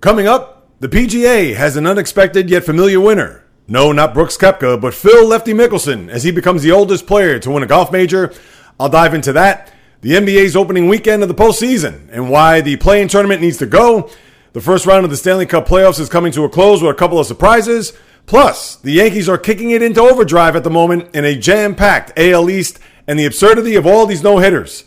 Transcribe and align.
Coming 0.00 0.26
up, 0.26 0.66
the 0.80 0.88
PGA 0.88 1.54
has 1.54 1.76
an 1.76 1.86
unexpected 1.86 2.48
yet 2.48 2.64
familiar 2.64 2.98
winner. 2.98 3.44
No, 3.68 3.92
not 3.92 4.14
Brooks 4.14 4.38
Koepka, 4.38 4.80
but 4.80 4.94
Phil 4.94 5.26
Lefty 5.26 5.52
Mickelson 5.52 6.08
as 6.08 6.24
he 6.24 6.30
becomes 6.30 6.62
the 6.62 6.72
oldest 6.72 7.06
player 7.06 7.38
to 7.38 7.50
win 7.50 7.62
a 7.62 7.66
golf 7.66 7.92
major. 7.92 8.32
I'll 8.78 8.88
dive 8.88 9.12
into 9.12 9.34
that, 9.34 9.70
the 10.00 10.12
NBA's 10.12 10.56
opening 10.56 10.88
weekend 10.88 11.22
of 11.22 11.28
the 11.28 11.34
postseason, 11.34 12.08
and 12.10 12.30
why 12.30 12.62
the 12.62 12.76
play-in 12.78 13.08
tournament 13.08 13.42
needs 13.42 13.58
to 13.58 13.66
go. 13.66 14.08
The 14.54 14.62
first 14.62 14.86
round 14.86 15.04
of 15.04 15.10
the 15.10 15.18
Stanley 15.18 15.44
Cup 15.44 15.68
playoffs 15.68 16.00
is 16.00 16.08
coming 16.08 16.32
to 16.32 16.44
a 16.44 16.48
close 16.48 16.80
with 16.80 16.92
a 16.92 16.98
couple 16.98 17.18
of 17.18 17.26
surprises. 17.26 17.92
Plus, 18.24 18.76
the 18.76 18.92
Yankees 18.92 19.28
are 19.28 19.36
kicking 19.36 19.70
it 19.70 19.82
into 19.82 20.00
overdrive 20.00 20.56
at 20.56 20.64
the 20.64 20.70
moment 20.70 21.14
in 21.14 21.26
a 21.26 21.36
jam-packed 21.36 22.18
AL 22.18 22.48
East 22.48 22.78
and 23.06 23.18
the 23.18 23.26
absurdity 23.26 23.74
of 23.74 23.86
all 23.86 24.06
these 24.06 24.22
no-hitters. 24.22 24.84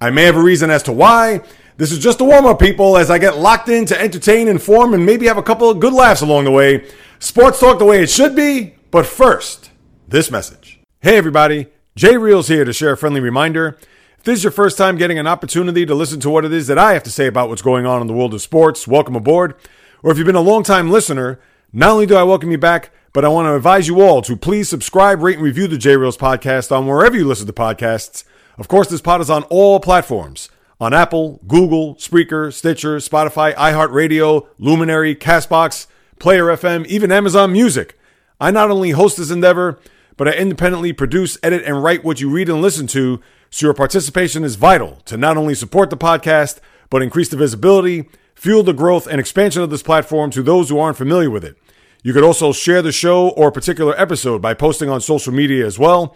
I 0.00 0.08
may 0.08 0.22
have 0.22 0.36
a 0.36 0.42
reason 0.42 0.70
as 0.70 0.82
to 0.84 0.92
why, 0.92 1.42
this 1.76 1.90
is 1.90 1.98
just 1.98 2.20
a 2.20 2.24
warm 2.24 2.46
up, 2.46 2.60
people, 2.60 2.96
as 2.96 3.10
I 3.10 3.18
get 3.18 3.38
locked 3.38 3.68
in 3.68 3.84
to 3.86 4.00
entertain, 4.00 4.46
inform, 4.46 4.94
and 4.94 5.04
maybe 5.04 5.26
have 5.26 5.38
a 5.38 5.42
couple 5.42 5.68
of 5.68 5.80
good 5.80 5.92
laughs 5.92 6.20
along 6.20 6.44
the 6.44 6.52
way. 6.52 6.88
Sports 7.18 7.58
talk 7.58 7.78
the 7.78 7.84
way 7.84 8.02
it 8.02 8.10
should 8.10 8.36
be, 8.36 8.76
but 8.92 9.06
first, 9.06 9.70
this 10.06 10.30
message. 10.30 10.80
Hey, 11.00 11.16
everybody, 11.16 11.66
Jay 11.96 12.16
Reels 12.16 12.46
here 12.46 12.64
to 12.64 12.72
share 12.72 12.92
a 12.92 12.96
friendly 12.96 13.20
reminder. 13.20 13.76
If 14.18 14.24
this 14.24 14.38
is 14.38 14.44
your 14.44 14.52
first 14.52 14.78
time 14.78 14.96
getting 14.96 15.18
an 15.18 15.26
opportunity 15.26 15.84
to 15.84 15.94
listen 15.94 16.20
to 16.20 16.30
what 16.30 16.44
it 16.44 16.52
is 16.52 16.68
that 16.68 16.78
I 16.78 16.92
have 16.92 17.02
to 17.04 17.10
say 17.10 17.26
about 17.26 17.48
what's 17.48 17.60
going 17.60 17.86
on 17.86 18.00
in 18.00 18.06
the 18.06 18.14
world 18.14 18.34
of 18.34 18.42
sports, 18.42 18.86
welcome 18.86 19.16
aboard. 19.16 19.56
Or 20.02 20.12
if 20.12 20.18
you've 20.18 20.26
been 20.26 20.36
a 20.36 20.40
long 20.40 20.62
time 20.62 20.90
listener, 20.90 21.40
not 21.72 21.90
only 21.90 22.06
do 22.06 22.14
I 22.14 22.22
welcome 22.22 22.52
you 22.52 22.58
back, 22.58 22.90
but 23.12 23.24
I 23.24 23.28
want 23.28 23.46
to 23.46 23.54
advise 23.54 23.88
you 23.88 24.00
all 24.00 24.22
to 24.22 24.36
please 24.36 24.68
subscribe, 24.68 25.22
rate, 25.22 25.36
and 25.36 25.44
review 25.44 25.66
the 25.66 25.78
J 25.78 25.96
Reels 25.96 26.16
podcast 26.16 26.70
on 26.70 26.86
wherever 26.86 27.16
you 27.16 27.26
listen 27.26 27.48
to 27.48 27.52
podcasts. 27.52 28.22
Of 28.58 28.68
course, 28.68 28.88
this 28.88 29.00
pod 29.00 29.20
is 29.20 29.30
on 29.30 29.42
all 29.44 29.80
platforms 29.80 30.50
on 30.84 30.92
Apple, 30.92 31.40
Google, 31.48 31.94
Spreaker, 31.94 32.52
Stitcher, 32.52 32.98
Spotify, 32.98 33.54
iHeartRadio, 33.54 34.46
Luminary, 34.58 35.16
Castbox, 35.16 35.86
Player 36.18 36.44
FM, 36.44 36.84
even 36.84 37.10
Amazon 37.10 37.52
Music. 37.52 37.98
I 38.38 38.50
not 38.50 38.70
only 38.70 38.90
host 38.90 39.16
this 39.16 39.30
endeavor, 39.30 39.80
but 40.18 40.28
I 40.28 40.32
independently 40.32 40.92
produce, 40.92 41.38
edit, 41.42 41.62
and 41.64 41.82
write 41.82 42.04
what 42.04 42.20
you 42.20 42.28
read 42.28 42.50
and 42.50 42.60
listen 42.60 42.86
to, 42.88 43.22
so 43.48 43.66
your 43.66 43.72
participation 43.72 44.44
is 44.44 44.56
vital 44.56 45.00
to 45.06 45.16
not 45.16 45.38
only 45.38 45.54
support 45.54 45.88
the 45.88 45.96
podcast, 45.96 46.60
but 46.90 47.00
increase 47.00 47.30
the 47.30 47.38
visibility, 47.38 48.06
fuel 48.34 48.62
the 48.62 48.74
growth, 48.74 49.06
and 49.06 49.18
expansion 49.18 49.62
of 49.62 49.70
this 49.70 49.82
platform 49.82 50.30
to 50.32 50.42
those 50.42 50.68
who 50.68 50.78
aren't 50.78 50.98
familiar 50.98 51.30
with 51.30 51.46
it. 51.46 51.56
You 52.02 52.12
could 52.12 52.24
also 52.24 52.52
share 52.52 52.82
the 52.82 52.92
show 52.92 53.30
or 53.30 53.48
a 53.48 53.52
particular 53.52 53.98
episode 53.98 54.42
by 54.42 54.52
posting 54.52 54.90
on 54.90 55.00
social 55.00 55.32
media 55.32 55.64
as 55.64 55.78
well. 55.78 56.14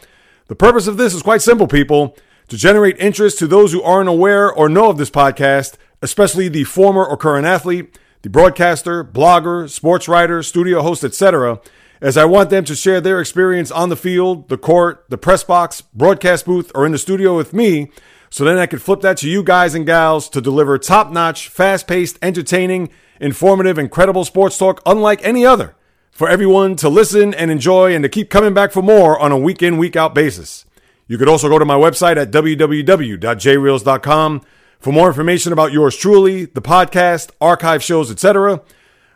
The 0.48 0.54
purpose 0.54 0.86
of 0.86 0.98
this 0.98 1.14
is 1.14 1.22
quite 1.22 1.40
simple, 1.40 1.66
people 1.66 2.14
to 2.48 2.56
generate 2.56 2.98
interest 2.98 3.38
to 3.38 3.46
those 3.46 3.72
who 3.72 3.82
aren't 3.82 4.08
aware 4.08 4.52
or 4.52 4.68
know 4.68 4.90
of 4.90 4.98
this 4.98 5.10
podcast, 5.10 5.76
especially 6.02 6.48
the 6.48 6.64
former 6.64 7.04
or 7.04 7.16
current 7.16 7.46
athlete, 7.46 7.98
the 8.22 8.30
broadcaster, 8.30 9.04
blogger, 9.04 9.68
sports 9.70 10.08
writer, 10.08 10.42
studio 10.42 10.82
host, 10.82 11.04
etc., 11.04 11.60
as 12.00 12.16
I 12.16 12.26
want 12.26 12.50
them 12.50 12.64
to 12.64 12.76
share 12.76 13.00
their 13.00 13.20
experience 13.20 13.72
on 13.72 13.88
the 13.88 13.96
field, 13.96 14.48
the 14.48 14.58
court, 14.58 15.04
the 15.08 15.18
press 15.18 15.42
box, 15.42 15.80
broadcast 15.80 16.46
booth, 16.46 16.70
or 16.74 16.86
in 16.86 16.92
the 16.92 16.98
studio 16.98 17.36
with 17.36 17.52
me, 17.52 17.90
so 18.30 18.44
then 18.44 18.58
I 18.58 18.66
can 18.66 18.78
flip 18.78 19.00
that 19.00 19.16
to 19.18 19.28
you 19.28 19.42
guys 19.42 19.74
and 19.74 19.86
gals 19.86 20.28
to 20.30 20.40
deliver 20.40 20.78
top 20.78 21.10
notch, 21.10 21.48
fast 21.48 21.86
paced, 21.88 22.18
entertaining, 22.22 22.90
informative, 23.20 23.78
incredible 23.78 24.24
sports 24.24 24.58
talk 24.58 24.80
unlike 24.86 25.20
any 25.24 25.44
other 25.44 25.74
for 26.12 26.28
everyone 26.28 26.76
to 26.76 26.88
listen 26.88 27.32
and 27.34 27.50
enjoy 27.50 27.94
and 27.94 28.02
to 28.02 28.08
keep 28.08 28.30
coming 28.30 28.54
back 28.54 28.70
for 28.70 28.82
more 28.82 29.18
on 29.18 29.32
a 29.32 29.38
week 29.38 29.62
in, 29.62 29.78
week 29.78 29.96
out 29.96 30.14
basis. 30.14 30.66
You 31.08 31.18
could 31.18 31.28
also 31.28 31.48
go 31.48 31.58
to 31.58 31.64
my 31.64 31.74
website 31.74 32.16
at 32.16 32.30
www.jreels.com 32.30 34.42
for 34.78 34.92
more 34.92 35.08
information 35.08 35.52
about 35.52 35.72
yours 35.72 35.96
truly, 35.96 36.44
the 36.44 36.62
podcast, 36.62 37.30
archive 37.40 37.82
shows, 37.82 38.10
etc. 38.10 38.62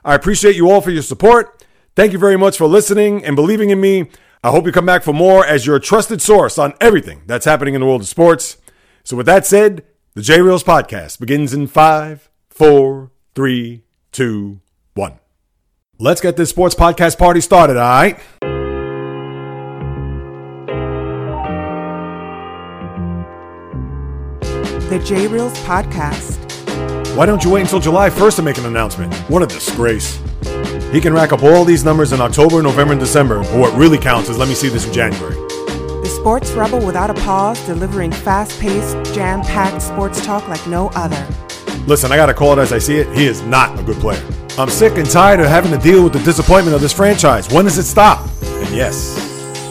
I 0.04 0.14
appreciate 0.14 0.56
you 0.56 0.70
all 0.70 0.80
for 0.80 0.90
your 0.90 1.02
support. 1.02 1.64
Thank 1.94 2.12
you 2.12 2.18
very 2.18 2.36
much 2.36 2.56
for 2.56 2.66
listening 2.66 3.24
and 3.24 3.36
believing 3.36 3.70
in 3.70 3.80
me. 3.80 4.10
I 4.42 4.50
hope 4.50 4.66
you 4.66 4.72
come 4.72 4.86
back 4.86 5.04
for 5.04 5.12
more 5.12 5.46
as 5.46 5.66
your 5.66 5.78
trusted 5.78 6.20
source 6.20 6.58
on 6.58 6.74
everything 6.80 7.22
that's 7.26 7.44
happening 7.44 7.74
in 7.74 7.80
the 7.80 7.86
world 7.86 8.00
of 8.00 8.08
sports. 8.08 8.56
So, 9.04 9.16
with 9.16 9.26
that 9.26 9.46
said, 9.46 9.84
the 10.14 10.22
J 10.22 10.40
Reels 10.40 10.64
podcast 10.64 11.20
begins 11.20 11.54
in 11.54 11.68
five, 11.68 12.28
four, 12.48 13.12
three, 13.34 13.84
two, 14.10 14.60
one. 14.94 15.20
Let's 15.98 16.20
get 16.20 16.36
this 16.36 16.50
sports 16.50 16.74
podcast 16.74 17.18
party 17.18 17.40
started, 17.40 17.76
all 17.76 17.82
right? 17.82 18.18
The 24.92 24.98
J 24.98 25.26
Reels 25.26 25.54
podcast. 25.60 26.36
Why 27.16 27.24
don't 27.24 27.42
you 27.42 27.48
wait 27.48 27.62
until 27.62 27.80
July 27.80 28.10
1st 28.10 28.36
to 28.36 28.42
make 28.42 28.58
an 28.58 28.66
announcement? 28.66 29.14
What 29.30 29.42
a 29.42 29.46
disgrace. 29.46 30.20
He 30.92 31.00
can 31.00 31.14
rack 31.14 31.32
up 31.32 31.42
all 31.42 31.64
these 31.64 31.82
numbers 31.82 32.12
in 32.12 32.20
October, 32.20 32.62
November, 32.62 32.92
and 32.92 33.00
December, 33.00 33.40
but 33.40 33.58
what 33.58 33.74
really 33.74 33.96
counts 33.96 34.28
is 34.28 34.36
let 34.36 34.48
me 34.48 34.54
see 34.54 34.68
this 34.68 34.86
in 34.86 34.92
January. 34.92 35.34
The 35.34 36.14
sports 36.14 36.50
rebel 36.50 36.84
without 36.84 37.08
a 37.08 37.14
pause, 37.14 37.58
delivering 37.64 38.12
fast 38.12 38.60
paced, 38.60 39.14
jam 39.14 39.40
packed 39.40 39.80
sports 39.80 40.22
talk 40.22 40.46
like 40.48 40.66
no 40.66 40.88
other. 40.88 41.26
Listen, 41.86 42.12
I 42.12 42.16
gotta 42.16 42.34
call 42.34 42.52
it 42.52 42.60
as 42.60 42.74
I 42.74 42.78
see 42.78 42.96
it. 42.96 43.10
He 43.16 43.24
is 43.24 43.40
not 43.40 43.80
a 43.80 43.82
good 43.82 43.96
player. 43.96 44.22
I'm 44.58 44.68
sick 44.68 44.98
and 44.98 45.08
tired 45.08 45.40
of 45.40 45.46
having 45.46 45.72
to 45.72 45.78
deal 45.78 46.04
with 46.04 46.12
the 46.12 46.22
disappointment 46.22 46.74
of 46.74 46.82
this 46.82 46.92
franchise. 46.92 47.50
When 47.50 47.64
does 47.64 47.78
it 47.78 47.84
stop? 47.84 48.28
And 48.42 48.76
yes, 48.76 49.16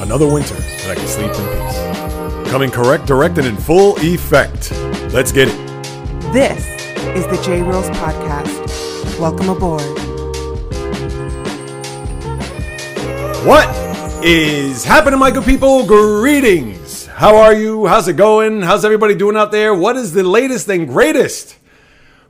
another 0.01 0.25
winter 0.25 0.55
that 0.55 0.89
I 0.89 0.95
can 0.95 1.05
sleep 1.05 1.27
in 1.27 2.43
peace. 2.43 2.51
Coming 2.51 2.71
correct, 2.71 3.05
direct, 3.05 3.37
and 3.37 3.45
in 3.45 3.55
full 3.55 3.97
effect. 3.99 4.73
Let's 5.13 5.33
get 5.33 5.49
it. 5.49 5.57
This 6.31 6.65
is 7.17 7.27
the 7.27 7.37
J 7.43 7.61
Reels 7.61 7.89
Podcast. 7.89 9.19
Welcome 9.19 9.49
aboard. 9.49 9.81
What 13.45 13.67
is 14.23 14.85
happening, 14.85 15.19
my 15.19 15.29
good 15.29 15.43
people? 15.43 15.85
Greetings. 15.85 17.07
How 17.07 17.35
are 17.35 17.53
you? 17.53 17.87
How's 17.87 18.07
it 18.07 18.15
going? 18.15 18.61
How's 18.61 18.85
everybody 18.85 19.13
doing 19.13 19.35
out 19.35 19.51
there? 19.51 19.75
What 19.75 19.97
is 19.97 20.13
the 20.13 20.23
latest 20.23 20.69
and 20.69 20.87
greatest? 20.87 21.57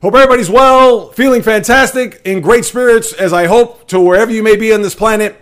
Hope 0.00 0.14
everybody's 0.16 0.50
well, 0.50 1.12
feeling 1.12 1.42
fantastic, 1.42 2.20
in 2.24 2.40
great 2.40 2.64
spirits, 2.64 3.12
as 3.12 3.32
I 3.32 3.46
hope 3.46 3.86
to 3.90 4.00
wherever 4.00 4.32
you 4.32 4.42
may 4.42 4.56
be 4.56 4.72
on 4.72 4.82
this 4.82 4.96
planet, 4.96 5.40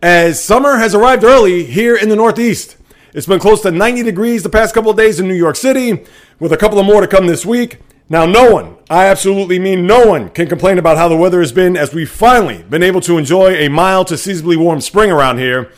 as 0.00 0.42
summer 0.42 0.78
has 0.78 0.94
arrived 0.94 1.24
early 1.24 1.62
here 1.62 1.94
in 1.94 2.08
the 2.08 2.16
Northeast. 2.16 2.78
It's 3.12 3.26
been 3.26 3.40
close 3.40 3.60
to 3.62 3.72
90 3.72 4.04
degrees 4.04 4.44
the 4.44 4.48
past 4.48 4.72
couple 4.72 4.92
of 4.92 4.96
days 4.96 5.18
in 5.18 5.26
New 5.26 5.34
York 5.34 5.56
City, 5.56 6.04
with 6.38 6.52
a 6.52 6.56
couple 6.56 6.78
of 6.78 6.86
more 6.86 7.00
to 7.00 7.08
come 7.08 7.26
this 7.26 7.44
week. 7.44 7.78
Now, 8.08 8.24
no 8.24 8.52
one, 8.52 8.76
I 8.88 9.06
absolutely 9.06 9.58
mean 9.58 9.84
no 9.84 10.06
one, 10.06 10.28
can 10.30 10.48
complain 10.48 10.78
about 10.78 10.96
how 10.96 11.08
the 11.08 11.16
weather 11.16 11.40
has 11.40 11.50
been 11.50 11.76
as 11.76 11.92
we've 11.92 12.10
finally 12.10 12.62
been 12.62 12.84
able 12.84 13.00
to 13.02 13.18
enjoy 13.18 13.54
a 13.54 13.68
mild 13.68 14.06
to 14.08 14.16
seasonably 14.16 14.56
warm 14.56 14.80
spring 14.80 15.10
around 15.10 15.38
here. 15.38 15.72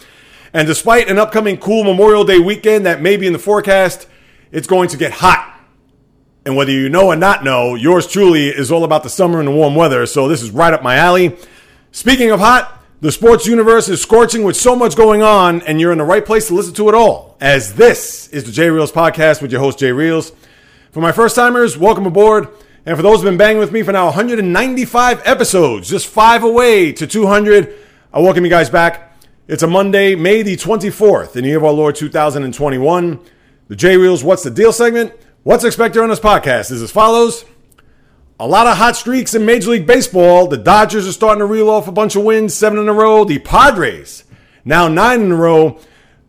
And 0.53 0.66
despite 0.66 1.09
an 1.09 1.19
upcoming 1.19 1.56
cool 1.56 1.84
Memorial 1.84 2.25
Day 2.25 2.38
weekend 2.38 2.84
that 2.84 3.00
may 3.00 3.16
be 3.16 3.26
in 3.26 3.32
the 3.32 3.38
forecast, 3.38 4.06
it's 4.50 4.66
going 4.66 4.91
to 4.91 4.99
get 4.99 5.12
hot. 5.12 5.59
And 6.44 6.54
whether 6.54 6.72
you 6.72 6.91
know 6.91 7.06
or 7.06 7.16
not 7.16 7.44
know, 7.44 7.75
yours 7.76 8.06
truly 8.06 8.49
is 8.49 8.70
all 8.70 8.84
about 8.84 9.04
the 9.04 9.10
summer 9.10 9.38
and 9.38 9.49
the 9.49 9.53
warm 9.53 9.75
weather, 9.75 10.04
so 10.04 10.28
this 10.28 10.43
is 10.43 10.50
right 10.50 10.75
up 10.75 10.82
my 10.82 10.97
alley. 10.97 11.38
Speaking 11.93 12.31
of 12.31 12.41
hot, 12.41 12.81
the 13.02 13.10
sports 13.10 13.46
universe 13.48 13.88
is 13.88 14.00
scorching 14.00 14.44
with 14.44 14.56
so 14.56 14.76
much 14.76 14.94
going 14.94 15.22
on, 15.22 15.60
and 15.62 15.80
you're 15.80 15.90
in 15.90 15.98
the 15.98 16.04
right 16.04 16.24
place 16.24 16.46
to 16.46 16.54
listen 16.54 16.72
to 16.72 16.88
it 16.88 16.94
all. 16.94 17.36
As 17.40 17.74
this 17.74 18.28
is 18.28 18.44
the 18.44 18.52
J 18.52 18.70
Reels 18.70 18.92
podcast 18.92 19.42
with 19.42 19.50
your 19.50 19.60
host, 19.60 19.80
Jay 19.80 19.90
Reels. 19.90 20.30
For 20.92 21.00
my 21.00 21.10
first 21.10 21.34
timers, 21.34 21.76
welcome 21.76 22.06
aboard. 22.06 22.46
And 22.86 22.96
for 22.96 23.02
those 23.02 23.16
who've 23.16 23.24
been 23.24 23.36
banging 23.36 23.58
with 23.58 23.72
me 23.72 23.82
for 23.82 23.90
now 23.90 24.04
195 24.04 25.20
episodes, 25.24 25.88
just 25.88 26.06
five 26.06 26.44
away 26.44 26.92
to 26.92 27.08
200, 27.08 27.74
I 28.12 28.20
welcome 28.20 28.44
you 28.44 28.50
guys 28.50 28.70
back. 28.70 29.19
It's 29.48 29.64
a 29.64 29.66
Monday, 29.66 30.14
May 30.14 30.42
the 30.42 30.56
24th, 30.56 31.34
in 31.34 31.42
the 31.42 31.48
year 31.48 31.58
of 31.58 31.64
our 31.64 31.72
Lord 31.72 31.96
2021. 31.96 33.20
The 33.66 33.74
J 33.74 33.96
Reels 33.96 34.22
What's 34.22 34.44
the 34.44 34.50
Deal 34.50 34.72
segment. 34.72 35.12
What's 35.42 35.64
expected 35.64 36.00
on 36.04 36.08
this 36.08 36.20
podcast 36.20 36.70
is 36.70 36.80
as 36.80 36.92
follows 36.92 37.44
a 38.42 38.47
lot 38.47 38.66
of 38.66 38.76
hot 38.76 38.97
streaks 38.97 39.34
in 39.34 39.47
Major 39.47 39.70
League 39.70 39.86
Baseball. 39.86 40.48
The 40.48 40.56
Dodgers 40.56 41.06
are 41.06 41.12
starting 41.12 41.38
to 41.38 41.47
reel 41.47 41.70
off 41.70 41.87
a 41.87 41.93
bunch 41.93 42.16
of 42.16 42.25
wins, 42.25 42.52
seven 42.52 42.76
in 42.76 42.88
a 42.88 42.93
row. 42.93 43.25
The 43.25 43.38
Padres, 43.38 44.25
now 44.64 44.88
nine 44.88 45.20
in 45.20 45.31
a 45.31 45.37
row. 45.37 45.78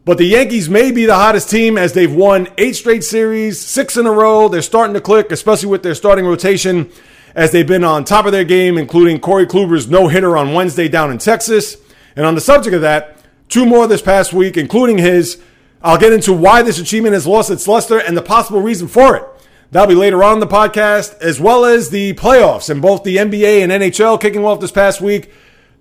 But 0.05 0.19
the 0.19 0.25
Yankees 0.25 0.69
may 0.69 0.91
be 0.91 1.07
the 1.07 1.15
hottest 1.15 1.49
team 1.49 1.75
as 1.75 1.93
they've 1.93 2.13
won 2.13 2.49
eight 2.59 2.75
straight 2.75 3.03
series, 3.03 3.59
six 3.59 3.97
in 3.97 4.05
a 4.05 4.11
row. 4.11 4.47
They're 4.47 4.61
starting 4.61 4.93
to 4.93 5.01
click, 5.01 5.31
especially 5.31 5.69
with 5.69 5.81
their 5.81 5.95
starting 5.95 6.27
rotation, 6.27 6.91
as 7.33 7.51
they've 7.51 7.65
been 7.65 7.83
on 7.83 8.05
top 8.05 8.27
of 8.27 8.31
their 8.31 8.43
game, 8.43 8.77
including 8.77 9.19
Corey 9.19 9.47
Kluber's 9.47 9.89
no 9.89 10.07
hitter 10.07 10.37
on 10.37 10.53
Wednesday 10.53 10.87
down 10.87 11.09
in 11.09 11.17
Texas. 11.17 11.77
And 12.15 12.27
on 12.27 12.35
the 12.35 12.41
subject 12.41 12.75
of 12.75 12.81
that, 12.81 13.17
two 13.49 13.65
more 13.65 13.87
this 13.87 14.03
past 14.03 14.33
week, 14.33 14.55
including 14.55 14.99
his. 14.99 15.41
I'll 15.81 15.97
get 15.97 16.13
into 16.13 16.31
why 16.31 16.61
this 16.61 16.77
achievement 16.77 17.15
has 17.15 17.25
lost 17.25 17.49
its 17.49 17.67
luster 17.67 17.97
and 17.97 18.15
the 18.15 18.21
possible 18.21 18.61
reason 18.61 18.87
for 18.87 19.15
it. 19.15 19.23
That'll 19.71 19.87
be 19.87 19.95
later 19.95 20.23
on 20.23 20.35
in 20.35 20.39
the 20.39 20.47
podcast, 20.47 21.19
as 21.19 21.39
well 21.39 21.65
as 21.65 21.89
the 21.89 22.13
playoffs 22.13 22.69
and 22.69 22.81
both 22.81 23.03
the 23.03 23.17
NBA 23.17 23.61
and 23.61 23.71
NHL 23.71 24.21
kicking 24.21 24.45
off 24.45 24.59
this 24.59 24.71
past 24.71 25.01
week. 25.01 25.31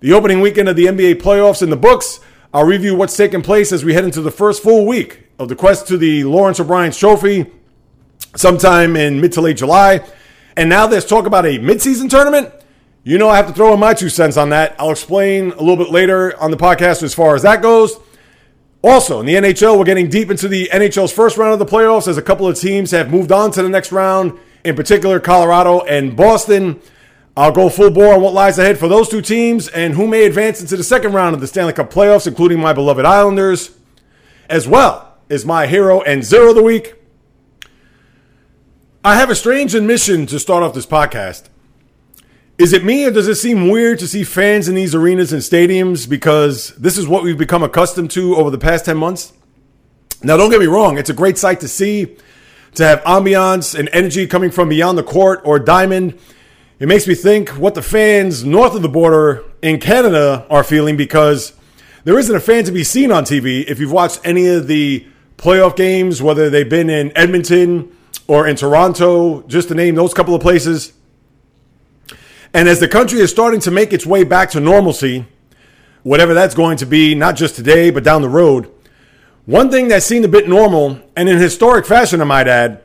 The 0.00 0.12
opening 0.12 0.40
weekend 0.40 0.68
of 0.68 0.76
the 0.76 0.86
NBA 0.86 1.22
playoffs 1.22 1.62
in 1.62 1.70
the 1.70 1.76
books. 1.76 2.20
I'll 2.54 2.64
review 2.64 2.94
what's 2.94 3.16
taking 3.16 3.42
place 3.42 3.72
as 3.72 3.84
we 3.84 3.94
head 3.94 4.04
into 4.04 4.20
the 4.20 4.30
first 4.30 4.62
full 4.62 4.86
week 4.86 5.26
of 5.38 5.48
the 5.48 5.56
quest 5.56 5.88
to 5.88 5.96
the 5.96 6.24
Lawrence 6.24 6.60
O'Brien 6.60 6.92
Trophy 6.92 7.46
sometime 8.36 8.96
in 8.96 9.20
mid 9.20 9.32
to 9.32 9.40
late 9.40 9.56
July. 9.56 10.04
And 10.56 10.68
now 10.68 10.86
there's 10.86 11.06
talk 11.06 11.26
about 11.26 11.46
a 11.46 11.58
midseason 11.58 12.10
tournament. 12.10 12.52
You 13.04 13.18
know, 13.18 13.28
I 13.28 13.36
have 13.36 13.48
to 13.48 13.52
throw 13.52 13.74
in 13.74 13.80
my 13.80 13.94
two 13.94 14.08
cents 14.08 14.36
on 14.36 14.50
that. 14.50 14.76
I'll 14.78 14.90
explain 14.90 15.52
a 15.52 15.60
little 15.60 15.76
bit 15.76 15.90
later 15.90 16.38
on 16.40 16.50
the 16.50 16.56
podcast 16.56 17.02
as 17.02 17.14
far 17.14 17.34
as 17.34 17.42
that 17.42 17.62
goes. 17.62 17.98
Also, 18.82 19.20
in 19.20 19.26
the 19.26 19.34
NHL, 19.34 19.78
we're 19.78 19.84
getting 19.84 20.08
deep 20.08 20.28
into 20.28 20.48
the 20.48 20.68
NHL's 20.72 21.12
first 21.12 21.36
round 21.36 21.52
of 21.52 21.60
the 21.60 21.66
playoffs 21.66 22.08
as 22.08 22.18
a 22.18 22.22
couple 22.22 22.48
of 22.48 22.58
teams 22.58 22.90
have 22.90 23.10
moved 23.10 23.30
on 23.30 23.52
to 23.52 23.62
the 23.62 23.68
next 23.68 23.92
round, 23.92 24.36
in 24.64 24.74
particular, 24.74 25.20
Colorado 25.20 25.80
and 25.82 26.16
Boston. 26.16 26.80
I'll 27.36 27.52
go 27.52 27.68
full 27.68 27.90
bore 27.90 28.14
on 28.14 28.20
what 28.20 28.34
lies 28.34 28.58
ahead 28.58 28.78
for 28.78 28.88
those 28.88 29.08
two 29.08 29.22
teams 29.22 29.68
and 29.68 29.94
who 29.94 30.08
may 30.08 30.24
advance 30.24 30.60
into 30.60 30.76
the 30.76 30.82
second 30.82 31.12
round 31.12 31.34
of 31.34 31.40
the 31.40 31.46
Stanley 31.46 31.72
Cup 31.72 31.92
playoffs, 31.92 32.26
including 32.26 32.58
my 32.60 32.72
beloved 32.72 33.04
Islanders, 33.04 33.70
as 34.50 34.66
well 34.66 35.16
as 35.30 35.46
my 35.46 35.68
hero 35.68 36.02
and 36.02 36.24
zero 36.24 36.50
of 36.50 36.56
the 36.56 36.62
week. 36.62 36.94
I 39.04 39.14
have 39.14 39.30
a 39.30 39.34
strange 39.34 39.74
admission 39.76 40.26
to 40.26 40.40
start 40.40 40.62
off 40.62 40.74
this 40.74 40.86
podcast. 40.86 41.48
Is 42.62 42.72
it 42.72 42.84
me 42.84 43.04
or 43.04 43.10
does 43.10 43.26
it 43.26 43.34
seem 43.34 43.70
weird 43.70 43.98
to 43.98 44.06
see 44.06 44.22
fans 44.22 44.68
in 44.68 44.76
these 44.76 44.94
arenas 44.94 45.32
and 45.32 45.42
stadiums 45.42 46.08
because 46.08 46.68
this 46.76 46.96
is 46.96 47.08
what 47.08 47.24
we've 47.24 47.36
become 47.36 47.64
accustomed 47.64 48.12
to 48.12 48.36
over 48.36 48.50
the 48.50 48.58
past 48.58 48.84
10 48.84 48.96
months? 48.96 49.32
Now, 50.22 50.36
don't 50.36 50.48
get 50.48 50.60
me 50.60 50.66
wrong, 50.66 50.96
it's 50.96 51.10
a 51.10 51.12
great 51.12 51.38
sight 51.38 51.58
to 51.58 51.66
see, 51.66 52.16
to 52.76 52.84
have 52.84 53.02
ambiance 53.02 53.76
and 53.76 53.88
energy 53.92 54.28
coming 54.28 54.52
from 54.52 54.68
beyond 54.68 54.96
the 54.96 55.02
court 55.02 55.40
or 55.44 55.58
diamond. 55.58 56.16
It 56.78 56.86
makes 56.86 57.08
me 57.08 57.16
think 57.16 57.48
what 57.48 57.74
the 57.74 57.82
fans 57.82 58.44
north 58.44 58.76
of 58.76 58.82
the 58.82 58.88
border 58.88 59.42
in 59.60 59.80
Canada 59.80 60.46
are 60.48 60.62
feeling 60.62 60.96
because 60.96 61.54
there 62.04 62.16
isn't 62.16 62.36
a 62.36 62.38
fan 62.38 62.62
to 62.62 62.70
be 62.70 62.84
seen 62.84 63.10
on 63.10 63.24
TV 63.24 63.64
if 63.66 63.80
you've 63.80 63.90
watched 63.90 64.20
any 64.22 64.46
of 64.46 64.68
the 64.68 65.04
playoff 65.36 65.74
games, 65.74 66.22
whether 66.22 66.48
they've 66.48 66.70
been 66.70 66.90
in 66.90 67.10
Edmonton 67.16 67.90
or 68.28 68.46
in 68.46 68.54
Toronto, 68.54 69.42
just 69.48 69.66
to 69.66 69.74
name 69.74 69.96
those 69.96 70.14
couple 70.14 70.32
of 70.32 70.40
places. 70.40 70.92
And 72.54 72.68
as 72.68 72.80
the 72.80 72.88
country 72.88 73.20
is 73.20 73.30
starting 73.30 73.60
to 73.60 73.70
make 73.70 73.92
its 73.92 74.04
way 74.04 74.24
back 74.24 74.50
to 74.50 74.60
normalcy, 74.60 75.26
whatever 76.02 76.34
that's 76.34 76.54
going 76.54 76.76
to 76.78 76.86
be, 76.86 77.14
not 77.14 77.36
just 77.36 77.56
today, 77.56 77.90
but 77.90 78.04
down 78.04 78.20
the 78.20 78.28
road, 78.28 78.70
one 79.46 79.70
thing 79.70 79.88
that 79.88 80.02
seemed 80.02 80.24
a 80.24 80.28
bit 80.28 80.48
normal, 80.48 81.00
and 81.16 81.28
in 81.28 81.38
historic 81.38 81.86
fashion, 81.86 82.20
I 82.20 82.24
might 82.24 82.46
add, 82.46 82.82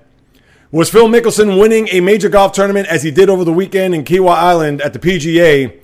was 0.71 0.89
Phil 0.89 1.07
Mickelson 1.07 1.59
winning 1.59 1.87
a 1.89 1.99
major 1.99 2.29
golf 2.29 2.53
tournament 2.53 2.87
as 2.87 3.03
he 3.03 3.11
did 3.11 3.29
over 3.29 3.43
the 3.43 3.53
weekend 3.53 3.93
in 3.93 4.03
Kiawah 4.03 4.35
Island 4.35 4.81
at 4.81 4.93
the 4.93 4.99
PGA, 4.99 5.79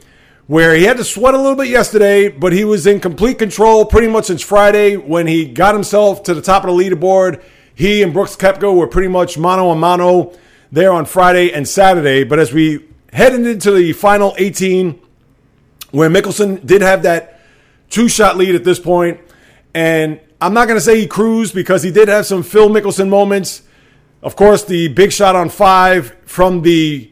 where 0.48 0.74
he 0.74 0.84
had 0.84 0.98
to 0.98 1.04
sweat 1.04 1.34
a 1.34 1.38
little 1.38 1.56
bit 1.56 1.68
yesterday, 1.68 2.30
but 2.30 2.54
he 2.54 2.64
was 2.64 2.88
in 2.88 3.00
complete 3.00 3.38
control 3.38 3.86
pretty 3.86 4.08
much 4.08 4.26
since 4.26 4.42
Friday 4.42 4.96
when 4.96 5.28
he 5.28 5.46
got 5.46 5.76
himself 5.76 6.24
to 6.24 6.34
the 6.34 6.42
top 6.42 6.64
of 6.64 6.76
the 6.76 6.84
leaderboard. 6.84 7.42
He 7.76 8.02
and 8.02 8.14
Brooks 8.14 8.36
Koepka 8.36 8.76
were 8.76 8.88
pretty 8.88 9.08
much 9.08 9.38
mano 9.38 9.70
a 9.72 9.76
mano 9.76 10.34
there 10.72 10.92
on 10.92 11.06
Friday 11.06 11.52
and 11.52 11.68
Saturday. 11.68 12.24
But 12.24 12.40
as 12.40 12.52
we 12.52 12.86
heading 13.14 13.46
into 13.46 13.72
the 13.72 13.94
final 13.94 14.34
18, 14.38 15.00
where 15.92 16.10
Mickelson 16.10 16.66
did 16.66 16.82
have 16.82 17.04
that 17.04 17.40
two 17.90 18.10
shot 18.10 18.38
lead 18.38 18.56
at 18.56 18.64
this 18.64 18.80
point. 18.80 19.22
And 19.74 20.20
I'm 20.42 20.54
not 20.54 20.68
going 20.68 20.78
to 20.78 20.82
say 20.82 21.00
he 21.00 21.08
cruised 21.08 21.54
because 21.54 21.84
he 21.84 21.92
did 21.92 22.08
have 22.10 22.26
some 22.26 22.44
Phil 22.44 22.70
Mickelson 22.70 23.08
moments. 23.08 23.62
Of 24.22 24.36
course, 24.36 24.64
the 24.64 24.88
big 24.88 25.12
shot 25.12 25.36
on 25.36 25.50
five 25.50 26.16
from 26.26 26.64
the 26.64 27.10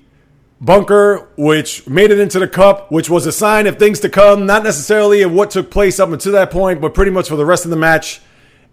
bunker, 0.59 1.30
which 1.38 1.88
made 1.88 2.12
it 2.12 2.19
into 2.19 2.39
the 2.39 2.48
cup, 2.48 2.92
which 2.92 3.09
was 3.09 3.25
a 3.25 3.31
sign 3.31 3.68
of 3.68 3.77
things 3.77 4.00
to 4.00 4.09
come, 4.09 4.45
not 4.45 4.63
necessarily 4.63 5.21
of 5.21 5.31
what 5.31 5.51
took 5.51 5.69
place 5.69 6.00
up 6.00 6.09
until 6.09 6.31
that 6.33 6.51
point, 6.51 6.81
but 6.81 6.94
pretty 6.94 7.12
much 7.12 7.30
for 7.30 7.36
the 7.36 7.45
rest 7.45 7.65
of 7.65 7.71
the 7.71 7.77
match 7.77 8.21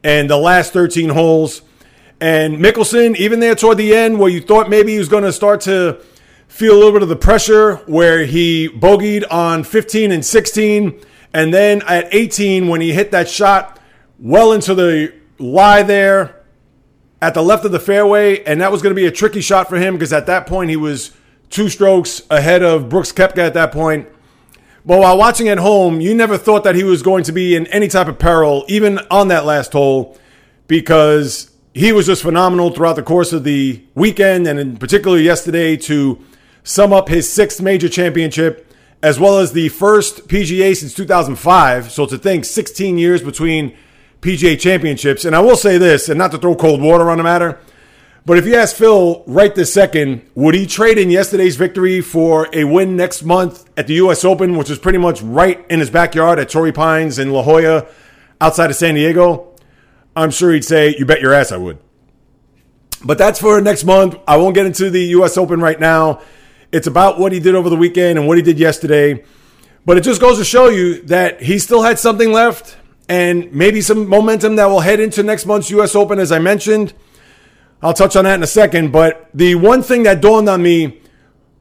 and 0.02 0.30
the 0.30 0.36
last 0.36 0.72
13 0.72 1.10
holes. 1.10 1.62
And 2.20 2.58
Mickelson, 2.58 3.16
even 3.16 3.40
there 3.40 3.54
toward 3.54 3.78
the 3.78 3.94
end, 3.94 4.18
where 4.18 4.30
you 4.30 4.40
thought 4.40 4.70
maybe 4.70 4.92
he 4.92 4.98
was 4.98 5.08
going 5.08 5.24
to 5.24 5.32
start 5.32 5.60
to 5.62 6.00
feel 6.48 6.74
a 6.74 6.78
little 6.78 6.92
bit 6.92 7.02
of 7.02 7.08
the 7.08 7.16
pressure 7.16 7.76
where 7.86 8.24
he 8.24 8.68
bogeyed 8.68 9.24
on 9.30 9.62
15 9.62 10.10
and 10.10 10.24
16. 10.24 11.00
And 11.32 11.54
then 11.54 11.82
at 11.82 12.12
18, 12.12 12.68
when 12.68 12.80
he 12.80 12.92
hit 12.92 13.10
that 13.12 13.28
shot 13.28 13.78
well 14.18 14.52
into 14.52 14.74
the 14.74 15.14
lie 15.38 15.82
there 15.82 16.42
at 17.20 17.34
the 17.34 17.42
left 17.42 17.64
of 17.64 17.72
the 17.72 17.78
fairway, 17.78 18.42
and 18.44 18.60
that 18.60 18.72
was 18.72 18.82
going 18.82 18.90
to 18.90 19.00
be 19.00 19.06
a 19.06 19.12
tricky 19.12 19.40
shot 19.40 19.68
for 19.68 19.76
him 19.76 19.94
because 19.94 20.12
at 20.12 20.26
that 20.26 20.46
point 20.46 20.70
he 20.70 20.76
was 20.76 21.12
two 21.50 21.68
strokes 21.68 22.22
ahead 22.30 22.62
of 22.62 22.88
Brooks 22.88 23.12
Koepka 23.12 23.38
at 23.38 23.54
that 23.54 23.72
point. 23.72 24.08
But 24.84 25.00
while 25.00 25.18
watching 25.18 25.48
at 25.48 25.58
home, 25.58 26.00
you 26.00 26.14
never 26.14 26.38
thought 26.38 26.64
that 26.64 26.74
he 26.74 26.84
was 26.84 27.02
going 27.02 27.24
to 27.24 27.32
be 27.32 27.54
in 27.54 27.66
any 27.66 27.88
type 27.88 28.08
of 28.08 28.18
peril, 28.18 28.64
even 28.68 28.98
on 29.10 29.28
that 29.28 29.44
last 29.44 29.72
hole, 29.72 30.16
because 30.66 31.50
he 31.74 31.92
was 31.92 32.06
just 32.06 32.22
phenomenal 32.22 32.70
throughout 32.70 32.96
the 32.96 33.02
course 33.02 33.32
of 33.32 33.44
the 33.44 33.84
weekend 33.94 34.46
and 34.46 34.58
in 34.58 34.76
particular 34.76 35.18
yesterday 35.18 35.76
to 35.76 36.24
sum 36.62 36.92
up 36.92 37.08
his 37.08 37.30
sixth 37.30 37.60
major 37.60 37.88
championship, 37.88 38.72
as 39.02 39.18
well 39.18 39.38
as 39.38 39.52
the 39.52 39.68
first 39.68 40.28
PGA 40.28 40.76
since 40.76 40.94
2005. 40.94 41.90
So 41.92 42.06
to 42.06 42.18
think 42.18 42.44
16 42.44 42.98
years 42.98 43.22
between 43.22 43.76
PGA 44.20 44.58
championships. 44.58 45.24
And 45.24 45.34
I 45.36 45.40
will 45.40 45.56
say 45.56 45.78
this, 45.78 46.08
and 46.08 46.18
not 46.18 46.32
to 46.32 46.38
throw 46.38 46.56
cold 46.56 46.80
water 46.80 47.10
on 47.10 47.18
the 47.18 47.24
matter, 47.24 47.58
but 48.28 48.36
if 48.36 48.46
you 48.46 48.56
ask 48.56 48.76
Phil 48.76 49.24
right 49.26 49.54
this 49.54 49.72
second, 49.72 50.28
would 50.34 50.54
he 50.54 50.66
trade 50.66 50.98
in 50.98 51.10
yesterday's 51.10 51.56
victory 51.56 52.02
for 52.02 52.46
a 52.52 52.64
win 52.64 52.94
next 52.94 53.22
month 53.22 53.64
at 53.78 53.86
the 53.86 53.94
U.S. 53.94 54.22
Open, 54.22 54.56
which 54.58 54.68
is 54.68 54.78
pretty 54.78 54.98
much 54.98 55.22
right 55.22 55.64
in 55.70 55.80
his 55.80 55.88
backyard 55.88 56.38
at 56.38 56.50
Torrey 56.50 56.72
Pines 56.72 57.18
in 57.18 57.32
La 57.32 57.42
Jolla 57.42 57.86
outside 58.38 58.68
of 58.68 58.76
San 58.76 58.96
Diego? 58.96 59.54
I'm 60.14 60.30
sure 60.30 60.52
he'd 60.52 60.64
say, 60.64 60.94
You 60.98 61.06
bet 61.06 61.22
your 61.22 61.32
ass 61.32 61.52
I 61.52 61.56
would. 61.56 61.78
But 63.02 63.16
that's 63.16 63.40
for 63.40 63.62
next 63.62 63.84
month. 63.84 64.16
I 64.26 64.36
won't 64.36 64.54
get 64.54 64.66
into 64.66 64.90
the 64.90 65.04
U.S. 65.04 65.38
Open 65.38 65.60
right 65.60 65.80
now. 65.80 66.20
It's 66.70 66.86
about 66.86 67.18
what 67.18 67.32
he 67.32 67.40
did 67.40 67.54
over 67.54 67.70
the 67.70 67.76
weekend 67.76 68.18
and 68.18 68.28
what 68.28 68.36
he 68.36 68.42
did 68.42 68.58
yesterday. 68.58 69.24
But 69.86 69.96
it 69.96 70.02
just 70.02 70.20
goes 70.20 70.36
to 70.38 70.44
show 70.44 70.68
you 70.68 71.00
that 71.04 71.40
he 71.40 71.58
still 71.58 71.82
had 71.82 71.98
something 71.98 72.30
left 72.30 72.76
and 73.08 73.50
maybe 73.52 73.80
some 73.80 74.06
momentum 74.06 74.56
that 74.56 74.66
will 74.66 74.80
head 74.80 75.00
into 75.00 75.22
next 75.22 75.46
month's 75.46 75.70
US 75.70 75.94
Open, 75.94 76.18
as 76.18 76.30
I 76.30 76.38
mentioned. 76.38 76.92
I'll 77.80 77.94
touch 77.94 78.16
on 78.16 78.24
that 78.24 78.34
in 78.34 78.42
a 78.42 78.46
second. 78.46 78.92
But 78.92 79.30
the 79.32 79.54
one 79.54 79.82
thing 79.82 80.02
that 80.02 80.20
dawned 80.20 80.48
on 80.48 80.62
me 80.62 81.00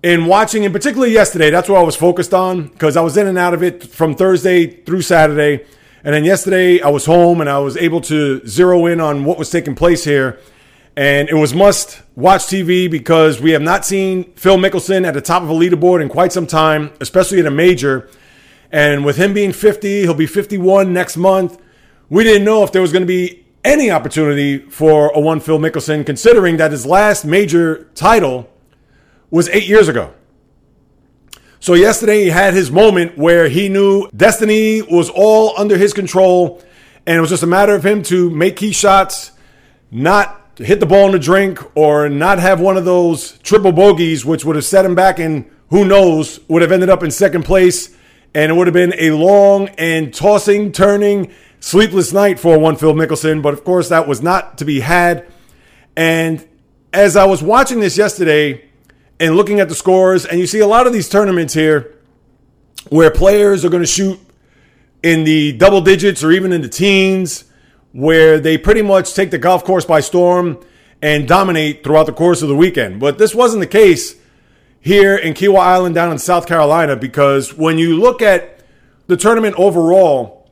in 0.03 0.25
watching, 0.25 0.65
and 0.65 0.73
particularly 0.73 1.13
yesterday, 1.13 1.49
that's 1.51 1.69
what 1.69 1.79
I 1.79 1.83
was 1.83 1.95
focused 1.95 2.33
on 2.33 2.67
because 2.67 2.97
I 2.97 3.01
was 3.01 3.15
in 3.15 3.27
and 3.27 3.37
out 3.37 3.53
of 3.53 3.63
it 3.63 3.83
from 3.83 4.13
Thursday 4.13 4.67
through 4.67 5.03
Saturday. 5.03 5.65
And 6.03 6.13
then 6.13 6.25
yesterday 6.25 6.81
I 6.81 6.89
was 6.89 7.05
home 7.05 7.39
and 7.39 7.49
I 7.49 7.59
was 7.59 7.77
able 7.77 8.01
to 8.01 8.45
zero 8.45 8.87
in 8.87 8.99
on 8.99 9.23
what 9.23 9.37
was 9.37 9.49
taking 9.49 9.73
place 9.73 10.03
here 10.03 10.37
and 10.97 11.29
it 11.29 11.35
was 11.35 11.53
must 11.53 12.01
watch 12.15 12.47
TV 12.47 12.89
because 12.89 13.39
we 13.39 13.51
have 13.51 13.61
not 13.61 13.85
seen 13.85 14.23
Phil 14.33 14.57
Mickelson 14.57 15.05
at 15.05 15.13
the 15.13 15.21
top 15.21 15.43
of 15.43 15.49
a 15.51 15.53
leaderboard 15.53 16.01
in 16.01 16.09
quite 16.09 16.33
some 16.33 16.47
time, 16.47 16.91
especially 16.99 17.39
in 17.39 17.45
a 17.45 17.51
major. 17.51 18.09
And 18.71 19.05
with 19.05 19.15
him 19.15 19.31
being 19.31 19.53
50, 19.53 20.01
he'll 20.01 20.15
be 20.15 20.25
51 20.25 20.91
next 20.91 21.15
month. 21.15 21.61
We 22.09 22.23
didn't 22.23 22.45
know 22.45 22.63
if 22.63 22.71
there 22.71 22.81
was 22.81 22.91
going 22.91 23.03
to 23.03 23.07
be 23.07 23.45
any 23.63 23.91
opportunity 23.91 24.57
for 24.57 25.11
a 25.13 25.19
one 25.19 25.39
Phil 25.39 25.59
Mickelson, 25.59 26.03
considering 26.03 26.57
that 26.57 26.71
his 26.71 26.83
last 26.83 27.25
major 27.25 27.83
title 27.93 28.49
was 29.29 29.49
eight 29.49 29.67
years 29.67 29.87
ago. 29.87 30.15
So 31.59 31.75
yesterday 31.75 32.23
he 32.23 32.29
had 32.31 32.55
his 32.55 32.71
moment 32.71 33.19
where 33.19 33.49
he 33.49 33.69
knew 33.69 34.09
destiny 34.15 34.81
was 34.81 35.11
all 35.11 35.53
under 35.59 35.77
his 35.77 35.93
control, 35.93 36.63
and 37.05 37.17
it 37.17 37.21
was 37.21 37.29
just 37.29 37.43
a 37.43 37.47
matter 37.47 37.75
of 37.75 37.85
him 37.85 38.01
to 38.03 38.31
make 38.31 38.55
key 38.55 38.71
shots, 38.71 39.31
not 39.91 40.36
to 40.57 40.65
hit 40.65 40.79
the 40.79 40.87
ball 40.87 41.05
in 41.05 41.11
the 41.11 41.19
drink 41.19 41.59
or 41.75 42.09
not 42.09 42.39
have 42.39 42.59
one 42.59 42.77
of 42.77 42.85
those 42.85 43.37
triple 43.39 43.71
bogeys, 43.71 44.25
which 44.25 44.43
would 44.43 44.55
have 44.55 44.65
set 44.65 44.83
him 44.83 44.95
back 44.95 45.19
and 45.19 45.49
who 45.69 45.85
knows, 45.85 46.39
would 46.47 46.63
have 46.63 46.71
ended 46.71 46.89
up 46.89 47.03
in 47.03 47.11
second 47.11 47.43
place. 47.43 47.95
And 48.33 48.51
it 48.51 48.55
would 48.55 48.65
have 48.65 48.73
been 48.73 48.93
a 48.97 49.11
long 49.11 49.69
and 49.77 50.11
tossing, 50.11 50.71
turning, 50.71 51.31
sleepless 51.59 52.11
night 52.11 52.39
for 52.39 52.57
one 52.57 52.75
Phil 52.75 52.93
Mickelson. 52.93 53.43
But 53.43 53.53
of 53.53 53.63
course, 53.63 53.89
that 53.89 54.07
was 54.07 54.23
not 54.23 54.57
to 54.57 54.65
be 54.65 54.79
had. 54.79 55.27
And 55.95 56.45
as 56.91 57.15
I 57.15 57.25
was 57.25 57.43
watching 57.43 57.79
this 57.79 57.95
yesterday 57.95 58.65
and 59.19 59.35
looking 59.35 59.59
at 59.59 59.69
the 59.69 59.75
scores, 59.75 60.25
and 60.25 60.39
you 60.39 60.47
see 60.47 60.59
a 60.59 60.67
lot 60.67 60.87
of 60.87 60.93
these 60.93 61.07
tournaments 61.07 61.53
here 61.53 61.95
where 62.89 63.11
players 63.11 63.63
are 63.63 63.69
going 63.69 63.83
to 63.83 63.87
shoot 63.87 64.19
in 65.03 65.23
the 65.23 65.51
double 65.53 65.81
digits 65.81 66.23
or 66.23 66.31
even 66.31 66.51
in 66.51 66.61
the 66.61 66.69
teens 66.69 67.43
where 67.91 68.39
they 68.39 68.57
pretty 68.57 68.81
much 68.81 69.13
take 69.13 69.31
the 69.31 69.37
golf 69.37 69.63
course 69.63 69.85
by 69.85 69.99
storm 69.99 70.59
and 71.01 71.27
dominate 71.27 71.83
throughout 71.83 72.05
the 72.05 72.13
course 72.13 72.41
of 72.41 72.49
the 72.49 72.55
weekend. 72.55 72.99
But 72.99 73.17
this 73.17 73.33
wasn't 73.33 73.61
the 73.61 73.67
case 73.67 74.15
here 74.79 75.15
in 75.15 75.33
Kiawah 75.33 75.59
Island 75.59 75.95
down 75.95 76.11
in 76.11 76.17
South 76.17 76.47
Carolina 76.47 76.95
because 76.95 77.53
when 77.53 77.77
you 77.77 77.99
look 77.99 78.21
at 78.21 78.63
the 79.07 79.17
tournament 79.17 79.55
overall, 79.57 80.49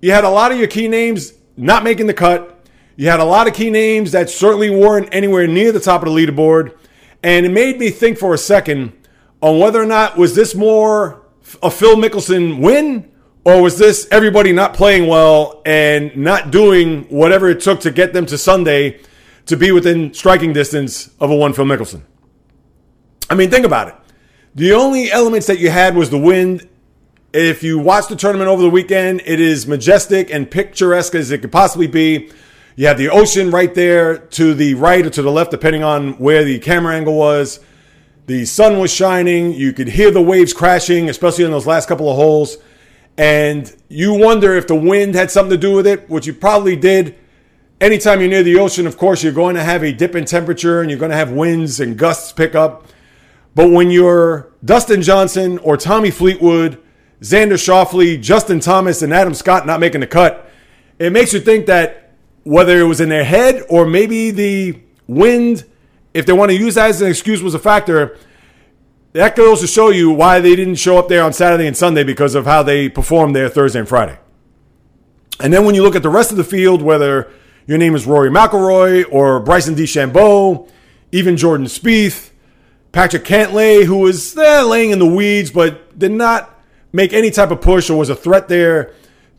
you 0.00 0.12
had 0.12 0.24
a 0.24 0.30
lot 0.30 0.52
of 0.52 0.58
your 0.58 0.68
key 0.68 0.88
names 0.88 1.32
not 1.56 1.84
making 1.84 2.06
the 2.06 2.14
cut. 2.14 2.66
You 2.96 3.08
had 3.08 3.20
a 3.20 3.24
lot 3.24 3.48
of 3.48 3.54
key 3.54 3.70
names 3.70 4.12
that 4.12 4.30
certainly 4.30 4.70
weren't 4.70 5.08
anywhere 5.12 5.46
near 5.46 5.72
the 5.72 5.80
top 5.80 6.02
of 6.02 6.12
the 6.12 6.14
leaderboard. 6.14 6.76
And 7.22 7.46
it 7.46 7.50
made 7.50 7.78
me 7.78 7.90
think 7.90 8.18
for 8.18 8.34
a 8.34 8.38
second 8.38 8.92
on 9.40 9.58
whether 9.58 9.80
or 9.80 9.86
not 9.86 10.16
was 10.16 10.34
this 10.34 10.54
more 10.54 11.22
a 11.62 11.70
Phil 11.70 11.96
Mickelson 11.96 12.60
win 12.60 13.10
or 13.44 13.60
was 13.60 13.78
this 13.78 14.08
everybody 14.10 14.52
not 14.52 14.74
playing 14.74 15.06
well 15.06 15.62
and 15.66 16.16
not 16.16 16.50
doing 16.50 17.04
whatever 17.04 17.48
it 17.48 17.60
took 17.60 17.80
to 17.80 17.90
get 17.90 18.12
them 18.12 18.26
to 18.26 18.38
Sunday 18.38 19.00
to 19.46 19.56
be 19.56 19.70
within 19.70 20.14
striking 20.14 20.52
distance 20.52 21.10
of 21.20 21.30
a 21.30 21.36
one 21.36 21.52
Phil 21.52 21.64
Mickelson? 21.64 22.02
I 23.28 23.34
mean, 23.34 23.50
think 23.50 23.66
about 23.66 23.88
it. 23.88 23.94
The 24.54 24.72
only 24.72 25.10
elements 25.10 25.46
that 25.48 25.58
you 25.58 25.70
had 25.70 25.94
was 25.96 26.10
the 26.10 26.18
wind. 26.18 26.68
If 27.32 27.62
you 27.62 27.78
watch 27.78 28.06
the 28.08 28.16
tournament 28.16 28.48
over 28.48 28.62
the 28.62 28.70
weekend, 28.70 29.22
it 29.26 29.40
is 29.40 29.66
majestic 29.66 30.30
and 30.32 30.50
picturesque 30.50 31.14
as 31.14 31.30
it 31.30 31.38
could 31.38 31.52
possibly 31.52 31.88
be. 31.88 32.30
You 32.76 32.86
have 32.86 32.98
the 32.98 33.10
ocean 33.10 33.50
right 33.50 33.74
there 33.74 34.18
to 34.18 34.54
the 34.54 34.74
right 34.74 35.04
or 35.04 35.10
to 35.10 35.22
the 35.22 35.30
left, 35.30 35.50
depending 35.50 35.82
on 35.82 36.12
where 36.14 36.44
the 36.44 36.58
camera 36.60 36.94
angle 36.94 37.16
was. 37.16 37.60
The 38.26 38.44
sun 38.46 38.78
was 38.78 38.92
shining. 38.92 39.52
You 39.52 39.72
could 39.72 39.88
hear 39.88 40.10
the 40.10 40.22
waves 40.22 40.52
crashing, 40.52 41.08
especially 41.08 41.44
in 41.44 41.50
those 41.50 41.66
last 41.66 41.88
couple 41.88 42.08
of 42.08 42.16
holes. 42.16 42.56
And 43.16 43.74
you 43.88 44.14
wonder 44.14 44.54
if 44.56 44.66
the 44.66 44.74
wind 44.74 45.14
had 45.14 45.30
something 45.30 45.50
to 45.50 45.56
do 45.56 45.72
with 45.72 45.86
it, 45.86 46.08
which 46.10 46.26
you 46.26 46.34
probably 46.34 46.76
did. 46.76 47.16
Anytime 47.80 48.20
you're 48.20 48.30
near 48.30 48.42
the 48.42 48.58
ocean, 48.58 48.86
of 48.86 48.96
course, 48.96 49.22
you're 49.22 49.32
going 49.32 49.54
to 49.54 49.62
have 49.62 49.82
a 49.82 49.92
dip 49.92 50.14
in 50.14 50.24
temperature 50.24 50.80
and 50.80 50.90
you're 50.90 50.98
going 50.98 51.10
to 51.10 51.16
have 51.16 51.30
winds 51.30 51.80
and 51.80 51.96
gusts 51.96 52.32
pick 52.32 52.54
up. 52.54 52.86
But 53.54 53.70
when 53.70 53.90
you're 53.90 54.52
Dustin 54.64 55.02
Johnson 55.02 55.58
or 55.58 55.76
Tommy 55.76 56.10
Fleetwood, 56.10 56.82
Xander 57.20 57.52
Schauffele, 57.52 58.20
Justin 58.20 58.60
Thomas, 58.60 59.02
and 59.02 59.14
Adam 59.14 59.34
Scott 59.34 59.66
not 59.66 59.80
making 59.80 60.00
the 60.00 60.06
cut, 60.06 60.50
it 60.98 61.12
makes 61.12 61.32
you 61.32 61.40
think 61.40 61.66
that 61.66 62.12
whether 62.42 62.78
it 62.78 62.84
was 62.84 63.00
in 63.00 63.08
their 63.08 63.24
head 63.24 63.62
or 63.68 63.86
maybe 63.86 64.30
the 64.30 64.80
wind, 65.06 65.64
if 66.12 66.26
they 66.26 66.32
want 66.32 66.50
to 66.50 66.56
use 66.56 66.74
that 66.74 66.90
as 66.90 67.00
an 67.00 67.08
excuse, 67.08 67.42
was 67.42 67.54
a 67.54 67.58
factor. 67.58 68.18
That 69.14 69.36
goes 69.36 69.60
to 69.60 69.68
show 69.68 69.90
you 69.90 70.10
why 70.10 70.40
they 70.40 70.56
didn't 70.56 70.74
show 70.74 70.98
up 70.98 71.06
there 71.06 71.22
on 71.22 71.32
Saturday 71.32 71.68
and 71.68 71.76
Sunday 71.76 72.02
because 72.02 72.34
of 72.34 72.46
how 72.46 72.64
they 72.64 72.88
performed 72.88 73.36
there 73.36 73.48
Thursday 73.48 73.78
and 73.78 73.88
Friday. 73.88 74.18
And 75.38 75.52
then 75.52 75.64
when 75.64 75.76
you 75.76 75.84
look 75.84 75.94
at 75.94 76.02
the 76.02 76.10
rest 76.10 76.32
of 76.32 76.36
the 76.36 76.42
field, 76.42 76.82
whether 76.82 77.30
your 77.64 77.78
name 77.78 77.94
is 77.94 78.08
Rory 78.08 78.28
McIlroy 78.28 79.04
or 79.12 79.38
Bryson 79.38 79.76
DeChambeau, 79.76 80.68
even 81.12 81.36
Jordan 81.36 81.68
Spieth, 81.68 82.30
Patrick 82.90 83.22
Cantlay, 83.22 83.84
who 83.84 83.98
was 83.98 84.36
eh, 84.36 84.62
laying 84.62 84.90
in 84.90 84.98
the 84.98 85.06
weeds 85.06 85.52
but 85.52 85.96
did 85.96 86.10
not 86.10 86.60
make 86.92 87.12
any 87.12 87.30
type 87.30 87.52
of 87.52 87.60
push 87.60 87.88
or 87.88 87.96
was 87.96 88.10
a 88.10 88.16
threat 88.16 88.48
there 88.48 88.92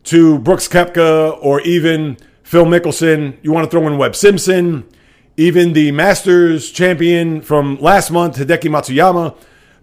to 0.04 0.38
Brooks 0.38 0.68
Koepka 0.68 1.36
or 1.42 1.60
even 1.60 2.16
Phil 2.44 2.64
Mickelson. 2.64 3.36
You 3.42 3.52
want 3.52 3.66
to 3.66 3.70
throw 3.70 3.86
in 3.86 3.98
Webb 3.98 4.16
Simpson, 4.16 4.88
even 5.36 5.74
the 5.74 5.92
Masters 5.92 6.70
champion 6.70 7.42
from 7.42 7.78
last 7.78 8.10
month, 8.10 8.38
Hideki 8.38 8.70
Matsuyama. 8.70 9.36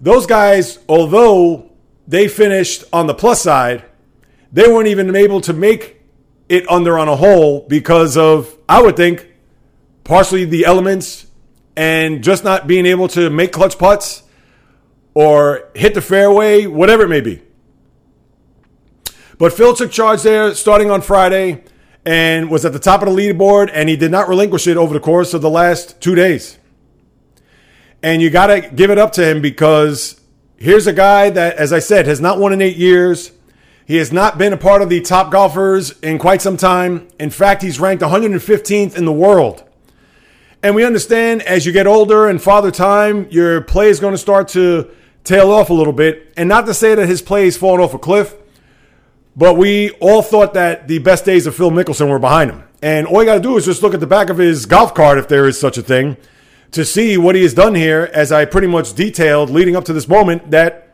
Those 0.03 0.25
guys, 0.25 0.79
although 0.89 1.71
they 2.09 2.27
finished 2.27 2.83
on 2.91 3.07
the 3.07 3.13
plus 3.13 3.41
side, 3.41 3.85
they 4.51 4.67
weren't 4.67 4.89
even 4.89 5.15
able 5.15 5.39
to 5.39 5.53
make 5.53 6.01
it 6.49 6.69
under 6.69 6.99
on 6.99 7.07
a 7.07 7.15
hole 7.15 7.65
because 7.69 8.17
of, 8.17 8.53
I 8.67 8.81
would 8.81 8.97
think, 8.97 9.25
partially 10.03 10.43
the 10.43 10.65
elements 10.65 11.27
and 11.77 12.21
just 12.21 12.43
not 12.43 12.67
being 12.67 12.85
able 12.85 13.07
to 13.07 13.29
make 13.29 13.53
clutch 13.53 13.77
putts 13.77 14.23
or 15.13 15.69
hit 15.73 15.93
the 15.93 16.01
fairway, 16.01 16.65
whatever 16.65 17.03
it 17.03 17.09
may 17.09 17.21
be. 17.21 17.41
But 19.37 19.53
Phil 19.53 19.73
took 19.73 19.89
charge 19.89 20.23
there 20.23 20.53
starting 20.53 20.91
on 20.91 21.01
Friday 21.01 21.63
and 22.05 22.51
was 22.51 22.65
at 22.65 22.73
the 22.73 22.79
top 22.79 23.03
of 23.03 23.07
the 23.07 23.15
leaderboard, 23.15 23.71
and 23.73 23.87
he 23.87 23.95
did 23.95 24.11
not 24.11 24.27
relinquish 24.27 24.67
it 24.67 24.75
over 24.75 24.93
the 24.93 24.99
course 24.99 25.33
of 25.33 25.41
the 25.41 25.49
last 25.49 26.01
two 26.01 26.13
days. 26.13 26.59
And 28.03 28.21
you 28.21 28.29
got 28.29 28.47
to 28.47 28.61
give 28.61 28.91
it 28.91 28.97
up 28.97 29.13
to 29.13 29.25
him 29.25 29.41
because 29.41 30.19
here's 30.57 30.87
a 30.87 30.93
guy 30.93 31.29
that, 31.29 31.55
as 31.55 31.71
I 31.71 31.79
said, 31.79 32.05
has 32.05 32.19
not 32.19 32.37
won 32.37 32.51
in 32.51 32.61
eight 32.61 32.75
years. 32.75 33.31
He 33.85 33.95
has 33.95 34.11
not 34.11 34.37
been 34.37 34.51
a 34.51 34.57
part 34.57 34.81
of 34.81 34.89
the 34.89 34.99
top 34.99 35.31
golfers 35.31 35.97
in 36.01 36.19
quite 36.19 36.41
some 36.41 36.57
time. 36.57 37.07
In 37.17 37.29
fact, 37.29 37.61
he's 37.61 37.79
ranked 37.79 38.03
115th 38.03 38.97
in 38.97 39.05
the 39.05 39.13
world. 39.13 39.63
And 40.61 40.75
we 40.75 40.85
understand 40.85 41.43
as 41.43 41.65
you 41.65 41.71
get 41.71 41.87
older 41.87 42.27
and 42.27 42.41
father 42.41 42.71
time, 42.71 43.27
your 43.29 43.61
play 43.61 43.89
is 43.89 44.01
going 44.01 44.13
to 44.13 44.17
start 44.17 44.49
to 44.49 44.89
tail 45.23 45.49
off 45.51 45.69
a 45.69 45.73
little 45.73 45.93
bit. 45.93 46.33
And 46.35 46.49
not 46.49 46.65
to 46.65 46.73
say 46.73 46.95
that 46.95 47.07
his 47.07 47.21
play 47.21 47.47
is 47.47 47.55
fallen 47.55 47.81
off 47.81 47.93
a 47.93 47.99
cliff, 47.99 48.35
but 49.35 49.55
we 49.55 49.91
all 50.01 50.21
thought 50.21 50.53
that 50.55 50.89
the 50.89 50.99
best 50.99 51.23
days 51.23 51.47
of 51.47 51.55
Phil 51.55 51.71
Mickelson 51.71 52.09
were 52.09 52.19
behind 52.19 52.51
him. 52.51 52.63
And 52.81 53.07
all 53.07 53.21
you 53.21 53.25
got 53.25 53.35
to 53.35 53.39
do 53.39 53.55
is 53.55 53.65
just 53.65 53.81
look 53.81 53.93
at 53.93 54.01
the 54.01 54.07
back 54.07 54.29
of 54.29 54.37
his 54.37 54.65
golf 54.65 54.93
cart, 54.93 55.17
if 55.17 55.29
there 55.29 55.47
is 55.47 55.59
such 55.59 55.77
a 55.77 55.81
thing, 55.81 56.17
to 56.73 56.83
see 56.83 57.17
what 57.17 57.35
he 57.35 57.43
has 57.43 57.53
done 57.53 57.75
here, 57.75 58.09
as 58.13 58.31
I 58.31 58.45
pretty 58.45 58.67
much 58.67 58.93
detailed 58.93 59.49
leading 59.49 59.75
up 59.75 59.85
to 59.85 59.93
this 59.93 60.07
moment, 60.07 60.51
that 60.51 60.93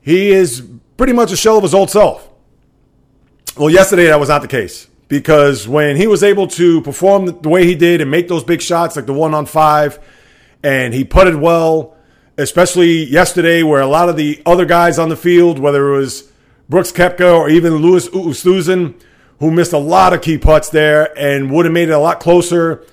he 0.00 0.30
is 0.30 0.62
pretty 0.96 1.12
much 1.12 1.32
a 1.32 1.36
shell 1.36 1.56
of 1.56 1.62
his 1.62 1.74
old 1.74 1.90
self. 1.90 2.28
Well, 3.56 3.70
yesterday 3.70 4.06
that 4.06 4.20
was 4.20 4.28
not 4.28 4.42
the 4.42 4.48
case 4.48 4.88
because 5.08 5.66
when 5.66 5.96
he 5.96 6.06
was 6.06 6.22
able 6.22 6.46
to 6.48 6.82
perform 6.82 7.26
the 7.42 7.48
way 7.48 7.64
he 7.64 7.74
did 7.74 8.00
and 8.00 8.10
make 8.10 8.28
those 8.28 8.44
big 8.44 8.60
shots 8.60 8.96
like 8.96 9.06
the 9.06 9.12
one 9.12 9.34
on 9.34 9.46
five, 9.46 9.98
and 10.62 10.92
he 10.92 11.04
putted 11.04 11.36
well, 11.36 11.96
especially 12.36 13.04
yesterday 13.04 13.62
where 13.62 13.80
a 13.80 13.86
lot 13.86 14.08
of 14.08 14.16
the 14.16 14.42
other 14.44 14.64
guys 14.64 14.98
on 14.98 15.08
the 15.08 15.16
field, 15.16 15.58
whether 15.58 15.94
it 15.94 15.98
was 15.98 16.30
Brooks 16.68 16.92
Koepka 16.92 17.36
or 17.36 17.48
even 17.48 17.76
Louis 17.76 18.08
Oosthuizen, 18.08 19.00
who 19.38 19.50
missed 19.52 19.72
a 19.72 19.78
lot 19.78 20.12
of 20.12 20.22
key 20.22 20.38
putts 20.38 20.68
there 20.68 21.16
and 21.16 21.50
would 21.52 21.64
have 21.64 21.72
made 21.72 21.88
it 21.88 21.92
a 21.92 21.98
lot 21.98 22.18
closer 22.18 22.84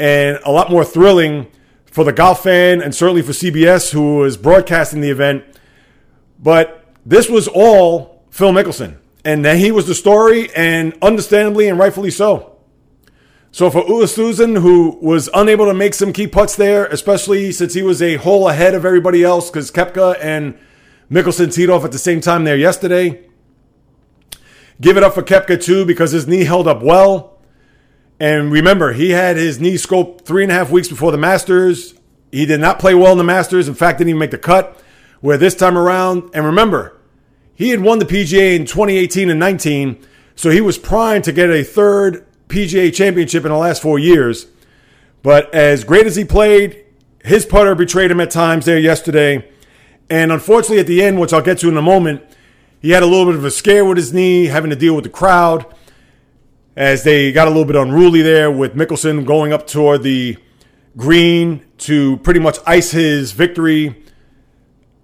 and 0.00 0.40
a 0.44 0.50
lot 0.50 0.70
more 0.70 0.84
thrilling 0.84 1.46
for 1.84 2.04
the 2.04 2.12
golf 2.12 2.42
fan 2.42 2.80
and 2.80 2.94
certainly 2.94 3.20
for 3.20 3.32
CBS, 3.32 3.92
who 3.92 4.16
was 4.16 4.36
broadcasting 4.36 5.02
the 5.02 5.10
event. 5.10 5.44
But 6.38 6.84
this 7.04 7.28
was 7.28 7.46
all 7.46 8.24
Phil 8.30 8.52
Mickelson. 8.52 8.96
And 9.24 9.44
then 9.44 9.58
he 9.58 9.70
was 9.70 9.86
the 9.86 9.94
story, 9.94 10.50
and 10.56 10.96
understandably 11.02 11.68
and 11.68 11.78
rightfully 11.78 12.10
so. 12.10 12.56
So 13.52 13.68
for 13.68 13.82
Oosthuizen, 13.82 14.62
who 14.62 14.98
was 15.02 15.28
unable 15.34 15.66
to 15.66 15.74
make 15.74 15.92
some 15.92 16.14
key 16.14 16.26
putts 16.26 16.56
there, 16.56 16.86
especially 16.86 17.52
since 17.52 17.74
he 17.74 17.82
was 17.82 18.00
a 18.00 18.16
hole 18.16 18.48
ahead 18.48 18.74
of 18.74 18.86
everybody 18.86 19.22
else, 19.22 19.50
because 19.50 19.70
Koepka 19.70 20.16
and 20.22 20.58
Mickelson 21.10 21.52
teed 21.52 21.68
off 21.68 21.84
at 21.84 21.92
the 21.92 21.98
same 21.98 22.22
time 22.22 22.44
there 22.44 22.56
yesterday. 22.56 23.26
Give 24.80 24.96
it 24.96 25.02
up 25.02 25.12
for 25.12 25.22
Koepka 25.22 25.62
too 25.62 25.84
because 25.84 26.12
his 26.12 26.26
knee 26.26 26.44
held 26.44 26.66
up 26.66 26.82
well. 26.82 27.29
And 28.20 28.52
remember, 28.52 28.92
he 28.92 29.10
had 29.10 29.38
his 29.38 29.58
knee 29.58 29.74
scoped 29.74 30.26
three 30.26 30.42
and 30.42 30.52
a 30.52 30.54
half 30.54 30.70
weeks 30.70 30.88
before 30.88 31.10
the 31.10 31.18
Masters. 31.18 31.94
He 32.30 32.44
did 32.44 32.60
not 32.60 32.78
play 32.78 32.94
well 32.94 33.12
in 33.12 33.18
the 33.18 33.24
Masters. 33.24 33.66
In 33.66 33.74
fact, 33.74 33.98
didn't 33.98 34.10
even 34.10 34.18
make 34.18 34.30
the 34.30 34.38
cut. 34.38 34.80
Where 35.22 35.38
this 35.38 35.54
time 35.54 35.76
around, 35.76 36.30
and 36.34 36.44
remember, 36.44 36.98
he 37.54 37.70
had 37.70 37.80
won 37.80 37.98
the 37.98 38.04
PGA 38.04 38.56
in 38.56 38.66
2018 38.66 39.30
and 39.30 39.40
19, 39.40 40.02
so 40.34 40.50
he 40.50 40.60
was 40.60 40.78
primed 40.78 41.24
to 41.24 41.32
get 41.32 41.50
a 41.50 41.62
third 41.62 42.26
PGA 42.48 42.92
championship 42.94 43.44
in 43.44 43.50
the 43.50 43.58
last 43.58 43.82
four 43.82 43.98
years. 43.98 44.46
But 45.22 45.52
as 45.54 45.84
great 45.84 46.06
as 46.06 46.16
he 46.16 46.24
played, 46.24 46.84
his 47.22 47.44
putter 47.44 47.74
betrayed 47.74 48.10
him 48.10 48.20
at 48.20 48.30
times 48.30 48.64
there 48.64 48.78
yesterday. 48.78 49.50
And 50.08 50.32
unfortunately, 50.32 50.80
at 50.80 50.86
the 50.86 51.02
end, 51.02 51.20
which 51.20 51.32
I'll 51.32 51.42
get 51.42 51.58
to 51.58 51.68
in 51.68 51.76
a 51.76 51.82
moment, 51.82 52.22
he 52.80 52.90
had 52.90 53.02
a 53.02 53.06
little 53.06 53.26
bit 53.26 53.34
of 53.34 53.44
a 53.44 53.50
scare 53.50 53.84
with 53.84 53.98
his 53.98 54.12
knee, 54.12 54.46
having 54.46 54.70
to 54.70 54.76
deal 54.76 54.94
with 54.94 55.04
the 55.04 55.10
crowd 55.10 55.66
as 56.80 57.02
they 57.02 57.30
got 57.30 57.46
a 57.46 57.50
little 57.50 57.66
bit 57.66 57.76
unruly 57.76 58.22
there 58.22 58.50
with 58.50 58.74
Mickelson 58.74 59.26
going 59.26 59.52
up 59.52 59.66
toward 59.66 60.02
the 60.02 60.34
green 60.96 61.62
to 61.76 62.16
pretty 62.18 62.40
much 62.40 62.56
ice 62.66 62.90
his 62.90 63.32
victory 63.32 64.02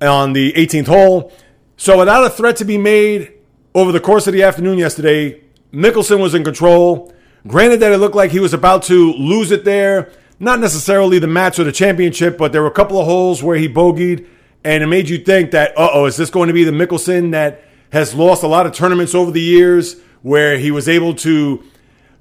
on 0.00 0.32
the 0.32 0.54
18th 0.54 0.86
hole. 0.86 1.32
So, 1.76 1.98
without 1.98 2.24
a 2.24 2.30
threat 2.30 2.56
to 2.56 2.64
be 2.64 2.78
made 2.78 3.30
over 3.74 3.92
the 3.92 4.00
course 4.00 4.26
of 4.26 4.32
the 4.32 4.42
afternoon 4.42 4.78
yesterday, 4.78 5.42
Mickelson 5.70 6.18
was 6.18 6.34
in 6.34 6.44
control. 6.44 7.12
Granted 7.46 7.80
that 7.80 7.92
it 7.92 7.98
looked 7.98 8.16
like 8.16 8.30
he 8.30 8.40
was 8.40 8.54
about 8.54 8.82
to 8.84 9.12
lose 9.12 9.50
it 9.50 9.66
there, 9.66 10.10
not 10.40 10.60
necessarily 10.60 11.18
the 11.18 11.26
match 11.26 11.58
or 11.58 11.64
the 11.64 11.72
championship, 11.72 12.38
but 12.38 12.52
there 12.52 12.62
were 12.62 12.68
a 12.68 12.72
couple 12.72 12.98
of 12.98 13.04
holes 13.04 13.42
where 13.42 13.58
he 13.58 13.68
bogeyed 13.68 14.26
and 14.64 14.82
it 14.82 14.86
made 14.86 15.10
you 15.10 15.18
think 15.18 15.50
that, 15.50 15.76
uh 15.76 15.90
oh, 15.92 16.06
is 16.06 16.16
this 16.16 16.30
going 16.30 16.48
to 16.48 16.54
be 16.54 16.64
the 16.64 16.72
Mickelson 16.72 17.32
that 17.32 17.62
has 17.90 18.14
lost 18.14 18.42
a 18.42 18.46
lot 18.46 18.66
of 18.66 18.72
tournaments 18.72 19.14
over 19.14 19.30
the 19.30 19.40
years 19.40 19.96
where 20.22 20.58
he 20.58 20.70
was 20.70 20.88
able 20.88 21.14
to 21.14 21.62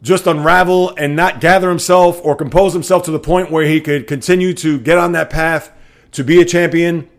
just 0.01 0.27
unravel 0.27 0.95
and 0.97 1.15
not 1.15 1.41
gather 1.41 1.69
himself 1.69 2.19
or 2.23 2.35
compose 2.35 2.73
himself 2.73 3.03
to 3.03 3.11
the 3.11 3.19
point 3.19 3.51
where 3.51 3.65
he 3.65 3.81
could 3.81 4.05
continue 4.07 4.53
to 4.53 4.79
get 4.79 4.97
on 4.97 5.13
that 5.13 5.29
path 5.29 5.71
to 6.11 6.23
be 6.23 6.39
a 6.39 6.45
champion? 6.45 7.09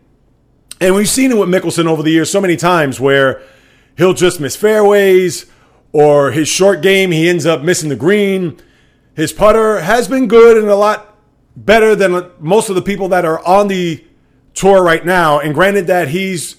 And 0.79 0.95
we've 0.95 1.09
seen 1.09 1.31
it 1.31 1.37
with 1.37 1.49
Mickelson 1.49 1.85
over 1.85 2.03
the 2.03 2.11
years 2.11 2.29
so 2.29 2.39
many 2.39 2.55
times 2.55 2.99
where 2.99 3.41
he'll 3.97 4.13
just 4.13 4.39
miss 4.39 4.55
fairways 4.55 5.47
or 5.91 6.31
his 6.31 6.47
short 6.47 6.81
game, 6.81 7.11
he 7.11 7.27
ends 7.27 7.45
up 7.45 7.61
missing 7.61 7.89
the 7.89 7.95
green. 7.95 8.57
His 9.15 9.33
putter 9.33 9.81
has 9.81 10.07
been 10.07 10.27
good 10.27 10.57
and 10.57 10.67
a 10.67 10.75
lot 10.75 11.17
better 11.55 11.95
than 11.95 12.29
most 12.39 12.69
of 12.69 12.75
the 12.75 12.81
people 12.81 13.09
that 13.09 13.25
are 13.25 13.43
on 13.45 13.67
the 13.67 14.05
tour 14.53 14.83
right 14.83 15.03
now. 15.05 15.39
And 15.39 15.55
granted 15.55 15.87
that 15.87 16.09
he's 16.09 16.57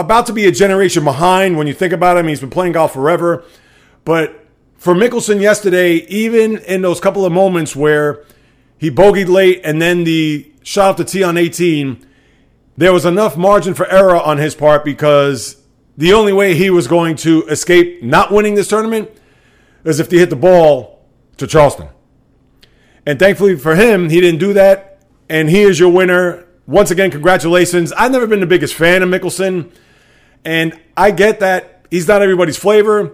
about 0.00 0.26
to 0.26 0.32
be 0.32 0.46
a 0.46 0.52
generation 0.52 1.04
behind 1.04 1.56
when 1.56 1.66
you 1.66 1.74
think 1.74 1.92
about 1.92 2.16
him, 2.16 2.28
he's 2.28 2.40
been 2.40 2.50
playing 2.50 2.72
golf 2.72 2.92
forever. 2.92 3.44
But 4.04 4.46
for 4.76 4.94
Mickelson 4.94 5.40
yesterday, 5.40 5.96
even 6.06 6.58
in 6.58 6.82
those 6.82 7.00
couple 7.00 7.24
of 7.24 7.32
moments 7.32 7.76
where 7.76 8.24
he 8.78 8.90
bogeyed 8.90 9.28
late 9.28 9.60
and 9.62 9.80
then 9.80 10.04
the 10.04 10.50
shot 10.62 10.90
off 10.90 10.96
the 10.96 11.04
tee 11.04 11.22
on 11.22 11.36
18, 11.36 12.06
there 12.76 12.92
was 12.92 13.04
enough 13.04 13.36
margin 13.36 13.74
for 13.74 13.86
error 13.90 14.16
on 14.16 14.38
his 14.38 14.54
part 14.54 14.84
because 14.84 15.62
the 15.96 16.12
only 16.12 16.32
way 16.32 16.54
he 16.54 16.70
was 16.70 16.86
going 16.86 17.16
to 17.16 17.46
escape 17.46 18.02
not 18.02 18.32
winning 18.32 18.54
this 18.54 18.68
tournament 18.68 19.10
is 19.84 20.00
if 20.00 20.10
he 20.10 20.18
hit 20.18 20.30
the 20.30 20.36
ball 20.36 21.04
to 21.36 21.46
Charleston. 21.46 21.88
And 23.04 23.18
thankfully 23.18 23.56
for 23.56 23.74
him, 23.74 24.08
he 24.08 24.20
didn't 24.20 24.40
do 24.40 24.52
that. 24.54 25.02
And 25.28 25.48
he 25.48 25.62
is 25.62 25.78
your 25.78 25.90
winner 25.90 26.46
once 26.70 26.92
again, 26.92 27.10
congratulations. 27.10 27.92
I've 27.92 28.12
never 28.12 28.28
been 28.28 28.38
the 28.38 28.46
biggest 28.46 28.74
fan 28.74 29.02
of 29.02 29.08
Mickelson, 29.08 29.72
and 30.44 30.78
I 30.96 31.10
get 31.10 31.40
that 31.40 31.86
he's 31.90 32.08
not 32.08 32.22
everybody's 32.22 32.56
flavor. 32.56 33.12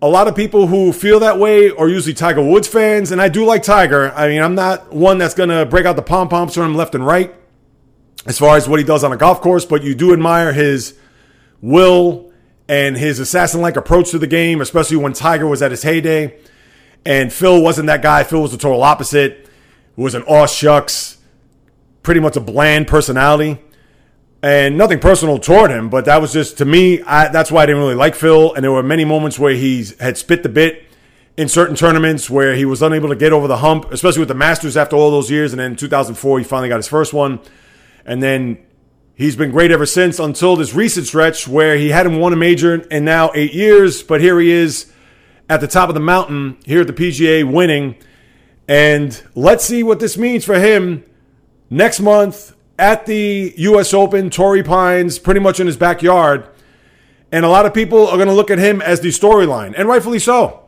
A 0.00 0.08
lot 0.08 0.28
of 0.28 0.36
people 0.36 0.68
who 0.68 0.92
feel 0.92 1.20
that 1.20 1.38
way 1.38 1.70
are 1.70 1.88
usually 1.88 2.14
Tiger 2.14 2.42
Woods 2.42 2.68
fans, 2.68 3.10
and 3.10 3.20
I 3.20 3.28
do 3.28 3.44
like 3.44 3.62
Tiger. 3.62 4.12
I 4.12 4.28
mean, 4.28 4.42
I'm 4.42 4.54
not 4.54 4.92
one 4.92 5.18
that's 5.18 5.34
going 5.34 5.48
to 5.48 5.66
break 5.66 5.86
out 5.86 5.96
the 5.96 6.02
pom 6.02 6.28
poms 6.28 6.54
for 6.54 6.62
him 6.62 6.74
left 6.74 6.94
and 6.94 7.04
right 7.04 7.34
as 8.26 8.38
far 8.38 8.56
as 8.56 8.68
what 8.68 8.78
he 8.78 8.84
does 8.84 9.04
on 9.04 9.12
a 9.12 9.16
golf 9.16 9.40
course, 9.40 9.64
but 9.64 9.82
you 9.82 9.94
do 9.94 10.12
admire 10.12 10.52
his 10.52 10.98
will 11.60 12.30
and 12.68 12.96
his 12.96 13.18
assassin 13.18 13.60
like 13.62 13.76
approach 13.76 14.10
to 14.10 14.18
the 14.18 14.26
game, 14.26 14.60
especially 14.60 14.98
when 14.98 15.14
Tiger 15.14 15.46
was 15.46 15.62
at 15.62 15.70
his 15.70 15.82
heyday. 15.82 16.38
And 17.06 17.32
Phil 17.32 17.62
wasn't 17.62 17.86
that 17.86 18.02
guy. 18.02 18.24
Phil 18.24 18.42
was 18.42 18.52
the 18.52 18.58
total 18.58 18.82
opposite. 18.82 19.48
Was 19.96 20.14
an 20.14 20.22
aw 20.24 20.46
shucks, 20.46 21.16
pretty 22.02 22.20
much 22.20 22.36
a 22.36 22.40
bland 22.40 22.86
personality. 22.86 23.58
And 24.42 24.78
nothing 24.78 25.00
personal 25.00 25.38
toward 25.38 25.72
him, 25.72 25.90
but 25.90 26.04
that 26.04 26.20
was 26.20 26.32
just, 26.32 26.58
to 26.58 26.64
me, 26.64 27.02
I, 27.02 27.28
that's 27.28 27.50
why 27.50 27.64
I 27.64 27.66
didn't 27.66 27.82
really 27.82 27.96
like 27.96 28.14
Phil. 28.14 28.54
And 28.54 28.62
there 28.62 28.70
were 28.70 28.84
many 28.84 29.04
moments 29.04 29.36
where 29.36 29.52
he 29.52 29.84
had 29.98 30.16
spit 30.16 30.44
the 30.44 30.48
bit 30.48 30.84
in 31.36 31.48
certain 31.48 31.74
tournaments 31.74 32.30
where 32.30 32.54
he 32.54 32.64
was 32.64 32.80
unable 32.80 33.08
to 33.08 33.16
get 33.16 33.32
over 33.32 33.48
the 33.48 33.56
hump, 33.56 33.90
especially 33.90 34.20
with 34.20 34.28
the 34.28 34.34
Masters 34.34 34.76
after 34.76 34.94
all 34.94 35.10
those 35.10 35.28
years. 35.30 35.52
And 35.52 35.58
then 35.58 35.72
in 35.72 35.76
2004, 35.76 36.38
he 36.38 36.44
finally 36.44 36.68
got 36.68 36.76
his 36.76 36.86
first 36.86 37.12
one. 37.12 37.40
And 38.04 38.22
then 38.22 38.58
he's 39.16 39.34
been 39.34 39.50
great 39.50 39.72
ever 39.72 39.86
since 39.86 40.20
until 40.20 40.54
this 40.54 40.72
recent 40.72 41.08
stretch 41.08 41.48
where 41.48 41.76
he 41.76 41.88
hadn't 41.88 42.18
won 42.18 42.32
a 42.32 42.36
major 42.36 42.74
in 42.74 43.04
now 43.04 43.32
eight 43.34 43.54
years. 43.54 44.04
But 44.04 44.20
here 44.20 44.38
he 44.38 44.52
is 44.52 44.92
at 45.48 45.60
the 45.60 45.68
top 45.68 45.88
of 45.88 45.94
the 45.94 46.00
mountain 46.00 46.58
here 46.64 46.82
at 46.82 46.86
the 46.86 46.92
PGA 46.92 47.50
winning. 47.50 47.96
And 48.68 49.20
let's 49.34 49.64
see 49.64 49.82
what 49.82 49.98
this 49.98 50.16
means 50.16 50.44
for 50.44 50.60
him 50.60 51.04
next 51.70 51.98
month 52.00 52.54
at 52.78 53.06
the 53.06 53.52
US 53.56 53.92
Open, 53.92 54.30
Torrey 54.30 54.62
Pines, 54.62 55.18
pretty 55.18 55.40
much 55.40 55.60
in 55.60 55.66
his 55.66 55.76
backyard. 55.76 56.48
And 57.30 57.44
a 57.44 57.48
lot 57.48 57.66
of 57.66 57.74
people 57.74 58.06
are 58.06 58.16
going 58.16 58.28
to 58.28 58.34
look 58.34 58.50
at 58.50 58.58
him 58.58 58.80
as 58.80 59.00
the 59.00 59.08
storyline, 59.08 59.74
and 59.76 59.88
rightfully 59.88 60.18
so. 60.18 60.64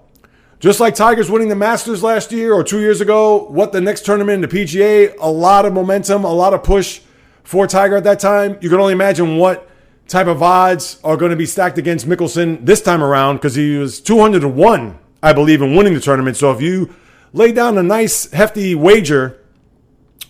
Just 0.59 0.79
like 0.79 0.95
Tigers 0.95 1.31
winning 1.31 1.49
the 1.49 1.57
Masters 1.57 2.03
last 2.03 2.33
year 2.33 2.53
or 2.53 2.63
two 2.63 2.81
years 2.81 3.01
ago, 3.01 3.45
what 3.45 3.73
the 3.73 3.81
next 3.81 4.05
tournament 4.05 4.45
in 4.45 4.51
the 4.51 4.65
PGA, 4.65 5.15
a 5.19 5.31
lot 5.31 5.65
of 5.65 5.73
momentum, 5.73 6.25
a 6.25 6.33
lot 6.33 6.53
of 6.53 6.63
push 6.63 7.01
for 7.45 7.67
Tiger 7.67 7.97
at 7.97 8.05
that 8.05 8.21
time. 8.21 8.59
You 8.61 8.69
can 8.69 8.79
only 8.79 8.93
imagine 8.93 9.39
what 9.39 9.71
type 10.07 10.27
of 10.27 10.43
odds 10.43 11.01
are 11.03 11.17
going 11.17 11.31
to 11.31 11.37
be 11.37 11.47
stacked 11.47 11.79
against 11.79 12.07
Mickelson 12.07 12.67
this 12.67 12.83
time 12.83 13.03
around 13.03 13.37
because 13.37 13.55
he 13.55 13.79
was 13.79 14.01
200 14.01 14.41
to 14.41 14.49
1, 14.49 14.99
I 15.23 15.33
believe, 15.33 15.63
in 15.63 15.75
winning 15.75 15.95
the 15.95 16.01
tournament. 16.01 16.37
So 16.37 16.53
if 16.53 16.61
you 16.61 16.95
lay 17.33 17.53
down 17.53 17.79
a 17.79 17.83
nice, 17.83 18.31
hefty 18.33 18.75
wager 18.75 19.41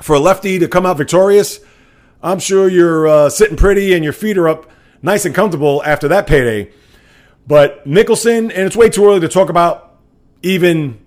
for 0.00 0.14
a 0.14 0.20
lefty 0.20 0.60
to 0.60 0.68
come 0.68 0.86
out 0.86 0.96
victorious, 0.96 1.58
I'm 2.22 2.38
sure 2.38 2.68
you're 2.68 3.06
uh, 3.08 3.30
sitting 3.30 3.56
pretty 3.56 3.94
and 3.94 4.04
your 4.04 4.12
feet 4.12 4.36
are 4.36 4.48
up 4.48 4.70
nice 5.02 5.24
and 5.24 5.34
comfortable 5.34 5.82
after 5.84 6.08
that 6.08 6.26
payday. 6.26 6.70
But 7.46 7.86
Mickelson, 7.86 8.50
and 8.50 8.66
it's 8.66 8.76
way 8.76 8.90
too 8.90 9.06
early 9.06 9.20
to 9.20 9.28
talk 9.28 9.48
about 9.48 9.98
even 10.42 11.00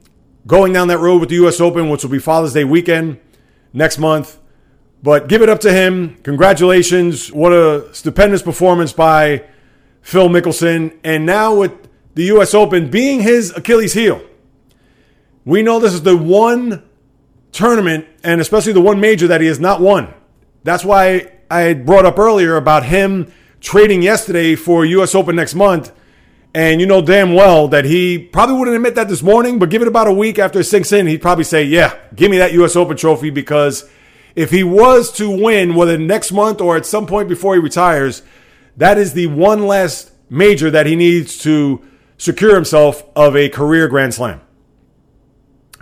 going 0.47 0.73
down 0.73 0.87
that 0.89 0.97
road 0.97 1.19
with 1.19 1.29
the 1.29 1.35
U.S. 1.35 1.61
Open, 1.61 1.89
which 1.89 2.03
will 2.03 2.11
be 2.11 2.19
Father's 2.19 2.53
Day 2.53 2.63
weekend 2.63 3.19
next 3.71 3.97
month. 3.97 4.39
But 5.01 5.27
give 5.27 5.41
it 5.41 5.49
up 5.49 5.59
to 5.61 5.71
him. 5.71 6.15
Congratulations. 6.23 7.31
What 7.31 7.53
a 7.53 7.93
stupendous 7.93 8.41
performance 8.41 8.93
by 8.93 9.45
Phil 10.01 10.29
Mickelson. 10.29 10.97
And 11.03 11.25
now 11.25 11.55
with 11.55 11.73
the 12.15 12.23
U.S. 12.25 12.53
Open 12.53 12.89
being 12.89 13.21
his 13.21 13.55
Achilles 13.55 13.93
heel, 13.93 14.21
we 15.45 15.61
know 15.61 15.79
this 15.79 15.93
is 15.93 16.03
the 16.03 16.17
one 16.17 16.83
tournament 17.51 18.07
and 18.23 18.41
especially 18.41 18.73
the 18.73 18.81
one 18.81 18.99
major 18.99 19.27
that 19.27 19.41
he 19.41 19.47
has 19.47 19.59
not 19.59 19.81
won. 19.81 20.13
That's 20.63 20.85
why 20.85 21.31
I 21.49 21.73
brought 21.73 22.05
up 22.05 22.17
earlier 22.17 22.55
about 22.55 22.85
him 22.85 23.31
trading 23.59 24.01
yesterday 24.01 24.55
for 24.55 24.85
U.S. 24.85 25.15
Open 25.15 25.35
next 25.35 25.55
month. 25.55 25.91
And 26.55 26.79
you 26.79 26.85
know 26.85 27.01
damn 27.01 27.33
well 27.33 27.67
that 27.69 27.85
he 27.85 28.19
probably 28.19 28.55
wouldn't 28.57 28.75
admit 28.75 28.93
that 28.95 29.07
this 29.07 29.23
morning, 29.23 29.57
but 29.57 29.71
give 29.71 29.81
it 29.81 29.87
about 29.87 30.07
a 30.07 30.13
week 30.13 30.37
after 30.37 30.59
it 30.59 30.65
sinks 30.65 30.91
in, 30.91 31.07
he'd 31.07 31.21
probably 31.21 31.43
say, 31.43 31.63
Yeah, 31.63 31.97
give 32.15 32.29
me 32.29 32.37
that 32.37 32.53
U.S. 32.53 32.75
Open 32.75 32.95
trophy 32.95 33.31
because 33.31 33.89
if 34.35 34.51
he 34.51 34.63
was 34.63 35.11
to 35.13 35.29
win, 35.29 35.73
whether 35.73 35.97
next 35.97 36.31
month 36.31 36.61
or 36.61 36.77
at 36.77 36.85
some 36.85 37.07
point 37.07 37.27
before 37.27 37.55
he 37.55 37.59
retires, 37.59 38.21
that 38.77 38.97
is 38.97 39.13
the 39.13 39.27
one 39.27 39.65
last 39.65 40.11
major 40.29 40.69
that 40.69 40.85
he 40.85 40.95
needs 40.95 41.37
to 41.39 41.83
secure 42.17 42.55
himself 42.55 43.03
of 43.15 43.35
a 43.35 43.49
career 43.49 43.87
Grand 43.87 44.13
Slam. 44.13 44.41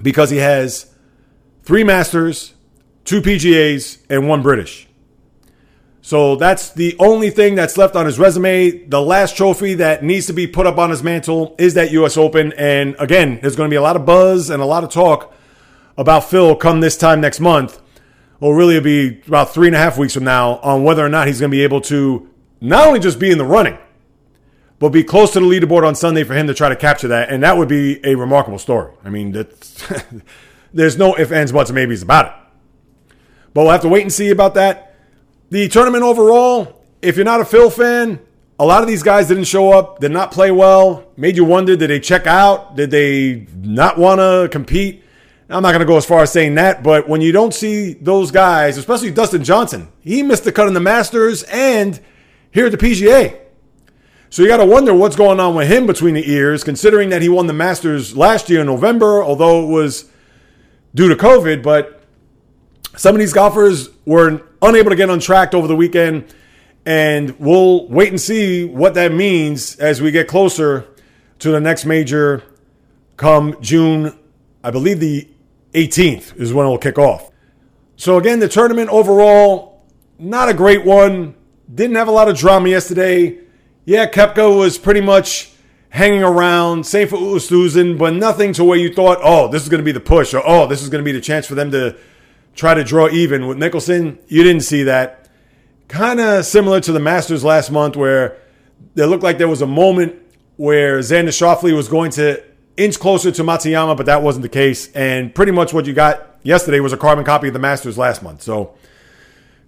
Because 0.01 0.29
he 0.29 0.37
has 0.37 0.93
three 1.63 1.83
Masters, 1.83 2.53
two 3.05 3.21
PGAs, 3.21 3.99
and 4.09 4.27
one 4.27 4.41
British. 4.41 4.87
So 6.01 6.35
that's 6.35 6.71
the 6.71 6.95
only 6.99 7.29
thing 7.29 7.55
that's 7.55 7.77
left 7.77 7.95
on 7.95 8.05
his 8.05 8.17
resume. 8.17 8.71
The 8.87 9.01
last 9.01 9.37
trophy 9.37 9.75
that 9.75 10.03
needs 10.03 10.25
to 10.27 10.33
be 10.33 10.47
put 10.47 10.65
up 10.65 10.77
on 10.77 10.89
his 10.89 11.03
mantle 11.03 11.55
is 11.59 11.75
that 11.75 11.91
US 11.91 12.17
Open. 12.17 12.53
And 12.53 12.95
again, 12.97 13.39
there's 13.41 13.55
going 13.55 13.69
to 13.69 13.73
be 13.73 13.77
a 13.77 13.81
lot 13.81 13.95
of 13.95 14.05
buzz 14.05 14.49
and 14.49 14.61
a 14.61 14.65
lot 14.65 14.83
of 14.83 14.89
talk 14.89 15.33
about 15.97 16.23
Phil 16.23 16.55
come 16.55 16.81
this 16.81 16.97
time 16.97 17.21
next 17.21 17.39
month. 17.39 17.79
Well, 18.39 18.53
really, 18.53 18.77
it'll 18.77 18.85
be 18.85 19.21
about 19.27 19.53
three 19.53 19.67
and 19.67 19.75
a 19.75 19.79
half 19.79 19.99
weeks 19.99 20.15
from 20.15 20.23
now 20.23 20.57
on 20.57 20.83
whether 20.83 21.05
or 21.05 21.09
not 21.09 21.27
he's 21.27 21.39
going 21.39 21.51
to 21.51 21.55
be 21.55 21.63
able 21.63 21.81
to 21.81 22.27
not 22.59 22.87
only 22.87 22.99
just 22.99 23.19
be 23.19 23.29
in 23.29 23.37
the 23.37 23.45
running, 23.45 23.77
but 24.79 24.89
be 24.89 25.03
close 25.03 25.31
to 25.33 25.39
the 25.39 25.45
leaderboard 25.45 25.85
on 25.85 25.93
Sunday 25.93 26.23
for 26.23 26.33
him 26.33 26.47
to 26.47 26.55
try 26.55 26.67
to 26.67 26.75
capture 26.75 27.09
that. 27.09 27.29
And 27.29 27.43
that 27.43 27.55
would 27.55 27.67
be 27.67 28.03
a 28.03 28.15
remarkable 28.15 28.57
story. 28.57 28.91
I 29.05 29.11
mean, 29.11 29.31
that's, 29.31 29.87
there's 30.73 30.97
no 30.97 31.15
ifs, 31.19 31.31
ands, 31.31 31.51
buts, 31.51 31.69
or 31.69 31.73
maybes 31.73 32.01
about 32.01 32.25
it. 32.25 32.40
But 33.53 33.63
we'll 33.63 33.71
have 33.71 33.81
to 33.81 33.89
wait 33.89 34.03
and 34.03 34.13
see 34.13 34.29
about 34.29 34.53
that. 34.55 34.95
The 35.49 35.67
tournament 35.67 36.03
overall, 36.03 36.83
if 37.01 37.15
you're 37.15 37.25
not 37.25 37.41
a 37.41 37.45
Phil 37.45 37.69
fan, 37.69 38.19
a 38.57 38.65
lot 38.65 38.81
of 38.81 38.87
these 38.87 39.03
guys 39.03 39.27
didn't 39.27 39.45
show 39.45 39.71
up, 39.73 39.99
did 39.99 40.11
not 40.11 40.31
play 40.31 40.51
well, 40.51 41.11
made 41.17 41.35
you 41.35 41.43
wonder 41.43 41.75
did 41.75 41.89
they 41.89 41.99
check 41.99 42.27
out? 42.27 42.75
Did 42.75 42.91
they 42.91 43.47
not 43.61 43.97
want 43.97 44.19
to 44.19 44.49
compete? 44.51 45.03
I'm 45.49 45.63
not 45.63 45.71
going 45.71 45.81
to 45.81 45.85
go 45.85 45.97
as 45.97 46.05
far 46.05 46.21
as 46.21 46.31
saying 46.31 46.55
that, 46.55 46.81
but 46.81 47.09
when 47.09 47.19
you 47.19 47.33
don't 47.33 47.53
see 47.53 47.93
those 47.93 48.31
guys, 48.31 48.77
especially 48.77 49.11
Dustin 49.11 49.43
Johnson, 49.43 49.91
he 49.99 50.23
missed 50.23 50.45
the 50.45 50.51
cut 50.51 50.67
in 50.67 50.73
the 50.73 50.79
Masters 50.79 51.43
and 51.43 51.99
here 52.51 52.67
at 52.67 52.71
the 52.71 52.77
PGA. 52.77 53.37
So 54.29 54.43
you 54.43 54.47
got 54.47 54.57
to 54.57 54.65
wonder 54.65 54.93
what's 54.93 55.17
going 55.17 55.41
on 55.41 55.55
with 55.55 55.67
him 55.67 55.85
between 55.85 56.13
the 56.13 56.31
ears, 56.31 56.63
considering 56.63 57.09
that 57.09 57.21
he 57.21 57.27
won 57.27 57.47
the 57.47 57.53
Masters 57.53 58.15
last 58.15 58.49
year 58.49 58.61
in 58.61 58.67
November, 58.67 59.21
although 59.21 59.65
it 59.65 59.67
was 59.67 60.09
due 60.95 61.09
to 61.09 61.15
COVID. 61.15 61.61
But 61.61 62.00
some 62.97 63.15
of 63.15 63.19
these 63.19 63.33
golfers 63.33 63.89
were 64.05 64.41
unable 64.61 64.89
to 64.89 64.95
get 64.95 65.09
on 65.09 65.19
track 65.19 65.53
over 65.53 65.67
the 65.67 65.75
weekend. 65.75 66.33
And 66.85 67.39
we'll 67.39 67.87
wait 67.87 68.09
and 68.09 68.19
see 68.19 68.65
what 68.65 68.95
that 68.95 69.13
means 69.13 69.75
as 69.77 70.01
we 70.01 70.11
get 70.11 70.27
closer 70.27 70.87
to 71.39 71.51
the 71.51 71.59
next 71.59 71.85
major 71.85 72.43
come 73.17 73.55
June, 73.61 74.17
I 74.63 74.71
believe 74.71 74.99
the 74.99 75.27
18th 75.73 76.35
is 76.37 76.53
when 76.53 76.65
it 76.65 76.69
will 76.69 76.77
kick 76.77 76.97
off. 76.97 77.29
So, 77.95 78.17
again, 78.17 78.39
the 78.39 78.47
tournament 78.47 78.89
overall, 78.89 79.83
not 80.17 80.49
a 80.49 80.53
great 80.55 80.83
one. 80.83 81.35
Didn't 81.73 81.95
have 81.97 82.07
a 82.07 82.11
lot 82.11 82.29
of 82.29 82.37
drama 82.37 82.69
yesterday. 82.69 83.37
Yeah, 83.85 84.09
Koepka 84.09 84.57
was 84.57 84.79
pretty 84.79 85.01
much 85.01 85.51
hanging 85.89 86.23
around. 86.23 86.85
Same 86.85 87.07
for 87.07 87.17
Oosthuizen, 87.17 87.97
but 87.97 88.13
nothing 88.13 88.53
to 88.53 88.63
where 88.63 88.77
you 88.77 88.91
thought, 88.91 89.19
oh, 89.21 89.49
this 89.49 89.61
is 89.61 89.69
going 89.69 89.81
to 89.81 89.85
be 89.85 89.91
the 89.91 89.99
push, 89.99 90.33
or 90.33 90.41
oh, 90.43 90.65
this 90.65 90.81
is 90.81 90.89
going 90.89 91.03
to 91.03 91.05
be 91.05 91.11
the 91.11 91.21
chance 91.21 91.45
for 91.45 91.53
them 91.53 91.69
to 91.71 91.95
try 92.55 92.73
to 92.73 92.83
draw 92.83 93.09
even 93.09 93.47
with 93.47 93.57
Mickelson. 93.57 94.17
You 94.27 94.43
didn't 94.43 94.63
see 94.63 94.83
that. 94.83 95.29
Kind 95.87 96.19
of 96.19 96.45
similar 96.45 96.79
to 96.81 96.91
the 96.91 96.99
Masters 96.99 97.43
last 97.43 97.71
month, 97.71 97.95
where 97.95 98.37
it 98.95 99.05
looked 99.05 99.23
like 99.23 99.37
there 99.37 99.47
was 99.47 99.61
a 99.61 99.67
moment 99.67 100.15
where 100.57 100.99
Xander 100.99 101.29
Schauffele 101.29 101.75
was 101.75 101.87
going 101.87 102.11
to 102.11 102.43
inch 102.77 102.99
closer 102.99 103.31
to 103.31 103.43
Matsuyama, 103.43 103.97
but 103.97 104.05
that 104.05 104.21
wasn't 104.21 104.43
the 104.43 104.49
case. 104.49 104.91
And 104.93 105.33
pretty 105.33 105.51
much 105.51 105.73
what 105.73 105.85
you 105.85 105.93
got 105.93 106.37
yesterday 106.43 106.79
was 106.79 106.93
a 106.93 106.97
carbon 106.97 107.25
copy 107.25 107.47
of 107.47 107.53
the 107.53 107.59
Masters 107.59 107.97
last 107.97 108.23
month. 108.23 108.41
So, 108.41 108.75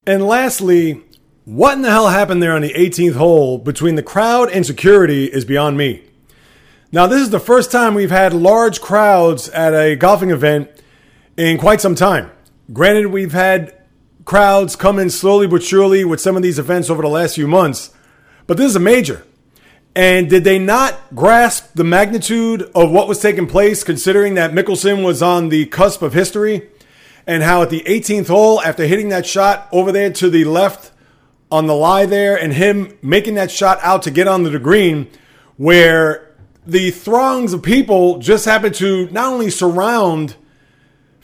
and 0.05 0.25
lastly, 0.25 1.03
what 1.45 1.73
in 1.73 1.81
the 1.81 1.89
hell 1.89 2.09
happened 2.09 2.41
there 2.41 2.53
on 2.53 2.61
the 2.61 2.73
18th 2.73 3.15
hole 3.15 3.57
between 3.57 3.95
the 3.95 4.03
crowd 4.03 4.49
and 4.51 4.65
security 4.65 5.25
is 5.25 5.45
beyond 5.45 5.77
me. 5.77 6.03
Now, 6.91 7.07
this 7.07 7.21
is 7.21 7.31
the 7.31 7.39
first 7.39 7.71
time 7.71 7.95
we've 7.95 8.11
had 8.11 8.33
large 8.33 8.79
crowds 8.79 9.49
at 9.49 9.73
a 9.73 9.95
golfing 9.95 10.29
event 10.29 10.69
in 11.35 11.57
quite 11.57 11.81
some 11.81 11.95
time. 11.95 12.29
Granted, 12.73 13.07
we've 13.07 13.33
had 13.33 13.71
crowds 14.25 14.75
come 14.75 14.97
in 14.97 15.11
slowly 15.11 15.45
but 15.45 15.61
surely 15.61 16.03
with 16.03 16.19
some 16.19 16.35
of 16.35 16.41
these 16.41 16.57
events 16.57 16.89
over 16.89 17.03
the 17.03 17.07
last 17.07 17.35
few 17.35 17.47
months, 17.47 17.93
but 18.47 18.57
this 18.57 18.67
is 18.67 18.75
a 18.75 18.79
major. 18.79 19.23
And 19.95 20.27
did 20.27 20.43
they 20.43 20.57
not 20.57 21.13
grasp 21.13 21.73
the 21.75 21.83
magnitude 21.83 22.63
of 22.73 22.89
what 22.89 23.07
was 23.07 23.19
taking 23.19 23.45
place, 23.45 23.83
considering 23.83 24.33
that 24.35 24.53
Mickelson 24.53 25.05
was 25.05 25.21
on 25.21 25.49
the 25.49 25.67
cusp 25.67 26.01
of 26.01 26.13
history? 26.13 26.69
And 27.27 27.43
how 27.43 27.61
at 27.61 27.69
the 27.69 27.81
18th 27.81 28.27
hole, 28.27 28.59
after 28.61 28.87
hitting 28.87 29.09
that 29.09 29.27
shot 29.27 29.69
over 29.71 29.91
there 29.91 30.11
to 30.11 30.29
the 30.31 30.43
left 30.45 30.91
on 31.51 31.67
the 31.67 31.75
lie 31.75 32.07
there, 32.07 32.35
and 32.35 32.53
him 32.53 32.97
making 33.03 33.35
that 33.35 33.51
shot 33.51 33.77
out 33.83 34.01
to 34.03 34.11
get 34.11 34.27
onto 34.27 34.49
the 34.49 34.57
green, 34.57 35.09
where 35.57 36.35
the 36.65 36.89
throngs 36.89 37.53
of 37.53 37.61
people 37.61 38.17
just 38.17 38.45
happened 38.45 38.73
to 38.75 39.07
not 39.11 39.31
only 39.31 39.51
surround 39.51 40.37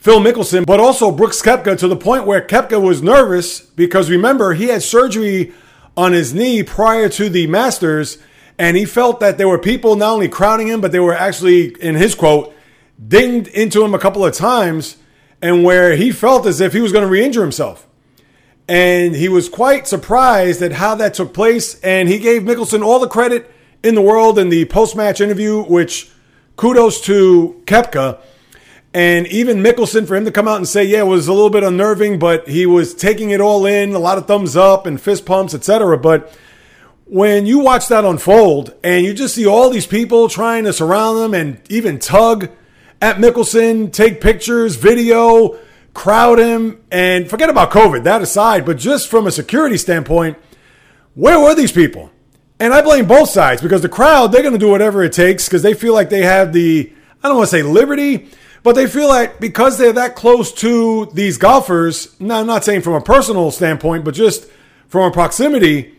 Phil 0.00 0.18
Mickelson, 0.18 0.64
but 0.64 0.80
also 0.80 1.10
Brooks 1.10 1.42
Koepka 1.42 1.76
to 1.76 1.86
the 1.86 1.94
point 1.94 2.24
where 2.24 2.40
Koepka 2.40 2.80
was 2.80 3.02
nervous 3.02 3.60
because 3.60 4.08
remember, 4.08 4.54
he 4.54 4.68
had 4.68 4.82
surgery 4.82 5.52
on 5.94 6.14
his 6.14 6.32
knee 6.32 6.62
prior 6.62 7.10
to 7.10 7.28
the 7.28 7.46
Masters, 7.46 8.16
and 8.58 8.78
he 8.78 8.86
felt 8.86 9.20
that 9.20 9.36
there 9.36 9.46
were 9.46 9.58
people 9.58 9.96
not 9.96 10.14
only 10.14 10.26
crowding 10.26 10.68
him, 10.68 10.80
but 10.80 10.90
they 10.90 11.00
were 11.00 11.12
actually, 11.12 11.76
in 11.82 11.96
his 11.96 12.14
quote, 12.14 12.54
dinged 13.06 13.48
into 13.48 13.84
him 13.84 13.92
a 13.92 13.98
couple 13.98 14.24
of 14.24 14.32
times, 14.32 14.96
and 15.42 15.64
where 15.64 15.94
he 15.96 16.10
felt 16.10 16.46
as 16.46 16.62
if 16.62 16.72
he 16.72 16.80
was 16.80 16.92
going 16.92 17.04
to 17.04 17.10
re 17.10 17.22
injure 17.22 17.42
himself. 17.42 17.86
And 18.66 19.14
he 19.14 19.28
was 19.28 19.50
quite 19.50 19.86
surprised 19.86 20.62
at 20.62 20.72
how 20.72 20.94
that 20.94 21.12
took 21.12 21.34
place, 21.34 21.78
and 21.80 22.08
he 22.08 22.18
gave 22.18 22.40
Mickelson 22.40 22.82
all 22.82 23.00
the 23.00 23.06
credit 23.06 23.52
in 23.82 23.94
the 23.94 24.02
world 24.02 24.38
in 24.38 24.48
the 24.48 24.64
post 24.64 24.96
match 24.96 25.20
interview, 25.20 25.62
which 25.62 26.10
kudos 26.56 27.02
to 27.02 27.62
Koepka 27.66 28.18
and 28.92 29.26
even 29.28 29.58
Mickelson, 29.58 30.06
for 30.06 30.16
him 30.16 30.24
to 30.24 30.32
come 30.32 30.48
out 30.48 30.56
and 30.56 30.66
say, 30.66 30.84
yeah, 30.84 31.00
it 31.00 31.06
was 31.06 31.28
a 31.28 31.32
little 31.32 31.50
bit 31.50 31.62
unnerving, 31.62 32.18
but 32.18 32.48
he 32.48 32.66
was 32.66 32.92
taking 32.94 33.30
it 33.30 33.40
all 33.40 33.64
in, 33.64 33.94
a 33.94 33.98
lot 33.98 34.18
of 34.18 34.26
thumbs 34.26 34.56
up 34.56 34.86
and 34.86 35.00
fist 35.00 35.24
pumps, 35.24 35.54
etc. 35.54 35.96
But 35.96 36.36
when 37.04 37.46
you 37.46 37.60
watch 37.60 37.86
that 37.88 38.04
unfold 38.04 38.74
and 38.82 39.04
you 39.04 39.14
just 39.14 39.34
see 39.34 39.46
all 39.46 39.70
these 39.70 39.86
people 39.86 40.28
trying 40.28 40.64
to 40.64 40.72
surround 40.72 41.18
them 41.18 41.34
and 41.34 41.60
even 41.70 41.98
tug 41.98 42.50
at 43.00 43.16
Mickelson, 43.16 43.92
take 43.92 44.20
pictures, 44.20 44.76
video, 44.76 45.58
crowd 45.94 46.38
him, 46.38 46.80
and 46.90 47.30
forget 47.30 47.48
about 47.48 47.70
COVID, 47.70 48.04
that 48.04 48.22
aside, 48.22 48.66
but 48.66 48.76
just 48.76 49.08
from 49.08 49.26
a 49.26 49.30
security 49.30 49.76
standpoint, 49.76 50.36
where 51.14 51.38
were 51.38 51.54
these 51.54 51.72
people? 51.72 52.10
And 52.58 52.74
I 52.74 52.82
blame 52.82 53.06
both 53.06 53.30
sides 53.30 53.62
because 53.62 53.82
the 53.82 53.88
crowd, 53.88 54.32
they're 54.32 54.42
going 54.42 54.52
to 54.52 54.58
do 54.58 54.68
whatever 54.68 55.02
it 55.02 55.12
takes 55.12 55.46
because 55.46 55.62
they 55.62 55.74
feel 55.74 55.94
like 55.94 56.10
they 56.10 56.22
have 56.22 56.52
the, 56.52 56.92
I 57.22 57.28
don't 57.28 57.38
want 57.38 57.48
to 57.48 57.56
say 57.56 57.62
liberty, 57.62 58.28
but 58.62 58.74
they 58.74 58.86
feel 58.86 59.08
like 59.08 59.40
because 59.40 59.78
they're 59.78 59.92
that 59.92 60.16
close 60.16 60.52
to 60.54 61.06
these 61.14 61.38
golfers, 61.38 62.18
now 62.20 62.40
I'm 62.40 62.46
not 62.46 62.64
saying 62.64 62.82
from 62.82 62.94
a 62.94 63.00
personal 63.00 63.50
standpoint, 63.50 64.04
but 64.04 64.14
just 64.14 64.46
from 64.88 65.10
a 65.10 65.12
proximity 65.12 65.96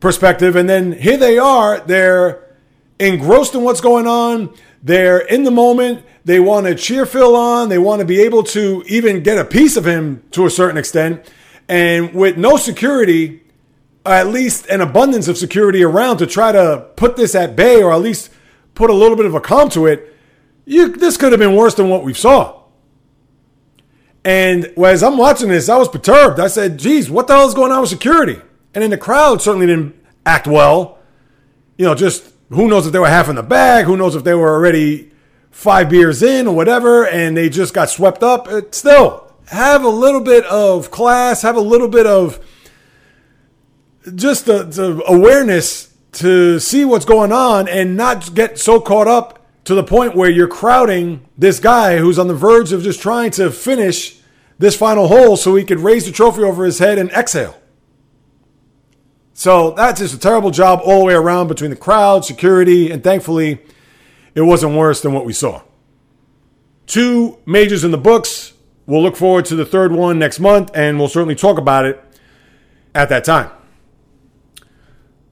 perspective, 0.00 0.56
and 0.56 0.68
then 0.68 0.92
here 0.92 1.16
they 1.16 1.38
are, 1.38 1.80
they're 1.80 2.56
engrossed 2.98 3.54
in 3.54 3.62
what's 3.62 3.80
going 3.80 4.06
on. 4.06 4.54
They're 4.82 5.18
in 5.18 5.44
the 5.44 5.50
moment. 5.50 6.04
They 6.24 6.40
want 6.40 6.66
to 6.66 6.74
cheer 6.74 7.06
Phil 7.06 7.34
on. 7.34 7.68
They 7.68 7.78
want 7.78 8.00
to 8.00 8.06
be 8.06 8.20
able 8.22 8.42
to 8.44 8.84
even 8.86 9.22
get 9.22 9.38
a 9.38 9.44
piece 9.44 9.76
of 9.76 9.86
him 9.86 10.22
to 10.32 10.46
a 10.46 10.50
certain 10.50 10.76
extent. 10.76 11.30
And 11.68 12.14
with 12.14 12.36
no 12.36 12.56
security, 12.56 13.42
at 14.04 14.28
least 14.28 14.66
an 14.66 14.80
abundance 14.80 15.28
of 15.28 15.38
security 15.38 15.82
around 15.82 16.18
to 16.18 16.26
try 16.26 16.52
to 16.52 16.86
put 16.96 17.16
this 17.16 17.34
at 17.34 17.56
bay 17.56 17.82
or 17.82 17.92
at 17.92 18.00
least 18.00 18.30
put 18.74 18.90
a 18.90 18.94
little 18.94 19.16
bit 19.16 19.26
of 19.26 19.34
a 19.34 19.40
calm 19.40 19.68
to 19.70 19.86
it, 19.86 20.09
you, 20.70 20.88
this 20.88 21.16
could 21.16 21.32
have 21.32 21.40
been 21.40 21.56
worse 21.56 21.74
than 21.74 21.88
what 21.88 22.04
we 22.04 22.14
saw. 22.14 22.62
And 24.24 24.66
as 24.78 25.02
I'm 25.02 25.18
watching 25.18 25.48
this, 25.48 25.68
I 25.68 25.76
was 25.76 25.88
perturbed. 25.88 26.38
I 26.38 26.46
said, 26.46 26.78
geez, 26.78 27.10
what 27.10 27.26
the 27.26 27.34
hell 27.34 27.48
is 27.48 27.54
going 27.54 27.72
on 27.72 27.80
with 27.80 27.90
security? 27.90 28.40
And 28.72 28.82
then 28.82 28.90
the 28.90 28.96
crowd 28.96 29.42
certainly 29.42 29.66
didn't 29.66 29.96
act 30.24 30.46
well. 30.46 30.98
You 31.76 31.86
know, 31.86 31.96
just 31.96 32.30
who 32.50 32.68
knows 32.68 32.86
if 32.86 32.92
they 32.92 33.00
were 33.00 33.08
half 33.08 33.28
in 33.28 33.34
the 33.34 33.42
bag, 33.42 33.86
who 33.86 33.96
knows 33.96 34.14
if 34.14 34.22
they 34.22 34.34
were 34.34 34.54
already 34.54 35.10
five 35.50 35.90
beers 35.90 36.22
in 36.22 36.46
or 36.46 36.54
whatever, 36.54 37.04
and 37.04 37.36
they 37.36 37.48
just 37.48 37.74
got 37.74 37.90
swept 37.90 38.22
up. 38.22 38.46
It, 38.46 38.72
still, 38.72 39.34
have 39.48 39.82
a 39.82 39.88
little 39.88 40.20
bit 40.20 40.44
of 40.44 40.92
class, 40.92 41.42
have 41.42 41.56
a 41.56 41.60
little 41.60 41.88
bit 41.88 42.06
of 42.06 42.38
just 44.14 44.46
the, 44.46 44.62
the 44.62 45.02
awareness 45.08 45.92
to 46.12 46.60
see 46.60 46.84
what's 46.84 47.04
going 47.04 47.32
on 47.32 47.66
and 47.66 47.96
not 47.96 48.36
get 48.36 48.56
so 48.56 48.80
caught 48.80 49.08
up 49.08 49.39
to 49.70 49.76
the 49.76 49.84
point 49.84 50.16
where 50.16 50.28
you're 50.28 50.48
crowding 50.48 51.24
this 51.38 51.60
guy 51.60 51.98
who's 51.98 52.18
on 52.18 52.26
the 52.26 52.34
verge 52.34 52.72
of 52.72 52.82
just 52.82 53.00
trying 53.00 53.30
to 53.30 53.52
finish 53.52 54.18
this 54.58 54.76
final 54.76 55.06
hole 55.06 55.36
so 55.36 55.54
he 55.54 55.62
could 55.62 55.78
raise 55.78 56.04
the 56.04 56.10
trophy 56.10 56.42
over 56.42 56.64
his 56.64 56.80
head 56.80 56.98
and 56.98 57.08
exhale. 57.12 57.56
So 59.32 59.70
that's 59.70 60.00
just 60.00 60.12
a 60.12 60.18
terrible 60.18 60.50
job 60.50 60.80
all 60.84 60.98
the 60.98 61.04
way 61.04 61.14
around 61.14 61.46
between 61.46 61.70
the 61.70 61.76
crowd, 61.76 62.24
security, 62.24 62.90
and 62.90 63.04
thankfully 63.04 63.60
it 64.34 64.40
wasn't 64.40 64.74
worse 64.74 65.02
than 65.02 65.12
what 65.12 65.24
we 65.24 65.32
saw. 65.32 65.62
Two 66.88 67.38
majors 67.46 67.84
in 67.84 67.92
the 67.92 67.96
books. 67.96 68.54
We'll 68.86 69.04
look 69.04 69.14
forward 69.14 69.44
to 69.44 69.54
the 69.54 69.64
third 69.64 69.92
one 69.92 70.18
next 70.18 70.40
month 70.40 70.72
and 70.74 70.98
we'll 70.98 71.06
certainly 71.06 71.36
talk 71.36 71.58
about 71.58 71.84
it 71.84 72.04
at 72.92 73.08
that 73.10 73.22
time. 73.22 73.52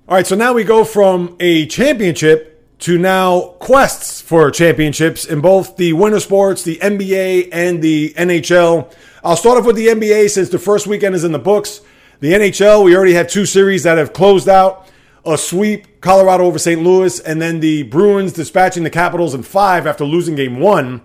All 0.09 0.14
right, 0.14 0.24
so 0.29 0.37
now 0.37 0.53
we 0.53 0.62
go 0.62 0.85
from 0.85 1.37
a 1.40 1.66
championship 1.66 2.55
to 2.80 2.98
now 2.98 3.40
quests 3.58 4.20
for 4.20 4.50
championships 4.50 5.24
in 5.24 5.40
both 5.40 5.76
the 5.76 5.92
winter 5.92 6.20
sports, 6.20 6.62
the 6.62 6.76
NBA, 6.76 7.48
and 7.52 7.82
the 7.82 8.14
NHL. 8.16 8.92
I'll 9.24 9.36
start 9.36 9.58
off 9.58 9.66
with 9.66 9.76
the 9.76 9.88
NBA 9.88 10.30
since 10.30 10.48
the 10.48 10.58
first 10.58 10.86
weekend 10.86 11.14
is 11.14 11.24
in 11.24 11.32
the 11.32 11.38
books. 11.38 11.80
The 12.20 12.32
NHL, 12.32 12.84
we 12.84 12.96
already 12.96 13.14
have 13.14 13.28
two 13.28 13.46
series 13.46 13.82
that 13.82 13.98
have 13.98 14.12
closed 14.12 14.48
out 14.48 14.88
a 15.26 15.36
sweep, 15.36 16.00
Colorado 16.00 16.44
over 16.44 16.58
St. 16.58 16.82
Louis, 16.82 17.20
and 17.20 17.40
then 17.42 17.60
the 17.60 17.82
Bruins 17.84 18.32
dispatching 18.32 18.82
the 18.82 18.90
Capitals 18.90 19.34
in 19.34 19.42
five 19.42 19.86
after 19.86 20.04
losing 20.04 20.34
game 20.34 20.58
one. 20.58 21.02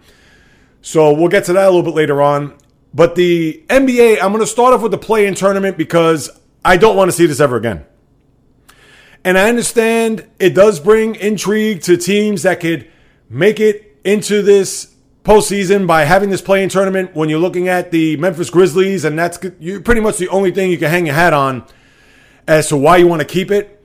So 0.81 1.13
we'll 1.13 1.29
get 1.29 1.45
to 1.45 1.53
that 1.53 1.65
a 1.65 1.69
little 1.69 1.83
bit 1.83 1.95
later 1.95 2.21
on. 2.21 2.57
But 2.93 3.15
the 3.15 3.63
NBA, 3.67 4.21
I'm 4.21 4.31
going 4.31 4.43
to 4.43 4.47
start 4.47 4.73
off 4.73 4.81
with 4.81 4.91
the 4.91 4.97
play 4.97 5.25
in 5.25 5.33
tournament 5.33 5.77
because 5.77 6.29
I 6.63 6.77
don't 6.77 6.95
want 6.95 7.09
to 7.09 7.17
see 7.17 7.25
this 7.25 7.39
ever 7.39 7.57
again. 7.57 7.85
And 9.25 9.37
I 9.37 9.47
understand 9.47 10.27
it 10.39 10.53
does 10.53 10.79
bring 10.79 11.15
intrigue 11.15 11.81
to 11.83 11.95
teams 11.95 12.43
that 12.43 12.59
could 12.59 12.89
make 13.29 13.59
it 13.59 13.97
into 14.03 14.41
this 14.41 14.93
postseason 15.23 15.87
by 15.87 16.03
having 16.03 16.29
this 16.29 16.41
playing 16.41 16.69
tournament 16.69 17.15
when 17.15 17.29
you're 17.29 17.39
looking 17.39 17.69
at 17.69 17.91
the 17.91 18.17
Memphis 18.17 18.49
Grizzlies, 18.49 19.05
and 19.05 19.17
that's 19.17 19.37
pretty 19.37 20.01
much 20.01 20.17
the 20.17 20.27
only 20.27 20.51
thing 20.51 20.69
you 20.69 20.77
can 20.77 20.89
hang 20.89 21.05
your 21.05 21.15
hat 21.15 21.31
on 21.31 21.65
as 22.47 22.67
to 22.67 22.77
why 22.77 22.97
you 22.97 23.07
want 23.07 23.21
to 23.21 23.27
keep 23.27 23.49
it. 23.49 23.81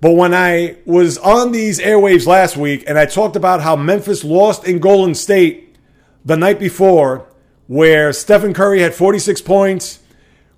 But 0.00 0.12
when 0.12 0.32
I 0.34 0.76
was 0.84 1.18
on 1.18 1.50
these 1.50 1.80
airwaves 1.80 2.26
last 2.26 2.56
week 2.56 2.84
and 2.86 2.98
I 2.98 3.06
talked 3.06 3.36
about 3.36 3.62
how 3.62 3.74
Memphis 3.74 4.22
lost 4.22 4.64
in 4.64 4.78
Golden 4.78 5.14
State 5.14 5.76
the 6.24 6.36
night 6.36 6.60
before, 6.60 7.26
where 7.66 8.12
Stephen 8.12 8.54
Curry 8.54 8.82
had 8.82 8.94
46 8.94 9.40
points, 9.40 10.00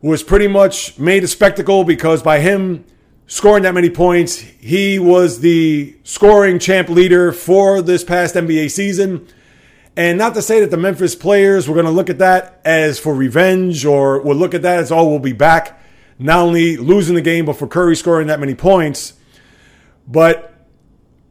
was 0.02 0.22
pretty 0.22 0.48
much 0.48 0.98
made 0.98 1.24
a 1.24 1.28
spectacle 1.28 1.84
because 1.84 2.22
by 2.22 2.40
him 2.40 2.84
scoring 3.26 3.64
that 3.64 3.74
many 3.74 3.90
points. 3.90 4.38
He 4.38 4.98
was 4.98 5.40
the 5.40 5.96
scoring 6.04 6.58
champ 6.58 6.88
leader 6.88 7.32
for 7.32 7.82
this 7.82 8.04
past 8.04 8.34
NBA 8.34 8.70
season. 8.70 9.26
And 9.96 10.18
not 10.18 10.34
to 10.34 10.42
say 10.42 10.60
that 10.60 10.70
the 10.70 10.76
Memphis 10.76 11.14
players 11.14 11.68
were 11.68 11.74
going 11.74 11.86
to 11.86 11.92
look 11.92 12.10
at 12.10 12.18
that 12.18 12.60
as 12.64 12.98
for 12.98 13.14
revenge 13.14 13.84
or 13.84 14.20
would 14.20 14.36
look 14.36 14.54
at 14.54 14.62
that 14.62 14.78
as, 14.78 14.92
oh, 14.92 15.08
we'll 15.08 15.18
be 15.18 15.32
back, 15.32 15.80
not 16.18 16.40
only 16.40 16.76
losing 16.76 17.14
the 17.14 17.22
game, 17.22 17.46
but 17.46 17.56
for 17.56 17.66
Curry 17.66 17.96
scoring 17.96 18.26
that 18.26 18.38
many 18.38 18.54
points. 18.54 19.14
But 20.06 20.54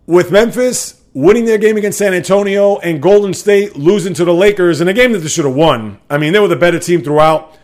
with 0.07 0.31
Memphis 0.31 1.01
winning 1.13 1.45
their 1.45 1.59
game 1.59 1.77
against 1.77 1.99
San 1.99 2.13
Antonio 2.13 2.77
and 2.79 3.01
Golden 3.01 3.33
State 3.33 3.75
losing 3.75 4.15
to 4.15 4.25
the 4.25 4.33
Lakers 4.33 4.81
in 4.81 4.87
a 4.87 4.93
game 4.93 5.13
that 5.13 5.19
they 5.19 5.27
should 5.27 5.45
have 5.45 5.55
won, 5.55 5.99
I 6.09 6.17
mean, 6.17 6.33
they 6.33 6.39
were 6.39 6.47
the 6.47 6.55
better 6.55 6.79
team 6.79 7.03
throughout. 7.03 7.55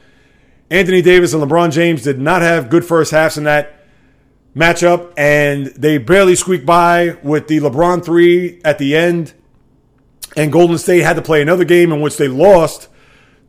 Anthony 0.69 1.01
Davis 1.01 1.33
and 1.33 1.43
LeBron 1.43 1.71
James 1.71 2.03
did 2.03 2.19
not 2.19 2.43
have 2.43 2.69
good 2.69 2.85
first 2.85 3.11
halves 3.11 3.37
in 3.37 3.43
that 3.43 3.80
matchup, 4.55 5.13
and 5.17 5.67
they 5.67 5.97
barely 5.97 6.35
squeaked 6.35 6.65
by 6.65 7.17
with 7.23 7.47
the 7.47 7.59
LeBron 7.59 8.03
three 8.03 8.61
at 8.63 8.77
the 8.77 8.95
end. 8.95 9.33
And 10.35 10.51
Golden 10.51 10.77
State 10.77 11.01
had 11.01 11.15
to 11.17 11.21
play 11.21 11.41
another 11.41 11.65
game 11.65 11.91
in 11.91 12.01
which 12.01 12.17
they 12.17 12.27
lost 12.27 12.87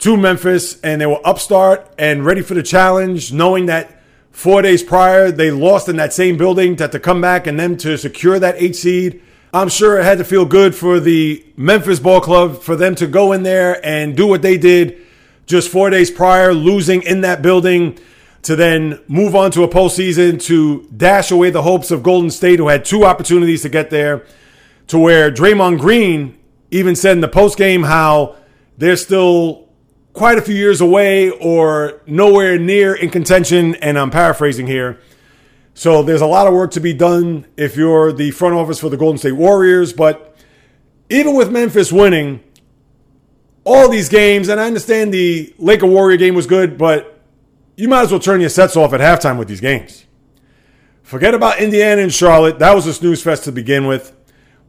to 0.00 0.16
Memphis, 0.16 0.80
and 0.80 1.00
they 1.00 1.06
were 1.06 1.20
upstart 1.24 1.92
and 1.96 2.24
ready 2.24 2.42
for 2.42 2.54
the 2.54 2.62
challenge, 2.62 3.32
knowing 3.32 3.66
that 3.66 4.02
four 4.32 4.62
days 4.62 4.82
prior 4.82 5.30
they 5.30 5.50
lost 5.50 5.88
in 5.88 5.96
that 5.96 6.12
same 6.12 6.36
building 6.36 6.74
to, 6.76 6.88
to 6.88 6.98
come 6.98 7.20
back 7.20 7.46
and 7.46 7.60
then 7.60 7.76
to 7.76 7.96
secure 7.96 8.38
that 8.38 8.56
eight 8.58 8.74
seed. 8.74 9.22
I'm 9.52 9.68
sure 9.68 10.00
it 10.00 10.04
had 10.04 10.18
to 10.18 10.24
feel 10.24 10.46
good 10.46 10.74
for 10.74 10.98
the 10.98 11.44
Memphis 11.56 12.00
Ball 12.00 12.20
Club 12.20 12.62
for 12.62 12.74
them 12.74 12.94
to 12.96 13.06
go 13.06 13.32
in 13.32 13.42
there 13.42 13.84
and 13.86 14.16
do 14.16 14.26
what 14.26 14.42
they 14.42 14.56
did 14.56 15.02
just 15.46 15.68
four 15.68 15.90
days 15.90 16.10
prior, 16.10 16.54
losing 16.54 17.02
in 17.02 17.20
that 17.20 17.42
building 17.42 17.98
to 18.42 18.56
then 18.56 19.00
move 19.06 19.34
on 19.34 19.50
to 19.52 19.62
a 19.62 19.68
postseason 19.68 20.40
to 20.42 20.88
dash 20.96 21.30
away 21.30 21.50
the 21.50 21.62
hopes 21.62 21.90
of 21.90 22.02
Golden 22.02 22.30
State, 22.30 22.58
who 22.58 22.68
had 22.68 22.84
two 22.84 23.04
opportunities 23.04 23.62
to 23.62 23.68
get 23.68 23.90
there, 23.90 24.26
to 24.88 24.98
where 24.98 25.30
Draymond 25.30 25.78
Green 25.78 26.38
even 26.70 26.96
said 26.96 27.12
in 27.12 27.20
the 27.20 27.28
postgame 27.28 27.86
how 27.86 28.36
they're 28.78 28.96
still 28.96 29.68
quite 30.12 30.38
a 30.38 30.42
few 30.42 30.54
years 30.54 30.80
away 30.80 31.30
or 31.30 32.00
nowhere 32.06 32.58
near 32.58 32.94
in 32.94 33.10
contention. 33.10 33.76
And 33.76 33.98
I'm 33.98 34.10
paraphrasing 34.10 34.66
here. 34.66 34.98
So 35.74 36.02
there's 36.02 36.20
a 36.20 36.26
lot 36.26 36.46
of 36.46 36.52
work 36.52 36.72
to 36.72 36.80
be 36.80 36.92
done 36.92 37.46
if 37.56 37.76
you're 37.76 38.12
the 38.12 38.30
front 38.32 38.54
office 38.54 38.78
for 38.78 38.88
the 38.88 38.96
Golden 38.96 39.18
State 39.18 39.32
Warriors. 39.32 39.92
But 39.92 40.36
even 41.08 41.34
with 41.34 41.50
Memphis 41.50 41.92
winning 41.92 42.42
all 43.64 43.88
these 43.88 44.08
games, 44.08 44.48
and 44.48 44.60
I 44.60 44.66
understand 44.66 45.14
the 45.14 45.54
Laker 45.58 45.86
Warrior 45.86 46.16
game 46.16 46.34
was 46.34 46.46
good, 46.46 46.76
but 46.76 47.11
you 47.76 47.88
might 47.88 48.02
as 48.02 48.10
well 48.10 48.20
turn 48.20 48.40
your 48.40 48.50
sets 48.50 48.76
off 48.76 48.92
at 48.92 49.00
halftime 49.00 49.38
with 49.38 49.48
these 49.48 49.60
games. 49.60 50.04
Forget 51.02 51.34
about 51.34 51.60
Indiana 51.60 52.02
and 52.02 52.12
Charlotte. 52.12 52.58
That 52.58 52.74
was 52.74 52.86
a 52.86 52.94
snooze 52.94 53.22
fest 53.22 53.44
to 53.44 53.52
begin 53.52 53.86
with. 53.86 54.16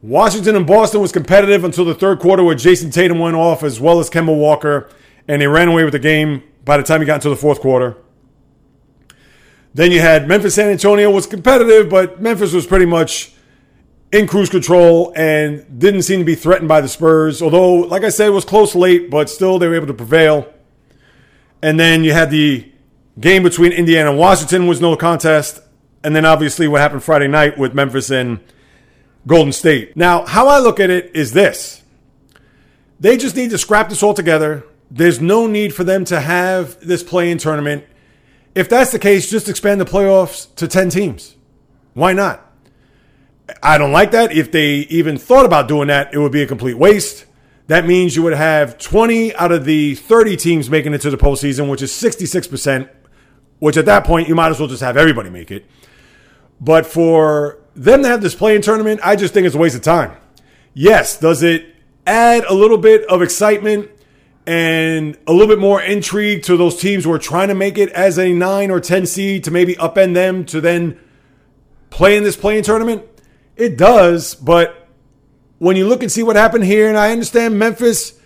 Washington 0.02 0.56
and 0.56 0.66
Boston 0.66 1.00
was 1.00 1.12
competitive 1.12 1.64
until 1.64 1.84
the 1.84 1.94
third 1.94 2.18
quarter 2.18 2.44
where 2.44 2.54
Jayson 2.54 2.90
Tatum 2.90 3.18
went 3.18 3.36
off 3.36 3.62
as 3.62 3.80
well 3.80 4.00
as 4.00 4.10
Kemba 4.10 4.36
Walker, 4.36 4.90
and 5.26 5.40
they 5.40 5.46
ran 5.46 5.68
away 5.68 5.84
with 5.84 5.92
the 5.92 5.98
game 5.98 6.42
by 6.64 6.76
the 6.76 6.82
time 6.82 7.00
he 7.00 7.06
got 7.06 7.16
into 7.16 7.30
the 7.30 7.36
fourth 7.36 7.60
quarter. 7.60 7.96
Then 9.72 9.90
you 9.90 10.00
had 10.00 10.28
Memphis 10.28 10.54
San 10.54 10.68
Antonio 10.68 11.10
was 11.10 11.26
competitive, 11.26 11.88
but 11.88 12.20
Memphis 12.20 12.52
was 12.52 12.66
pretty 12.66 12.86
much 12.86 13.32
in 14.12 14.28
cruise 14.28 14.50
control 14.50 15.12
and 15.16 15.66
didn't 15.78 16.02
seem 16.02 16.20
to 16.20 16.24
be 16.24 16.34
threatened 16.34 16.68
by 16.68 16.80
the 16.80 16.88
Spurs. 16.88 17.40
Although, 17.40 17.76
like 17.76 18.04
I 18.04 18.10
said, 18.10 18.28
it 18.28 18.30
was 18.30 18.44
close 18.44 18.74
late, 18.74 19.10
but 19.10 19.30
still 19.30 19.58
they 19.58 19.66
were 19.66 19.74
able 19.74 19.88
to 19.88 19.94
prevail. 19.94 20.52
And 21.62 21.80
then 21.80 22.04
you 22.04 22.12
had 22.12 22.30
the 22.30 22.70
game 23.18 23.42
between 23.42 23.72
Indiana 23.72 24.10
and 24.10 24.18
Washington 24.18 24.66
was 24.66 24.80
no 24.80 24.96
contest. 24.96 25.60
And 26.02 26.14
then 26.14 26.24
obviously 26.24 26.68
what 26.68 26.80
happened 26.80 27.02
Friday 27.02 27.28
night 27.28 27.56
with 27.56 27.74
Memphis 27.74 28.10
and 28.10 28.40
Golden 29.26 29.52
State. 29.52 29.96
Now, 29.96 30.26
how 30.26 30.48
I 30.48 30.58
look 30.58 30.78
at 30.80 30.90
it 30.90 31.14
is 31.14 31.32
this. 31.32 31.82
They 33.00 33.16
just 33.16 33.36
need 33.36 33.50
to 33.50 33.58
scrap 33.58 33.88
this 33.88 34.02
all 34.02 34.14
together. 34.14 34.64
There's 34.90 35.20
no 35.20 35.46
need 35.46 35.74
for 35.74 35.82
them 35.82 36.04
to 36.06 36.20
have 36.20 36.78
this 36.80 37.02
play-in 37.02 37.38
tournament. 37.38 37.84
If 38.54 38.68
that's 38.68 38.92
the 38.92 38.98
case, 38.98 39.30
just 39.30 39.48
expand 39.48 39.80
the 39.80 39.84
playoffs 39.84 40.54
to 40.56 40.68
10 40.68 40.90
teams. 40.90 41.34
Why 41.94 42.12
not? 42.12 42.52
I 43.62 43.78
don't 43.78 43.92
like 43.92 44.10
that. 44.12 44.32
If 44.32 44.52
they 44.52 44.76
even 44.90 45.18
thought 45.18 45.44
about 45.44 45.68
doing 45.68 45.88
that, 45.88 46.14
it 46.14 46.18
would 46.18 46.32
be 46.32 46.42
a 46.42 46.46
complete 46.46 46.78
waste. 46.78 47.26
That 47.66 47.86
means 47.86 48.14
you 48.14 48.22
would 48.22 48.34
have 48.34 48.78
20 48.78 49.34
out 49.36 49.50
of 49.50 49.64
the 49.64 49.94
30 49.94 50.36
teams 50.36 50.70
making 50.70 50.92
it 50.94 51.00
to 51.00 51.10
the 51.10 51.16
postseason, 51.16 51.70
which 51.70 51.82
is 51.82 51.92
66%, 51.92 52.88
which 53.64 53.78
at 53.78 53.86
that 53.86 54.04
point, 54.04 54.28
you 54.28 54.34
might 54.34 54.50
as 54.50 54.60
well 54.60 54.68
just 54.68 54.82
have 54.82 54.94
everybody 54.94 55.30
make 55.30 55.50
it. 55.50 55.64
But 56.60 56.84
for 56.84 57.60
them 57.74 58.02
to 58.02 58.08
have 58.08 58.20
this 58.20 58.34
play-in 58.34 58.60
tournament, 58.60 59.00
I 59.02 59.16
just 59.16 59.32
think 59.32 59.46
it's 59.46 59.54
a 59.54 59.58
waste 59.58 59.74
of 59.74 59.80
time. 59.80 60.14
Yes, 60.74 61.18
does 61.18 61.42
it 61.42 61.74
add 62.06 62.44
a 62.44 62.52
little 62.52 62.76
bit 62.76 63.06
of 63.06 63.22
excitement 63.22 63.88
and 64.46 65.16
a 65.26 65.32
little 65.32 65.48
bit 65.48 65.58
more 65.58 65.80
intrigue 65.80 66.42
to 66.42 66.58
those 66.58 66.78
teams 66.78 67.04
who 67.04 67.12
are 67.12 67.18
trying 67.18 67.48
to 67.48 67.54
make 67.54 67.78
it 67.78 67.88
as 67.92 68.18
a 68.18 68.34
9 68.34 68.70
or 68.70 68.80
10 68.80 69.06
seed 69.06 69.44
to 69.44 69.50
maybe 69.50 69.76
upend 69.76 70.12
them 70.12 70.44
to 70.44 70.60
then 70.60 71.00
play 71.88 72.18
in 72.18 72.22
this 72.22 72.36
play-in 72.36 72.64
tournament? 72.64 73.02
It 73.56 73.78
does, 73.78 74.34
but 74.34 74.88
when 75.56 75.78
you 75.78 75.88
look 75.88 76.02
and 76.02 76.12
see 76.12 76.22
what 76.22 76.36
happened 76.36 76.64
here, 76.64 76.90
and 76.90 76.98
I 76.98 77.12
understand 77.12 77.58
Memphis, 77.58 78.20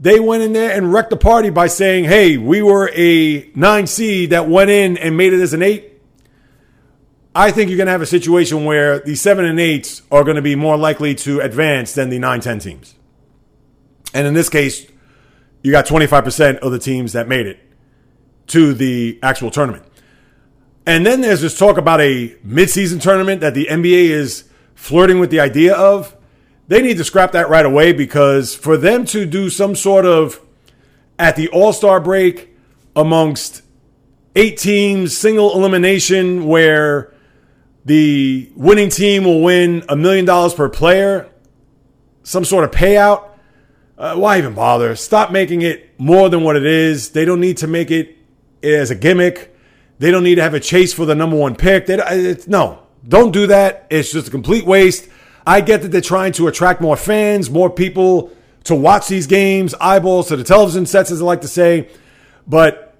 they 0.00 0.18
went 0.18 0.42
in 0.42 0.54
there 0.54 0.74
and 0.74 0.92
wrecked 0.92 1.10
the 1.10 1.16
party 1.16 1.50
by 1.50 1.66
saying, 1.66 2.04
hey, 2.04 2.38
we 2.38 2.62
were 2.62 2.90
a 2.94 3.50
nine 3.54 3.86
seed 3.86 4.30
that 4.30 4.48
went 4.48 4.70
in 4.70 4.96
and 4.96 5.14
made 5.14 5.34
it 5.34 5.40
as 5.40 5.52
an 5.52 5.62
eight. 5.62 6.00
I 7.34 7.50
think 7.50 7.68
you're 7.68 7.76
going 7.76 7.86
to 7.86 7.92
have 7.92 8.00
a 8.00 8.06
situation 8.06 8.64
where 8.64 8.98
the 9.00 9.14
seven 9.14 9.44
and 9.44 9.60
eights 9.60 10.00
are 10.10 10.24
going 10.24 10.36
to 10.36 10.42
be 10.42 10.56
more 10.56 10.78
likely 10.78 11.14
to 11.16 11.40
advance 11.40 11.94
than 11.94 12.08
the 12.08 12.18
nine, 12.18 12.40
10 12.40 12.60
teams. 12.60 12.94
And 14.14 14.26
in 14.26 14.32
this 14.32 14.48
case, 14.48 14.86
you 15.62 15.70
got 15.70 15.84
25% 15.84 16.58
of 16.58 16.72
the 16.72 16.78
teams 16.78 17.12
that 17.12 17.28
made 17.28 17.46
it 17.46 17.60
to 18.48 18.72
the 18.72 19.18
actual 19.22 19.50
tournament. 19.50 19.84
And 20.86 21.04
then 21.04 21.20
there's 21.20 21.42
this 21.42 21.58
talk 21.58 21.76
about 21.76 22.00
a 22.00 22.34
midseason 22.44 23.02
tournament 23.02 23.42
that 23.42 23.52
the 23.52 23.66
NBA 23.70 24.08
is 24.08 24.48
flirting 24.74 25.20
with 25.20 25.30
the 25.30 25.40
idea 25.40 25.74
of, 25.74 26.16
they 26.70 26.80
need 26.82 26.98
to 26.98 27.04
scrap 27.04 27.32
that 27.32 27.48
right 27.48 27.66
away 27.66 27.92
because 27.92 28.54
for 28.54 28.76
them 28.76 29.04
to 29.04 29.26
do 29.26 29.50
some 29.50 29.74
sort 29.74 30.06
of 30.06 30.40
at 31.18 31.34
the 31.34 31.48
All 31.48 31.72
Star 31.72 31.98
break 31.98 32.56
amongst 32.94 33.62
eight 34.36 34.56
teams, 34.56 35.16
single 35.16 35.52
elimination, 35.52 36.46
where 36.46 37.12
the 37.84 38.52
winning 38.54 38.88
team 38.88 39.24
will 39.24 39.42
win 39.42 39.84
a 39.88 39.96
million 39.96 40.24
dollars 40.24 40.54
per 40.54 40.68
player, 40.68 41.28
some 42.22 42.44
sort 42.44 42.62
of 42.62 42.70
payout. 42.70 43.30
Uh, 43.98 44.14
why 44.14 44.38
even 44.38 44.54
bother? 44.54 44.94
Stop 44.94 45.32
making 45.32 45.62
it 45.62 45.98
more 45.98 46.28
than 46.28 46.44
what 46.44 46.54
it 46.54 46.64
is. 46.64 47.10
They 47.10 47.24
don't 47.24 47.40
need 47.40 47.56
to 47.58 47.66
make 47.66 47.90
it 47.90 48.16
as 48.62 48.92
a 48.92 48.94
gimmick. 48.94 49.52
They 49.98 50.12
don't 50.12 50.22
need 50.22 50.36
to 50.36 50.42
have 50.42 50.54
a 50.54 50.60
chase 50.60 50.92
for 50.92 51.04
the 51.04 51.16
number 51.16 51.36
one 51.36 51.56
pick. 51.56 51.86
They, 51.86 52.36
no, 52.46 52.86
don't 53.06 53.32
do 53.32 53.48
that. 53.48 53.88
It's 53.90 54.12
just 54.12 54.28
a 54.28 54.30
complete 54.30 54.64
waste. 54.64 55.08
I 55.46 55.60
get 55.60 55.82
that 55.82 55.88
they're 55.88 56.00
trying 56.00 56.32
to 56.32 56.48
attract 56.48 56.80
more 56.80 56.96
fans, 56.96 57.50
more 57.50 57.70
people 57.70 58.30
to 58.64 58.74
watch 58.74 59.08
these 59.08 59.26
games, 59.26 59.74
eyeballs 59.80 60.28
to 60.28 60.36
the 60.36 60.44
television 60.44 60.86
sets, 60.86 61.10
as 61.10 61.22
I 61.22 61.24
like 61.24 61.40
to 61.42 61.48
say. 61.48 61.88
But 62.46 62.94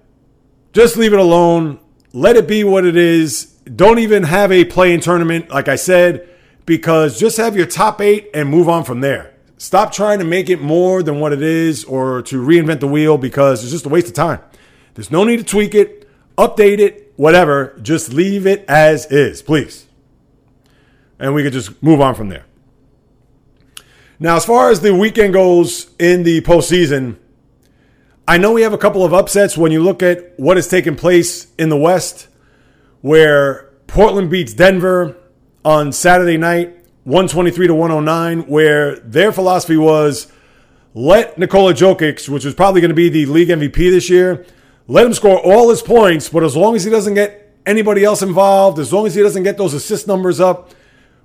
just 0.73 0.97
leave 0.97 1.13
it 1.13 1.19
alone. 1.19 1.79
Let 2.13 2.35
it 2.35 2.47
be 2.47 2.63
what 2.63 2.85
it 2.85 2.97
is. 2.97 3.45
Don't 3.75 3.99
even 3.99 4.23
have 4.23 4.51
a 4.51 4.65
play-in 4.65 5.01
tournament, 5.01 5.49
like 5.49 5.67
I 5.67 5.75
said, 5.75 6.27
because 6.65 7.19
just 7.19 7.37
have 7.37 7.55
your 7.55 7.67
top 7.67 8.01
eight 8.01 8.29
and 8.33 8.49
move 8.49 8.67
on 8.67 8.83
from 8.83 9.01
there. 9.01 9.33
Stop 9.57 9.93
trying 9.93 10.17
to 10.17 10.25
make 10.25 10.49
it 10.49 10.59
more 10.59 11.03
than 11.03 11.19
what 11.19 11.31
it 11.31 11.43
is 11.43 11.83
or 11.85 12.23
to 12.23 12.43
reinvent 12.43 12.79
the 12.79 12.87
wheel 12.87 13.17
because 13.17 13.61
it's 13.61 13.71
just 13.71 13.85
a 13.85 13.89
waste 13.89 14.07
of 14.07 14.13
time. 14.13 14.39
There's 14.95 15.11
no 15.11 15.23
need 15.23 15.37
to 15.37 15.43
tweak 15.43 15.75
it, 15.75 16.09
update 16.37 16.79
it, 16.79 17.13
whatever. 17.15 17.77
Just 17.81 18.11
leave 18.11 18.47
it 18.47 18.65
as 18.67 19.05
is, 19.11 19.43
please 19.43 19.85
and 21.21 21.35
we 21.35 21.43
could 21.43 21.53
just 21.53 21.81
move 21.81 22.01
on 22.01 22.15
from 22.15 22.27
there. 22.27 22.45
Now, 24.19 24.35
as 24.35 24.45
far 24.45 24.69
as 24.69 24.81
the 24.81 24.93
weekend 24.93 25.33
goes 25.33 25.91
in 25.97 26.23
the 26.23 26.41
postseason, 26.41 27.17
I 28.27 28.37
know 28.37 28.51
we 28.51 28.63
have 28.63 28.73
a 28.73 28.77
couple 28.77 29.05
of 29.05 29.13
upsets 29.13 29.57
when 29.57 29.71
you 29.71 29.81
look 29.81 30.03
at 30.03 30.33
what 30.37 30.57
has 30.57 30.67
taken 30.67 30.95
place 30.95 31.47
in 31.57 31.69
the 31.69 31.77
West, 31.77 32.27
where 33.01 33.71
Portland 33.87 34.29
beats 34.29 34.53
Denver 34.53 35.15
on 35.63 35.91
Saturday 35.91 36.37
night, 36.37 36.69
123 37.03 37.67
to 37.67 37.75
109, 37.75 38.47
where 38.47 38.99
their 38.99 39.31
philosophy 39.31 39.77
was 39.77 40.31
let 40.93 41.37
Nikola 41.37 41.73
Jokic, 41.73 42.27
which 42.29 42.45
is 42.45 42.53
probably 42.53 42.81
going 42.81 42.89
to 42.89 42.95
be 42.95 43.09
the 43.09 43.25
league 43.27 43.49
MVP 43.49 43.75
this 43.91 44.09
year, 44.09 44.45
let 44.87 45.05
him 45.05 45.13
score 45.13 45.39
all 45.39 45.69
his 45.69 45.81
points, 45.81 46.29
but 46.29 46.43
as 46.43 46.55
long 46.55 46.75
as 46.75 46.83
he 46.83 46.91
doesn't 46.91 47.13
get 47.13 47.55
anybody 47.65 48.03
else 48.03 48.21
involved, 48.21 48.77
as 48.79 48.91
long 48.91 49.05
as 49.07 49.15
he 49.15 49.21
doesn't 49.21 49.43
get 49.43 49.57
those 49.57 49.73
assist 49.73 50.07
numbers 50.07 50.39
up, 50.39 50.71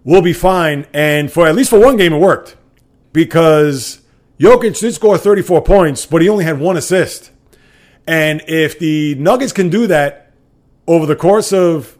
we'll 0.06 0.22
be 0.22 0.32
fine. 0.32 0.86
And 0.94 1.30
for 1.30 1.46
at 1.46 1.54
least 1.54 1.68
for 1.68 1.78
one 1.78 1.98
game, 1.98 2.14
it 2.14 2.18
worked 2.18 2.56
because 3.12 4.00
Jokic 4.38 4.80
did 4.80 4.94
score 4.94 5.18
34 5.18 5.62
points, 5.62 6.06
but 6.06 6.22
he 6.22 6.30
only 6.30 6.44
had 6.44 6.58
one 6.58 6.78
assist. 6.78 7.30
And 8.06 8.40
if 8.46 8.78
the 8.78 9.16
Nuggets 9.16 9.52
can 9.52 9.68
do 9.68 9.88
that 9.88 10.32
over 10.86 11.04
the 11.04 11.16
course 11.16 11.52
of, 11.52 11.98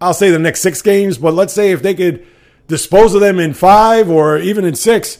I'll 0.00 0.14
say 0.14 0.30
the 0.30 0.38
next 0.38 0.60
six 0.60 0.80
games, 0.80 1.18
but 1.18 1.34
let's 1.34 1.52
say 1.52 1.72
if 1.72 1.82
they 1.82 1.94
could 1.94 2.26
dispose 2.68 3.14
of 3.14 3.20
them 3.20 3.38
in 3.38 3.54
five 3.54 4.08
or 4.08 4.38
even 4.38 4.64
in 4.64 4.76
six, 4.76 5.18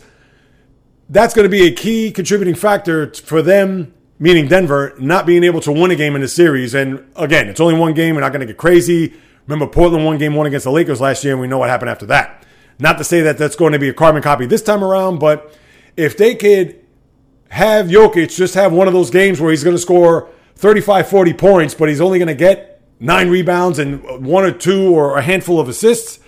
that's 1.08 1.34
going 1.34 1.44
to 1.44 1.50
be 1.50 1.66
a 1.66 1.72
key 1.72 2.12
contributing 2.12 2.54
factor 2.54 3.12
for 3.12 3.42
them, 3.42 3.92
meaning 4.20 4.46
Denver, 4.46 4.94
not 4.98 5.26
being 5.26 5.42
able 5.42 5.60
to 5.60 5.72
win 5.72 5.90
a 5.90 5.96
game 5.96 6.14
in 6.14 6.20
the 6.20 6.28
series. 6.28 6.72
And 6.72 7.04
again, 7.16 7.48
it's 7.48 7.60
only 7.60 7.74
one 7.74 7.94
game. 7.94 8.14
We're 8.14 8.20
not 8.20 8.32
going 8.32 8.40
to 8.40 8.46
get 8.46 8.56
crazy. 8.56 9.14
Remember, 9.46 9.66
Portland 9.66 10.04
won 10.04 10.18
game 10.18 10.34
one 10.34 10.46
against 10.46 10.64
the 10.64 10.70
Lakers 10.70 11.00
last 11.00 11.24
year, 11.24 11.32
and 11.32 11.40
we 11.40 11.48
know 11.48 11.58
what 11.58 11.68
happened 11.68 11.90
after 11.90 12.06
that. 12.06 12.44
Not 12.78 12.98
to 12.98 13.04
say 13.04 13.20
that 13.22 13.38
that's 13.38 13.56
going 13.56 13.72
to 13.72 13.78
be 13.78 13.88
a 13.88 13.94
carbon 13.94 14.22
copy 14.22 14.46
this 14.46 14.62
time 14.62 14.82
around, 14.82 15.18
but 15.18 15.56
if 15.96 16.16
they 16.16 16.34
could 16.34 16.80
have 17.48 17.86
Jokic 17.86 18.34
just 18.34 18.54
have 18.54 18.72
one 18.72 18.86
of 18.86 18.94
those 18.94 19.10
games 19.10 19.40
where 19.40 19.50
he's 19.50 19.62
going 19.62 19.76
to 19.76 19.82
score 19.82 20.30
35, 20.56 21.08
40 21.08 21.32
points, 21.34 21.74
but 21.74 21.88
he's 21.88 22.00
only 22.00 22.18
going 22.18 22.28
to 22.28 22.34
get 22.34 22.82
nine 22.98 23.28
rebounds 23.28 23.78
and 23.78 24.24
one 24.24 24.44
or 24.44 24.52
two 24.52 24.94
or 24.94 25.18
a 25.18 25.22
handful 25.22 25.60
of 25.60 25.68
assists, 25.68 26.20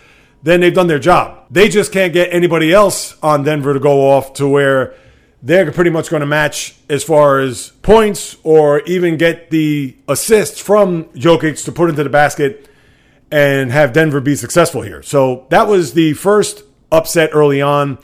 then 0.42 0.60
they've 0.60 0.74
done 0.74 0.88
their 0.88 0.98
job. 0.98 1.46
They 1.50 1.68
just 1.68 1.92
can't 1.92 2.12
get 2.12 2.32
anybody 2.32 2.72
else 2.72 3.16
on 3.22 3.44
Denver 3.44 3.72
to 3.72 3.80
go 3.80 4.10
off 4.10 4.34
to 4.34 4.48
where 4.48 4.94
they're 5.42 5.70
pretty 5.72 5.90
much 5.90 6.10
going 6.10 6.20
to 6.20 6.26
match 6.26 6.74
as 6.88 7.04
far 7.04 7.38
as 7.38 7.70
points 7.82 8.36
or 8.42 8.80
even 8.80 9.16
get 9.16 9.50
the 9.50 9.96
assists 10.08 10.60
from 10.60 11.04
Jokic 11.06 11.64
to 11.64 11.72
put 11.72 11.88
into 11.90 12.02
the 12.02 12.10
basket 12.10 12.68
and 13.34 13.72
have 13.72 13.92
Denver 13.92 14.20
be 14.20 14.36
successful 14.36 14.82
here. 14.82 15.02
So 15.02 15.46
that 15.50 15.66
was 15.66 15.94
the 15.94 16.12
first 16.12 16.62
upset 16.92 17.30
early 17.32 17.60
on. 17.60 17.98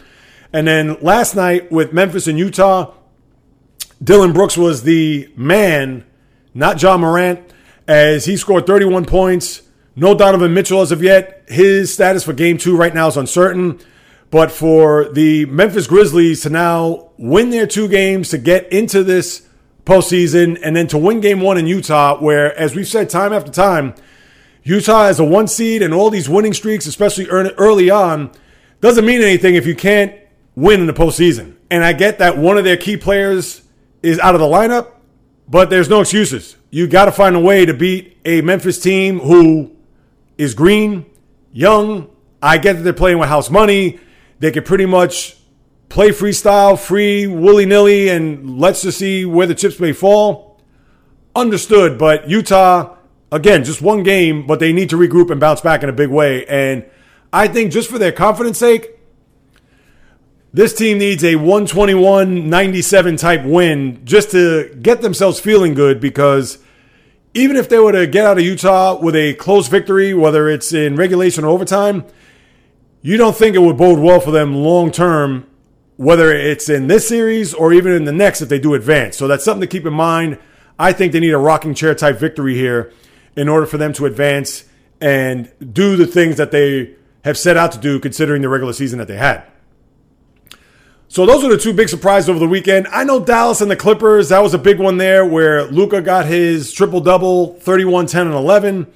And 0.53 0.67
then 0.67 1.01
last 1.01 1.37
night 1.37 1.71
with 1.71 1.93
Memphis 1.93 2.27
and 2.27 2.37
Utah, 2.37 2.93
Dillon 4.03 4.33
Brooks 4.33 4.59
was 4.59 4.83
the 4.83 5.33
man, 5.37 6.05
not 6.53 6.83
Ja 6.83 6.99
Morant, 6.99 7.39
as 7.87 8.25
he 8.25 8.37
scored 8.37 8.67
31 8.67 9.05
points. 9.05 9.63
No 9.95 10.17
Donovan 10.17 10.53
Mitchell 10.53 10.81
as 10.81 10.91
of 10.91 11.01
yet. 11.01 11.45
His 11.47 11.95
status 11.95 12.25
for 12.25 12.33
game 12.33 12.59
two 12.59 12.77
right 12.77 12.93
now 12.93 13.07
is 13.07 13.17
uncertain. 13.17 13.79
But 14.33 14.51
for 14.51 15.11
the 15.11 15.45
Memphis 15.47 15.87
Grizzlies 15.87 16.43
to 16.43 16.51
now 16.51 17.11
win 17.19 17.51
their 17.51 17.69
two 17.69 17.87
games 17.87 18.31
to 18.31 18.39
get 18.39 18.73
into 18.73 19.05
this 19.05 19.47
postseason 19.85 20.59
and 20.61 20.75
then 20.75 20.89
to 20.89 20.99
win 20.99 21.21
game 21.21 21.41
one 21.41 21.57
in 21.57 21.69
Utah, 21.69 22.19
where, 22.19 22.53
as 22.59 22.75
we've 22.75 22.89
said 22.89 23.09
time 23.09 23.33
after 23.33 23.53
time, 23.53 23.95
Utah 24.63 25.05
as 25.05 25.19
a 25.19 25.25
one 25.25 25.49
seed 25.49 25.83
and 25.83 25.95
all 25.95 26.11
these 26.11 26.29
winning 26.29 26.53
streaks, 26.53 26.87
especially 26.87 27.27
early 27.29 27.91
on, 27.91 28.31
doesn't 28.81 29.05
mean 29.05 29.23
anything 29.23 29.55
if 29.55 29.67
you 29.67 29.75
can't 29.75 30.15
win 30.55 30.81
in 30.81 30.87
the 30.87 30.93
postseason. 30.93 31.57
And 31.71 31.85
I 31.85 31.93
get 31.93 32.19
that 32.19 32.37
one 32.37 32.59
of 32.59 32.65
their 32.65 32.77
key 32.77 32.97
players 32.97 33.63
is 34.03 34.19
out 34.19 34.35
of 34.35 34.41
the 34.41 34.47
lineup, 34.47 34.93
but 35.49 35.71
there's 35.71 35.89
no 35.89 36.01
excuses. 36.01 36.57
You 36.71 36.87
got 36.87 37.07
to 37.07 37.13
find 37.13 37.37
a 37.37 37.41
way 37.41 37.65
to 37.67 37.75
beat 37.75 38.19
a 38.25 38.41
Memphis 38.43 38.79
team 38.79 39.21
who 39.21 39.75
is 40.39 40.55
green, 40.55 41.07
young. 41.53 42.09
I 42.43 42.59
get 42.59 42.75
that 42.75 42.83
they're 42.83 42.93
playing 42.93 43.19
with 43.19 43.29
house 43.29 43.51
money. 43.51 44.01
they 44.39 44.51
could 44.51 44.65
pretty 44.65 44.87
much 44.87 45.37
play 45.91 46.11
freestyle, 46.11 46.79
free, 46.79 47.27
willy 47.27 47.67
nilly, 47.67 48.09
and 48.09 48.59
let's 48.59 48.83
just 48.83 48.99
see 48.99 49.25
where 49.25 49.47
the 49.47 49.55
chips 49.55 49.79
may 49.81 49.93
fall. 49.93 50.59
Understood, 51.35 51.99
but 51.99 52.29
Utah, 52.29 52.97
again, 53.33 53.65
just 53.65 53.83
one 53.83 54.03
game, 54.03 54.47
but 54.47 54.61
they 54.61 54.73
need 54.73 54.91
to 54.91 54.97
regroup 54.97 55.31
and 55.31 55.41
bounce 55.41 55.61
back 55.61 55.83
in 55.83 55.89
a 55.89 55.93
big 55.93 56.11
way. 56.11 56.47
And 56.47 56.85
I 57.33 57.49
think 57.49 57.73
just 57.73 57.91
for 57.91 57.99
their 57.99 58.13
confidence 58.13 58.59
sake, 58.59 58.91
this 60.53 60.75
team 60.75 60.99
needs 60.99 61.23
a 61.23 61.37
121 61.37 62.51
97 62.51 63.17
type 63.17 63.45
win 63.45 64.05
just 64.05 64.33
to 64.33 64.75
get 64.83 65.01
themselves 65.01 65.39
feeling 65.39 65.75
good 65.75 66.01
because 66.01 66.59
even 67.35 67.55
if 67.55 67.69
they 67.69 67.79
were 67.79 67.93
to 67.93 68.09
get 68.09 68.27
out 68.27 68.39
of 68.39 68.45
Utah 68.45 68.99
with 69.01 69.15
a 69.15 69.35
close 69.35 69.69
victory, 69.69 70.13
whether 70.13 70.49
it's 70.49 70.73
in 70.73 70.97
regulation 70.97 71.45
or 71.45 71.49
overtime, 71.49 72.05
you 73.03 73.17
don't 73.17 73.37
think 73.37 73.55
it 73.55 73.61
would 73.61 73.77
bode 73.77 74.01
well 74.01 74.19
for 74.19 74.33
them 74.33 74.57
long 74.57 74.91
term, 74.91 75.47
whether 75.97 76.33
it's 76.33 76.69
in 76.69 76.89
this 76.89 77.07
series 77.07 77.55
or 77.55 77.73
even 77.73 77.93
in 77.93 78.05
the 78.05 78.13
next 78.13 78.43
if 78.43 78.49
they 78.49 78.59
do 78.59 78.75
advance. 78.75 79.17
So 79.17 79.29
that's 79.29 79.45
something 79.45 79.61
to 79.61 79.69
keep 79.69 79.87
in 79.87 79.95
mind. 79.95 80.39
I 80.81 80.93
think 80.93 81.13
they 81.13 81.21
need 81.21 81.31
a 81.31 81.39
rocking 81.39 81.75
chair 81.75 81.95
type 81.95 82.19
victory 82.19 82.57
here 82.57 82.93
in 83.37 83.49
order 83.49 83.67
for 83.67 83.79
them 83.79 83.93
to 83.95 84.07
advance 84.07 84.65
and 85.01 85.51
do 85.73 85.97
the 85.97 86.07
things 86.07 86.37
that 86.37 86.51
they 86.51 86.95
have 87.25 87.39
set 87.39 87.57
out 87.57 87.73
to 87.73 87.79
do 87.79 87.99
considering 87.99 88.43
the 88.43 88.49
regular 88.49 88.73
season 88.73 88.99
that 88.99 89.09
they 89.09 89.17
had. 89.17 89.45
So 91.09 91.27
those 91.27 91.43
are 91.43 91.49
the 91.49 91.59
two 91.59 91.73
big 91.73 91.89
surprises 91.89 92.31
over 92.31 92.39
the 92.39 92.47
weekend. 92.47 92.87
I 92.89 93.03
know 93.03 93.19
Dallas 93.25 93.61
and 93.61 93.69
the 93.71 93.77
Clippers, 93.77 94.29
that 94.29 94.43
was 94.43 94.55
a 94.55 94.59
big 94.59 94.79
one 94.79 94.97
there 94.97 95.27
where 95.27 95.65
Luka 95.65 96.01
got 96.01 96.27
his 96.27 96.73
triple 96.73 97.01
double, 97.01 97.55
31, 97.55 98.07
10, 98.07 98.29
and 98.29 98.37
11. 98.37 98.87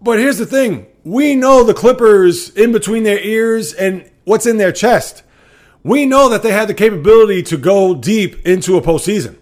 But 0.00 0.20
here's 0.20 0.38
the 0.38 0.46
thing. 0.46 0.86
We 1.02 1.34
know 1.34 1.64
the 1.64 1.74
Clippers 1.74 2.50
in 2.50 2.70
between 2.70 3.02
their 3.02 3.18
ears 3.18 3.72
and 3.72 4.08
what's 4.24 4.46
in 4.46 4.58
their 4.58 4.70
chest. 4.70 5.24
We 5.82 6.06
know 6.06 6.28
that 6.28 6.44
they 6.44 6.52
had 6.52 6.68
the 6.68 6.74
capability 6.74 7.42
to 7.44 7.56
go 7.56 7.94
deep 7.94 8.46
into 8.46 8.76
a 8.76 8.80
postseason. 8.80 9.36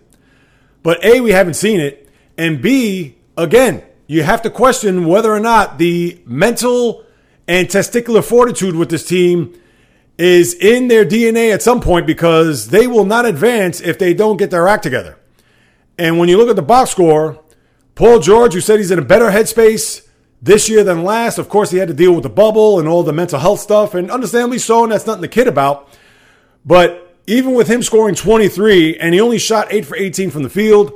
But 0.83 1.05
A, 1.05 1.21
we 1.21 1.33
haven't 1.33 1.55
seen 1.55 1.81
it. 1.81 2.09
And 2.39 2.63
B, 2.63 3.17
again, 3.37 3.83
you 4.07 4.23
have 4.23 4.43
to 4.43 4.51
question 4.51 5.07
whether 5.07 5.33
or 5.33 5.41
not 5.41 5.79
the 5.79 6.21
mental 6.27 7.05
and 7.49 7.69
testicular 7.69 8.23
fortitude 8.23 8.75
with 8.75 8.91
this 8.91 9.07
team 9.07 9.59
is 10.19 10.55
in 10.55 10.89
their 10.89 11.05
DNA 11.05 11.53
at 11.53 11.63
some 11.63 11.81
point 11.81 12.07
because 12.07 12.69
they 12.69 12.87
will 12.87 13.05
not 13.05 13.27
advance 13.27 13.81
if 13.81 13.99
they 13.99 14.15
don't 14.15 14.37
get 14.37 14.51
their 14.51 14.69
act 14.69 14.83
together. 14.83 15.19
And 15.99 16.19
when 16.19 16.29
you 16.29 16.37
look 16.37 16.49
at 16.49 16.57
the 16.57 16.63
box 16.63 16.91
score, 16.91 17.41
Paul 17.95 18.21
George, 18.21 18.55
who 18.55 18.61
said 18.61 18.79
he's 18.79 18.91
in 18.91 18.99
a 18.99 19.05
better 19.05 19.31
headspace 19.31 20.07
this 20.43 20.69
year 20.69 20.85
than 20.85 21.05
last, 21.05 21.39
of 21.39 21.49
course, 21.49 21.71
he 21.71 21.79
had 21.79 21.89
to 21.89 21.95
deal 21.95 22.13
with 22.13 22.23
the 22.23 22.31
bubble 22.31 22.79
and 22.79 22.89
all 22.89 23.03
the 23.03 23.13
mental 23.13 23.39
health 23.39 23.61
stuff, 23.61 23.95
and 23.95 24.11
understandably 24.11 24.59
so, 24.59 24.83
and 24.83 24.93
that's 24.93 25.07
nothing 25.07 25.23
to 25.23 25.29
kid 25.29 25.49
about. 25.49 25.89
But 26.65 27.17
even 27.27 27.55
with 27.55 27.69
him 27.69 27.83
scoring 27.83 28.15
23, 28.15 28.99
and 28.99 29.15
he 29.15 29.21
only 29.21 29.39
shot 29.39 29.69
8 29.71 29.87
for 29.87 29.97
18 29.97 30.31
from 30.31 30.43
the 30.43 30.51
field, 30.51 30.93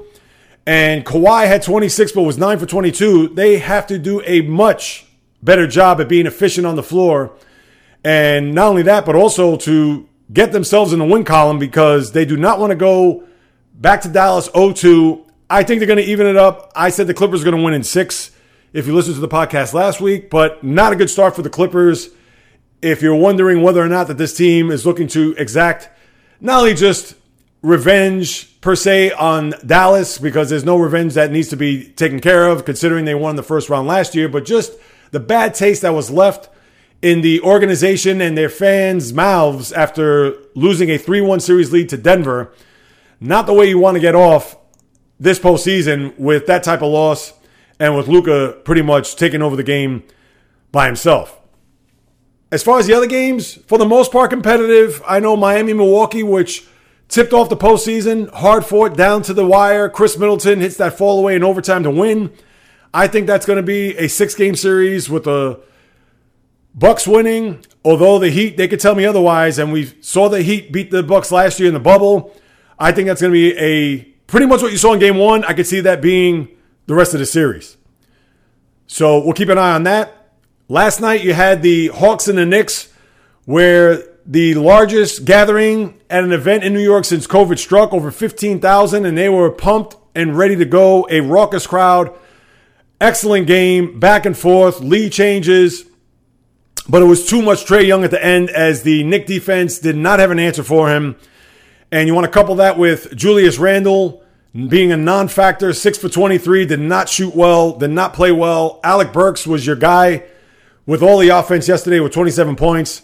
and 0.68 1.02
Kawhi 1.02 1.46
had 1.46 1.62
26 1.62 2.12
but 2.12 2.24
was 2.24 2.36
9 2.36 2.58
for 2.58 2.66
22, 2.66 3.28
they 3.28 3.56
have 3.56 3.86
to 3.86 3.98
do 3.98 4.20
a 4.26 4.42
much 4.42 5.06
better 5.42 5.66
job 5.66 5.98
at 5.98 6.10
being 6.10 6.26
efficient 6.26 6.66
on 6.66 6.76
the 6.76 6.82
floor 6.82 7.34
and 8.04 8.54
not 8.54 8.66
only 8.68 8.82
that, 8.82 9.06
but 9.06 9.14
also 9.14 9.56
to 9.56 10.06
get 10.30 10.52
themselves 10.52 10.92
in 10.92 10.98
the 10.98 11.06
win 11.06 11.24
column 11.24 11.58
because 11.58 12.12
they 12.12 12.26
do 12.26 12.36
not 12.36 12.60
want 12.60 12.70
to 12.70 12.76
go 12.76 13.24
back 13.72 14.02
to 14.02 14.10
Dallas 14.10 14.50
0-2. 14.50 15.24
I 15.48 15.62
think 15.62 15.80
they're 15.80 15.86
going 15.86 16.04
to 16.04 16.04
even 16.04 16.26
it 16.26 16.36
up. 16.36 16.70
I 16.76 16.90
said 16.90 17.06
the 17.06 17.14
Clippers 17.14 17.40
are 17.40 17.44
going 17.44 17.56
to 17.56 17.62
win 17.62 17.72
in 17.72 17.82
six 17.82 18.30
if 18.74 18.86
you 18.86 18.94
listened 18.94 19.14
to 19.14 19.22
the 19.22 19.28
podcast 19.28 19.72
last 19.72 20.02
week, 20.02 20.28
but 20.28 20.62
not 20.62 20.92
a 20.92 20.96
good 20.96 21.08
start 21.08 21.34
for 21.34 21.40
the 21.40 21.48
Clippers. 21.48 22.10
If 22.82 23.00
you're 23.00 23.16
wondering 23.16 23.62
whether 23.62 23.80
or 23.80 23.88
not 23.88 24.06
that 24.08 24.18
this 24.18 24.36
team 24.36 24.70
is 24.70 24.84
looking 24.84 25.08
to 25.08 25.34
exact 25.38 25.88
not 26.42 26.58
only 26.58 26.74
just 26.74 27.14
revenge 27.62 28.60
per 28.60 28.74
se 28.74 29.12
on 29.12 29.54
Dallas, 29.64 30.18
because 30.18 30.50
there's 30.50 30.64
no 30.64 30.76
revenge 30.76 31.14
that 31.14 31.32
needs 31.32 31.48
to 31.48 31.56
be 31.56 31.84
taken 31.84 32.20
care 32.20 32.46
of 32.46 32.64
considering 32.64 33.04
they 33.04 33.14
won 33.14 33.36
the 33.36 33.42
first 33.42 33.68
round 33.68 33.88
last 33.88 34.14
year, 34.14 34.28
but 34.28 34.44
just 34.44 34.72
the 35.10 35.20
bad 35.20 35.54
taste 35.54 35.82
that 35.82 35.94
was 35.94 36.10
left 36.10 36.48
in 37.00 37.20
the 37.20 37.40
organization 37.42 38.20
and 38.20 38.36
their 38.36 38.48
fans' 38.48 39.12
mouths 39.12 39.72
after 39.72 40.36
losing 40.54 40.90
a 40.90 40.98
3 40.98 41.20
1 41.20 41.40
series 41.40 41.72
lead 41.72 41.88
to 41.88 41.96
Denver. 41.96 42.52
Not 43.20 43.46
the 43.46 43.54
way 43.54 43.68
you 43.68 43.78
want 43.78 43.96
to 43.96 44.00
get 44.00 44.14
off 44.14 44.56
this 45.18 45.38
postseason 45.38 46.16
with 46.18 46.46
that 46.46 46.62
type 46.62 46.82
of 46.82 46.92
loss 46.92 47.32
and 47.80 47.96
with 47.96 48.08
Luka 48.08 48.56
pretty 48.64 48.82
much 48.82 49.16
taking 49.16 49.42
over 49.42 49.56
the 49.56 49.62
game 49.62 50.02
by 50.72 50.86
himself. 50.86 51.40
As 52.50 52.62
far 52.62 52.78
as 52.78 52.86
the 52.86 52.94
other 52.94 53.06
games, 53.06 53.54
for 53.54 53.78
the 53.78 53.86
most 53.86 54.10
part 54.10 54.30
competitive. 54.30 55.02
I 55.06 55.20
know 55.20 55.36
Miami, 55.36 55.74
Milwaukee, 55.74 56.22
which 56.22 56.66
tipped 57.08 57.32
off 57.32 57.48
the 57.48 57.56
postseason, 57.56 58.30
hard 58.30 58.64
fought 58.64 58.96
down 58.96 59.22
to 59.22 59.34
the 59.34 59.46
wire. 59.46 59.88
Khris 59.88 60.18
Middleton 60.18 60.60
hits 60.60 60.76
that 60.76 60.96
fall 60.96 61.18
away 61.18 61.34
in 61.34 61.42
overtime 61.42 61.82
to 61.82 61.90
win. 61.90 62.32
I 62.92 63.06
think 63.06 63.26
that's 63.26 63.46
going 63.46 63.58
to 63.58 63.62
be 63.62 63.96
a 63.96 64.08
six 64.08 64.34
game 64.34 64.54
series 64.54 65.10
with 65.10 65.24
the 65.24 65.60
Bucks 66.74 67.08
winning, 67.08 67.64
although 67.84 68.18
the 68.18 68.30
Heat, 68.30 68.56
they 68.56 68.68
could 68.68 68.80
tell 68.80 68.94
me 68.94 69.04
otherwise, 69.04 69.58
and 69.58 69.72
we 69.72 69.86
saw 70.00 70.28
the 70.28 70.42
Heat 70.42 70.70
beat 70.72 70.90
the 70.90 71.02
Bucks 71.02 71.32
last 71.32 71.58
year 71.58 71.66
in 71.66 71.74
the 71.74 71.80
bubble. 71.80 72.34
I 72.78 72.92
think 72.92 73.08
that's 73.08 73.20
going 73.20 73.32
to 73.32 73.34
be 73.34 73.56
a 73.58 74.04
pretty 74.28 74.46
much 74.46 74.62
what 74.62 74.70
you 74.70 74.78
saw 74.78 74.92
in 74.92 75.00
game 75.00 75.16
one. 75.16 75.44
I 75.44 75.54
could 75.54 75.66
see 75.66 75.80
that 75.80 76.00
being 76.00 76.48
the 76.86 76.94
rest 76.94 77.14
of 77.14 77.20
the 77.20 77.26
series. 77.26 77.76
So 78.86 79.18
we'll 79.18 79.32
keep 79.32 79.48
an 79.48 79.58
eye 79.58 79.74
on 79.74 79.82
that. 79.84 80.32
Last 80.68 81.00
night 81.00 81.24
you 81.24 81.34
had 81.34 81.62
the 81.62 81.88
Hawks 81.88 82.28
and 82.28 82.38
the 82.38 82.46
Knicks, 82.46 82.92
where 83.44 84.04
the 84.28 84.54
largest 84.54 85.24
gathering 85.24 85.98
at 86.10 86.22
an 86.22 86.32
event 86.32 86.62
in 86.62 86.74
New 86.74 86.82
York 86.82 87.06
since 87.06 87.26
COVID 87.26 87.58
struck, 87.58 87.94
over 87.94 88.10
15,000, 88.10 89.06
and 89.06 89.16
they 89.16 89.30
were 89.30 89.50
pumped 89.50 89.96
and 90.14 90.36
ready 90.36 90.54
to 90.54 90.66
go. 90.66 91.08
A 91.10 91.20
raucous 91.20 91.66
crowd. 91.66 92.14
Excellent 93.00 93.46
game, 93.46 93.98
back 93.98 94.26
and 94.26 94.36
forth, 94.36 94.80
lead 94.80 95.12
changes. 95.12 95.86
But 96.90 97.00
it 97.00 97.06
was 97.06 97.26
too 97.26 97.40
much 97.40 97.64
Trae 97.64 97.86
Young 97.86 98.04
at 98.04 98.10
the 98.10 98.22
end 98.22 98.50
as 98.50 98.82
the 98.82 99.02
Knick 99.02 99.26
defense 99.26 99.78
did 99.78 99.96
not 99.96 100.18
have 100.18 100.30
an 100.30 100.38
answer 100.38 100.62
for 100.62 100.90
him. 100.90 101.16
And 101.90 102.06
you 102.06 102.14
want 102.14 102.26
to 102.26 102.30
couple 102.30 102.56
that 102.56 102.76
with 102.76 103.16
Julius 103.16 103.58
Randle 103.58 104.22
being 104.52 104.92
a 104.92 104.96
non 104.96 105.28
factor, 105.28 105.72
6 105.72 105.98
for 105.98 106.08
23, 106.10 106.66
did 106.66 106.80
not 106.80 107.08
shoot 107.08 107.34
well, 107.34 107.72
did 107.72 107.90
not 107.90 108.12
play 108.12 108.32
well. 108.32 108.78
Alec 108.84 109.12
Burks 109.12 109.46
was 109.46 109.66
your 109.66 109.76
guy 109.76 110.24
with 110.84 111.02
all 111.02 111.18
the 111.18 111.30
offense 111.30 111.66
yesterday 111.66 112.00
with 112.00 112.12
27 112.12 112.56
points. 112.56 113.02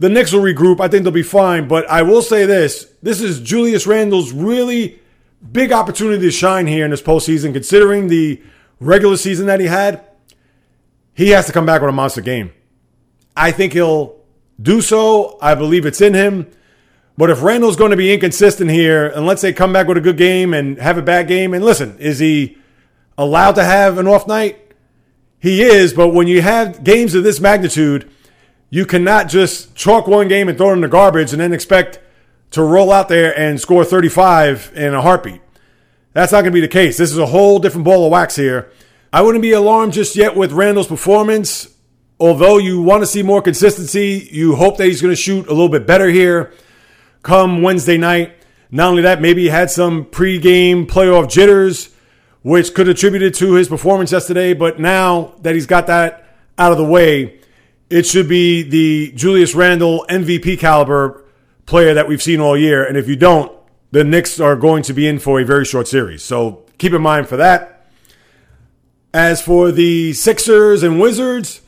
The 0.00 0.08
Knicks 0.08 0.32
will 0.32 0.40
regroup. 0.40 0.80
I 0.80 0.88
think 0.88 1.04
they'll 1.04 1.12
be 1.12 1.22
fine. 1.22 1.68
But 1.68 1.88
I 1.88 2.02
will 2.02 2.22
say 2.22 2.46
this 2.46 2.86
this 3.02 3.20
is 3.20 3.38
Julius 3.38 3.86
Randle's 3.86 4.32
really 4.32 4.98
big 5.52 5.72
opportunity 5.72 6.22
to 6.22 6.30
shine 6.30 6.66
here 6.66 6.86
in 6.86 6.90
this 6.90 7.02
postseason, 7.02 7.52
considering 7.52 8.08
the 8.08 8.42
regular 8.80 9.18
season 9.18 9.46
that 9.46 9.60
he 9.60 9.66
had. 9.66 10.02
He 11.12 11.28
has 11.30 11.46
to 11.46 11.52
come 11.52 11.66
back 11.66 11.82
with 11.82 11.90
a 11.90 11.92
monster 11.92 12.22
game. 12.22 12.50
I 13.36 13.52
think 13.52 13.74
he'll 13.74 14.16
do 14.60 14.80
so. 14.80 15.38
I 15.42 15.54
believe 15.54 15.84
it's 15.84 16.00
in 16.00 16.14
him. 16.14 16.50
But 17.18 17.28
if 17.28 17.42
Randle's 17.42 17.76
going 17.76 17.90
to 17.90 17.96
be 17.98 18.14
inconsistent 18.14 18.70
here, 18.70 19.06
and 19.06 19.26
let's 19.26 19.42
say 19.42 19.52
come 19.52 19.74
back 19.74 19.86
with 19.86 19.98
a 19.98 20.00
good 20.00 20.16
game 20.16 20.54
and 20.54 20.78
have 20.78 20.96
a 20.96 21.02
bad 21.02 21.28
game, 21.28 21.52
and 21.52 21.62
listen, 21.62 21.98
is 21.98 22.18
he 22.18 22.56
allowed 23.18 23.56
to 23.56 23.64
have 23.64 23.98
an 23.98 24.08
off 24.08 24.26
night? 24.26 24.72
He 25.38 25.60
is, 25.60 25.92
but 25.92 26.08
when 26.08 26.26
you 26.26 26.40
have 26.40 26.82
games 26.82 27.14
of 27.14 27.22
this 27.22 27.38
magnitude, 27.38 28.10
you 28.70 28.86
cannot 28.86 29.28
just 29.28 29.74
chalk 29.74 30.06
one 30.06 30.28
game 30.28 30.48
and 30.48 30.56
throw 30.56 30.70
it 30.70 30.74
in 30.74 30.80
the 30.80 30.88
garbage 30.88 31.32
and 31.32 31.40
then 31.40 31.52
expect 31.52 32.00
to 32.52 32.62
roll 32.62 32.90
out 32.90 33.08
there 33.08 33.38
and 33.38 33.60
score 33.60 33.84
35 33.84 34.72
in 34.74 34.94
a 34.94 35.02
heartbeat. 35.02 35.40
That's 36.12 36.32
not 36.32 36.40
going 36.40 36.52
to 36.52 36.56
be 36.56 36.60
the 36.60 36.68
case. 36.68 36.96
This 36.96 37.12
is 37.12 37.18
a 37.18 37.26
whole 37.26 37.58
different 37.58 37.84
ball 37.84 38.04
of 38.06 38.12
wax 38.12 38.36
here. 38.36 38.72
I 39.12 39.22
wouldn't 39.22 39.42
be 39.42 39.52
alarmed 39.52 39.92
just 39.92 40.16
yet 40.16 40.34
with 40.34 40.52
Randle's 40.52 40.86
performance 40.86 41.68
although 42.20 42.58
you 42.58 42.82
want 42.82 43.02
to 43.02 43.06
see 43.06 43.22
more 43.22 43.42
consistency, 43.42 44.28
you 44.30 44.54
hope 44.54 44.76
that 44.76 44.86
he's 44.86 45.00
going 45.00 45.12
to 45.12 45.20
shoot 45.20 45.46
a 45.46 45.50
little 45.50 45.70
bit 45.70 45.86
better 45.86 46.08
here 46.08 46.52
come 47.22 47.62
Wednesday 47.62 47.96
night. 47.96 48.36
Not 48.70 48.90
only 48.90 49.02
that, 49.02 49.20
maybe 49.20 49.42
he 49.42 49.48
had 49.48 49.70
some 49.70 50.04
pregame 50.04 50.86
playoff 50.86 51.28
jitters, 51.28 51.90
which 52.42 52.72
could 52.74 52.88
attribute 52.88 53.22
it 53.22 53.34
to 53.36 53.54
his 53.54 53.68
performance 53.68 54.12
yesterday. 54.12 54.54
But 54.54 54.78
now 54.78 55.34
that 55.40 55.54
he's 55.54 55.66
got 55.66 55.88
that 55.88 56.36
out 56.56 56.72
of 56.72 56.78
the 56.78 56.84
way, 56.84 57.39
it 57.90 58.06
should 58.06 58.28
be 58.28 58.62
the 58.62 59.12
Julius 59.12 59.54
Randle 59.54 60.06
MVP 60.08 60.58
caliber 60.58 61.24
player 61.66 61.92
that 61.92 62.08
we've 62.08 62.22
seen 62.22 62.40
all 62.40 62.56
year. 62.56 62.84
And 62.84 62.96
if 62.96 63.08
you 63.08 63.16
don't, 63.16 63.52
the 63.90 64.04
Knicks 64.04 64.38
are 64.38 64.56
going 64.56 64.84
to 64.84 64.92
be 64.92 65.08
in 65.08 65.18
for 65.18 65.40
a 65.40 65.44
very 65.44 65.64
short 65.64 65.88
series. 65.88 66.22
So 66.22 66.64
keep 66.78 66.92
in 66.92 67.02
mind 67.02 67.28
for 67.28 67.36
that. 67.36 67.84
As 69.12 69.42
for 69.42 69.72
the 69.72 70.12
Sixers 70.12 70.84
and 70.84 71.00
Wizards, 71.00 71.62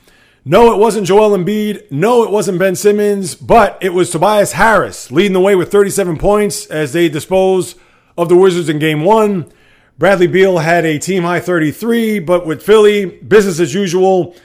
no, 0.45 0.73
it 0.73 0.77
wasn't 0.77 1.07
Joel 1.07 1.37
Embiid. 1.37 1.91
No, 1.91 2.23
it 2.23 2.31
wasn't 2.31 2.59
Ben 2.59 2.75
Simmons, 2.75 3.35
but 3.35 3.77
it 3.81 3.93
was 3.93 4.09
Tobias 4.09 4.53
Harris 4.53 5.11
leading 5.11 5.33
the 5.33 5.41
way 5.41 5.55
with 5.55 5.71
37 5.71 6.17
points 6.17 6.65
as 6.67 6.93
they 6.93 7.09
dispose 7.09 7.75
of 8.17 8.29
the 8.29 8.37
Wizards 8.37 8.69
in 8.69 8.79
game 8.79 9.03
one. 9.03 9.51
Bradley 9.97 10.27
Beal 10.27 10.59
had 10.59 10.85
a 10.85 10.99
team 10.99 11.23
high 11.23 11.41
33, 11.41 12.19
but 12.19 12.45
with 12.45 12.63
Philly, 12.63 13.05
business 13.05 13.59
as 13.59 13.73
usual. 13.73 14.35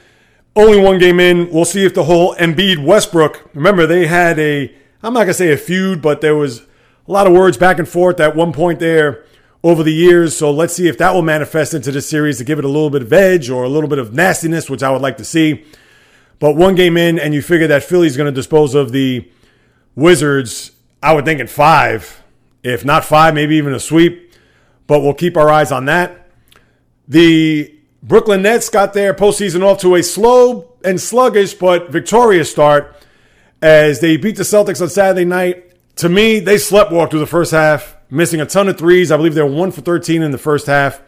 Only 0.55 0.79
one 0.79 0.99
game 0.99 1.19
in. 1.19 1.51
We'll 1.51 1.65
see 1.65 1.85
if 1.85 1.93
the 1.93 2.03
whole 2.03 2.35
Embiid 2.35 2.83
Westbrook. 2.83 3.49
Remember, 3.53 3.85
they 3.85 4.07
had 4.07 4.39
a. 4.39 4.75
I'm 5.01 5.13
not 5.13 5.21
gonna 5.21 5.33
say 5.33 5.51
a 5.51 5.57
feud, 5.57 6.01
but 6.01 6.21
there 6.21 6.35
was 6.35 6.61
a 7.07 7.11
lot 7.11 7.27
of 7.27 7.33
words 7.33 7.57
back 7.57 7.79
and 7.79 7.87
forth 7.87 8.19
at 8.19 8.35
one 8.35 8.51
point 8.53 8.79
there 8.79 9.25
over 9.63 9.83
the 9.83 9.93
years. 9.93 10.35
So 10.35 10.51
let's 10.51 10.73
see 10.73 10.87
if 10.87 10.97
that 10.97 11.13
will 11.13 11.21
manifest 11.21 11.73
into 11.73 11.91
this 11.91 12.09
series 12.09 12.37
to 12.37 12.43
give 12.43 12.59
it 12.59 12.65
a 12.65 12.69
little 12.69 12.89
bit 12.89 13.01
of 13.01 13.11
edge 13.11 13.49
or 13.49 13.63
a 13.63 13.69
little 13.69 13.89
bit 13.89 13.99
of 13.99 14.13
nastiness, 14.13 14.69
which 14.69 14.83
I 14.83 14.91
would 14.91 15.01
like 15.01 15.17
to 15.17 15.25
see. 15.25 15.65
But 16.39 16.55
one 16.55 16.75
game 16.75 16.95
in, 16.95 17.19
and 17.19 17.33
you 17.33 17.41
figure 17.41 17.67
that 17.67 17.83
Philly's 17.83 18.15
going 18.15 18.27
to 18.27 18.31
dispose 18.31 18.73
of 18.73 18.91
the 18.91 19.29
Wizards, 19.95 20.71
I 21.03 21.13
would 21.13 21.25
think 21.25 21.39
in 21.41 21.47
five. 21.47 22.23
If 22.63 22.85
not 22.85 23.03
five, 23.03 23.33
maybe 23.33 23.55
even 23.55 23.73
a 23.73 23.79
sweep. 23.79 24.33
But 24.87 25.01
we'll 25.01 25.13
keep 25.13 25.35
our 25.35 25.49
eyes 25.49 25.71
on 25.71 25.85
that. 25.85 26.29
The 27.07 27.78
Brooklyn 28.01 28.41
Nets 28.41 28.69
got 28.69 28.93
their 28.93 29.13
postseason 29.13 29.61
off 29.61 29.79
to 29.81 29.95
a 29.95 30.03
slow 30.03 30.73
and 30.85 30.99
sluggish 30.99 31.53
but 31.53 31.89
victorious 31.89 32.49
start 32.49 32.95
as 33.61 33.99
they 33.99 34.15
beat 34.15 34.37
the 34.37 34.43
Celtics 34.43 34.81
on 34.81 34.87
Saturday 34.89 35.25
night. 35.25 35.73
To 35.97 36.07
me, 36.07 36.39
they 36.39 36.57
slept 36.57 36.93
walk 36.93 37.11
through 37.11 37.19
the 37.19 37.27
first 37.27 37.51
half, 37.51 37.97
missing 38.09 38.39
a 38.39 38.45
ton 38.45 38.69
of 38.69 38.77
threes. 38.77 39.11
I 39.11 39.17
believe 39.17 39.33
they 39.33 39.41
were 39.41 39.51
one 39.51 39.71
for 39.71 39.81
13 39.81 40.21
in 40.21 40.31
the 40.31 40.37
first 40.37 40.67
half, 40.67 41.01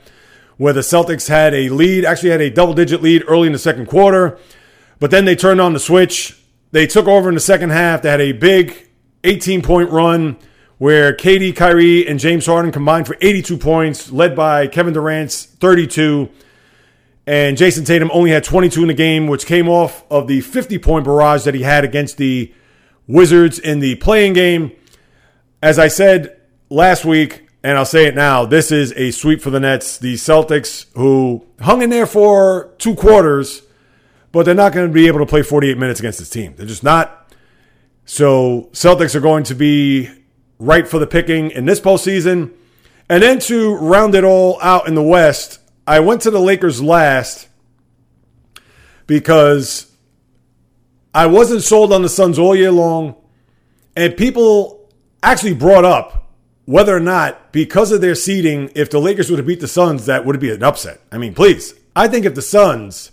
where 0.58 0.74
the 0.74 0.82
Celtics 0.82 1.30
had 1.30 1.54
a 1.54 1.70
lead, 1.70 2.04
actually 2.04 2.32
had 2.32 2.42
a 2.42 2.50
double 2.50 2.74
digit 2.74 3.02
lead 3.02 3.24
early 3.26 3.48
in 3.48 3.54
the 3.54 3.60
second 3.60 3.86
quarter. 3.86 4.38
But 5.00 5.12
then 5.12 5.24
they 5.24 5.36
turned 5.36 5.62
on 5.62 5.72
the 5.72 5.80
switch. 5.80 6.38
They 6.72 6.88
took 6.88 7.08
over 7.08 7.30
in 7.30 7.36
the 7.36 7.42
second 7.42 7.70
half. 7.70 8.02
They 8.02 8.10
had 8.10 8.22
a 8.22 8.34
big 8.34 8.90
18 9.24 9.62
point 9.62 9.90
run 9.92 10.38
where 10.78 11.14
KD, 11.14 11.56
Kyrie, 11.56 12.06
and 12.06 12.20
James 12.20 12.48
Harden 12.48 12.72
combined 12.72 13.08
for 13.08 13.16
82 13.22 13.58
points, 13.58 14.12
led 14.12 14.36
by 14.36 14.68
Kevin 14.68 14.94
Durant's 14.94 15.46
32. 15.46 16.30
And 17.28 17.56
Jayson 17.58 17.86
Tatum 17.86 18.10
only 18.14 18.32
had 18.32 18.44
22 18.44 18.82
in 18.82 18.88
the 18.88 18.94
game, 18.94 19.28
which 19.28 19.46
came 19.46 19.70
off 19.70 20.04
of 20.10 20.28
the 20.28 20.42
50 20.42 20.80
point 20.80 21.06
barrage 21.06 21.44
that 21.44 21.54
he 21.54 21.62
had 21.62 21.84
against 21.84 22.18
the 22.18 22.54
Wizards 23.08 23.60
in 23.60 23.80
the 23.80 23.96
play-in 23.96 24.34
game. 24.34 24.72
As 25.62 25.78
I 25.78 25.88
said 25.88 26.40
last 26.70 27.06
week, 27.06 27.48
and 27.64 27.78
I'll 27.78 27.86
say 27.86 28.08
it 28.08 28.16
now, 28.16 28.46
this 28.46 28.72
is 28.72 28.92
a 28.94 29.12
sweep 29.12 29.42
for 29.42 29.52
the 29.52 29.60
Nets. 29.60 30.00
The 30.00 30.16
Celtics, 30.16 30.88
who 30.96 31.46
hung 31.60 31.84
in 31.84 31.92
there 31.92 32.08
for 32.08 32.74
two 32.80 32.96
quarters, 32.96 33.62
but 34.32 34.44
they're 34.44 34.56
not 34.56 34.74
going 34.74 34.88
to 34.88 34.94
be 34.94 35.08
able 35.08 35.20
to 35.20 35.26
play 35.26 35.44
48 35.44 35.78
minutes 35.78 36.00
against 36.00 36.18
this 36.18 36.30
team. 36.30 36.56
They're 36.56 36.66
just 36.66 36.84
not. 36.84 37.32
So 38.06 38.70
Celtics 38.72 39.14
are 39.14 39.20
going 39.20 39.44
to 39.44 39.56
be 39.56 40.10
right 40.58 40.88
for 40.88 40.98
the 40.98 41.08
picking 41.08 41.52
in 41.52 41.66
this 41.66 41.80
postseason. 41.80 42.54
And 43.10 43.22
then 43.22 43.40
to 43.42 43.76
round 43.76 44.16
it 44.16 44.24
all 44.24 44.60
out 44.62 44.88
in 44.88 44.96
the 44.96 45.04
West, 45.04 45.60
I 45.86 46.00
went 46.00 46.22
to 46.22 46.32
the 46.32 46.40
Lakers 46.40 46.82
last 46.82 47.48
because 49.08 49.92
I 51.14 51.26
wasn't 51.26 51.64
sold 51.64 51.92
on 51.92 52.02
the 52.02 52.10
Suns 52.10 52.40
all 52.40 52.56
year 52.56 52.72
long. 52.72 53.16
And 53.96 54.16
people 54.16 54.90
actually 55.22 55.54
brought 55.54 55.86
up 55.86 56.30
whether 56.66 56.96
or 56.96 57.02
not, 57.02 57.52
because 57.52 57.92
of 57.92 58.00
their 58.00 58.16
seeding, 58.16 58.72
if 58.76 58.90
the 58.90 59.00
Lakers 59.00 59.30
would 59.30 59.40
have 59.40 59.48
beat 59.48 59.60
the 59.60 59.68
Suns, 59.68 60.06
that 60.06 60.26
would 60.26 60.40
be 60.40 60.52
an 60.52 60.64
upset. 60.64 61.02
I 61.12 61.18
mean, 61.18 61.34
please. 61.34 61.74
I 61.96 62.08
think 62.08 62.26
if 62.26 62.36
the 62.36 62.42
Suns 62.42 63.12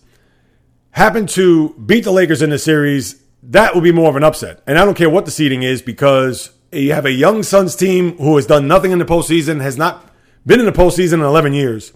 happen 0.93 1.27
to 1.29 1.71
beat 1.75 2.05
the 2.05 2.13
Lakers 2.13 2.43
in 2.43 2.51
the 2.51 2.59
series, 2.59 3.23
that 3.43 3.75
would 3.75 3.83
be 3.83 3.91
more 3.91 4.11
of 4.11 4.17
an 4.17 4.23
upset. 4.23 4.63
And 4.67 4.79
I 4.79 4.85
don't 4.85 4.97
care 4.97 5.11
what 5.11 5.25
the 5.25 5.31
seeding 5.31 5.63
is 5.63 5.83
because 5.83 6.51
you 6.71 6.93
have 6.93 7.07
a 7.07 7.11
young 7.11 7.43
Suns 7.43 7.75
team 7.75 8.17
who 8.19 8.37
has 8.37 8.47
done 8.47 8.69
nothing 8.69 8.93
in 8.93 8.99
the 8.99 9.05
postseason, 9.05 9.61
has 9.61 9.77
not 9.77 10.13
been 10.47 10.61
in 10.61 10.67
the 10.67 10.73
postseason 10.73 11.15
in 11.15 11.21
11 11.21 11.55
years. 11.55 11.93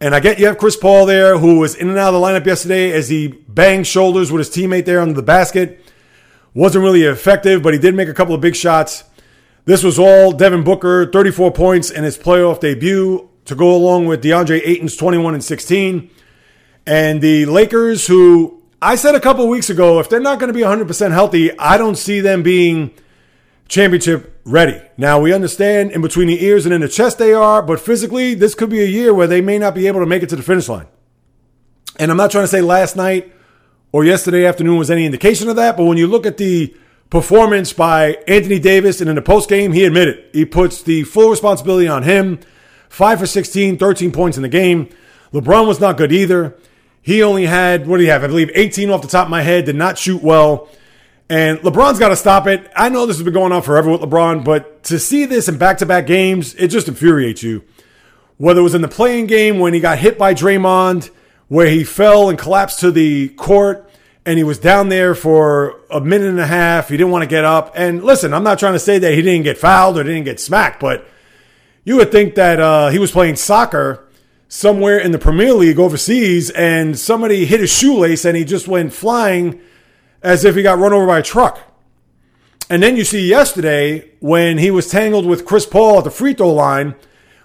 And 0.00 0.14
I 0.14 0.20
get 0.20 0.38
you 0.38 0.46
have 0.46 0.58
Chris 0.58 0.76
Paul 0.76 1.06
there, 1.06 1.38
who 1.38 1.58
was 1.58 1.74
in 1.74 1.88
and 1.88 1.98
out 1.98 2.12
of 2.12 2.20
the 2.20 2.26
lineup 2.26 2.44
yesterday 2.44 2.92
as 2.92 3.08
he 3.08 3.28
banged 3.28 3.86
shoulders 3.86 4.30
with 4.30 4.46
his 4.46 4.50
teammate 4.50 4.84
there 4.84 5.00
under 5.00 5.14
the 5.14 5.22
basket. 5.22 5.82
Wasn't 6.52 6.82
really 6.82 7.04
effective, 7.04 7.62
but 7.62 7.72
he 7.72 7.80
did 7.80 7.94
make 7.94 8.08
a 8.08 8.14
couple 8.14 8.34
of 8.34 8.40
big 8.40 8.56
shots. 8.56 9.04
This 9.64 9.82
was 9.82 9.98
all 9.98 10.32
Devin 10.32 10.64
Booker, 10.64 11.10
34 11.10 11.50
points 11.52 11.90
in 11.90 12.04
his 12.04 12.18
playoff 12.18 12.60
debut 12.60 13.28
to 13.46 13.54
go 13.54 13.74
along 13.74 14.06
with 14.06 14.22
DeAndre 14.22 14.60
Ayton's 14.64 14.96
21 14.96 15.34
and 15.34 15.42
16. 15.42 16.10
And 16.86 17.20
the 17.20 17.46
Lakers, 17.46 18.06
who 18.06 18.62
I 18.80 18.96
said 18.96 19.14
a 19.14 19.20
couple 19.20 19.48
weeks 19.48 19.70
ago, 19.70 19.98
if 19.98 20.08
they're 20.08 20.20
not 20.20 20.38
going 20.38 20.52
to 20.52 20.54
be 20.54 20.64
100% 20.64 21.10
healthy, 21.10 21.58
I 21.58 21.78
don't 21.78 21.96
see 21.96 22.20
them 22.20 22.42
being 22.42 22.92
championship 23.68 24.40
ready. 24.44 24.80
Now, 24.96 25.20
we 25.20 25.32
understand 25.32 25.92
in 25.92 26.02
between 26.02 26.28
the 26.28 26.44
ears 26.44 26.66
and 26.66 26.74
in 26.74 26.80
the 26.80 26.88
chest 26.88 27.18
they 27.18 27.32
are, 27.32 27.62
but 27.62 27.80
physically, 27.80 28.34
this 28.34 28.54
could 28.54 28.70
be 28.70 28.82
a 28.82 28.86
year 28.86 29.12
where 29.12 29.26
they 29.26 29.40
may 29.40 29.58
not 29.58 29.74
be 29.74 29.86
able 29.86 30.00
to 30.00 30.06
make 30.06 30.22
it 30.22 30.28
to 30.30 30.36
the 30.36 30.42
finish 30.42 30.68
line. 30.68 30.86
And 31.98 32.10
I'm 32.10 32.16
not 32.16 32.30
trying 32.30 32.44
to 32.44 32.48
say 32.48 32.60
last 32.60 32.96
night 32.96 33.32
or 33.92 34.04
yesterday 34.04 34.46
afternoon 34.46 34.76
was 34.76 34.90
any 34.90 35.06
indication 35.06 35.48
of 35.48 35.56
that, 35.56 35.76
but 35.76 35.84
when 35.84 35.98
you 35.98 36.06
look 36.06 36.26
at 36.26 36.36
the 36.36 36.76
performance 37.10 37.72
by 37.72 38.18
Anthony 38.28 38.58
Davis 38.58 39.00
and 39.00 39.08
in 39.08 39.16
the 39.16 39.22
post 39.22 39.48
game, 39.48 39.72
he 39.72 39.84
admitted 39.84 40.24
he 40.32 40.44
puts 40.44 40.82
the 40.82 41.04
full 41.04 41.30
responsibility 41.30 41.88
on 41.88 42.02
him. 42.02 42.40
5 42.88 43.20
for 43.20 43.26
16, 43.26 43.78
13 43.78 44.12
points 44.12 44.36
in 44.36 44.42
the 44.42 44.48
game. 44.48 44.88
LeBron 45.32 45.66
was 45.66 45.80
not 45.80 45.96
good 45.96 46.12
either. 46.12 46.56
He 47.02 47.22
only 47.22 47.46
had, 47.46 47.86
what 47.86 47.98
do 47.98 48.04
you 48.04 48.10
have? 48.10 48.24
I 48.24 48.26
believe 48.26 48.50
18 48.54 48.90
off 48.90 49.02
the 49.02 49.08
top 49.08 49.26
of 49.26 49.30
my 49.30 49.42
head, 49.42 49.64
did 49.64 49.76
not 49.76 49.98
shoot 49.98 50.22
well. 50.22 50.68
And 51.28 51.58
LeBron's 51.58 51.98
got 51.98 52.10
to 52.10 52.16
stop 52.16 52.46
it. 52.46 52.70
I 52.76 52.88
know 52.88 53.04
this 53.04 53.16
has 53.16 53.24
been 53.24 53.34
going 53.34 53.52
on 53.52 53.62
forever 53.62 53.90
with 53.90 54.00
LeBron, 54.00 54.44
but 54.44 54.84
to 54.84 54.98
see 54.98 55.24
this 55.24 55.48
in 55.48 55.58
back 55.58 55.78
to 55.78 55.86
back 55.86 56.06
games, 56.06 56.54
it 56.54 56.68
just 56.68 56.86
infuriates 56.86 57.42
you. 57.42 57.64
Whether 58.38 58.60
it 58.60 58.64
was 58.64 58.74
in 58.74 58.82
the 58.82 58.88
play-in 58.88 59.26
game 59.26 59.58
when 59.58 59.74
he 59.74 59.80
got 59.80 59.98
hit 59.98 60.18
by 60.18 60.34
Draymond, 60.34 61.10
where 61.48 61.68
he 61.68 61.82
fell 61.82 62.28
and 62.28 62.38
collapsed 62.38 62.80
to 62.80 62.90
the 62.90 63.30
court, 63.30 63.90
and 64.24 64.38
he 64.38 64.44
was 64.44 64.58
down 64.58 64.88
there 64.88 65.14
for 65.14 65.80
a 65.90 66.00
minute 66.00 66.28
and 66.28 66.40
a 66.40 66.46
half. 66.46 66.88
He 66.88 66.96
didn't 66.96 67.12
want 67.12 67.22
to 67.22 67.28
get 67.28 67.44
up. 67.44 67.72
And 67.76 68.04
listen, 68.04 68.34
I'm 68.34 68.42
not 68.42 68.58
trying 68.58 68.72
to 68.74 68.78
say 68.78 68.98
that 68.98 69.14
he 69.14 69.22
didn't 69.22 69.44
get 69.44 69.56
fouled 69.56 69.98
or 69.98 70.04
didn't 70.04 70.24
get 70.24 70.40
smacked, 70.40 70.80
but 70.80 71.08
you 71.84 71.96
would 71.96 72.10
think 72.10 72.34
that 72.34 72.60
uh, 72.60 72.88
he 72.88 72.98
was 72.98 73.12
playing 73.12 73.36
soccer 73.36 74.06
somewhere 74.48 74.98
in 74.98 75.12
the 75.12 75.18
Premier 75.18 75.52
League 75.52 75.78
overseas 75.78 76.50
and 76.50 76.98
somebody 76.98 77.46
hit 77.46 77.60
his 77.60 77.70
shoelace 77.70 78.24
and 78.24 78.36
he 78.36 78.44
just 78.44 78.66
went 78.66 78.92
flying 78.92 79.60
as 80.22 80.44
if 80.44 80.56
he 80.56 80.62
got 80.62 80.78
run 80.78 80.92
over 80.92 81.06
by 81.06 81.18
a 81.18 81.22
truck. 81.22 81.60
And 82.68 82.82
then 82.82 82.96
you 82.96 83.04
see 83.04 83.26
yesterday 83.26 84.10
when 84.20 84.58
he 84.58 84.70
was 84.70 84.90
tangled 84.90 85.26
with 85.26 85.44
Chris 85.44 85.66
Paul 85.66 85.98
at 85.98 86.04
the 86.04 86.10
free 86.10 86.34
throw 86.34 86.52
line, 86.52 86.96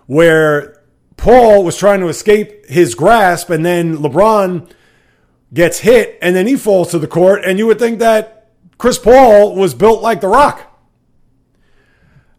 where 0.08 0.82
Paul 1.16 1.64
was 1.64 1.78
trying 1.78 2.00
to 2.00 2.08
escape 2.08 2.66
his 2.66 2.96
grasp, 2.96 3.50
and 3.50 3.64
then 3.64 3.98
LeBron 3.98 4.70
gets 5.54 5.80
hit, 5.80 6.18
and 6.22 6.36
then 6.36 6.48
he 6.48 6.56
falls 6.56 6.90
to 6.92 7.00
the 7.00 7.08
court, 7.08 7.44
and 7.46 7.60
you 7.60 7.68
would 7.68 7.78
think 7.78 8.00
that 8.00 8.50
Chris 8.78 8.98
Paul 8.98 9.56
was 9.56 9.76
built 9.76 10.02
like 10.02 10.22
The 10.22 10.28
Rock. 10.28 10.68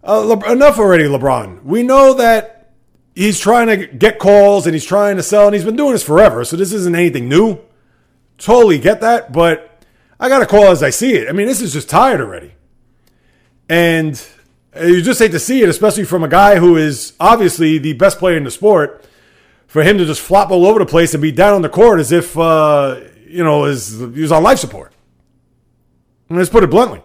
Uh, 0.04 0.18
Le- 0.20 0.52
enough 0.52 0.78
already, 0.78 1.04
LeBron. 1.04 1.62
We 1.62 1.84
know 1.84 2.14
that 2.14 2.72
he's 3.14 3.38
trying 3.38 3.68
to 3.68 3.86
get 3.86 4.18
calls 4.18 4.66
and 4.66 4.74
he's 4.74 4.84
trying 4.84 5.16
to 5.16 5.22
sell, 5.22 5.46
and 5.46 5.54
he's 5.54 5.64
been 5.64 5.76
doing 5.76 5.92
this 5.92 6.02
forever. 6.02 6.44
So 6.44 6.56
this 6.56 6.72
isn't 6.72 6.96
anything 6.96 7.28
new. 7.28 7.60
Totally 8.38 8.78
get 8.80 9.00
that, 9.02 9.32
but 9.32 9.71
I 10.22 10.28
got 10.28 10.38
to 10.38 10.46
call 10.46 10.68
as 10.68 10.84
I 10.84 10.90
see 10.90 11.14
it. 11.14 11.28
I 11.28 11.32
mean, 11.32 11.48
this 11.48 11.60
is 11.60 11.72
just 11.72 11.90
tired 11.90 12.20
already. 12.20 12.52
And 13.68 14.24
you 14.80 15.02
just 15.02 15.18
hate 15.18 15.32
to 15.32 15.40
see 15.40 15.62
it, 15.62 15.68
especially 15.68 16.04
from 16.04 16.22
a 16.22 16.28
guy 16.28 16.60
who 16.60 16.76
is 16.76 17.14
obviously 17.18 17.78
the 17.78 17.94
best 17.94 18.20
player 18.20 18.36
in 18.36 18.44
the 18.44 18.50
sport. 18.52 19.04
For 19.66 19.82
him 19.82 19.98
to 19.98 20.04
just 20.04 20.20
flop 20.20 20.52
all 20.52 20.64
over 20.64 20.78
the 20.78 20.86
place 20.86 21.12
and 21.12 21.20
be 21.20 21.32
down 21.32 21.54
on 21.54 21.62
the 21.62 21.68
court 21.68 21.98
as 21.98 22.12
if, 22.12 22.38
uh, 22.38 23.00
you 23.26 23.42
know, 23.42 23.64
is, 23.64 23.98
he 23.98 24.20
was 24.20 24.30
on 24.30 24.44
life 24.44 24.60
support. 24.60 24.92
And 26.28 26.38
let's 26.38 26.50
put 26.50 26.62
it 26.62 26.70
bluntly. 26.70 27.02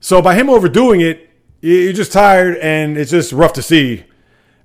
So 0.00 0.20
by 0.20 0.34
him 0.34 0.50
overdoing 0.50 1.00
it, 1.00 1.30
you're 1.60 1.92
just 1.92 2.10
tired 2.10 2.56
and 2.56 2.98
it's 2.98 3.12
just 3.12 3.32
rough 3.32 3.52
to 3.52 3.62
see 3.62 4.02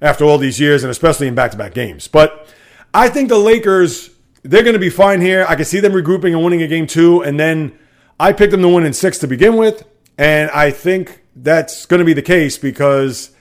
after 0.02 0.26
all 0.26 0.40
these 0.40 0.60
years 0.60 0.84
and 0.84 0.90
especially 0.90 1.28
in 1.28 1.36
back-to-back 1.36 1.76
games. 1.76 2.08
But 2.08 2.48
I 2.96 3.10
think 3.10 3.30
the 3.30 3.38
Lakers 3.38 4.10
they're 4.44 4.64
going 4.64 4.74
to 4.74 4.80
be 4.80 4.90
fine 4.90 5.22
here. 5.22 5.46
I 5.48 5.56
can 5.56 5.66
see 5.66 5.80
them 5.80 5.94
regrouping 5.94 6.32
and 6.32 6.44
winning 6.44 6.62
a 6.62 6.68
game 6.68 6.88
two, 6.88 7.22
and 7.22 7.40
then 7.40 7.78
I 8.20 8.34
picked 8.34 8.52
them 8.52 8.62
to 8.62 8.70
win 8.70 8.86
in 8.86 8.94
six 8.94 9.18
to 9.20 9.28
begin 9.28 9.56
with, 9.56 9.84
and 10.18 10.50
I 10.52 10.72
think 10.72 11.24
that's 11.36 11.86
going 11.86 12.00
to 12.00 12.06
be 12.06 12.14
the 12.14 12.22
case 12.22 12.58
because 12.58 13.32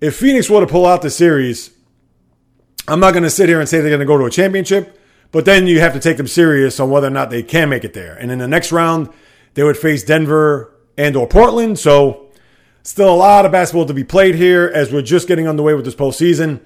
if 0.00 0.16
Phoenix 0.16 0.48
were 0.48 0.60
to 0.60 0.66
pull 0.66 0.86
out 0.86 1.02
the 1.02 1.10
series, 1.10 1.70
I'm 2.88 3.00
not 3.00 3.12
going 3.12 3.24
to 3.24 3.30
sit 3.30 3.48
here 3.48 3.60
and 3.60 3.68
say 3.68 3.80
they're 3.80 3.90
going 3.90 4.00
to 4.00 4.06
go 4.06 4.18
to 4.18 4.24
a 4.24 4.30
championship, 4.30 4.98
but 5.32 5.44
then 5.44 5.66
you 5.66 5.80
have 5.80 5.92
to 5.92 6.00
take 6.00 6.16
them 6.16 6.28
serious 6.28 6.80
on 6.80 6.90
whether 6.90 7.08
or 7.08 7.10
not 7.10 7.30
they 7.30 7.42
can 7.42 7.68
make 7.68 7.84
it 7.84 7.94
there. 7.94 8.14
And 8.14 8.30
in 8.30 8.38
the 8.38 8.48
next 8.48 8.72
round, 8.72 9.10
they 9.54 9.64
would 9.64 9.76
face 9.76 10.04
Denver 10.04 10.72
and 10.96 11.16
or 11.16 11.26
Portland. 11.26 11.78
So 11.78 12.26
Still 12.86 13.12
a 13.12 13.16
lot 13.16 13.44
of 13.44 13.50
basketball 13.50 13.86
to 13.86 13.94
be 13.94 14.04
played 14.04 14.36
here 14.36 14.70
as 14.72 14.92
we're 14.92 15.02
just 15.02 15.26
getting 15.26 15.48
underway 15.48 15.74
with 15.74 15.84
this 15.84 15.96
postseason. 15.96 16.60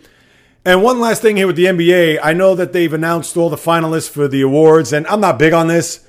And 0.63 0.83
one 0.83 1.01
last 1.01 1.23
thing 1.23 1.37
here 1.37 1.47
with 1.47 1.57
the 1.57 1.65
NBA, 1.65 2.19
I 2.23 2.35
know 2.35 2.55
that 2.55 2.75
they've 2.75 2.93
announced 2.93 3.35
all 3.37 3.49
the 3.49 3.57
finalists 3.57 4.11
for 4.11 4.29
the 4.29 4.43
awards, 4.43 4.93
and 4.93 5.07
I'm 5.07 5.21
not 5.21 5.39
big 5.39 5.55
on 5.55 5.69
this. 5.69 6.07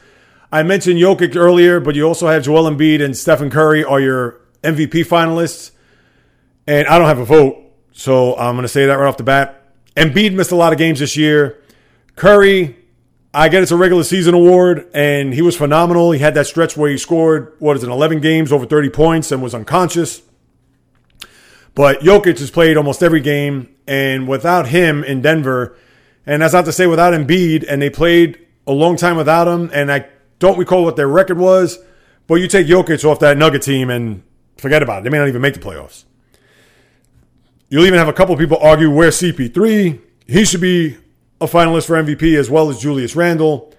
I 0.51 0.61
mentioned 0.63 0.99
Jokic 0.99 1.37
earlier, 1.37 1.79
but 1.79 1.95
you 1.95 2.03
also 2.03 2.27
have 2.27 2.43
Joel 2.43 2.69
Embiid 2.69 3.01
and 3.01 3.15
Stephen 3.15 3.49
Curry 3.49 3.85
are 3.85 4.01
your 4.01 4.41
MVP 4.61 5.05
finalists. 5.05 5.71
And 6.67 6.85
I 6.89 6.99
don't 6.99 7.07
have 7.07 7.19
a 7.19 7.25
vote, 7.25 7.63
so 7.93 8.35
I'm 8.35 8.55
going 8.55 8.63
to 8.63 8.67
say 8.67 8.85
that 8.85 8.95
right 8.95 9.07
off 9.07 9.15
the 9.15 9.23
bat. 9.23 9.73
Embiid 9.95 10.33
missed 10.33 10.51
a 10.51 10.57
lot 10.57 10.73
of 10.73 10.77
games 10.77 10.99
this 10.99 11.15
year. 11.15 11.63
Curry, 12.17 12.75
I 13.33 13.47
get 13.47 13.63
it's 13.63 13.71
a 13.71 13.77
regular 13.77 14.03
season 14.03 14.33
award, 14.33 14.85
and 14.93 15.33
he 15.33 15.41
was 15.41 15.55
phenomenal. 15.55 16.11
He 16.11 16.19
had 16.19 16.33
that 16.33 16.47
stretch 16.47 16.75
where 16.75 16.91
he 16.91 16.97
scored, 16.97 17.53
what 17.59 17.77
is 17.77 17.83
it, 17.83 17.89
11 17.89 18.19
games, 18.19 18.51
over 18.51 18.65
30 18.65 18.89
points, 18.89 19.31
and 19.31 19.41
was 19.41 19.55
unconscious. 19.55 20.21
But 21.73 22.01
Jokic 22.01 22.39
has 22.39 22.51
played 22.51 22.77
almost 22.77 23.01
every 23.01 23.21
game, 23.21 23.73
and 23.87 24.27
without 24.27 24.67
him 24.67 25.03
in 25.03 25.21
Denver, 25.21 25.77
and 26.25 26.41
that's 26.41 26.53
not 26.53 26.65
to 26.65 26.71
say 26.71 26.87
without 26.87 27.13
Embiid, 27.13 27.65
and 27.67 27.81
they 27.81 27.89
played 27.89 28.45
a 28.67 28.73
long 28.73 28.97
time 28.97 29.17
without 29.17 29.47
him, 29.47 29.69
and 29.73 29.91
I 29.91 30.07
don't 30.39 30.57
recall 30.57 30.83
what 30.83 30.95
their 30.95 31.07
record 31.07 31.37
was, 31.37 31.79
but 32.27 32.35
you 32.35 32.47
take 32.47 32.67
Jokic 32.67 33.03
off 33.05 33.19
that 33.19 33.37
Nugget 33.37 33.61
team 33.61 33.89
and 33.89 34.23
forget 34.57 34.83
about 34.83 34.99
it. 34.99 35.03
They 35.03 35.09
may 35.09 35.17
not 35.17 35.27
even 35.27 35.41
make 35.41 35.53
the 35.53 35.59
playoffs. 35.59 36.05
You'll 37.69 37.85
even 37.85 37.99
have 37.99 38.09
a 38.09 38.13
couple 38.13 38.35
people 38.35 38.57
argue 38.61 38.91
where 38.91 39.09
CP3, 39.09 39.99
he 40.27 40.45
should 40.45 40.61
be 40.61 40.97
a 41.39 41.45
finalist 41.45 41.87
for 41.87 41.95
MVP 41.95 42.37
as 42.37 42.49
well 42.49 42.69
as 42.69 42.79
Julius 42.79 43.15
Randle. 43.15 43.73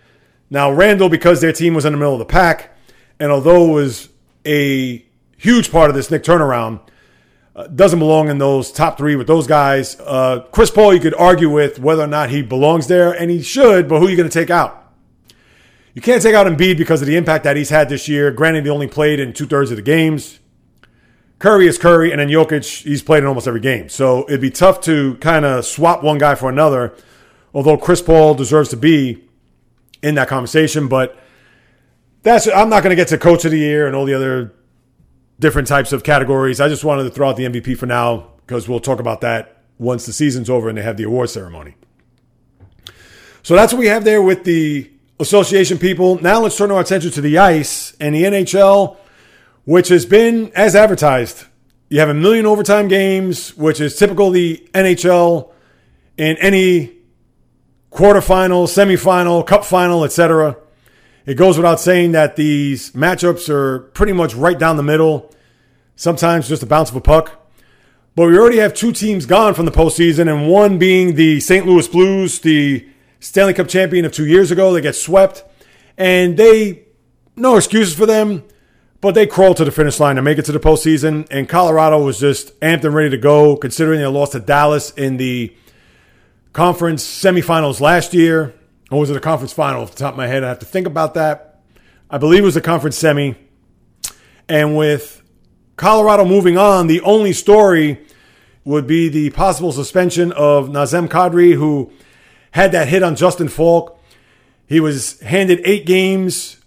Now, 0.51 0.70
Randle, 0.70 1.09
because 1.09 1.40
their 1.40 1.53
team 1.53 1.74
was 1.74 1.84
in 1.84 1.93
the 1.93 1.99
middle 1.99 2.14
of 2.14 2.18
the 2.18 2.24
pack, 2.24 2.76
and 3.20 3.30
although 3.30 3.70
it 3.70 3.72
was 3.74 4.09
a 4.47 5.05
huge 5.36 5.70
part 5.70 5.90
of 5.90 5.97
this 5.97 6.11
Knick 6.11 6.24
turnaround, 6.24 6.80
uh, 7.55 7.66
doesn't 7.66 7.98
belong 7.98 8.28
in 8.28 8.38
those 8.38 8.72
top 8.72 8.96
three 8.96 9.16
with 9.16 9.26
those 9.26 9.46
guys. 9.46 9.98
Uh, 10.00 10.40
Chris 10.53 10.70
Paul, 10.70 10.94
you 10.94 11.00
could 11.00 11.14
argue 11.14 11.50
with 11.50 11.78
whether 11.78 12.03
or 12.03 12.07
not 12.07 12.30
he 12.30 12.42
belongs 12.42 12.86
there, 12.86 13.12
and 13.12 13.30
he 13.30 13.42
should, 13.42 13.88
but 13.88 14.00
who 14.00 14.07
are 14.07 14.11
you 14.11 14.16
going 14.16 14.28
to 14.28 14.32
take 14.32 14.50
out? 14.50 14.78
You 15.94 16.00
can't 16.00 16.22
take 16.22 16.34
out 16.34 16.46
Embiid 16.46 16.78
because 16.78 17.03
of 17.03 17.07
the 17.07 17.16
impact 17.16 17.44
that 17.44 17.57
he's 17.57 17.68
had 17.68 17.90
this 17.90 18.09
year. 18.09 18.30
Granted, 18.30 18.64
he 18.64 18.70
only 18.70 18.86
played 18.86 19.20
in 19.20 19.34
two 19.34 19.46
thirds 19.46 19.70
of 19.70 19.76
the 19.76 19.82
games. 19.82 20.38
Curry 21.38 21.66
is 21.66 21.76
Curry, 21.76 22.12
and 22.12 22.20
then 22.20 22.28
Jokic, 22.28 22.84
he's 22.84 23.03
played 23.03 23.18
in 23.18 23.26
almost 23.26 23.46
every 23.46 23.61
game. 23.61 23.88
So 23.88 24.24
it'd 24.28 24.40
be 24.40 24.50
tough 24.50 24.80
to 24.82 25.16
kind 25.16 25.44
of 25.44 25.66
swap 25.66 26.03
one 26.03 26.16
guy 26.16 26.34
for 26.36 26.48
another, 26.48 26.94
although 27.53 27.76
Chris 27.76 28.00
Paul 28.00 28.34
deserves 28.34 28.70
to 28.70 28.76
be 28.76 29.24
in 30.03 30.14
that 30.14 30.28
conversation. 30.28 30.88
But 30.88 31.18
that's 32.22 32.46
I'm 32.46 32.70
not 32.70 32.82
going 32.82 32.90
to 32.90 32.96
get 32.96 33.09
to 33.09 33.18
coach 33.18 33.44
of 33.44 33.50
the 33.50 33.59
year 33.59 33.86
and 33.86 33.96
all 33.96 34.05
the 34.05 34.14
other 34.14 34.55
different 35.43 35.68
types 35.68 35.93
of 35.93 36.03
categories. 36.05 36.61
I 36.61 36.68
just 36.68 36.84
wanted 36.84 37.03
to 37.03 37.11
throw 37.11 37.28
out 37.28 37.36
the 37.36 37.45
MVP 37.45 37.76
for 37.76 37.84
now 37.84 38.30
because 38.47 38.68
we'll 38.68 38.80
talk 38.80 39.01
about 39.01 39.20
that 39.20 39.59
once 39.76 40.07
the 40.07 40.12
season's 40.12 40.49
over 40.49 40.68
and 40.70 40.78
they 40.78 40.82
have 40.82 40.97
the 40.97 41.03
award 41.03 41.28
ceremony. 41.28 41.74
So 43.43 43.55
that's 43.55 43.72
what 43.72 43.80
we 43.80 43.88
have 43.88 44.05
there 44.05 44.22
with 44.22 44.45
the 44.45 44.90
association 45.18 45.78
people. 45.78 46.22
Now 46.22 46.40
let's 46.40 46.57
turn 46.57 46.70
our 46.70 46.80
attention 46.80 47.11
to 47.11 47.20
the 47.20 47.38
ice 47.38 47.95
and 48.01 48.14
the 48.14 48.22
NHL, 48.22 48.97
which 49.64 49.88
has 49.88 50.07
been 50.07 50.53
as 50.55 50.76
advertised. 50.76 51.45
You 51.88 51.99
have 51.99 52.09
a 52.09 52.14
million 52.14 52.47
overtime 52.47 52.88
games, 52.88 53.55
which 53.57 53.80
is 53.80 53.97
typical 53.97 54.30
the 54.30 54.66
NHL 54.72 55.51
in 56.16 56.36
any 56.38 56.93
quarterfinal, 57.90 58.66
semifinal, 58.68 59.47
cup 59.47 59.64
final, 59.64 60.05
etc. 60.05 60.57
It 61.25 61.35
goes 61.35 61.57
without 61.57 61.81
saying 61.81 62.12
that 62.12 62.37
these 62.37 62.91
matchups 62.93 63.49
are 63.49 63.81
pretty 63.81 64.12
much 64.12 64.35
right 64.35 64.59
down 64.59 64.77
the 64.77 64.83
middle, 64.83 65.33
sometimes 65.95 66.49
just 66.49 66.62
a 66.62 66.66
bounce 66.66 66.91
of 66.91 66.97
a 66.97 67.01
puck. 67.01 67.39
But 68.14 68.27
we 68.27 68.39
already 68.39 68.59
have 68.59 68.75
two 68.75 68.93
teams 68.93 69.25
gone 69.25 69.55
from 69.55 69.64
the 69.64 69.70
postseason, 69.70 70.31
and 70.31 70.49
one 70.49 70.79
being 70.79 71.14
the 71.14 71.41
St. 71.41 71.64
Louis 71.64 71.87
Blues, 71.89 72.41
the 72.41 72.87
Stanley 73.20 73.55
Cup 73.55 73.68
champion 73.68 74.05
of 74.05 74.12
two 74.12 74.27
years 74.27 74.51
ago. 74.51 74.73
They 74.73 74.81
get 74.81 74.97
swept, 74.97 75.45
and 75.97 76.37
they, 76.37 76.83
no 77.37 77.57
excuses 77.57 77.95
for 77.95 78.05
them, 78.05 78.45
but 79.01 79.14
they 79.14 79.27
crawled 79.27 79.57
to 79.59 79.64
the 79.64 79.70
finish 79.70 79.99
line 79.99 80.16
to 80.16 80.23
make 80.23 80.39
it 80.39 80.45
to 80.47 80.53
the 80.53 80.61
postseason. 80.61 81.27
And 81.31 81.49
Colorado 81.49 82.03
was 82.05 82.18
just 82.20 82.59
amped 82.61 82.85
and 82.85 82.95
ready 82.95 83.11
to 83.11 83.18
go, 83.18 83.57
considering 83.57 84.01
they 84.01 84.07
lost 84.07 84.33
to 84.33 84.41
Dallas 84.41 84.91
in 84.91 85.16
the 85.16 85.57
conference 86.53 87.05
semifinals 87.05 87.81
last 87.81 88.12
year. 88.12 88.55
Or 88.93 89.01
was 89.01 89.09
it 89.09 89.16
a 89.16 89.20
conference 89.20 89.55
final? 89.55 89.82
Off 89.82 89.93
the 89.93 89.99
top 89.99 90.12
of 90.12 90.18
my 90.18 90.26
head, 90.26 90.45
I 90.45 90.49
have 90.49 90.59
to 90.59 90.66
think 90.66 90.86
about 90.86 91.14
that. 91.14 91.61
I 92.11 92.18
believe 92.18 92.43
it 92.43 92.47
was 92.47 92.57
a 92.57 92.61
conference 92.61 92.99
semi. 92.99 93.36
And 94.49 94.76
with 94.76 95.22
Colorado 95.76 96.26
moving 96.26 96.59
on, 96.59 96.88
the 96.88 97.01
only 97.01 97.32
story 97.32 98.05
would 98.64 98.86
be 98.86 99.09
the 99.09 99.30
possible 99.30 99.72
suspension 99.72 100.30
of 100.32 100.68
Nazem 100.68 101.09
Kadri, 101.09 101.55
who 101.55 101.90
had 102.51 102.72
that 102.72 102.88
hit 102.88 103.03
on 103.03 103.16
Justin 103.16 103.49
Faulk. 103.49 103.99
He 104.66 104.78
was 104.78 105.18
handed 105.20 105.62
eight 105.64 105.86
games 105.86 106.59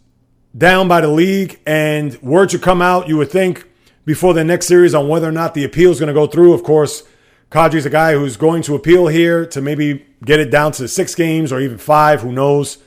down 0.57 0.87
by 0.87 1.01
the 1.01 1.09
league, 1.09 1.59
and 1.65 2.19
word 2.23 2.49
should 2.51 2.63
come 2.63 2.81
out, 2.81 3.07
you 3.07 3.17
would 3.17 3.29
think, 3.29 3.69
before 4.03 4.33
the 4.33 4.43
next 4.43 4.65
series 4.65 4.95
on 4.95 5.07
whether 5.07 5.29
or 5.29 5.31
not 5.31 5.53
the 5.53 5.63
appeal 5.63 5.91
is 5.91 5.99
going 5.99 6.07
to 6.07 6.13
go 6.13 6.25
through. 6.25 6.53
Of 6.53 6.63
course, 6.63 7.03
Kadri's 7.51 7.85
a 7.85 7.89
guy 7.89 8.13
who's 8.13 8.37
going 8.37 8.61
to 8.63 8.75
appeal 8.75 9.07
here 9.07 9.45
to 9.47 9.61
maybe 9.61 10.05
get 10.23 10.39
it 10.39 10.51
down 10.51 10.71
to 10.73 10.87
six 10.87 11.15
games 11.15 11.51
or 11.51 11.59
even 11.59 11.77
five, 11.77 12.21
who 12.21 12.31
knows. 12.31 12.79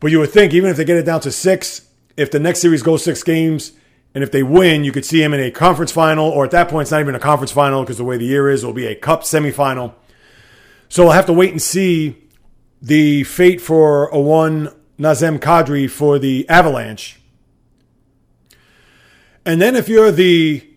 But 0.00 0.10
you 0.10 0.18
would 0.18 0.30
think, 0.30 0.52
even 0.52 0.70
if 0.70 0.76
they 0.76 0.84
get 0.84 0.96
it 0.96 1.06
down 1.06 1.20
to 1.22 1.32
six, 1.32 1.88
if 2.16 2.30
the 2.30 2.38
next 2.38 2.60
series 2.60 2.82
goes 2.82 3.02
six 3.02 3.22
games, 3.22 3.72
and 4.14 4.22
if 4.22 4.30
they 4.30 4.42
win, 4.42 4.84
you 4.84 4.92
could 4.92 5.04
see 5.06 5.22
him 5.22 5.32
in 5.32 5.40
a 5.40 5.50
conference 5.50 5.90
final, 5.90 6.28
or 6.28 6.44
at 6.44 6.50
that 6.50 6.68
point, 6.68 6.82
it's 6.82 6.90
not 6.90 7.00
even 7.00 7.14
a 7.14 7.20
conference 7.20 7.52
final 7.52 7.82
because 7.82 7.96
the 7.96 8.04
way 8.04 8.18
the 8.18 8.26
year 8.26 8.50
is, 8.50 8.62
it'll 8.62 8.74
be 8.74 8.86
a 8.86 8.94
cup 8.94 9.22
semifinal. 9.22 9.94
So 10.88 11.04
we'll 11.04 11.12
have 11.12 11.26
to 11.26 11.32
wait 11.32 11.50
and 11.50 11.62
see 11.62 12.28
the 12.82 13.24
fate 13.24 13.60
for 13.60 14.08
a 14.08 14.20
one 14.20 14.74
Nazem 14.98 15.38
Kadri 15.38 15.88
for 15.88 16.18
the 16.18 16.46
Avalanche. 16.48 17.18
And 19.46 19.60
then 19.60 19.74
if 19.74 19.88
you're 19.88 20.12
the 20.12 20.68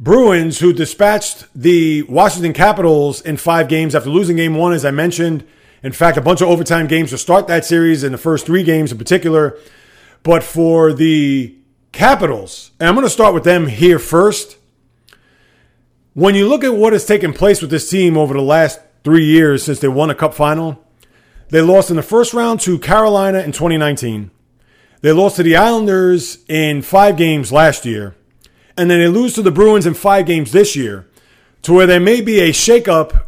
Bruins, 0.00 0.58
who 0.58 0.72
dispatched 0.72 1.46
the 1.54 2.02
Washington 2.02 2.52
Capitals 2.52 3.20
in 3.20 3.36
five 3.36 3.68
games 3.68 3.94
after 3.94 4.10
losing 4.10 4.36
game 4.36 4.54
one, 4.54 4.72
as 4.72 4.84
I 4.84 4.90
mentioned. 4.90 5.46
In 5.82 5.92
fact, 5.92 6.16
a 6.16 6.22
bunch 6.22 6.40
of 6.40 6.48
overtime 6.48 6.86
games 6.88 7.10
to 7.10 7.18
start 7.18 7.46
that 7.46 7.64
series 7.64 8.02
in 8.02 8.10
the 8.10 8.18
first 8.18 8.44
three 8.46 8.64
games 8.64 8.90
in 8.90 8.98
particular. 8.98 9.56
But 10.22 10.42
for 10.42 10.92
the 10.92 11.56
Capitals, 11.92 12.72
and 12.80 12.88
I'm 12.88 12.96
going 12.96 13.06
to 13.06 13.10
start 13.10 13.34
with 13.34 13.44
them 13.44 13.68
here 13.68 14.00
first. 14.00 14.56
When 16.12 16.34
you 16.34 16.48
look 16.48 16.64
at 16.64 16.74
what 16.74 16.92
has 16.92 17.06
taken 17.06 17.32
place 17.32 17.60
with 17.60 17.70
this 17.70 17.88
team 17.88 18.16
over 18.16 18.34
the 18.34 18.42
last 18.42 18.80
three 19.04 19.24
years 19.24 19.62
since 19.62 19.78
they 19.78 19.86
won 19.86 20.10
a 20.10 20.14
cup 20.14 20.34
final, 20.34 20.84
they 21.50 21.60
lost 21.60 21.90
in 21.90 21.96
the 21.96 22.02
first 22.02 22.34
round 22.34 22.58
to 22.62 22.80
Carolina 22.80 23.40
in 23.40 23.52
2019. 23.52 24.32
They 25.02 25.12
lost 25.12 25.36
to 25.36 25.44
the 25.44 25.54
Islanders 25.54 26.38
in 26.48 26.82
five 26.82 27.16
games 27.16 27.52
last 27.52 27.86
year 27.86 28.16
and 28.76 28.90
then 28.90 28.98
they 28.98 29.08
lose 29.08 29.34
to 29.34 29.42
the 29.42 29.50
Bruins 29.50 29.86
in 29.86 29.94
five 29.94 30.26
games 30.26 30.52
this 30.52 30.74
year, 30.74 31.06
to 31.62 31.72
where 31.72 31.86
there 31.86 32.00
may 32.00 32.20
be 32.20 32.40
a 32.40 32.50
shakeup 32.50 33.24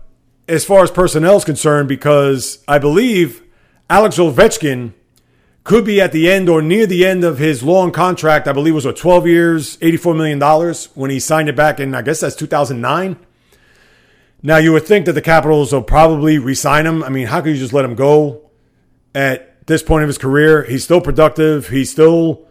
as 0.48 0.64
far 0.64 0.82
as 0.82 0.90
personnel 0.90 1.36
is 1.36 1.44
concerned, 1.44 1.88
because 1.88 2.62
I 2.68 2.78
believe 2.78 3.42
Alex 3.88 4.16
Ovechkin 4.18 4.92
could 5.64 5.84
be 5.84 6.00
at 6.00 6.12
the 6.12 6.30
end 6.30 6.48
or 6.48 6.62
near 6.62 6.86
the 6.86 7.04
end 7.04 7.24
of 7.24 7.38
his 7.38 7.62
long 7.62 7.90
contract. 7.90 8.46
I 8.46 8.52
believe 8.52 8.72
it 8.72 8.76
was 8.76 8.86
what, 8.86 8.96
12 8.96 9.26
years, 9.26 9.76
$84 9.78 10.16
million 10.16 10.74
when 10.94 11.10
he 11.10 11.18
signed 11.18 11.48
it 11.48 11.56
back 11.56 11.80
in, 11.80 11.92
I 11.94 12.02
guess 12.02 12.20
that's 12.20 12.36
2009. 12.36 13.16
Now, 14.42 14.58
you 14.58 14.72
would 14.72 14.86
think 14.86 15.06
that 15.06 15.14
the 15.14 15.22
Capitals 15.22 15.72
will 15.72 15.82
probably 15.82 16.38
re 16.38 16.54
sign 16.54 16.86
him. 16.86 17.02
I 17.02 17.08
mean, 17.08 17.26
how 17.26 17.40
could 17.40 17.50
you 17.50 17.58
just 17.58 17.72
let 17.72 17.84
him 17.84 17.96
go 17.96 18.42
at 19.12 19.66
this 19.66 19.82
point 19.82 20.04
of 20.04 20.08
his 20.08 20.18
career? 20.18 20.62
He's 20.62 20.84
still 20.84 21.00
productive. 21.00 21.68
He's 21.68 21.90
still 21.90 22.45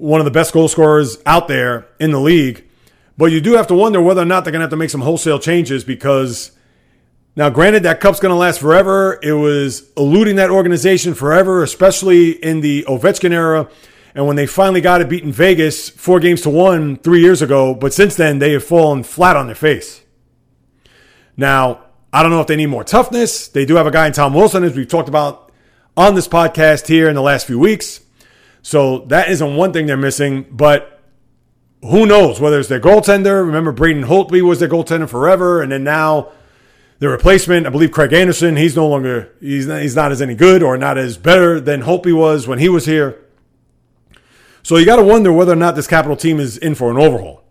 one 0.00 0.20
of 0.20 0.24
the 0.24 0.30
best 0.30 0.52
goal 0.52 0.66
scorers 0.66 1.18
out 1.26 1.46
there 1.46 1.86
in 1.98 2.10
the 2.10 2.20
league. 2.20 2.64
But 3.18 3.26
you 3.26 3.40
do 3.40 3.52
have 3.52 3.66
to 3.66 3.74
wonder 3.74 4.00
whether 4.00 4.22
or 4.22 4.26
not 4.26 4.44
they're 4.44 4.50
going 4.50 4.60
to 4.60 4.64
have 4.64 4.70
to 4.70 4.76
make 4.76 4.90
some 4.90 5.02
wholesale 5.02 5.38
changes 5.38 5.84
because 5.84 6.52
now, 7.36 7.50
granted, 7.50 7.82
that 7.82 8.00
cup's 8.00 8.18
going 8.18 8.30
to 8.30 8.36
last 8.36 8.60
forever. 8.60 9.18
It 9.22 9.32
was 9.32 9.92
eluding 9.96 10.36
that 10.36 10.50
organization 10.50 11.14
forever, 11.14 11.62
especially 11.62 12.30
in 12.30 12.60
the 12.60 12.84
Ovechkin 12.88 13.32
era. 13.32 13.68
And 14.14 14.26
when 14.26 14.36
they 14.36 14.46
finally 14.46 14.80
got 14.80 15.00
it 15.00 15.08
beaten 15.08 15.32
Vegas 15.32 15.90
four 15.90 16.18
games 16.18 16.40
to 16.42 16.50
one 16.50 16.96
three 16.96 17.20
years 17.20 17.42
ago, 17.42 17.74
but 17.74 17.92
since 17.92 18.16
then 18.16 18.40
they 18.40 18.52
have 18.52 18.64
fallen 18.64 19.02
flat 19.02 19.36
on 19.36 19.46
their 19.46 19.54
face. 19.54 20.00
Now, 21.36 21.84
I 22.12 22.22
don't 22.22 22.32
know 22.32 22.40
if 22.40 22.48
they 22.48 22.56
need 22.56 22.66
more 22.66 22.84
toughness. 22.84 23.48
They 23.48 23.64
do 23.64 23.76
have 23.76 23.86
a 23.86 23.90
guy 23.92 24.06
in 24.06 24.12
Tom 24.12 24.34
Wilson, 24.34 24.64
as 24.64 24.74
we've 24.74 24.88
talked 24.88 25.08
about 25.08 25.52
on 25.96 26.14
this 26.14 26.26
podcast 26.26 26.88
here 26.88 27.08
in 27.08 27.14
the 27.14 27.22
last 27.22 27.46
few 27.46 27.58
weeks. 27.58 28.00
So 28.62 29.00
that 29.06 29.30
isn't 29.30 29.56
one 29.56 29.72
thing 29.72 29.86
they're 29.86 29.96
missing, 29.96 30.46
but 30.50 31.00
who 31.82 32.04
knows 32.06 32.40
whether 32.40 32.58
it's 32.58 32.68
their 32.68 32.80
goaltender. 32.80 33.44
Remember, 33.44 33.72
Braden 33.72 34.04
Holtby 34.04 34.42
was 34.42 34.60
their 34.60 34.68
goaltender 34.68 35.08
forever, 35.08 35.62
and 35.62 35.72
then 35.72 35.84
now 35.84 36.30
the 36.98 37.08
replacement, 37.08 37.66
I 37.66 37.70
believe 37.70 37.90
Craig 37.90 38.12
Anderson, 38.12 38.56
he's 38.56 38.76
no 38.76 38.86
longer 38.86 39.32
he's 39.40 39.66
not, 39.66 39.80
he's 39.80 39.96
not 39.96 40.12
as 40.12 40.20
any 40.20 40.34
good 40.34 40.62
or 40.62 40.76
not 40.76 40.98
as 40.98 41.16
better 41.16 41.58
than 41.58 41.82
Holtby 41.82 42.14
was 42.14 42.46
when 42.46 42.58
he 42.58 42.68
was 42.68 42.84
here. 42.84 43.24
So 44.62 44.76
you 44.76 44.84
got 44.84 44.96
to 44.96 45.02
wonder 45.02 45.32
whether 45.32 45.52
or 45.52 45.56
not 45.56 45.74
this 45.74 45.86
Capital 45.86 46.16
team 46.16 46.38
is 46.38 46.58
in 46.58 46.74
for 46.74 46.90
an 46.90 46.98
overhaul. 46.98 47.42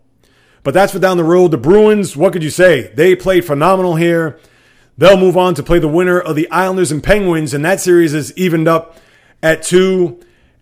But 0.62 0.74
that's 0.74 0.92
for 0.92 1.00
down 1.00 1.16
the 1.16 1.24
road. 1.24 1.50
The 1.50 1.58
Bruins, 1.58 2.16
what 2.16 2.32
could 2.32 2.44
you 2.44 2.50
say? 2.50 2.92
They 2.94 3.16
played 3.16 3.44
phenomenal 3.44 3.96
here. 3.96 4.38
They'll 4.96 5.16
move 5.16 5.36
on 5.36 5.54
to 5.54 5.62
play 5.62 5.78
the 5.78 5.88
winner 5.88 6.20
of 6.20 6.36
the 6.36 6.48
Islanders 6.50 6.92
and 6.92 7.02
Penguins, 7.02 7.54
and 7.54 7.64
that 7.64 7.80
series 7.80 8.14
is 8.14 8.36
evened 8.36 8.68
up 8.68 8.96
at 9.42 9.62
two. 9.62 10.20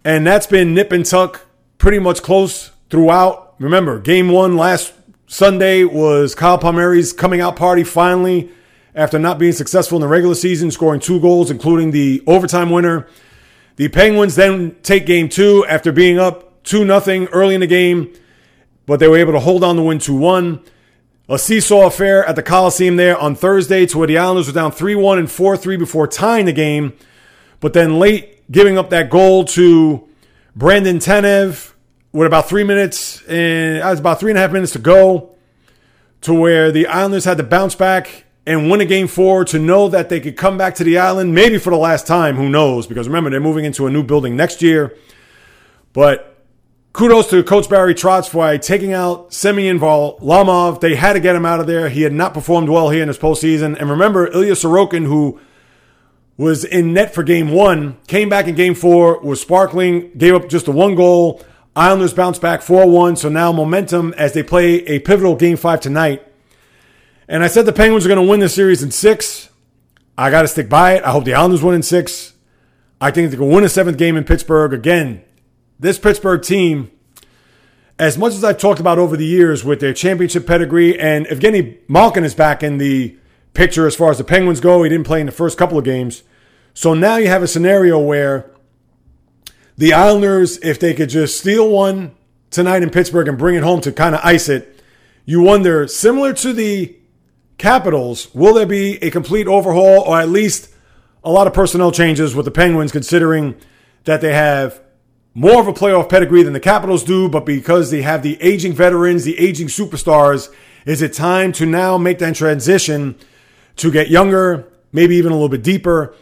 And 0.08 0.26
that's 0.26 0.46
been 0.46 0.72
nip 0.72 0.90
and 0.90 1.04
tuck 1.04 1.42
pretty 1.76 1.98
much 1.98 2.22
close 2.22 2.70
throughout. 2.88 3.54
Remember, 3.58 4.00
game 4.00 4.30
one 4.30 4.56
last 4.56 4.94
Sunday 5.26 5.84
was 5.84 6.34
Kyle 6.34 6.56
Palmieri's 6.56 7.12
coming 7.12 7.42
out 7.42 7.56
party 7.56 7.84
finally 7.84 8.50
after 8.94 9.18
not 9.18 9.38
being 9.38 9.52
successful 9.52 9.98
in 9.98 10.00
the 10.00 10.08
regular 10.08 10.34
season, 10.34 10.70
scoring 10.70 10.98
two 10.98 11.20
goals, 11.20 11.50
including 11.50 11.90
the 11.90 12.22
overtime 12.26 12.70
winner. 12.70 13.06
The 13.76 13.88
Penguins 13.88 14.34
then 14.34 14.76
take 14.82 15.04
game 15.04 15.28
two 15.28 15.66
after 15.66 15.92
being 15.92 16.18
up 16.18 16.64
2 16.64 16.86
0 16.86 17.28
early 17.30 17.54
in 17.54 17.60
the 17.60 17.66
game, 17.66 18.10
but 18.86 19.00
they 19.00 19.08
were 19.08 19.18
able 19.18 19.34
to 19.34 19.40
hold 19.40 19.62
on 19.62 19.76
to 19.76 19.82
win 19.82 19.98
2 19.98 20.16
1. 20.16 20.64
A 21.28 21.38
seesaw 21.38 21.86
affair 21.86 22.24
at 22.24 22.34
the 22.34 22.42
Coliseum 22.42 22.96
there 22.96 23.18
on 23.18 23.34
Thursday 23.34 23.84
to 23.84 23.98
where 23.98 24.06
the 24.06 24.16
Islanders 24.16 24.46
were 24.46 24.54
down 24.54 24.72
3 24.72 24.94
1 24.94 25.18
and 25.18 25.30
4 25.30 25.58
3 25.58 25.76
before 25.76 26.06
tying 26.06 26.46
the 26.46 26.52
game, 26.54 26.94
but 27.60 27.74
then 27.74 27.98
late 27.98 28.37
giving 28.50 28.78
up 28.78 28.90
that 28.90 29.10
goal 29.10 29.44
to 29.44 30.08
Brandon 30.56 30.98
Tanev 30.98 31.72
with 32.12 32.26
about 32.26 32.48
three 32.48 32.64
minutes 32.64 33.22
and 33.28 33.82
uh, 33.82 33.88
was 33.88 34.00
about 34.00 34.20
three 34.20 34.30
and 34.30 34.38
a 34.38 34.40
half 34.40 34.52
minutes 34.52 34.72
to 34.72 34.78
go 34.78 35.34
to 36.22 36.34
where 36.34 36.72
the 36.72 36.86
Islanders 36.86 37.24
had 37.24 37.36
to 37.36 37.44
bounce 37.44 37.74
back 37.74 38.24
and 38.48 38.70
win 38.70 38.80
a 38.80 38.86
game 38.86 39.06
four 39.06 39.44
to 39.44 39.58
know 39.58 39.88
that 39.88 40.08
they 40.08 40.20
could 40.20 40.36
come 40.36 40.56
back 40.56 40.74
to 40.76 40.82
the 40.82 40.98
island, 40.98 41.34
maybe 41.34 41.58
for 41.58 41.68
the 41.68 41.76
last 41.76 42.06
time. 42.06 42.36
Who 42.36 42.48
knows? 42.48 42.86
Because 42.86 43.06
remember, 43.06 43.28
they're 43.28 43.40
moving 43.40 43.66
into 43.66 43.86
a 43.86 43.90
new 43.90 44.02
building 44.02 44.36
next 44.36 44.62
year. 44.62 44.96
But 45.92 46.42
kudos 46.94 47.28
to 47.28 47.42
Coach 47.42 47.68
Barry 47.68 47.94
Trotz 47.94 48.26
for 48.26 48.56
taking 48.56 48.94
out 48.94 49.34
Semyon 49.34 49.78
Varlamov. 49.78 50.80
They 50.80 50.94
had 50.94 51.12
to 51.12 51.20
get 51.20 51.36
him 51.36 51.44
out 51.44 51.60
of 51.60 51.66
there. 51.66 51.90
He 51.90 52.02
had 52.02 52.14
not 52.14 52.32
performed 52.32 52.70
well 52.70 52.88
here 52.88 53.02
in 53.02 53.08
his 53.08 53.18
postseason. 53.18 53.78
And 53.78 53.90
remember, 53.90 54.26
Ilya 54.28 54.54
Sorokin, 54.54 55.04
who 55.04 55.38
was 56.38 56.64
in 56.64 56.94
net 56.94 57.12
for 57.12 57.22
game 57.22 57.50
one, 57.50 57.98
came 58.06 58.30
back 58.30 58.46
in 58.46 58.54
game 58.54 58.74
four, 58.74 59.20
was 59.20 59.42
sparkling, 59.42 60.12
gave 60.16 60.34
up 60.34 60.48
just 60.48 60.66
a 60.68 60.72
one 60.72 60.94
goal. 60.94 61.44
Islanders 61.76 62.14
bounced 62.14 62.40
back 62.40 62.62
4 62.62 62.88
1. 62.88 63.16
So 63.16 63.28
now 63.28 63.52
momentum 63.52 64.12
as 64.16 64.32
they 64.32 64.42
play 64.42 64.84
a 64.86 64.98
pivotal 64.98 65.36
game 65.36 65.56
five 65.56 65.80
tonight 65.80 66.28
and 67.28 67.44
I 67.44 67.48
said 67.48 67.66
the 67.66 67.72
Penguins 67.74 68.06
are 68.06 68.08
going 68.08 68.24
to 68.24 68.28
win 68.28 68.40
the 68.40 68.48
series 68.48 68.82
in 68.82 68.90
six. 68.90 69.50
I 70.16 70.30
got 70.30 70.42
to 70.42 70.48
stick 70.48 70.68
by 70.68 70.94
it. 70.94 71.04
I 71.04 71.10
hope 71.10 71.24
the 71.24 71.34
Islanders 71.34 71.62
win 71.62 71.74
in 71.74 71.82
six. 71.82 72.32
I 73.00 73.10
think 73.10 73.30
they 73.30 73.36
can 73.36 73.50
win 73.50 73.64
a 73.64 73.68
seventh 73.68 73.98
game 73.98 74.16
in 74.16 74.24
Pittsburgh. 74.24 74.72
Again, 74.72 75.22
this 75.78 75.98
Pittsburgh 75.98 76.42
team, 76.42 76.90
as 77.98 78.16
much 78.16 78.32
as 78.32 78.42
I've 78.42 78.58
talked 78.58 78.80
about 78.80 78.98
over 78.98 79.16
the 79.16 79.26
years 79.26 79.62
with 79.62 79.78
their 79.78 79.92
championship 79.92 80.46
pedigree, 80.46 80.98
and 80.98 81.26
Evgeny 81.26 81.78
Malkin 81.86 82.24
is 82.24 82.34
back 82.34 82.62
in 82.62 82.78
the 82.78 83.16
picture 83.54 83.86
as 83.86 83.96
far 83.96 84.10
as 84.10 84.18
the 84.18 84.24
Penguins 84.24 84.60
go. 84.60 84.82
He 84.82 84.88
didn't 84.88 85.06
play 85.06 85.20
in 85.20 85.26
the 85.26 85.32
first 85.32 85.58
couple 85.58 85.78
of 85.78 85.84
games. 85.84 86.22
So 86.74 86.94
now 86.94 87.16
you 87.16 87.28
have 87.28 87.42
a 87.42 87.48
scenario 87.48 87.98
where 87.98 88.50
the 89.76 89.92
Islanders, 89.92 90.58
if 90.58 90.78
they 90.78 90.94
could 90.94 91.08
just 91.08 91.38
steal 91.38 91.68
one 91.68 92.14
tonight 92.50 92.82
in 92.82 92.90
Pittsburgh 92.90 93.28
and 93.28 93.38
bring 93.38 93.56
it 93.56 93.62
home 93.62 93.80
to 93.82 93.92
kind 93.92 94.14
of 94.14 94.20
ice 94.24 94.48
it, 94.48 94.82
you 95.24 95.42
wonder, 95.42 95.86
similar 95.86 96.32
to 96.34 96.52
the 96.52 96.94
Capitals, 97.58 98.32
will 98.34 98.54
there 98.54 98.66
be 98.66 99.02
a 99.02 99.10
complete 99.10 99.48
overhaul 99.48 100.02
or 100.02 100.20
at 100.20 100.28
least 100.28 100.72
a 101.24 101.30
lot 101.30 101.48
of 101.48 101.52
personnel 101.52 101.90
changes 101.90 102.34
with 102.34 102.44
the 102.44 102.50
Penguins, 102.52 102.92
considering 102.92 103.56
that 104.04 104.20
they 104.20 104.32
have 104.32 104.80
more 105.34 105.60
of 105.60 105.68
a 105.68 105.72
playoff 105.72 106.08
pedigree 106.08 106.42
than 106.42 106.52
the 106.52 106.60
Capitals 106.60 107.04
do, 107.04 107.28
but 107.28 107.44
because 107.44 107.90
they 107.90 108.02
have 108.02 108.22
the 108.22 108.40
aging 108.40 108.72
veterans, 108.72 109.24
the 109.24 109.38
aging 109.38 109.68
superstars, 109.68 110.52
is 110.86 111.02
it 111.02 111.12
time 111.12 111.52
to 111.52 111.66
now 111.66 111.98
make 111.98 112.18
that 112.18 112.34
transition 112.34 113.16
to 113.78 113.90
get 113.90 114.08
younger, 114.08 114.68
maybe 114.92 115.16
even 115.16 115.32
a 115.32 115.34
little 115.34 115.48
bit 115.48 115.62
deeper? 115.62 116.14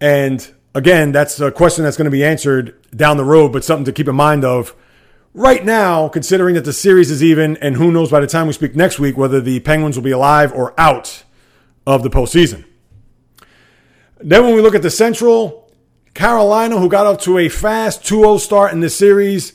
And 0.00 0.48
again, 0.74 1.12
that's 1.12 1.40
a 1.40 1.50
question 1.50 1.84
that's 1.84 1.96
going 1.96 2.06
to 2.06 2.10
be 2.10 2.24
answered 2.24 2.74
down 2.96 3.16
the 3.16 3.24
road, 3.24 3.52
but 3.52 3.64
something 3.64 3.84
to 3.84 3.92
keep 3.92 4.08
in 4.08 4.16
mind 4.16 4.44
of 4.44 4.74
right 5.34 5.64
now, 5.64 6.08
considering 6.08 6.54
that 6.54 6.64
the 6.64 6.72
series 6.72 7.10
is 7.10 7.22
even, 7.22 7.56
and 7.58 7.76
who 7.76 7.90
knows 7.90 8.10
by 8.10 8.20
the 8.20 8.26
time 8.26 8.46
we 8.46 8.52
speak 8.52 8.74
next 8.74 8.98
week 8.98 9.16
whether 9.16 9.40
the 9.40 9.60
Penguins 9.60 9.96
will 9.96 10.04
be 10.04 10.10
alive 10.10 10.52
or 10.52 10.78
out 10.78 11.24
of 11.86 12.02
the 12.02 12.10
postseason. 12.10 12.64
Then, 14.20 14.44
when 14.44 14.54
we 14.54 14.60
look 14.60 14.74
at 14.74 14.82
the 14.82 14.90
Central, 14.90 15.70
Carolina, 16.12 16.78
who 16.78 16.88
got 16.88 17.06
off 17.06 17.18
to 17.22 17.38
a 17.38 17.48
fast 17.48 18.04
2 18.04 18.20
0 18.20 18.38
start 18.38 18.72
in 18.72 18.80
this 18.80 18.96
series, 18.96 19.52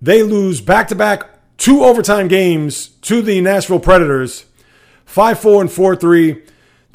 they 0.00 0.22
lose 0.22 0.60
back 0.60 0.88
to 0.88 0.94
back 0.94 1.28
two 1.56 1.82
overtime 1.82 2.28
games 2.28 2.88
to 2.88 3.22
the 3.22 3.40
Nashville 3.40 3.80
Predators 3.80 4.44
5 5.06 5.40
4 5.40 5.60
and 5.62 5.72
4 5.72 5.96
3. 5.96 6.42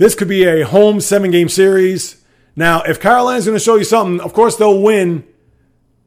This 0.02 0.16
could 0.16 0.28
be 0.28 0.46
a 0.46 0.66
home 0.66 1.00
seven 1.00 1.30
game 1.30 1.48
series. 1.48 2.26
Now, 2.56 2.82
if 2.82 3.00
Carolina's 3.00 3.46
going 3.46 3.56
to 3.56 3.64
show 3.64 3.76
you 3.76 3.84
something, 3.84 4.20
of 4.20 4.34
course 4.34 4.56
they'll 4.56 4.82
win 4.82 5.24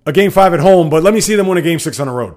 a 0.04 0.10
game 0.10 0.32
five 0.32 0.52
at 0.52 0.58
home, 0.58 0.90
but 0.90 1.04
let 1.04 1.14
me 1.14 1.20
see 1.20 1.36
them 1.36 1.46
win 1.46 1.58
a 1.58 1.62
game 1.62 1.78
six 1.78 2.00
on 2.00 2.08
the 2.08 2.12
road. 2.12 2.36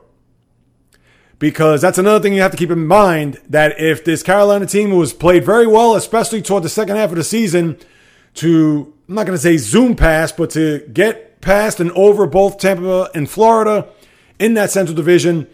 Because 1.39 1.81
that's 1.81 1.97
another 1.97 2.21
thing 2.21 2.35
you 2.35 2.41
have 2.41 2.51
to 2.51 2.57
keep 2.57 2.69
in 2.69 2.85
mind 2.85 3.41
that 3.49 3.79
if 3.79 4.05
this 4.05 4.21
Carolina 4.21 4.67
team 4.67 4.91
was 4.91 5.13
played 5.13 5.43
very 5.43 5.65
well, 5.65 5.95
especially 5.95 6.43
toward 6.43 6.61
the 6.61 6.69
second 6.69 6.95
half 6.95 7.09
of 7.09 7.15
the 7.15 7.23
season, 7.23 7.79
to, 8.35 8.93
I'm 9.09 9.15
not 9.15 9.25
going 9.25 9.35
to 9.35 9.41
say 9.41 9.57
zoom 9.57 9.95
past, 9.95 10.37
but 10.37 10.51
to 10.51 10.87
get 10.93 11.41
past 11.41 11.79
and 11.79 11.89
over 11.93 12.27
both 12.27 12.59
Tampa 12.59 13.09
and 13.15 13.27
Florida 13.27 13.87
in 14.37 14.53
that 14.53 14.69
Central 14.69 14.95
Division, 14.95 15.47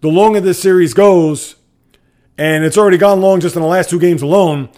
the 0.00 0.10
longer 0.10 0.40
this 0.40 0.62
series 0.62 0.94
goes, 0.94 1.56
and 2.38 2.64
it's 2.64 2.78
already 2.78 2.98
gone 2.98 3.20
long 3.20 3.40
just 3.40 3.56
in 3.56 3.62
the 3.62 3.66
last 3.66 3.90
two 3.90 3.98
games 3.98 4.22
alone, 4.22 4.68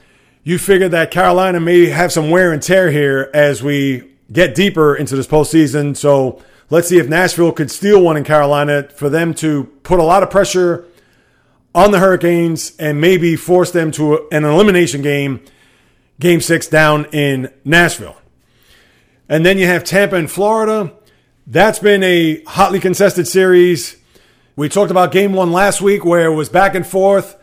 you 0.44 0.58
figure 0.58 0.88
that 0.88 1.10
Carolina 1.10 1.60
may 1.60 1.86
have 1.86 2.12
some 2.12 2.30
wear 2.30 2.52
and 2.52 2.62
tear 2.62 2.90
here 2.90 3.30
as 3.32 3.62
we 3.62 4.10
get 4.30 4.54
deeper 4.54 4.94
into 4.94 5.16
this 5.16 5.26
postseason. 5.26 5.96
So 5.96 6.42
Let's 6.72 6.88
see 6.88 6.96
if 6.96 7.06
Nashville 7.06 7.52
could 7.52 7.70
steal 7.70 8.00
one 8.00 8.16
in 8.16 8.24
Carolina 8.24 8.84
for 8.84 9.10
them 9.10 9.34
to 9.34 9.64
put 9.82 9.98
a 9.98 10.02
lot 10.02 10.22
of 10.22 10.30
pressure 10.30 10.86
on 11.74 11.90
the 11.90 11.98
Hurricanes 11.98 12.74
and 12.78 12.98
maybe 12.98 13.36
force 13.36 13.70
them 13.72 13.90
to 13.90 14.26
an 14.32 14.44
elimination 14.44 15.02
game, 15.02 15.42
game 16.18 16.40
six 16.40 16.66
down 16.68 17.04
in 17.12 17.52
Nashville. 17.62 18.16
And 19.28 19.44
then 19.44 19.58
you 19.58 19.66
have 19.66 19.84
Tampa 19.84 20.16
and 20.16 20.30
Florida. 20.30 20.94
That's 21.46 21.78
been 21.78 22.02
a 22.02 22.42
hotly 22.44 22.80
contested 22.80 23.28
series. 23.28 23.98
We 24.56 24.70
talked 24.70 24.90
about 24.90 25.12
game 25.12 25.34
one 25.34 25.52
last 25.52 25.82
week 25.82 26.06
where 26.06 26.32
it 26.32 26.34
was 26.34 26.48
back 26.48 26.74
and 26.74 26.86
forth. 26.86 27.36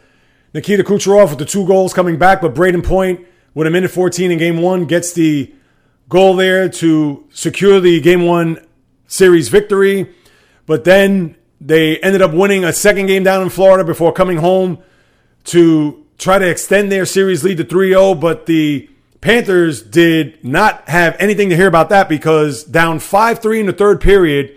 Nikita 0.54 0.84
Kucherov 0.84 1.30
with 1.30 1.40
the 1.40 1.46
two 1.46 1.66
goals 1.66 1.94
coming 1.94 2.18
back, 2.18 2.42
but 2.42 2.56
Brayden 2.56 2.84
Point 2.84 3.26
with 3.54 3.68
a 3.68 3.70
minute 3.70 3.92
14 3.92 4.32
in 4.32 4.38
game 4.38 4.62
one 4.62 4.86
gets 4.86 5.14
the 5.14 5.54
goal 6.08 6.36
there 6.36 6.68
to 6.68 7.26
secure 7.32 7.80
the 7.80 8.02
game 8.02 8.26
one 8.26 8.66
series 9.08 9.50
victory. 9.50 10.14
But 10.66 10.86
then 10.86 11.36
they 11.62 11.98
ended 12.00 12.22
up 12.22 12.34
winning 12.34 12.64
a 12.64 12.74
second 12.74 13.06
game 13.06 13.24
down 13.24 13.44
in 13.44 13.50
Florida 13.50 13.84
before 13.84 14.12
coming 14.12 14.38
home 14.38 14.80
to 15.46 16.06
try 16.18 16.40
to 16.40 16.50
extend 16.50 16.92
their 16.92 17.06
series 17.06 17.44
lead 17.44 17.58
to 17.58 17.64
3 17.64 17.90
0. 17.90 18.16
But 18.16 18.48
the 18.48 18.90
Panthers 19.22 19.84
did 19.84 20.44
not 20.44 20.88
have 20.90 21.16
anything 21.20 21.50
to 21.50 21.56
hear 21.56 21.68
about 21.68 21.90
that 21.90 22.10
because 22.10 22.64
down 22.64 23.00
5 23.00 23.40
3 23.40 23.60
in 23.60 23.66
the 23.68 23.74
third 23.74 24.02
period, 24.02 24.56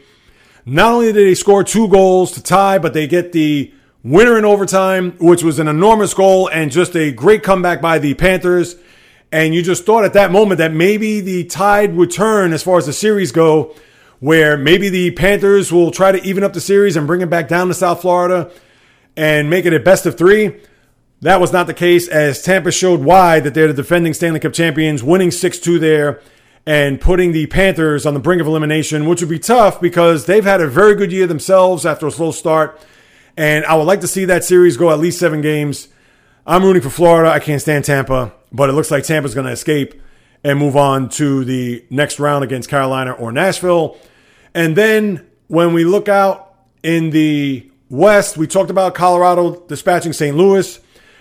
not 0.65 0.93
only 0.93 1.13
did 1.13 1.17
they 1.27 1.35
score 1.35 1.63
two 1.65 1.89
goals 1.89 2.33
to 2.33 2.43
tie, 2.43 2.79
but 2.79 2.95
they 2.95 3.07
get 3.07 3.33
the 3.33 3.75
winner 4.05 4.37
in 4.37 4.45
overtime, 4.45 5.13
which 5.19 5.43
was 5.43 5.59
an 5.59 5.69
enormous 5.69 6.15
goal 6.15 6.49
and 6.49 6.71
just 6.71 6.97
a 6.97 7.13
great 7.13 7.43
comeback 7.43 7.81
by 7.81 7.99
the 7.99 8.15
Panthers. 8.15 8.77
And 9.31 9.55
you 9.55 9.63
just 9.63 9.87
thought 9.87 10.05
at 10.05 10.13
that 10.13 10.31
moment 10.31 10.59
that 10.59 10.73
maybe 10.73 11.21
the 11.21 11.45
tide 11.45 11.95
would 11.95 12.11
turn 12.11 12.53
as 12.53 12.63
far 12.63 12.79
as 12.79 12.87
the 12.87 12.93
series 12.93 13.33
go 13.33 13.75
where 14.21 14.57
maybe 14.57 14.89
the 14.89 15.11
Panthers 15.11 15.73
will 15.73 15.91
try 15.91 16.13
to 16.13 16.23
even 16.23 16.45
up 16.45 16.53
the 16.53 16.61
series 16.61 16.97
and 16.97 17.07
bring 17.07 17.23
it 17.23 17.31
back 17.31 17.49
down 17.49 17.69
to 17.69 17.75
South 17.75 18.03
Florida 18.03 18.53
and 19.17 19.51
make 19.51 19.65
it 19.65 19.73
a 19.73 19.81
best 19.81 20.07
of 20.07 20.17
three. 20.17 20.61
That 21.23 21.41
was 21.41 21.53
not 21.53 21.67
the 21.67 21.75
case 21.75 22.09
as 22.09 22.43
Tampa 22.43 22.71
showed 22.71 23.01
why 23.01 23.41
that 23.41 23.55
they're 23.55 23.69
the 23.69 23.75
defending 23.75 24.15
Stanley 24.15 24.41
Cup 24.41 24.53
champions, 24.53 25.03
winning 25.03 25.31
6 25.31 25.59
2 25.59 25.79
there 25.79 26.21
and 26.65 27.01
putting 27.01 27.33
the 27.33 27.47
Panthers 27.47 28.07
on 28.07 28.15
the 28.15 28.21
brink 28.21 28.41
of 28.41 28.47
elimination, 28.47 29.07
which 29.07 29.21
would 29.21 29.29
be 29.29 29.39
tough 29.39 29.81
because 29.81 30.27
they've 30.27 30.45
had 30.45 30.61
a 30.61 30.69
very 30.69 30.95
good 30.95 31.11
year 31.11 31.27
themselves 31.27 31.85
after 31.85 32.07
a 32.07 32.11
slow 32.11 32.31
start. 32.31 32.81
And 33.37 33.65
I 33.65 33.75
would 33.75 33.85
like 33.85 34.01
to 34.01 34.07
see 34.07 34.27
that 34.27 34.45
series 34.45 34.77
go 34.77 34.91
at 34.91 34.99
least 34.99 35.19
seven 35.19 35.41
games. 35.41 35.89
I'm 36.47 36.65
rooting 36.65 36.83
for 36.83 36.91
Florida. 36.91 37.31
I 37.31 37.39
can't 37.39 37.61
stand 37.61 37.85
Tampa, 37.85 38.33
but 38.51 38.69
it 38.69 38.73
looks 38.73 38.91
like 38.91 39.05
Tampa's 39.05 39.35
going 39.35 39.47
to 39.47 39.53
escape 39.53 40.01
and 40.45 40.59
move 40.59 40.77
on 40.77 41.09
to 41.11 41.45
the 41.45 41.85
next 41.89 42.19
round 42.19 42.45
against 42.45 42.69
Carolina 42.69 43.13
or 43.13 43.33
Nashville. 43.33 43.97
And 44.55 44.77
then 44.77 45.27
when 45.49 45.73
we 45.73 45.85
look 45.85 46.09
out 46.09 46.55
in 46.83 47.11
the 47.11 47.71
West, 47.89 48.37
we 48.37 48.47
talked 48.47 48.71
about 48.71 48.95
Colorado 48.95 49.61
dispatching 49.67 50.13
St. 50.13 50.37
Louis. 50.37 50.81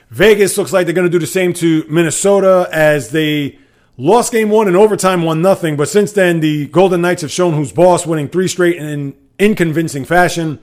Vegas 0.09 0.57
looks 0.57 0.73
like 0.73 0.85
they're 0.85 0.95
going 0.95 1.07
to 1.07 1.11
do 1.11 1.19
the 1.19 1.27
same 1.27 1.53
to 1.53 1.85
Minnesota 1.87 2.67
as 2.71 3.11
they 3.11 3.59
lost 3.97 4.31
game 4.31 4.49
one 4.49 4.67
in 4.67 4.75
overtime, 4.75 5.23
one 5.23 5.41
nothing. 5.41 5.77
But 5.77 5.87
since 5.87 6.11
then, 6.11 6.39
the 6.39 6.67
Golden 6.67 7.01
Knights 7.01 7.21
have 7.21 7.31
shown 7.31 7.53
who's 7.53 7.71
boss, 7.71 8.05
winning 8.05 8.27
three 8.27 8.47
straight 8.47 8.77
in 8.77 8.85
an 8.85 9.15
inconvincing 9.37 10.03
fashion. 10.03 10.59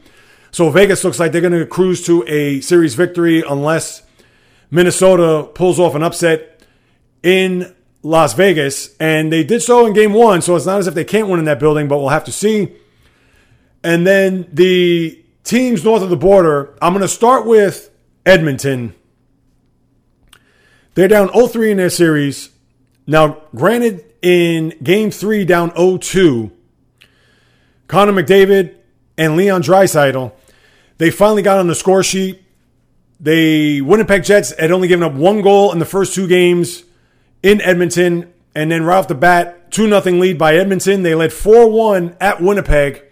So 0.51 0.71
Vegas 0.71 1.05
looks 1.05 1.21
like 1.21 1.33
they're 1.33 1.41
going 1.41 1.53
to 1.53 1.67
cruise 1.67 2.05
to 2.07 2.25
a 2.27 2.61
series 2.61 2.95
victory 2.95 3.43
unless 3.43 4.03
Minnesota 4.71 5.49
pulls 5.55 5.79
off 5.79 5.95
an 5.95 6.03
upset 6.03 6.63
in 7.23 7.75
Las 8.03 8.35
Vegas, 8.35 8.95
and 8.99 9.33
they 9.33 9.45
did 9.45 9.63
so 9.63 9.87
in 9.87 9.93
game 9.93 10.13
one. 10.13 10.41
So 10.41 10.57
it's 10.57 10.67
not 10.67 10.79
as 10.79 10.87
if 10.87 10.95
they 10.95 11.05
can't 11.05 11.29
win 11.29 11.39
in 11.39 11.45
that 11.47 11.59
building, 11.59 11.89
but 11.89 11.99
we'll 11.99 12.09
have 12.09 12.25
to 12.25 12.33
see. 12.33 12.73
And 13.83 14.07
then 14.07 14.49
the 14.53 15.23
teams 15.45 15.85
north 15.85 16.03
of 16.03 16.11
the 16.11 16.17
border, 16.17 16.77
I'm 16.81 16.93
going 16.93 17.03
to 17.03 17.09
start 17.09 17.47
with 17.47 17.91
Edmonton. 18.25 18.95
They're 20.95 21.09
down 21.09 21.33
0 21.33 21.47
3 21.47 21.73
in 21.73 21.77
their 21.77 21.91
series. 21.91 22.51
Now, 23.07 23.43
granted, 23.55 24.05
in 24.21 24.75
game 24.83 25.11
three, 25.11 25.45
down 25.45 25.75
0 25.77 25.99
2, 25.99 26.51
Connor 27.87 28.13
McDavid 28.13 28.75
and 29.17 29.37
Leon 29.37 29.63
Draisaitl, 29.63 30.33
they 30.99 31.11
finally 31.11 31.43
got 31.43 31.59
on 31.59 31.67
the 31.67 31.75
score 31.75 32.03
sheet. 32.03 32.43
The 33.21 33.81
Winnipeg 33.83 34.25
Jets 34.25 34.57
had 34.59 34.71
only 34.71 34.87
given 34.87 35.03
up 35.03 35.15
one 35.15 35.43
goal 35.43 35.73
in 35.73 35.79
the 35.79 35.85
first 35.85 36.15
two 36.15 36.29
games 36.29 36.85
in 37.43 37.61
Edmonton, 37.61 38.33
and 38.55 38.71
then 38.71 38.85
right 38.85 38.97
off 38.97 39.09
the 39.09 39.15
bat, 39.15 39.71
2 39.73 39.89
0 39.89 40.01
lead 40.19 40.39
by 40.39 40.57
Edmonton. 40.57 41.03
They 41.03 41.15
led 41.15 41.33
4 41.33 41.71
1 41.71 42.17
at 42.21 42.41
Winnipeg. 42.41 43.03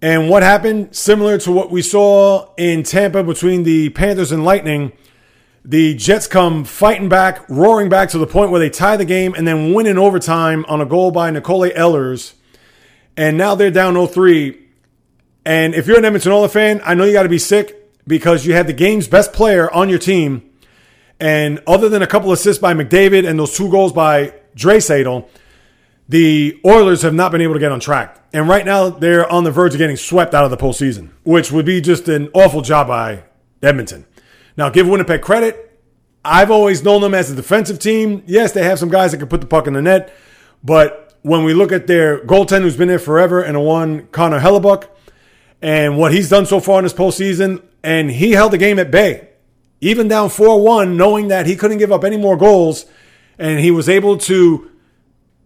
And 0.00 0.28
what 0.28 0.42
happened? 0.42 0.96
Similar 0.96 1.38
to 1.38 1.52
what 1.52 1.70
we 1.70 1.80
saw 1.80 2.52
in 2.56 2.82
Tampa 2.82 3.22
between 3.22 3.62
the 3.62 3.90
Panthers 3.90 4.32
and 4.32 4.44
Lightning, 4.44 4.92
the 5.64 5.94
Jets 5.94 6.26
come 6.26 6.64
fighting 6.64 7.08
back, 7.08 7.48
roaring 7.48 7.88
back 7.88 8.08
to 8.10 8.18
the 8.18 8.26
point 8.26 8.50
where 8.50 8.58
they 8.58 8.68
tie 8.68 8.96
the 8.96 9.04
game 9.04 9.32
and 9.34 9.46
then 9.46 9.72
win 9.72 9.86
in 9.86 9.96
overtime 9.96 10.64
on 10.66 10.80
a 10.80 10.86
goal 10.86 11.12
by 11.12 11.30
Nikolaj 11.30 11.76
Ehlers. 11.76 12.34
And 13.16 13.38
now 13.38 13.54
they're 13.54 13.70
down 13.70 13.94
0 13.94 14.06
3. 14.06 14.61
And 15.44 15.74
if 15.74 15.86
you're 15.86 15.98
an 15.98 16.04
Edmonton 16.04 16.32
Oilers 16.32 16.52
fan, 16.52 16.80
I 16.84 16.94
know 16.94 17.04
you 17.04 17.12
got 17.12 17.24
to 17.24 17.28
be 17.28 17.38
sick 17.38 17.90
because 18.06 18.46
you 18.46 18.54
had 18.54 18.66
the 18.66 18.72
game's 18.72 19.08
best 19.08 19.32
player 19.32 19.70
on 19.72 19.88
your 19.88 19.98
team. 19.98 20.48
And 21.18 21.60
other 21.66 21.88
than 21.88 22.02
a 22.02 22.06
couple 22.06 22.32
assists 22.32 22.60
by 22.60 22.74
McDavid 22.74 23.28
and 23.28 23.38
those 23.38 23.56
two 23.56 23.70
goals 23.70 23.92
by 23.92 24.34
Draisaitl, 24.56 25.28
the 26.08 26.60
Oilers 26.66 27.02
have 27.02 27.14
not 27.14 27.32
been 27.32 27.40
able 27.40 27.54
to 27.54 27.60
get 27.60 27.72
on 27.72 27.80
track. 27.80 28.24
And 28.32 28.48
right 28.48 28.64
now, 28.64 28.88
they're 28.88 29.30
on 29.30 29.44
the 29.44 29.50
verge 29.50 29.74
of 29.74 29.78
getting 29.78 29.96
swept 29.96 30.34
out 30.34 30.44
of 30.44 30.50
the 30.50 30.56
postseason, 30.56 31.10
which 31.24 31.52
would 31.52 31.66
be 31.66 31.80
just 31.80 32.08
an 32.08 32.28
awful 32.34 32.60
job 32.60 32.88
by 32.88 33.24
Edmonton. 33.62 34.06
Now, 34.56 34.68
give 34.68 34.88
Winnipeg 34.88 35.22
credit. 35.22 35.80
I've 36.24 36.50
always 36.50 36.84
known 36.84 37.00
them 37.00 37.14
as 37.14 37.30
a 37.30 37.34
defensive 37.34 37.78
team. 37.78 38.22
Yes, 38.26 38.52
they 38.52 38.62
have 38.64 38.78
some 38.78 38.88
guys 38.88 39.10
that 39.12 39.18
can 39.18 39.28
put 39.28 39.40
the 39.40 39.46
puck 39.46 39.66
in 39.66 39.72
the 39.72 39.82
net, 39.82 40.12
but 40.62 41.14
when 41.22 41.44
we 41.44 41.54
look 41.54 41.72
at 41.72 41.86
their 41.86 42.24
goaltender 42.24 42.62
who's 42.62 42.76
been 42.76 42.88
there 42.88 42.98
forever 42.98 43.42
and 43.42 43.56
a 43.56 43.60
one, 43.60 44.06
Connor 44.08 44.40
Hellebuyck, 44.40 44.88
and 45.62 45.96
what 45.96 46.12
he's 46.12 46.28
done 46.28 46.44
so 46.44 46.60
far 46.60 46.78
in 46.80 46.84
this 46.84 46.92
postseason, 46.92 47.62
and 47.82 48.10
he 48.10 48.32
held 48.32 48.52
the 48.52 48.58
game 48.58 48.78
at 48.78 48.90
bay, 48.90 49.28
even 49.80 50.08
down 50.08 50.28
4 50.28 50.60
1, 50.60 50.96
knowing 50.96 51.28
that 51.28 51.46
he 51.46 51.56
couldn't 51.56 51.78
give 51.78 51.92
up 51.92 52.04
any 52.04 52.18
more 52.18 52.36
goals, 52.36 52.84
and 53.38 53.60
he 53.60 53.70
was 53.70 53.88
able 53.88 54.18
to, 54.18 54.70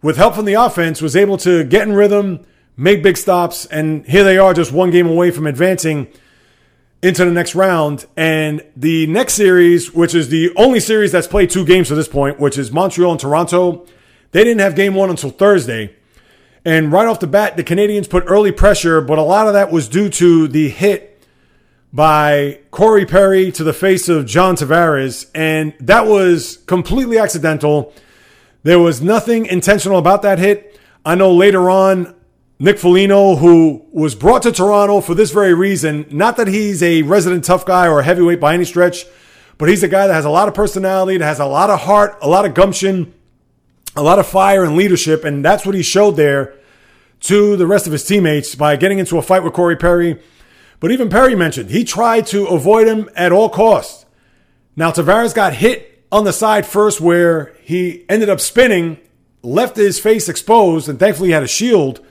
with 0.01 0.17
help 0.17 0.35
from 0.35 0.45
the 0.45 0.55
offense, 0.55 1.01
was 1.01 1.15
able 1.15 1.37
to 1.37 1.63
get 1.63 1.87
in 1.87 1.93
rhythm 1.93 2.45
make 2.77 3.01
big 3.01 3.17
stops, 3.17 3.65
and 3.65 4.05
here 4.05 4.23
they 4.23 4.37
are 4.37 4.53
just 4.53 4.71
one 4.71 4.91
game 4.91 5.07
away 5.07 5.31
from 5.31 5.47
advancing 5.47 6.07
into 7.01 7.25
the 7.25 7.31
next 7.31 7.55
round. 7.55 8.05
And 8.15 8.63
the 8.75 9.07
next 9.07 9.33
series, 9.33 9.93
which 9.93 10.15
is 10.15 10.29
the 10.29 10.53
only 10.55 10.79
series 10.79 11.11
that's 11.11 11.27
played 11.27 11.49
two 11.49 11.65
games 11.65 11.89
to 11.89 11.95
this 11.95 12.07
point, 12.07 12.39
which 12.39 12.57
is 12.57 12.71
Montreal 12.71 13.11
and 13.11 13.19
Toronto, 13.19 13.85
they 14.31 14.43
didn't 14.43 14.61
have 14.61 14.75
game 14.75 14.93
one 14.93 15.09
until 15.09 15.31
Thursday. 15.31 15.95
And 16.67 16.91
right 16.91 17.07
off 17.07 17.21
the 17.21 17.27
bat, 17.27 17.55
the 17.55 17.63
Canadiens 17.63 18.09
put 18.09 18.25
early 18.27 18.51
pressure, 18.51 18.99
but 18.99 19.17
a 19.17 19.21
lot 19.21 19.47
of 19.47 19.53
that 19.53 19.71
was 19.71 19.87
due 19.87 20.09
to 20.09 20.49
the 20.49 20.67
hit 20.67 21.23
by 21.93 22.59
Corey 22.71 23.05
Perry 23.05 23.53
to 23.53 23.63
the 23.63 23.71
face 23.71 24.09
of 24.09 24.25
John 24.25 24.57
Tavares. 24.57 25.31
And 25.33 25.73
that 25.79 26.07
was 26.07 26.57
completely 26.65 27.17
accidental. 27.19 27.93
There 28.63 28.79
was 28.79 29.01
nothing 29.01 29.45
intentional 29.45 29.97
about 29.97 30.23
that 30.23 30.39
hit. 30.39 30.77
I 31.05 31.15
know 31.15 31.33
later 31.33 31.69
on, 31.69 32.13
Nick 32.59 32.79
Foligno, 32.79 33.37
who 33.37 33.85
was 33.93 34.13
brought 34.13 34.41
to 34.41 34.51
Toronto 34.51 34.99
for 34.99 35.15
this 35.15 35.31
very 35.31 35.53
reason. 35.53 36.05
Not 36.11 36.35
that 36.35 36.49
he's 36.49 36.83
a 36.83 37.01
resident 37.03 37.45
tough 37.45 37.65
guy 37.65 37.87
or 37.87 38.01
a 38.01 38.03
heavyweight 38.03 38.41
by 38.41 38.53
any 38.53 38.65
stretch, 38.65 39.05
but 39.57 39.69
he's 39.69 39.83
a 39.83 39.87
guy 39.87 40.05
that 40.05 40.13
has 40.13 40.25
a 40.25 40.29
lot 40.29 40.49
of 40.49 40.53
personality, 40.53 41.17
that 41.17 41.25
has 41.25 41.39
a 41.39 41.45
lot 41.45 41.69
of 41.69 41.79
heart, 41.79 42.17
a 42.21 42.27
lot 42.27 42.43
of 42.43 42.53
gumption, 42.53 43.13
a 43.95 44.03
lot 44.03 44.19
of 44.19 44.27
fire 44.27 44.65
and 44.65 44.75
leadership. 44.75 45.23
And 45.23 45.45
that's 45.45 45.65
what 45.65 45.73
he 45.73 45.81
showed 45.81 46.17
there 46.17 46.56
to 47.21 47.55
the 47.55 47.67
rest 47.67 47.87
of 47.87 47.93
his 47.93 48.05
teammates 48.05 48.55
by 48.55 48.75
getting 48.75 48.99
into 48.99 49.17
a 49.17 49.21
fight 49.21 49.43
with 49.43 49.53
Corey 49.53 49.75
Perry. 49.75 50.19
But 50.79 50.91
even 50.91 51.09
Perry 51.09 51.35
mentioned 51.35 51.69
he 51.69 51.83
tried 51.83 52.27
to 52.27 52.45
avoid 52.47 52.87
him 52.87 53.09
at 53.15 53.31
all 53.31 53.49
costs. 53.49 54.05
Now, 54.75 54.91
Tavares 54.91 55.33
got 55.33 55.53
hit 55.53 56.05
on 56.11 56.23
the 56.23 56.33
side 56.33 56.65
first 56.65 57.01
where 57.01 57.55
he 57.61 58.05
ended 58.07 58.29
up 58.29 58.39
spinning, 58.39 58.99
left 59.41 59.75
his 59.75 59.99
face 59.99 60.29
exposed, 60.29 60.87
and 60.87 60.99
thankfully 60.99 61.29
he 61.29 61.33
had 61.33 61.43
a 61.43 61.47
shield 61.47 62.05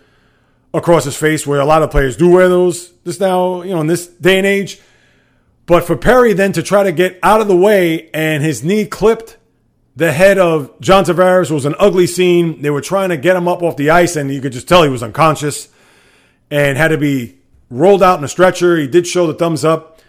across 0.75 1.05
his 1.05 1.17
face, 1.17 1.47
where 1.47 1.61
a 1.61 1.65
lot 1.65 1.83
of 1.83 1.91
players 1.91 2.17
do 2.17 2.29
wear 2.29 2.49
those 2.49 2.93
this 3.05 3.21
now, 3.21 3.63
you 3.63 3.71
know, 3.71 3.81
in 3.81 3.87
this 3.87 4.07
day 4.07 4.37
and 4.37 4.47
age. 4.47 4.81
But 5.65 5.85
for 5.85 5.97
Perry 5.97 6.33
then 6.33 6.53
to 6.53 6.63
try 6.63 6.83
to 6.83 6.93
get 6.93 7.19
out 7.23 7.41
of 7.41 7.49
the 7.49 7.57
way 7.57 8.11
and 8.11 8.43
his 8.43 8.63
knee 8.63 8.85
clipped 8.85 9.37
the 9.97 10.13
head 10.13 10.39
of 10.39 10.79
John 10.81 11.05
Tavares 11.05 11.51
was 11.51 11.65
an 11.65 11.75
ugly 11.79 12.07
scene. 12.07 12.61
They 12.61 12.71
were 12.71 12.83
trying 12.83 13.09
to 13.09 13.17
get 13.17 13.35
him 13.35 13.49
up 13.49 13.63
off 13.63 13.77
the 13.77 13.91
ice, 13.91 14.15
and 14.15 14.31
you 14.31 14.43
could 14.43 14.53
just 14.53 14.69
tell 14.69 14.83
he 14.83 14.91
was 14.91 15.03
unconscious 15.03 15.69
and 16.51 16.77
had 16.77 16.89
to 16.89 16.99
be 16.99 17.39
rolled 17.71 18.03
out 18.03 18.19
in 18.19 18.25
a 18.25 18.29
stretcher. 18.29 18.77
He 18.77 18.87
did 18.87 19.07
show 19.07 19.27
the 19.27 19.35
thumbs 19.35 19.65
up, 19.65 20.01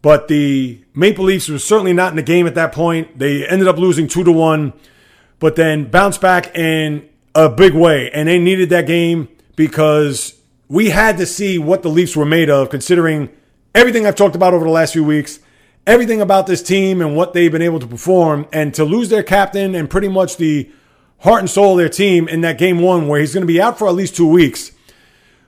but 0.00 0.28
the 0.28 0.82
Maple 0.94 1.26
Leafs 1.26 1.48
were 1.48 1.58
certainly 1.58 1.92
not 1.92 2.10
in 2.10 2.16
the 2.16 2.22
game 2.22 2.46
at 2.46 2.54
that 2.54 2.72
point. 2.72 3.18
They 3.18 3.46
ended 3.46 3.68
up 3.68 3.76
losing 3.76 4.08
two 4.08 4.24
to 4.24 4.32
one, 4.32 4.72
but 5.38 5.56
then 5.56 5.90
bounced 5.90 6.22
back 6.22 6.56
in 6.56 7.06
a 7.34 7.50
big 7.50 7.74
way, 7.74 8.10
and 8.10 8.28
they 8.28 8.38
needed 8.38 8.70
that 8.70 8.86
game 8.86 9.28
because 9.56 10.40
we 10.68 10.88
had 10.88 11.18
to 11.18 11.26
see 11.26 11.58
what 11.58 11.82
the 11.82 11.90
Leafs 11.90 12.16
were 12.16 12.24
made 12.24 12.48
of, 12.48 12.70
considering 12.70 13.28
everything 13.74 14.06
I've 14.06 14.16
talked 14.16 14.36
about 14.36 14.54
over 14.54 14.64
the 14.64 14.70
last 14.70 14.94
few 14.94 15.04
weeks, 15.04 15.38
everything 15.88 16.20
about 16.20 16.46
this 16.46 16.62
team 16.62 17.00
and 17.00 17.16
what 17.16 17.32
they've 17.32 17.50
been 17.50 17.62
able 17.62 17.80
to 17.80 17.86
perform, 17.86 18.46
and 18.52 18.74
to 18.74 18.84
lose 18.84 19.08
their 19.08 19.22
captain 19.22 19.74
and 19.74 19.88
pretty 19.88 20.08
much 20.08 20.36
the 20.36 20.70
heart 21.20 21.40
and 21.40 21.50
soul 21.50 21.72
of 21.72 21.78
their 21.78 21.88
team 21.88 22.28
in 22.28 22.42
that 22.42 22.58
game 22.58 22.78
one, 22.78 23.08
where 23.08 23.18
he's 23.18 23.34
going 23.34 23.42
to 23.42 23.52
be 23.52 23.60
out 23.60 23.78
for 23.78 23.88
at 23.88 23.94
least 23.94 24.14
two 24.14 24.28
weeks, 24.28 24.70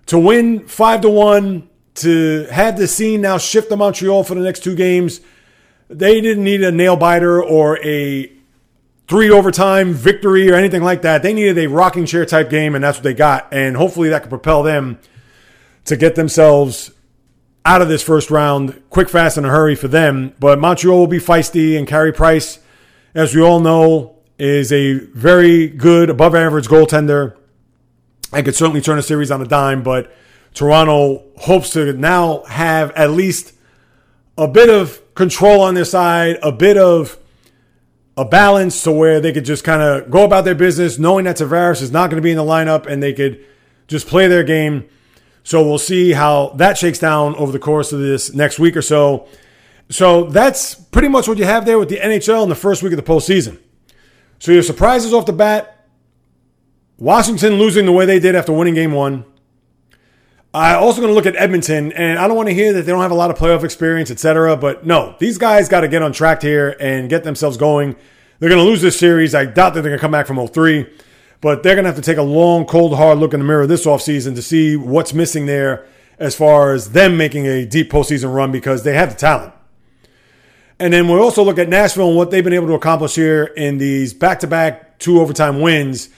to 0.07 0.19
win 0.19 0.67
five 0.67 1.03
to 1.03 1.11
one, 1.11 1.69
to 1.95 2.47
have 2.51 2.79
the 2.79 2.89
scene 2.89 3.21
now 3.21 3.37
shift 3.37 3.69
to 3.69 3.77
Montreal 3.77 4.25
for 4.25 4.35
the 4.35 4.41
next 4.41 4.65
two 4.65 4.75
games. 4.75 5.21
They 5.89 6.21
didn't 6.21 6.43
need 6.43 6.63
a 6.63 6.73
nail 6.73 6.97
biter 6.97 7.43
or 7.43 7.79
a 7.85 8.33
three 9.09 9.29
overtime 9.29 9.93
victory 9.93 10.51
or 10.51 10.55
anything 10.55 10.83
like 10.83 11.03
that. 11.03 11.23
They 11.23 11.35
needed 11.35 11.59
a 11.59 11.67
rocking 11.67 12.07
chair 12.07 12.25
type 12.25 12.49
game, 12.49 12.75
and 12.75 12.83
that's 12.83 12.99
what 12.99 13.05
they 13.05 13.13
got. 13.13 13.53
And 13.53 13.77
hopefully 13.77 14.09
that 14.09 14.23
could 14.23 14.31
propel 14.31 14.63
them 14.63 14.99
to 15.85 15.97
get 15.97 16.15
themselves 16.15 16.93
out 17.65 17.83
of 17.83 17.89
this 17.89 18.03
first 18.03 18.31
round 18.31 18.83
quick, 18.91 19.09
fast, 19.09 19.37
in 19.37 19.45
a 19.45 19.49
hurry 19.49 19.75
for 19.75 19.89
them. 19.89 20.35
But 20.41 20.59
Montreal 20.59 20.99
will 20.99 21.07
be 21.07 21.19
feisty, 21.19 21.79
and 21.79 21.87
Carey 21.87 22.13
Price, 22.13 22.59
as 23.15 23.35
we 23.35 23.43
all 23.43 23.61
know, 23.61 24.17
is 24.39 24.73
a 24.73 24.95
very 24.95 25.69
good, 25.69 26.09
above 26.09 26.35
average 26.35 26.67
goaltender 26.67 27.37
and 28.33 28.45
could 28.45 28.55
certainly 28.55 28.81
turn 28.81 28.99
a 28.99 29.03
series 29.03 29.31
on 29.31 29.43
a 29.43 29.47
dime. 29.47 29.83
But 29.83 30.13
Toronto 30.55 31.25
hopes 31.37 31.71
to 31.71 31.93
now 31.93 32.45
have 32.45 32.91
at 32.93 33.11
least 33.11 33.55
a 34.39 34.49
bit 34.49 34.71
of 34.71 35.01
control 35.15 35.61
on 35.61 35.75
their 35.75 35.85
side, 35.85 36.39
a 36.43 36.53
bit 36.53 36.77
of 36.77 37.19
a 38.17 38.25
balance 38.25 38.83
to 38.83 38.93
where 38.93 39.21
they 39.21 39.33
could 39.33 39.45
just 39.45 39.65
kind 39.65 39.83
of 39.83 40.11
go 40.11 40.25
about 40.25 40.45
their 40.45 40.55
business, 40.55 40.99
knowing 40.99 41.25
that 41.25 41.37
Tavares 41.37 41.83
is 41.83 41.91
not 41.91 42.11
going 42.11 42.21
to 42.21 42.23
be 42.23 42.31
in 42.31 42.37
the 42.37 42.43
lineup 42.43 42.87
and 42.87 43.03
they 43.03 43.13
could 43.13 43.45
just 43.87 44.07
play 44.07 44.29
their 44.29 44.45
game. 44.45 44.89
So 45.43 45.65
we'll 45.67 45.79
see 45.79 46.13
how 46.13 46.51
that 46.57 46.79
shakes 46.79 46.99
down 46.99 47.35
over 47.37 47.51
the 47.51 47.59
course 47.59 47.93
of 47.93 48.01
this 48.01 48.35
next 48.35 48.59
week 48.59 48.77
or 48.77 48.83
so. 48.83 49.27
So 49.89 50.25
that's 50.25 50.75
pretty 50.75 51.09
much 51.09 51.27
what 51.27 51.39
you 51.39 51.45
have 51.45 51.67
there 51.67 51.79
with 51.79 51.89
the 51.89 51.97
NHL 51.97 52.43
in 52.43 52.49
the 52.49 52.55
first 52.55 52.83
week 52.83 52.93
of 52.93 52.97
the 52.97 53.03
postseason. 53.03 53.59
So 54.39 54.53
your 54.53 54.63
surprises 54.63 55.13
off 55.13 55.27
the 55.27 55.33
bat 55.33 55.81
Washington 57.01 57.55
losing 57.55 57.87
the 57.87 57.93
way 57.93 58.05
they 58.05 58.21
did 58.21 58.37
after 58.37 58.53
winning 58.53 58.75
game 58.75 58.93
one. 58.93 59.25
I 60.53 60.75
also 60.75 61.01
going 61.01 61.11
to 61.11 61.15
look 61.15 61.27
at 61.27 61.37
Edmonton, 61.37 61.93
and 61.93 62.19
I 62.19 62.27
don't 62.27 62.37
want 62.37 62.49
to 62.49 62.55
hear 62.55 62.73
that 62.73 62.83
they 62.83 62.93
don't 62.93 63.01
have 63.01 63.13
a 63.13 63.15
lot 63.15 63.31
of 63.31 63.39
playoff 63.39 63.65
experience, 63.65 64.11
etc. 64.11 64.57
But 64.57 64.85
no, 64.85 65.17
these 65.19 65.39
guys 65.39 65.69
got 65.69 65.81
to 65.81 65.89
get 65.89 66.03
on 66.03 66.13
track 66.13 66.43
here 66.43 66.77
and 66.81 67.09
get 67.09 67.25
themselves 67.25 67.57
going. 67.57 67.97
They're 68.39 68.49
going 68.49 68.63
to 68.63 68.69
lose 68.69 68.83
this 68.83 68.99
series. 68.99 69.35
I 69.35 69.45
doubt 69.45 69.75
that 69.75 69.83
they're 69.83 69.91
going 69.91 69.99
to 69.99 70.01
come 70.01 70.11
back 70.11 70.27
from 70.27 70.45
03, 70.47 70.87
but 71.41 71.63
they're 71.63 71.75
going 71.75 71.85
to 71.85 71.91
have 71.91 71.97
to 71.97 72.03
take 72.03 72.19
a 72.19 72.23
long, 72.23 72.67
cold, 72.67 72.95
hard 72.97 73.19
look 73.19 73.33
in 73.33 73.41
the 73.41 73.47
mirror 73.47 73.67
this 73.67 73.87
offseason 73.87 74.35
to 74.35 74.43
see 74.43 74.77
what's 74.77 75.15
missing 75.15 75.47
there 75.47 75.87
as 76.19 76.35
far 76.35 76.73
as 76.73 76.93
them 76.93 77.17
making 77.17 77.47
a 77.47 77.65
deep 77.65 77.91
postseason 77.91 78.35
run 78.35 78.53
because 78.53 78.83
they 78.83 78.95
have 78.95 79.11
the 79.11 79.17
talent. 79.17 79.55
And 80.79 80.93
then 80.93 81.09
we'll 81.09 81.23
also 81.23 81.43
look 81.43 81.59
at 81.59 81.69
Nashville 81.69 82.09
and 82.09 82.17
what 82.17 82.31
they've 82.31 82.45
been 82.45 82.53
able 82.53 82.69
to 82.69 82.75
accomplish 82.75 83.15
here 83.15 83.45
in 83.45 83.79
these 83.79 84.15
back 84.15 84.41
to 84.41 84.47
back 84.47 84.99
two 84.99 85.21
overtime 85.21 85.61
wins 85.61 86.11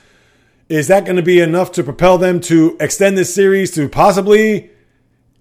is 0.68 0.88
that 0.88 1.04
going 1.04 1.16
to 1.16 1.22
be 1.22 1.40
enough 1.40 1.72
to 1.72 1.84
propel 1.84 2.16
them 2.16 2.40
to 2.40 2.76
extend 2.80 3.18
this 3.18 3.34
series 3.34 3.70
to 3.72 3.88
possibly 3.88 4.70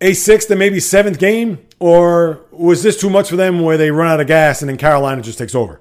a 0.02 0.14
sixth 0.14 0.50
and 0.50 0.60
maybe 0.60 0.80
seventh 0.80 1.20
game? 1.20 1.60
Or 1.80 2.42
was 2.52 2.84
this 2.84 3.00
too 3.00 3.10
much 3.10 3.30
for 3.30 3.36
them 3.36 3.62
where 3.62 3.78
they 3.78 3.92
run 3.92 4.08
out 4.08 4.20
of 4.20 4.28
gas 4.28 4.62
and 4.62 4.70
then 4.70 4.78
Carolina 4.78 5.22
just 5.22 5.38
takes 5.38 5.56
over? 5.56 5.80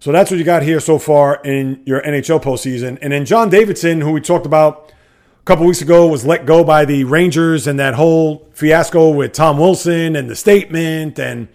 So 0.00 0.12
that's 0.12 0.30
what 0.30 0.38
you 0.38 0.44
got 0.44 0.62
here 0.62 0.78
so 0.78 0.98
far 0.98 1.40
in 1.44 1.82
your 1.84 2.00
NHL 2.02 2.42
postseason. 2.42 2.98
And 3.02 3.12
then 3.12 3.24
John 3.24 3.50
Davidson, 3.50 4.00
who 4.00 4.12
we 4.12 4.20
talked 4.20 4.46
about 4.46 4.92
a 5.40 5.44
couple 5.44 5.66
weeks 5.66 5.82
ago, 5.82 6.06
was 6.06 6.24
let 6.24 6.46
go 6.46 6.62
by 6.62 6.84
the 6.84 7.02
Rangers 7.04 7.66
and 7.66 7.80
that 7.80 7.94
whole 7.94 8.48
fiasco 8.52 9.10
with 9.10 9.32
Tom 9.32 9.58
Wilson 9.58 10.14
and 10.14 10.30
the 10.30 10.36
statement 10.36 11.18
and 11.18 11.48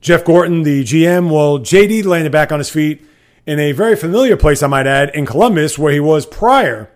Jeff 0.00 0.24
Gorton, 0.24 0.62
the 0.62 0.84
GM, 0.84 1.32
well, 1.32 1.58
JD 1.58 2.04
landed 2.04 2.30
back 2.30 2.52
on 2.52 2.58
his 2.58 2.68
feet 2.70 3.04
in 3.46 3.58
a 3.58 3.72
very 3.72 3.96
familiar 3.96 4.36
place, 4.36 4.62
I 4.62 4.66
might 4.66 4.86
add, 4.86 5.10
in 5.14 5.26
Columbus, 5.26 5.78
where 5.78 5.92
he 5.92 6.00
was 6.00 6.26
prior 6.26 6.90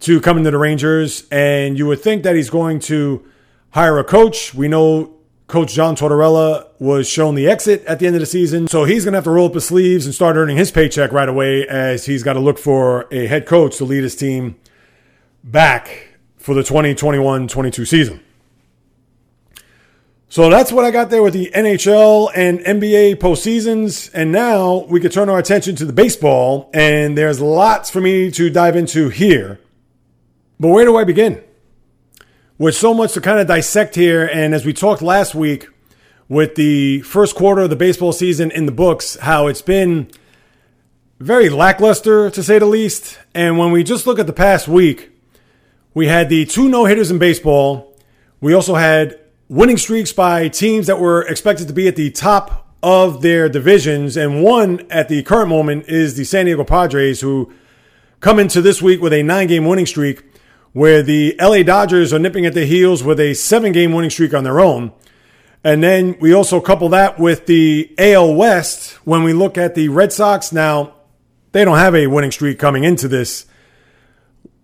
to 0.00 0.20
coming 0.20 0.44
to 0.44 0.50
the 0.50 0.58
Rangers. 0.58 1.24
And 1.30 1.78
you 1.78 1.86
would 1.86 2.00
think 2.00 2.22
that 2.22 2.34
he's 2.34 2.50
going 2.50 2.80
to 2.80 3.24
hire 3.70 3.98
a 3.98 4.04
coach. 4.04 4.54
We 4.54 4.68
know 4.68 5.19
Coach 5.50 5.74
John 5.74 5.96
Tortorella 5.96 6.68
was 6.78 7.08
shown 7.08 7.34
the 7.34 7.48
exit 7.48 7.84
at 7.84 7.98
the 7.98 8.06
end 8.06 8.16
of 8.16 8.20
the 8.20 8.26
season. 8.26 8.68
So 8.68 8.84
he's 8.84 9.04
going 9.04 9.12
to 9.12 9.18
have 9.18 9.24
to 9.24 9.30
roll 9.30 9.46
up 9.48 9.54
his 9.54 9.66
sleeves 9.66 10.06
and 10.06 10.14
start 10.14 10.36
earning 10.36 10.56
his 10.56 10.70
paycheck 10.70 11.12
right 11.12 11.28
away 11.28 11.66
as 11.66 12.06
he's 12.06 12.22
got 12.22 12.34
to 12.34 12.40
look 12.40 12.58
for 12.58 13.08
a 13.10 13.26
head 13.26 13.46
coach 13.46 13.76
to 13.78 13.84
lead 13.84 14.02
his 14.02 14.14
team 14.14 14.56
back 15.42 16.18
for 16.36 16.54
the 16.54 16.62
2021 16.62 17.48
22 17.48 17.84
season. 17.84 18.20
So 20.28 20.48
that's 20.48 20.70
what 20.70 20.84
I 20.84 20.92
got 20.92 21.10
there 21.10 21.24
with 21.24 21.34
the 21.34 21.50
NHL 21.52 22.30
and 22.36 22.60
NBA 22.60 23.16
postseasons. 23.16 24.08
And 24.14 24.30
now 24.30 24.86
we 24.88 25.00
could 25.00 25.10
turn 25.10 25.28
our 25.28 25.38
attention 25.38 25.74
to 25.74 25.84
the 25.84 25.92
baseball. 25.92 26.70
And 26.72 27.18
there's 27.18 27.40
lots 27.40 27.90
for 27.90 28.00
me 28.00 28.30
to 28.30 28.48
dive 28.48 28.76
into 28.76 29.08
here. 29.08 29.58
But 30.60 30.68
where 30.68 30.84
do 30.84 30.96
I 30.96 31.02
begin? 31.02 31.42
With 32.60 32.76
so 32.76 32.92
much 32.92 33.14
to 33.14 33.22
kind 33.22 33.40
of 33.40 33.46
dissect 33.46 33.94
here. 33.94 34.26
And 34.26 34.54
as 34.54 34.66
we 34.66 34.74
talked 34.74 35.00
last 35.00 35.34
week 35.34 35.66
with 36.28 36.56
the 36.56 37.00
first 37.00 37.34
quarter 37.34 37.62
of 37.62 37.70
the 37.70 37.74
baseball 37.74 38.12
season 38.12 38.50
in 38.50 38.66
the 38.66 38.72
books, 38.72 39.16
how 39.22 39.46
it's 39.46 39.62
been 39.62 40.10
very 41.18 41.48
lackluster 41.48 42.28
to 42.28 42.42
say 42.42 42.58
the 42.58 42.66
least. 42.66 43.18
And 43.34 43.56
when 43.56 43.72
we 43.72 43.82
just 43.82 44.06
look 44.06 44.18
at 44.18 44.26
the 44.26 44.34
past 44.34 44.68
week, 44.68 45.10
we 45.94 46.08
had 46.08 46.28
the 46.28 46.44
two 46.44 46.68
no 46.68 46.84
hitters 46.84 47.10
in 47.10 47.18
baseball. 47.18 47.96
We 48.42 48.52
also 48.52 48.74
had 48.74 49.18
winning 49.48 49.78
streaks 49.78 50.12
by 50.12 50.48
teams 50.48 50.86
that 50.86 51.00
were 51.00 51.22
expected 51.22 51.66
to 51.68 51.72
be 51.72 51.88
at 51.88 51.96
the 51.96 52.10
top 52.10 52.76
of 52.82 53.22
their 53.22 53.48
divisions. 53.48 54.18
And 54.18 54.42
one 54.42 54.86
at 54.90 55.08
the 55.08 55.22
current 55.22 55.48
moment 55.48 55.86
is 55.88 56.14
the 56.14 56.24
San 56.24 56.44
Diego 56.44 56.64
Padres, 56.64 57.22
who 57.22 57.54
come 58.20 58.38
into 58.38 58.60
this 58.60 58.82
week 58.82 59.00
with 59.00 59.14
a 59.14 59.22
nine 59.22 59.46
game 59.46 59.64
winning 59.64 59.86
streak 59.86 60.29
where 60.72 61.02
the 61.02 61.34
LA 61.40 61.62
Dodgers 61.62 62.12
are 62.12 62.18
nipping 62.18 62.46
at 62.46 62.54
the 62.54 62.64
heels 62.64 63.02
with 63.02 63.18
a 63.18 63.34
seven 63.34 63.72
game 63.72 63.92
winning 63.92 64.10
streak 64.10 64.34
on 64.34 64.44
their 64.44 64.60
own. 64.60 64.92
And 65.62 65.82
then 65.82 66.16
we 66.20 66.32
also 66.32 66.60
couple 66.60 66.88
that 66.90 67.18
with 67.18 67.46
the 67.46 67.94
AL 67.98 68.34
West 68.34 68.92
when 69.04 69.24
we 69.24 69.32
look 69.32 69.58
at 69.58 69.74
the 69.74 69.88
Red 69.88 70.12
Sox. 70.12 70.52
Now, 70.52 70.94
they 71.52 71.64
don't 71.64 71.76
have 71.76 71.94
a 71.94 72.06
winning 72.06 72.30
streak 72.30 72.58
coming 72.58 72.84
into 72.84 73.08
this 73.08 73.46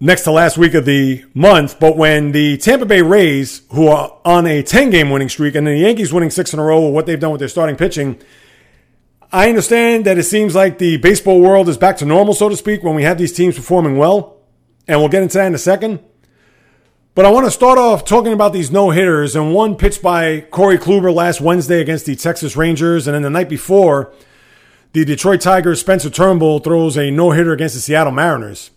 next 0.00 0.22
to 0.22 0.30
last 0.30 0.56
week 0.56 0.74
of 0.74 0.84
the 0.84 1.24
month. 1.34 1.78
But 1.80 1.96
when 1.96 2.32
the 2.32 2.56
Tampa 2.56 2.86
Bay 2.86 3.02
Rays, 3.02 3.62
who 3.72 3.88
are 3.88 4.18
on 4.24 4.46
a 4.46 4.62
10 4.62 4.90
game 4.90 5.10
winning 5.10 5.28
streak, 5.28 5.54
and 5.54 5.66
then 5.66 5.74
the 5.74 5.80
Yankees 5.80 6.12
winning 6.12 6.30
six 6.30 6.54
in 6.54 6.58
a 6.58 6.64
row 6.64 6.86
with 6.86 6.94
what 6.94 7.06
they've 7.06 7.20
done 7.20 7.32
with 7.32 7.40
their 7.40 7.48
starting 7.48 7.76
pitching, 7.76 8.18
I 9.32 9.48
understand 9.48 10.06
that 10.06 10.18
it 10.18 10.22
seems 10.22 10.54
like 10.54 10.78
the 10.78 10.96
baseball 10.98 11.40
world 11.40 11.68
is 11.68 11.76
back 11.76 11.96
to 11.98 12.06
normal, 12.06 12.32
so 12.32 12.48
to 12.48 12.56
speak, 12.56 12.82
when 12.82 12.94
we 12.94 13.02
have 13.02 13.18
these 13.18 13.32
teams 13.32 13.56
performing 13.56 13.98
well 13.98 14.35
and 14.88 15.00
we'll 15.00 15.08
get 15.08 15.22
into 15.22 15.38
that 15.38 15.46
in 15.46 15.54
a 15.54 15.58
second. 15.58 16.00
But 17.14 17.24
I 17.24 17.30
want 17.30 17.46
to 17.46 17.50
start 17.50 17.78
off 17.78 18.04
talking 18.04 18.32
about 18.32 18.52
these 18.52 18.70
no 18.70 18.90
hitters, 18.90 19.34
and 19.34 19.54
one 19.54 19.76
pitched 19.76 20.02
by 20.02 20.42
Corey 20.50 20.76
Kluber 20.76 21.14
last 21.14 21.40
Wednesday 21.40 21.80
against 21.80 22.04
the 22.04 22.14
Texas 22.14 22.56
Rangers, 22.56 23.06
and 23.06 23.14
then 23.14 23.22
the 23.22 23.30
night 23.30 23.48
before, 23.48 24.12
the 24.92 25.04
Detroit 25.04 25.40
Tigers' 25.40 25.80
Spencer 25.80 26.10
Turnbull 26.10 26.58
throws 26.58 26.96
a 26.96 27.10
no 27.10 27.30
hitter 27.30 27.52
against 27.52 27.74
the 27.74 27.80
Seattle 27.80 28.12
Mariners. 28.12 28.70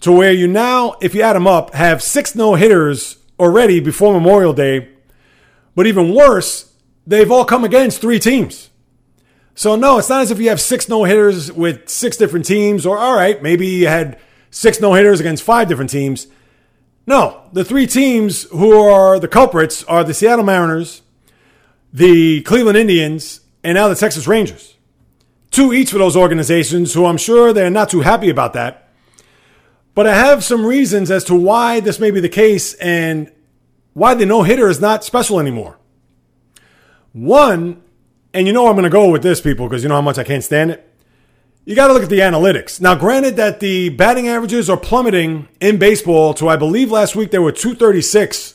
To 0.00 0.10
where 0.10 0.32
you 0.32 0.48
now, 0.48 0.96
if 1.00 1.14
you 1.14 1.22
add 1.22 1.34
them 1.34 1.46
up, 1.46 1.74
have 1.74 2.02
six 2.02 2.34
no 2.34 2.54
hitters 2.54 3.18
already 3.38 3.80
before 3.80 4.14
Memorial 4.14 4.52
Day. 4.52 4.88
But 5.76 5.86
even 5.86 6.14
worse, 6.14 6.72
they've 7.06 7.30
all 7.30 7.44
come 7.44 7.64
against 7.64 8.00
three 8.00 8.18
teams. 8.18 8.70
So, 9.54 9.76
no, 9.76 9.98
it's 9.98 10.08
not 10.08 10.22
as 10.22 10.30
if 10.30 10.38
you 10.40 10.48
have 10.48 10.60
six 10.60 10.88
no 10.88 11.04
hitters 11.04 11.52
with 11.52 11.88
six 11.88 12.16
different 12.16 12.46
teams, 12.46 12.84
or 12.84 12.98
all 12.98 13.14
right, 13.14 13.42
maybe 13.42 13.66
you 13.66 13.86
had 13.86 14.18
six 14.50 14.80
no 14.80 14.94
hitters 14.94 15.20
against 15.20 15.42
five 15.42 15.68
different 15.68 15.90
teams. 15.90 16.26
No, 17.06 17.42
the 17.52 17.64
three 17.64 17.86
teams 17.86 18.44
who 18.50 18.78
are 18.80 19.18
the 19.18 19.28
culprits 19.28 19.82
are 19.84 20.04
the 20.04 20.14
Seattle 20.14 20.44
Mariners, 20.44 21.02
the 21.92 22.42
Cleveland 22.42 22.78
Indians, 22.78 23.40
and 23.64 23.74
now 23.74 23.88
the 23.88 23.94
Texas 23.94 24.26
Rangers. 24.26 24.76
Two 25.50 25.72
each 25.72 25.90
for 25.90 25.98
those 25.98 26.16
organizations 26.16 26.94
who 26.94 27.06
I'm 27.06 27.16
sure 27.16 27.52
they're 27.52 27.70
not 27.70 27.88
too 27.88 28.02
happy 28.02 28.28
about 28.28 28.52
that. 28.52 28.88
But 29.94 30.06
I 30.06 30.14
have 30.14 30.44
some 30.44 30.64
reasons 30.64 31.10
as 31.10 31.24
to 31.24 31.34
why 31.34 31.80
this 31.80 31.98
may 31.98 32.12
be 32.12 32.20
the 32.20 32.28
case 32.28 32.74
and 32.74 33.32
why 33.92 34.14
the 34.14 34.24
no 34.24 34.44
hitter 34.44 34.68
is 34.68 34.80
not 34.80 35.02
special 35.02 35.40
anymore. 35.40 35.78
One, 37.12 37.82
and 38.32 38.46
you 38.46 38.52
know 38.52 38.68
I'm 38.68 38.74
going 38.74 38.84
to 38.84 38.90
go 38.90 39.10
with 39.10 39.22
this, 39.22 39.40
people, 39.40 39.68
because 39.68 39.82
you 39.82 39.88
know 39.88 39.96
how 39.96 40.00
much 40.00 40.18
I 40.18 40.22
can't 40.22 40.44
stand 40.44 40.70
it 40.70 40.89
you 41.64 41.76
got 41.76 41.88
to 41.88 41.92
look 41.92 42.02
at 42.02 42.08
the 42.08 42.20
analytics. 42.20 42.80
Now, 42.80 42.94
granted 42.94 43.36
that 43.36 43.60
the 43.60 43.90
batting 43.90 44.28
averages 44.28 44.70
are 44.70 44.76
plummeting 44.76 45.48
in 45.60 45.78
baseball 45.78 46.34
to, 46.34 46.48
I 46.48 46.56
believe 46.56 46.90
last 46.90 47.14
week 47.14 47.30
they 47.30 47.38
were 47.38 47.52
236, 47.52 48.54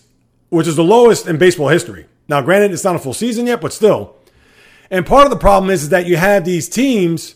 which 0.50 0.68
is 0.68 0.76
the 0.76 0.84
lowest 0.84 1.28
in 1.28 1.38
baseball 1.38 1.70
history. 1.70 2.08
Now, 2.28 2.42
granted, 2.42 2.72
it's 2.72 2.84
not 2.84 2.96
a 2.96 3.00
full 3.00 3.14
season 3.14 3.46
yet, 3.46 3.62
but 3.62 3.74
still. 3.74 4.16
And 4.90 5.06
part 5.06 5.26
of 5.26 5.32
the 5.32 5.38
problem 5.38 5.70
is, 5.70 5.84
is 5.84 5.90
that 5.90 6.06
you 6.06 6.18
have 6.18 6.46
these 6.46 6.68
teams 6.68 7.36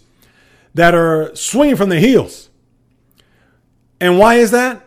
that 0.74 0.94
are 0.94 1.36
swinging 1.36 1.76
from 1.76 1.90
the 1.90 2.00
heels. 2.00 2.50
And 4.00 4.18
why 4.18 4.36
is 4.36 4.52
that? 4.52 4.86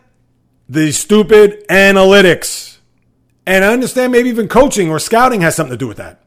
The 0.68 0.92
stupid 0.92 1.66
analytics. 1.68 2.78
And 3.46 3.64
I 3.64 3.72
understand 3.72 4.12
maybe 4.12 4.28
even 4.28 4.48
coaching 4.48 4.90
or 4.90 4.98
scouting 4.98 5.40
has 5.42 5.54
something 5.54 5.72
to 5.72 5.76
do 5.76 5.88
with 5.88 5.96
that. 5.96 6.22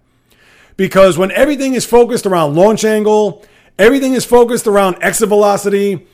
Because 0.77 1.17
when 1.17 1.31
everything 1.31 1.73
is 1.73 1.85
focused 1.85 2.25
around 2.25 2.55
launch 2.55 2.83
angle 2.83 3.45
Everything 3.77 4.13
is 4.13 4.23
focused 4.23 4.67
around 4.67 4.97
exit 5.01 5.27
velocity. 5.27 6.07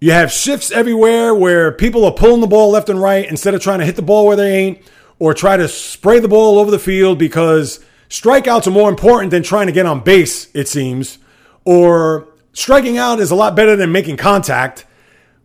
You 0.00 0.12
have 0.12 0.30
shifts 0.30 0.70
everywhere 0.70 1.34
where 1.34 1.72
people 1.72 2.04
are 2.04 2.12
pulling 2.12 2.40
the 2.40 2.46
ball 2.46 2.70
left 2.70 2.90
and 2.90 3.00
right 3.00 3.28
instead 3.28 3.54
of 3.54 3.62
trying 3.62 3.78
to 3.78 3.86
hit 3.86 3.96
the 3.96 4.02
ball 4.02 4.26
where 4.26 4.36
they 4.36 4.54
ain't 4.54 4.82
or 5.18 5.32
try 5.34 5.56
to 5.56 5.66
spray 5.68 6.20
the 6.20 6.28
ball 6.28 6.58
over 6.58 6.70
the 6.70 6.78
field 6.78 7.18
because 7.18 7.80
strikeouts 8.10 8.66
are 8.66 8.72
more 8.72 8.90
important 8.90 9.30
than 9.30 9.42
trying 9.42 9.66
to 9.66 9.72
get 9.72 9.86
on 9.86 10.00
base, 10.00 10.48
it 10.54 10.68
seems. 10.68 11.18
Or 11.64 12.28
striking 12.52 12.98
out 12.98 13.20
is 13.20 13.30
a 13.30 13.34
lot 13.34 13.56
better 13.56 13.74
than 13.74 13.90
making 13.90 14.18
contact, 14.18 14.84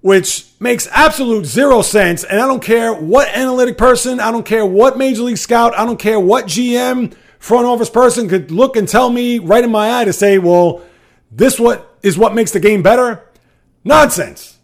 which 0.02 0.46
makes 0.60 0.88
absolute 0.92 1.46
zero 1.46 1.82
sense. 1.82 2.26
And 2.26 2.42
I 2.42 2.46
don't 2.46 2.62
care 2.62 2.94
what 2.94 3.30
analytic 3.30 3.78
person, 3.78 4.20
I 4.20 4.32
don't 4.32 4.46
care 4.46 4.66
what 4.66 4.98
major 4.98 5.24
league 5.24 5.38
scout, 5.38 5.78
I 5.78 5.86
don't 5.86 6.00
care 6.00 6.20
what 6.20 6.46
GM, 6.46 7.16
front 7.40 7.66
office 7.66 7.90
person 7.90 8.28
could 8.28 8.52
look 8.52 8.76
and 8.76 8.88
tell 8.88 9.10
me 9.10 9.40
right 9.40 9.64
in 9.64 9.72
my 9.72 10.02
eye 10.02 10.06
to 10.06 10.14
say, 10.14 10.38
well, 10.38 10.84
this 11.36 11.60
what 11.60 11.98
is 12.04 12.18
what 12.18 12.36
makes 12.36 12.52
the 12.52 12.60
game 12.60 12.82
better? 12.82 13.24
Nonsense. 13.84 14.60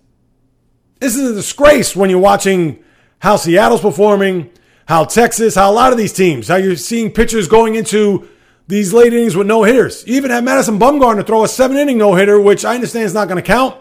This 0.99 1.15
is 1.15 1.31
a 1.31 1.33
disgrace 1.33 1.95
when 1.95 2.09
you're 2.09 2.19
watching 2.19 2.83
how 3.19 3.37
Seattle's 3.37 3.81
performing, 3.81 4.51
how 4.85 5.05
Texas, 5.05 5.55
how 5.55 5.71
a 5.71 5.73
lot 5.73 5.91
of 5.91 5.97
these 5.97 6.13
teams, 6.13 6.47
how 6.47 6.57
you're 6.57 6.75
seeing 6.75 7.11
pitchers 7.11 7.47
going 7.47 7.75
into 7.75 8.27
these 8.67 8.93
late 8.93 9.13
innings 9.13 9.35
with 9.35 9.47
no 9.47 9.63
hitters. 9.63 10.05
You 10.07 10.15
even 10.15 10.29
have 10.31 10.43
Madison 10.43 10.77
Bumgarner 10.77 11.25
throw 11.25 11.43
a 11.43 11.47
seven 11.47 11.77
inning 11.77 11.97
no 11.97 12.15
hitter, 12.15 12.39
which 12.39 12.63
I 12.63 12.75
understand 12.75 13.05
is 13.05 13.13
not 13.13 13.27
going 13.27 13.41
to 13.41 13.47
count. 13.47 13.75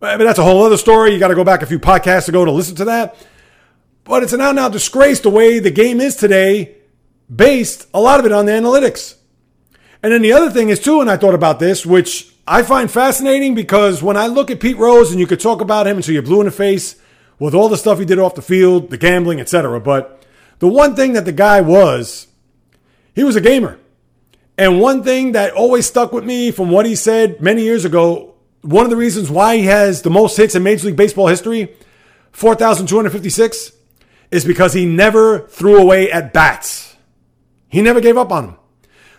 But 0.00 0.16
that's 0.18 0.40
a 0.40 0.42
whole 0.42 0.64
other 0.64 0.76
story. 0.76 1.12
You 1.12 1.20
got 1.20 1.28
to 1.28 1.36
go 1.36 1.44
back 1.44 1.62
a 1.62 1.66
few 1.66 1.78
podcasts 1.78 2.28
ago 2.28 2.44
to 2.44 2.50
listen 2.50 2.74
to 2.76 2.86
that. 2.86 3.16
But 4.02 4.24
it's 4.24 4.32
an 4.32 4.40
out 4.40 4.50
and 4.50 4.58
out 4.58 4.72
disgrace 4.72 5.20
the 5.20 5.30
way 5.30 5.60
the 5.60 5.70
game 5.70 6.00
is 6.00 6.16
today, 6.16 6.76
based 7.32 7.86
a 7.94 8.00
lot 8.00 8.18
of 8.18 8.26
it 8.26 8.32
on 8.32 8.46
the 8.46 8.52
analytics. 8.52 9.14
And 10.02 10.12
then 10.12 10.22
the 10.22 10.32
other 10.32 10.50
thing 10.50 10.68
is 10.68 10.80
too, 10.80 11.00
and 11.00 11.10
I 11.10 11.16
thought 11.16 11.34
about 11.34 11.60
this, 11.60 11.86
which 11.86 12.34
I 12.46 12.62
find 12.62 12.90
fascinating 12.90 13.54
because 13.54 14.02
when 14.02 14.16
I 14.16 14.26
look 14.26 14.50
at 14.50 14.60
Pete 14.60 14.76
Rose, 14.76 15.12
and 15.12 15.20
you 15.20 15.26
could 15.26 15.40
talk 15.40 15.60
about 15.60 15.86
him 15.86 15.96
until 15.96 16.14
you're 16.14 16.22
blue 16.22 16.40
in 16.40 16.46
the 16.46 16.52
face 16.52 16.96
with 17.38 17.54
all 17.54 17.68
the 17.68 17.76
stuff 17.76 17.98
he 17.98 18.04
did 18.04 18.18
off 18.18 18.34
the 18.34 18.42
field, 18.42 18.90
the 18.90 18.96
gambling, 18.96 19.40
etc. 19.40 19.80
But 19.80 20.24
the 20.58 20.68
one 20.68 20.96
thing 20.96 21.12
that 21.12 21.24
the 21.24 21.32
guy 21.32 21.60
was, 21.60 22.26
he 23.14 23.22
was 23.22 23.36
a 23.36 23.40
gamer. 23.40 23.78
And 24.58 24.80
one 24.80 25.02
thing 25.02 25.32
that 25.32 25.52
always 25.52 25.86
stuck 25.86 26.12
with 26.12 26.24
me 26.24 26.50
from 26.50 26.70
what 26.70 26.84
he 26.84 26.94
said 26.94 27.40
many 27.40 27.62
years 27.62 27.84
ago, 27.84 28.34
one 28.60 28.84
of 28.84 28.90
the 28.90 28.96
reasons 28.96 29.30
why 29.30 29.56
he 29.56 29.64
has 29.64 30.02
the 30.02 30.10
most 30.10 30.36
hits 30.36 30.54
in 30.54 30.62
Major 30.62 30.86
League 30.86 30.96
Baseball 30.96 31.28
history, 31.28 31.74
4,256, 32.32 33.72
is 34.30 34.44
because 34.44 34.72
he 34.72 34.84
never 34.84 35.40
threw 35.48 35.78
away 35.78 36.10
at 36.10 36.32
bats. 36.32 36.96
He 37.68 37.82
never 37.82 38.00
gave 38.00 38.16
up 38.16 38.30
on 38.30 38.46
them. 38.46 38.56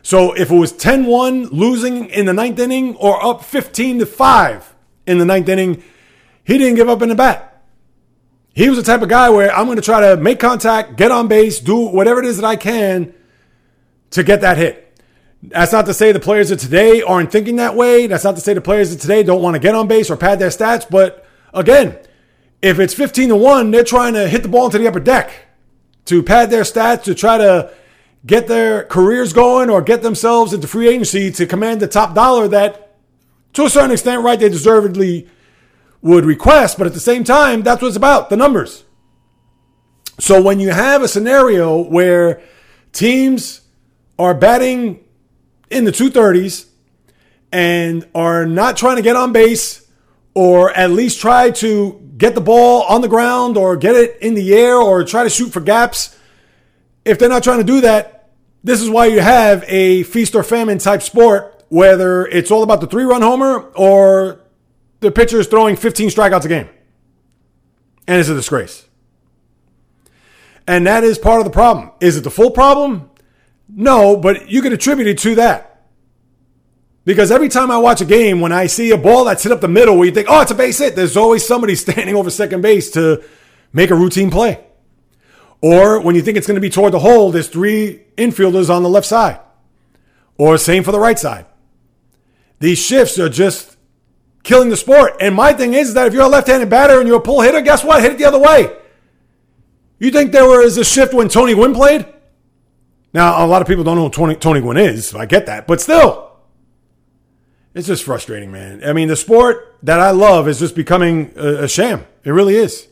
So 0.03 0.33
if 0.33 0.51
it 0.51 0.55
was 0.55 0.73
10 0.73 1.05
1 1.05 1.45
losing 1.47 2.09
in 2.09 2.25
the 2.25 2.33
ninth 2.33 2.59
inning 2.59 2.95
or 2.97 3.25
up 3.25 3.43
15 3.43 3.99
to 3.99 4.05
5 4.05 4.75
in 5.07 5.17
the 5.17 5.25
ninth 5.25 5.47
inning, 5.49 5.81
he 6.43 6.57
didn't 6.57 6.75
give 6.75 6.89
up 6.89 7.01
in 7.01 7.09
the 7.09 7.15
bat. 7.15 7.63
He 8.53 8.69
was 8.69 8.77
the 8.77 8.83
type 8.83 9.01
of 9.01 9.09
guy 9.09 9.29
where 9.29 9.51
I'm 9.51 9.65
going 9.65 9.77
to 9.77 9.81
try 9.81 10.01
to 10.01 10.17
make 10.21 10.39
contact, 10.39 10.97
get 10.97 11.09
on 11.11 11.27
base, 11.27 11.59
do 11.59 11.87
whatever 11.87 12.19
it 12.19 12.25
is 12.25 12.37
that 12.37 12.45
I 12.45 12.57
can 12.57 13.13
to 14.11 14.23
get 14.23 14.41
that 14.41 14.57
hit. 14.57 15.01
That's 15.41 15.71
not 15.71 15.85
to 15.87 15.93
say 15.93 16.11
the 16.11 16.19
players 16.19 16.51
of 16.51 16.59
today 16.59 17.01
aren't 17.01 17.31
thinking 17.31 17.55
that 17.55 17.75
way. 17.75 18.05
That's 18.05 18.23
not 18.23 18.35
to 18.35 18.41
say 18.41 18.53
the 18.53 18.61
players 18.61 18.93
of 18.93 19.01
today 19.01 19.23
don't 19.23 19.41
want 19.41 19.55
to 19.55 19.59
get 19.59 19.73
on 19.73 19.87
base 19.87 20.09
or 20.09 20.17
pad 20.17 20.37
their 20.37 20.49
stats. 20.49 20.87
But 20.87 21.25
again, 21.53 21.97
if 22.61 22.79
it's 22.79 22.93
15 22.93 23.29
to 23.29 23.35
1, 23.35 23.71
they're 23.71 23.83
trying 23.83 24.13
to 24.13 24.27
hit 24.27 24.43
the 24.43 24.49
ball 24.49 24.65
into 24.65 24.77
the 24.77 24.87
upper 24.87 24.99
deck 24.99 25.31
to 26.05 26.21
pad 26.21 26.49
their 26.49 26.63
stats, 26.63 27.03
to 27.03 27.15
try 27.15 27.37
to 27.37 27.73
get 28.25 28.47
their 28.47 28.83
careers 28.85 29.33
going 29.33 29.69
or 29.69 29.81
get 29.81 30.01
themselves 30.01 30.53
into 30.53 30.67
free 30.67 30.87
agency 30.87 31.31
to 31.31 31.45
command 31.45 31.81
the 31.81 31.87
top 31.87 32.15
dollar 32.15 32.47
that, 32.47 32.97
to 33.53 33.65
a 33.65 33.69
certain 33.69 33.91
extent, 33.91 34.23
right, 34.23 34.39
they 34.39 34.49
deservedly 34.49 35.27
would 36.01 36.25
request. 36.25 36.77
But 36.77 36.87
at 36.87 36.93
the 36.93 36.99
same 36.99 37.23
time, 37.23 37.61
that's 37.61 37.81
what 37.81 37.89
it's 37.89 37.97
about 37.97 38.29
the 38.29 38.37
numbers. 38.37 38.83
So 40.19 40.41
when 40.41 40.59
you 40.59 40.69
have 40.69 41.01
a 41.01 41.07
scenario 41.07 41.81
where 41.81 42.41
teams 42.91 43.61
are 44.19 44.33
batting 44.33 45.03
in 45.69 45.85
the 45.85 45.91
230s 45.91 46.67
and 47.51 48.07
are 48.13 48.45
not 48.45 48.77
trying 48.77 48.97
to 48.97 49.01
get 49.01 49.15
on 49.15 49.33
base 49.33 49.87
or 50.35 50.71
at 50.71 50.91
least 50.91 51.19
try 51.19 51.51
to 51.51 51.99
get 52.17 52.35
the 52.35 52.41
ball 52.41 52.83
on 52.83 53.01
the 53.01 53.07
ground 53.07 53.57
or 53.57 53.75
get 53.75 53.95
it 53.95 54.17
in 54.21 54.33
the 54.33 54.53
air 54.53 54.75
or 54.75 55.03
try 55.03 55.23
to 55.23 55.29
shoot 55.29 55.49
for 55.49 55.61
gaps, 55.61 56.17
if 57.05 57.19
they're 57.19 57.29
not 57.29 57.43
trying 57.43 57.59
to 57.59 57.63
do 57.63 57.81
that, 57.81 58.29
this 58.63 58.81
is 58.81 58.89
why 58.89 59.07
you 59.07 59.19
have 59.19 59.63
a 59.67 60.03
feast 60.03 60.35
or 60.35 60.43
famine 60.43 60.77
type 60.77 61.01
sport, 61.01 61.63
whether 61.69 62.25
it's 62.25 62.49
all 62.49 62.63
about 62.63 62.81
the 62.81 62.87
three 62.87 63.03
run 63.03 63.21
homer 63.21 63.59
or 63.75 64.39
the 65.01 65.11
pitcher 65.11 65.39
is 65.39 65.47
throwing 65.47 65.75
15 65.75 66.09
strikeouts 66.09 66.45
a 66.45 66.47
game. 66.47 66.69
And 68.07 68.19
it's 68.19 68.29
a 68.29 68.33
disgrace. 68.33 68.87
And 70.65 70.87
that 70.87 71.03
is 71.03 71.17
part 71.17 71.39
of 71.39 71.45
the 71.45 71.51
problem. 71.51 71.91
Is 71.99 72.15
it 72.15 72.23
the 72.23 72.31
full 72.31 72.51
problem? 72.51 73.09
No, 73.67 74.15
but 74.15 74.49
you 74.49 74.61
can 74.61 74.71
attribute 74.71 75.07
it 75.07 75.17
to 75.19 75.35
that. 75.35 75.69
Because 77.05 77.31
every 77.31 77.49
time 77.49 77.69
I 77.69 77.77
watch 77.77 77.99
a 77.99 78.05
game, 78.05 78.39
when 78.39 78.53
I 78.53 78.67
see 78.67 78.91
a 78.91 78.97
ball 78.97 79.25
that's 79.25 79.43
hit 79.43 79.51
up 79.51 79.59
the 79.59 79.67
middle 79.67 79.97
where 79.97 80.05
you 80.05 80.13
think, 80.13 80.27
oh, 80.29 80.41
it's 80.41 80.51
a 80.51 80.55
base 80.55 80.77
hit, 80.77 80.95
there's 80.95 81.17
always 81.17 81.45
somebody 81.45 81.75
standing 81.75 82.15
over 82.15 82.29
second 82.29 82.61
base 82.61 82.91
to 82.91 83.23
make 83.73 83.89
a 83.89 83.95
routine 83.95 84.31
play. 84.31 84.63
Or 85.63 86.01
when 86.01 86.13
you 86.13 86.21
think 86.21 86.35
it's 86.35 86.45
going 86.45 86.55
to 86.55 86.61
be 86.61 86.69
toward 86.69 86.91
the 86.91 86.99
hole, 86.99 87.31
there's 87.31 87.47
three 87.47 88.01
infielders 88.17 88.69
on 88.69 88.83
the 88.83 88.89
left 88.89 89.07
side. 89.07 89.39
Or 90.37 90.57
same 90.57 90.83
for 90.83 90.91
the 90.91 90.99
right 90.99 91.17
side. 91.17 91.45
These 92.59 92.79
shifts 92.79 93.17
are 93.17 93.29
just 93.29 93.77
killing 94.43 94.69
the 94.69 94.75
sport. 94.75 95.13
And 95.21 95.33
my 95.33 95.53
thing 95.53 95.73
is 95.73 95.93
that 95.93 96.05
if 96.05 96.13
you're 96.13 96.23
a 96.23 96.27
left 96.27 96.47
handed 96.47 96.69
batter 96.69 96.99
and 96.99 97.07
you're 97.07 97.19
a 97.19 97.21
pull 97.21 97.39
hitter, 97.39 97.61
guess 97.61 97.81
what? 97.81 98.01
Hit 98.01 98.11
it 98.11 98.17
the 98.17 98.25
other 98.25 98.39
way. 98.39 98.75
You 99.99 100.11
think 100.11 100.33
there 100.33 100.45
was 100.45 100.77
a 100.77 100.83
shift 100.83 101.13
when 101.13 101.29
Tony 101.29 101.53
Gwynn 101.53 101.73
played? 101.73 102.07
Now, 103.13 103.45
a 103.45 103.47
lot 103.47 103.61
of 103.61 103.67
people 103.69 103.85
don't 103.85 103.95
know 103.95 104.03
who 104.03 104.09
Tony, 104.09 104.35
Tony 104.35 104.59
Gwynn 104.59 104.75
is. 104.75 105.15
I 105.15 105.25
get 105.25 105.45
that. 105.45 105.65
But 105.65 105.79
still, 105.79 106.29
it's 107.73 107.87
just 107.87 108.03
frustrating, 108.03 108.51
man. 108.51 108.83
I 108.83 108.91
mean, 108.91 109.07
the 109.07 109.15
sport 109.15 109.77
that 109.83 110.01
I 110.01 110.11
love 110.11 110.49
is 110.49 110.59
just 110.59 110.75
becoming 110.75 111.31
a, 111.37 111.63
a 111.63 111.67
sham. 111.69 112.05
It 112.25 112.31
really 112.31 112.57
is. 112.57 112.89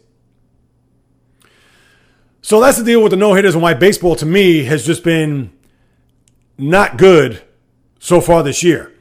So 2.41 2.59
that's 2.59 2.77
the 2.77 2.83
deal 2.83 3.03
with 3.03 3.11
the 3.11 3.17
no 3.17 3.35
hitters 3.35 3.53
and 3.53 3.61
why 3.61 3.75
baseball 3.75 4.15
to 4.15 4.25
me 4.25 4.63
has 4.63 4.85
just 4.85 5.03
been 5.03 5.51
not 6.57 6.97
good 6.97 7.41
so 7.99 8.19
far 8.19 8.41
this 8.41 8.63
year. 8.63 8.91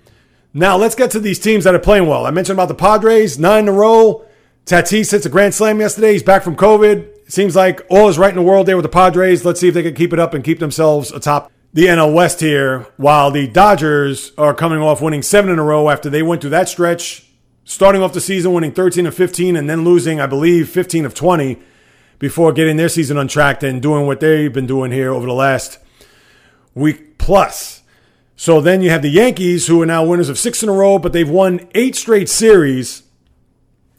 Now 0.53 0.77
let's 0.77 0.95
get 0.95 1.11
to 1.13 1.21
these 1.21 1.39
teams 1.39 1.65
that 1.65 1.75
are 1.75 1.81
playing 1.81 2.07
well. 2.07 2.27
I 2.27 2.31
mentioned 2.31 2.59
about 2.59 2.69
the 2.69 2.75
Padres, 2.75 3.39
nine 3.39 3.65
in 3.65 3.69
a 3.69 3.73
row. 3.73 4.27
Tatis 4.67 5.11
hits 5.11 5.25
a 5.25 5.31
grand 5.31 5.55
slam 5.55 5.81
yesterday. 5.81 6.13
He's 6.13 6.23
back 6.23 6.43
from 6.43 6.55
COVID. 6.55 7.31
Seems 7.31 7.57
like 7.57 7.81
all 7.89 8.09
is 8.09 8.19
right 8.19 8.31
in 8.31 8.37
the 8.37 8.43
world 8.43 8.67
there 8.67 8.77
with 8.77 8.83
the 8.83 8.91
Padres. 8.91 9.45
Let's 9.45 9.61
see 9.61 9.69
if 9.69 9.75
they 9.75 9.83
can 9.83 9.95
keep 9.95 10.13
it 10.13 10.19
up 10.19 10.35
and 10.35 10.45
keep 10.45 10.59
themselves 10.59 11.11
atop 11.11 11.51
the 11.73 11.87
NL 11.87 12.13
West 12.13 12.41
here, 12.41 12.89
while 12.97 13.31
the 13.31 13.47
Dodgers 13.47 14.33
are 14.37 14.53
coming 14.53 14.81
off 14.81 15.01
winning 15.01 15.23
seven 15.23 15.53
in 15.53 15.59
a 15.61 15.63
row 15.63 15.89
after 15.89 16.11
they 16.11 16.23
went 16.23 16.41
through 16.41 16.51
that 16.51 16.69
stretch, 16.69 17.31
starting 17.63 18.03
off 18.03 18.13
the 18.13 18.21
season 18.21 18.53
winning 18.53 18.73
13 18.73 19.07
of 19.07 19.15
15 19.15 19.55
and 19.55 19.71
then 19.71 19.85
losing, 19.85 20.21
I 20.21 20.27
believe, 20.27 20.69
15 20.69 21.07
of 21.07 21.15
20 21.15 21.61
before 22.21 22.53
getting 22.53 22.77
their 22.77 22.89
season 22.89 23.19
untracked 23.19 23.65
and 23.65 23.83
doing 23.83 24.07
what 24.07 24.21
they've 24.21 24.53
been 24.53 24.67
doing 24.67 24.93
here 24.93 25.13
over 25.13 25.27
the 25.27 25.33
last 25.33 25.81
week 26.75 27.19
plus. 27.19 27.83
So 28.37 28.61
then 28.61 28.83
you 28.83 28.91
have 28.91 29.03
the 29.03 29.11
Yankees, 29.11 29.67
who 29.67 29.83
are 29.83 29.87
now 29.87 30.05
winners 30.05 30.29
of 30.29 30.39
six 30.39 30.63
in 30.63 30.69
a 30.69 30.73
row, 30.73 30.99
but 30.99 31.13
they've 31.13 31.29
won 31.29 31.69
eight 31.75 31.97
straight 31.97 32.29
series, 32.29 33.03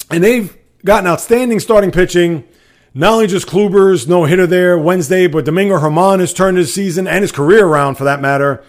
and 0.10 0.24
they've 0.24 0.56
gotten 0.86 1.08
outstanding 1.08 1.60
starting 1.60 1.92
pitching 1.92 2.48
not 2.94 3.14
only 3.14 3.28
just 3.28 3.48
Kluber's 3.48 4.08
no 4.08 4.26
hitter 4.26 4.46
there 4.46 4.78
Wednesday, 4.78 5.28
but 5.28 5.46
Domingo 5.46 5.80
Germán 5.80 6.20
has 6.20 6.34
turned 6.34 6.58
his 6.58 6.74
season 6.74 7.08
and 7.08 7.22
his 7.22 7.32
career 7.32 7.66
around 7.66 7.96
for 7.96 8.04
that 8.04 8.22
matter 8.22 8.64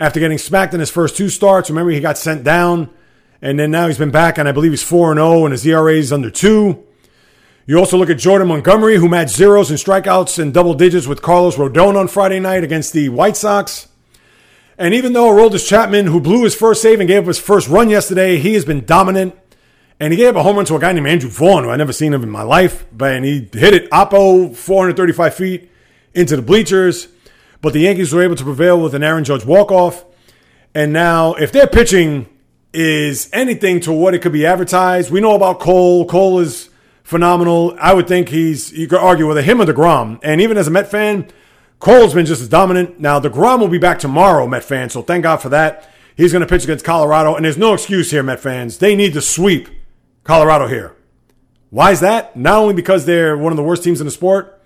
after 0.00 0.18
getting 0.18 0.38
smacked 0.38 0.74
in 0.74 0.80
his 0.80 0.90
first 0.90 1.16
two 1.16 1.28
starts. 1.28 1.70
Remember, 1.70 1.92
he 1.92 2.00
got 2.00 2.18
sent 2.18 2.42
down, 2.42 2.90
and 3.40 3.58
then 3.58 3.70
now 3.70 3.86
he's 3.86 3.98
been 3.98 4.10
back, 4.10 4.36
and 4.36 4.48
I 4.48 4.52
believe 4.52 4.72
he's 4.72 4.82
4 4.82 5.14
0, 5.14 5.44
and 5.44 5.52
his 5.52 5.64
ERA 5.64 5.94
is 5.94 6.12
under 6.12 6.30
two. 6.30 6.84
You 7.64 7.78
also 7.78 7.96
look 7.96 8.10
at 8.10 8.18
Jordan 8.18 8.48
Montgomery, 8.48 8.96
who 8.96 9.08
matched 9.08 9.36
zeros 9.36 9.70
and 9.70 9.78
strikeouts 9.78 10.40
and 10.40 10.52
double 10.52 10.74
digits 10.74 11.06
with 11.06 11.22
Carlos 11.22 11.54
Rodon 11.54 11.94
on 11.94 12.08
Friday 12.08 12.40
night 12.40 12.64
against 12.64 12.92
the 12.92 13.08
White 13.08 13.36
Sox. 13.36 13.86
And 14.76 14.92
even 14.94 15.12
though 15.12 15.28
Aroldis 15.28 15.68
Chapman, 15.68 16.06
who 16.06 16.20
blew 16.20 16.42
his 16.42 16.56
first 16.56 16.82
save 16.82 16.98
and 16.98 17.06
gave 17.06 17.22
up 17.22 17.28
his 17.28 17.38
first 17.38 17.68
run 17.68 17.88
yesterday, 17.88 18.38
he 18.38 18.54
has 18.54 18.64
been 18.64 18.84
dominant. 18.84 19.36
And 20.00 20.12
he 20.12 20.16
gave 20.16 20.30
up 20.30 20.36
a 20.36 20.42
home 20.42 20.56
run 20.56 20.64
to 20.64 20.74
a 20.74 20.80
guy 20.80 20.90
named 20.92 21.06
Andrew 21.06 21.30
Vaughn, 21.30 21.62
who 21.62 21.70
I'd 21.70 21.76
never 21.76 21.92
seen 21.92 22.12
him 22.12 22.24
in 22.24 22.30
my 22.30 22.42
life. 22.42 22.84
But 22.90 23.14
and 23.14 23.24
he 23.24 23.48
hit 23.52 23.74
it 23.74 23.90
oppo 23.90 24.56
435 24.56 25.32
feet 25.32 25.70
into 26.14 26.34
the 26.34 26.42
bleachers. 26.42 27.06
But 27.60 27.74
the 27.74 27.80
Yankees 27.80 28.12
were 28.12 28.24
able 28.24 28.34
to 28.34 28.42
prevail 28.42 28.80
with 28.80 28.92
an 28.96 29.04
Aaron 29.04 29.22
Judge 29.22 29.44
walk-off. 29.44 30.04
And 30.74 30.92
now, 30.92 31.34
if 31.34 31.52
their 31.52 31.68
pitching 31.68 32.26
is 32.74 33.30
anything 33.32 33.78
to 33.82 33.92
what 33.92 34.14
it 34.14 34.18
could 34.18 34.32
be 34.32 34.46
advertised, 34.46 35.12
we 35.12 35.20
know 35.20 35.36
about 35.36 35.60
Cole. 35.60 36.06
Cole 36.06 36.40
is 36.40 36.70
phenomenal. 37.12 37.76
I 37.78 37.94
would 37.94 38.08
think 38.08 38.28
he's, 38.28 38.72
you 38.72 38.88
could 38.88 38.98
argue 38.98 39.28
whether 39.28 39.42
him 39.42 39.60
or 39.60 39.66
DeGrom. 39.66 40.18
And 40.24 40.40
even 40.40 40.56
as 40.56 40.66
a 40.66 40.70
Met 40.72 40.90
fan, 40.90 41.28
Cole's 41.78 42.14
been 42.14 42.26
just 42.26 42.42
as 42.42 42.48
dominant. 42.48 42.98
Now, 42.98 43.20
DeGrom 43.20 43.60
will 43.60 43.68
be 43.68 43.78
back 43.78 44.00
tomorrow, 44.00 44.48
Met 44.48 44.64
fan, 44.64 44.90
so 44.90 45.02
thank 45.02 45.22
God 45.22 45.36
for 45.36 45.48
that. 45.50 45.88
He's 46.16 46.32
going 46.32 46.40
to 46.40 46.46
pitch 46.46 46.64
against 46.64 46.84
Colorado, 46.84 47.36
and 47.36 47.44
there's 47.44 47.56
no 47.56 47.74
excuse 47.74 48.10
here, 48.10 48.24
Met 48.24 48.40
fans. 48.40 48.78
They 48.78 48.96
need 48.96 49.12
to 49.14 49.22
sweep 49.22 49.68
Colorado 50.24 50.66
here. 50.66 50.96
Why 51.70 51.92
is 51.92 52.00
that? 52.00 52.36
Not 52.36 52.58
only 52.58 52.74
because 52.74 53.06
they're 53.06 53.36
one 53.36 53.52
of 53.52 53.56
the 53.56 53.62
worst 53.62 53.84
teams 53.84 54.00
in 54.00 54.06
the 54.06 54.10
sport, 54.10 54.60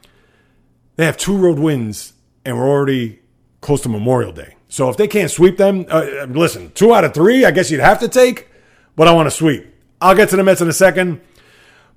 they 0.96 1.04
have 1.04 1.16
two 1.16 1.36
road 1.36 1.58
wins 1.58 2.14
and 2.44 2.56
we're 2.58 2.68
already 2.68 3.20
close 3.60 3.80
to 3.82 3.88
Memorial 3.88 4.32
Day. 4.32 4.56
So 4.68 4.88
if 4.88 4.96
they 4.96 5.06
can't 5.06 5.30
sweep 5.30 5.56
them, 5.56 5.86
uh, 5.88 6.26
listen, 6.28 6.72
two 6.72 6.94
out 6.94 7.04
of 7.04 7.14
three, 7.14 7.44
I 7.44 7.50
guess 7.50 7.70
you'd 7.70 7.80
have 7.80 8.00
to 8.00 8.08
take, 8.08 8.48
but 8.96 9.06
I 9.06 9.12
want 9.12 9.26
to 9.26 9.30
sweep. 9.30 9.72
I'll 10.00 10.14
get 10.14 10.30
to 10.30 10.36
the 10.36 10.42
Mets 10.42 10.60
in 10.60 10.68
a 10.68 10.72
second. 10.72 11.20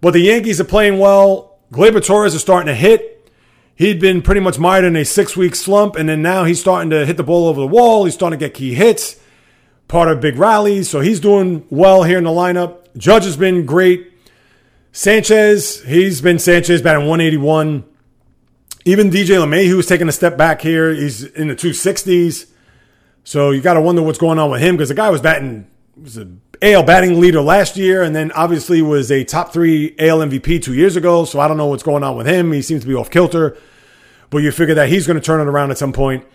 But 0.02 0.12
the 0.12 0.20
Yankees 0.20 0.62
are 0.62 0.66
playing 0.66 1.00
well. 1.00 1.58
Gleyber 1.72 2.04
Torres 2.04 2.34
is 2.34 2.42
starting 2.42 2.68
to 2.68 2.76
hit. 2.76 3.32
He'd 3.76 4.00
been 4.00 4.22
pretty 4.22 4.42
much 4.42 4.60
mired 4.60 4.84
in 4.84 4.96
a 4.96 5.06
six 5.06 5.38
week 5.38 5.56
slump, 5.56 5.96
and 5.96 6.10
then 6.10 6.22
now 6.22 6.44
he's 6.44 6.60
starting 6.60 6.90
to 6.90 7.06
hit 7.06 7.18
the 7.18 7.24
ball 7.24 7.48
over 7.48 7.62
the 7.62 7.68
wall. 7.68 8.06
He's 8.06 8.14
starting 8.14 8.38
to 8.38 8.46
get 8.46 8.54
key 8.54 8.74
hits, 8.74 9.18
part 9.88 10.10
of 10.10 10.20
big 10.20 10.38
rallies. 10.38 10.90
So 10.90 11.00
he's 11.00 11.20
doing 11.20 11.66
well 11.70 12.04
here 12.04 12.18
in 12.18 12.26
the 12.26 12.30
lineup. 12.30 12.88
Judge 12.98 13.24
has 13.24 13.38
been 13.38 13.66
great. 13.66 14.12
Sanchez, 14.92 15.84
he's 15.84 16.20
been 16.20 16.40
Sanchez 16.40 16.82
batting 16.82 17.08
181. 17.08 17.86
Even 18.86 19.10
DJ 19.10 19.38
LeMahieu 19.38 19.68
who's 19.68 19.86
taking 19.86 20.10
a 20.10 20.12
step 20.12 20.38
back 20.38 20.62
here. 20.62 20.94
He's 20.94 21.24
in 21.24 21.48
the 21.48 21.56
260s. 21.56 22.50
So 23.24 23.52
you 23.52 23.62
got 23.62 23.76
to 23.76 23.82
wonder 23.82 24.02
what's 24.02 24.18
going 24.18 24.40
on 24.40 24.50
with 24.50 24.62
him 24.62 24.76
because 24.76 24.90
the 24.90 24.96
guy 24.96 25.10
was 25.10 25.22
batting, 25.22 25.68
was 26.02 26.18
an 26.18 26.42
AL 26.62 26.84
batting 26.84 27.20
leader 27.20 27.42
last 27.42 27.78
year 27.78 28.04
and 28.04 28.16
then 28.16 28.32
obviously 28.34 28.82
was 28.82 29.12
a 29.12 29.24
top 29.24 29.54
three 29.54 29.96
AL 30.00 30.20
MVP 30.20 30.62
two 30.62 30.74
years 30.74 30.96
ago. 30.96 31.26
So 31.26 31.40
I 31.40 31.48
don't 31.48 31.58
know 31.58 31.68
what's 31.68 31.84
going 31.84 32.04
on 32.04 32.18
with 32.18 32.28
him. 32.28 32.52
He 32.52 32.62
seems 32.62 32.82
to 32.82 32.88
be 32.88 32.96
off 32.96 33.10
kilter. 33.10 33.58
But 34.30 34.40
you 34.40 34.52
figure 34.52 34.76
that 34.76 34.90
he's 34.90 35.08
going 35.08 35.20
to 35.20 35.26
turn 35.26 35.42
it 35.42 35.50
around 35.50 35.72
at 35.72 35.78
some 35.78 35.94
point. 35.94 36.26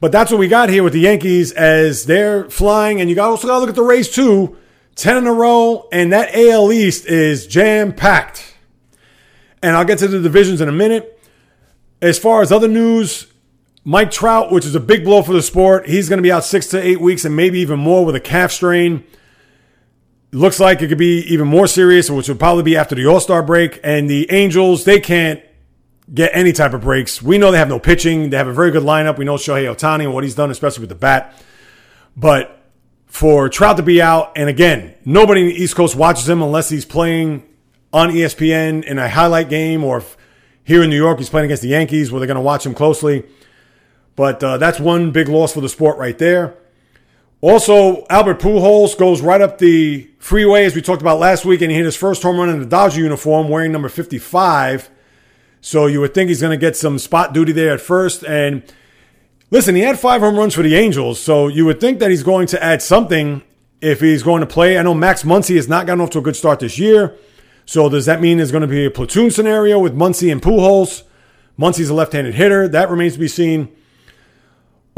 But 0.00 0.12
that's 0.12 0.30
what 0.30 0.38
we 0.38 0.48
got 0.48 0.70
here 0.70 0.82
with 0.82 0.92
the 0.92 1.00
Yankees 1.00 1.52
as 1.52 2.06
they're 2.06 2.48
flying. 2.48 3.00
And 3.00 3.10
you 3.10 3.20
also 3.20 3.48
got 3.48 3.54
to 3.54 3.60
look 3.60 3.68
at 3.68 3.74
the 3.74 3.82
Rays 3.82 4.08
too 4.08 4.56
10 4.98 5.16
in 5.16 5.26
a 5.28 5.32
row, 5.32 5.88
and 5.92 6.12
that 6.12 6.34
AL 6.34 6.72
East 6.72 7.06
is 7.06 7.46
jam 7.46 7.92
packed. 7.92 8.56
And 9.62 9.76
I'll 9.76 9.84
get 9.84 10.00
to 10.00 10.08
the 10.08 10.20
divisions 10.20 10.60
in 10.60 10.68
a 10.68 10.72
minute. 10.72 11.22
As 12.02 12.18
far 12.18 12.42
as 12.42 12.50
other 12.50 12.66
news, 12.66 13.28
Mike 13.84 14.10
Trout, 14.10 14.50
which 14.50 14.66
is 14.66 14.74
a 14.74 14.80
big 14.80 15.04
blow 15.04 15.22
for 15.22 15.32
the 15.32 15.42
sport, 15.42 15.88
he's 15.88 16.08
going 16.08 16.18
to 16.18 16.22
be 16.22 16.32
out 16.32 16.44
six 16.44 16.66
to 16.68 16.82
eight 16.82 17.00
weeks 17.00 17.24
and 17.24 17.36
maybe 17.36 17.60
even 17.60 17.78
more 17.78 18.04
with 18.04 18.16
a 18.16 18.20
calf 18.20 18.50
strain. 18.50 19.04
Looks 20.30 20.60
like 20.60 20.82
it 20.82 20.88
could 20.88 20.98
be 20.98 21.20
even 21.32 21.48
more 21.48 21.66
serious, 21.66 22.10
which 22.10 22.28
would 22.28 22.38
probably 22.38 22.62
be 22.62 22.76
after 22.76 22.94
the 22.94 23.06
All 23.06 23.20
Star 23.20 23.42
break. 23.42 23.80
And 23.82 24.10
the 24.10 24.30
Angels, 24.30 24.84
they 24.84 25.00
can't 25.00 25.42
get 26.12 26.30
any 26.34 26.52
type 26.52 26.74
of 26.74 26.82
breaks. 26.82 27.22
We 27.22 27.38
know 27.38 27.50
they 27.50 27.58
have 27.58 27.68
no 27.68 27.78
pitching. 27.78 28.30
They 28.30 28.36
have 28.36 28.48
a 28.48 28.52
very 28.52 28.70
good 28.70 28.82
lineup. 28.82 29.18
We 29.18 29.24
know 29.24 29.36
Shohei 29.36 29.74
Ohtani 29.74 30.04
and 30.04 30.14
what 30.14 30.24
he's 30.24 30.34
done, 30.34 30.50
especially 30.50 30.82
with 30.82 30.90
the 30.90 30.94
bat. 30.94 31.34
But 32.16 32.58
for 33.06 33.48
Trout 33.48 33.78
to 33.78 33.82
be 33.82 34.00
out. 34.00 34.32
And 34.36 34.48
again, 34.48 34.94
nobody 35.04 35.40
in 35.40 35.46
the 35.48 35.54
East 35.54 35.74
Coast 35.74 35.96
watches 35.96 36.28
him 36.28 36.42
unless 36.42 36.68
he's 36.68 36.84
playing 36.84 37.42
on 37.92 38.10
ESPN 38.10 38.84
in 38.84 38.98
a 38.98 39.08
highlight 39.08 39.48
game 39.48 39.82
or 39.82 40.02
here 40.62 40.82
in 40.82 40.90
New 40.90 40.96
York 40.96 41.18
he's 41.18 41.30
playing 41.30 41.46
against 41.46 41.62
the 41.62 41.70
Yankees 41.70 42.12
where 42.12 42.20
they're 42.20 42.26
going 42.26 42.36
to 42.36 42.42
watch 42.42 42.64
him 42.64 42.74
closely. 42.74 43.24
But 44.14 44.42
uh, 44.44 44.58
that's 44.58 44.78
one 44.78 45.10
big 45.10 45.28
loss 45.28 45.54
for 45.54 45.60
the 45.60 45.68
sport 45.68 45.96
right 45.96 46.18
there. 46.18 46.54
Also, 47.40 48.04
Albert 48.10 48.40
Pujols 48.40 48.98
goes 48.98 49.20
right 49.20 49.40
up 49.40 49.58
the 49.58 50.10
freeway 50.18 50.64
as 50.64 50.74
we 50.74 50.82
talked 50.82 51.02
about 51.02 51.18
last 51.18 51.44
week, 51.44 51.60
and 51.60 51.70
he 51.70 51.76
hit 51.76 51.84
his 51.84 51.96
first 51.96 52.22
home 52.22 52.38
run 52.38 52.48
in 52.48 52.58
the 52.58 52.66
Dodger 52.66 53.00
uniform 53.00 53.48
wearing 53.48 53.70
number 53.70 53.88
55. 53.88 54.90
So 55.60 55.86
you 55.86 56.00
would 56.00 56.14
think 56.14 56.28
he's 56.28 56.40
going 56.40 56.58
to 56.58 56.60
get 56.60 56.76
some 56.76 56.98
spot 56.98 57.32
duty 57.32 57.52
there 57.52 57.72
at 57.74 57.80
first. 57.80 58.24
And 58.24 58.62
Listen, 59.50 59.74
he 59.74 59.80
had 59.80 59.98
five 59.98 60.20
home 60.20 60.36
runs 60.36 60.54
for 60.54 60.62
the 60.62 60.74
Angels, 60.76 61.18
so 61.18 61.48
you 61.48 61.64
would 61.64 61.80
think 61.80 62.00
that 62.00 62.10
he's 62.10 62.22
going 62.22 62.46
to 62.48 62.62
add 62.62 62.82
something 62.82 63.42
if 63.80 64.00
he's 64.00 64.22
going 64.22 64.40
to 64.40 64.46
play. 64.46 64.76
I 64.76 64.82
know 64.82 64.92
Max 64.92 65.22
Muncy 65.22 65.56
has 65.56 65.68
not 65.68 65.86
gotten 65.86 66.02
off 66.02 66.10
to 66.10 66.18
a 66.18 66.22
good 66.22 66.36
start 66.36 66.60
this 66.60 66.78
year. 66.78 67.16
So 67.64 67.88
does 67.88 68.04
that 68.04 68.20
mean 68.20 68.36
there's 68.36 68.52
going 68.52 68.62
to 68.62 68.66
be 68.66 68.84
a 68.84 68.90
platoon 68.90 69.30
scenario 69.30 69.78
with 69.78 69.96
Muncy 69.96 70.30
and 70.30 70.42
Pujols? 70.42 71.02
Muncy's 71.58 71.88
a 71.88 71.94
left-handed 71.94 72.34
hitter. 72.34 72.68
That 72.68 72.90
remains 72.90 73.14
to 73.14 73.18
be 73.18 73.28
seen. 73.28 73.74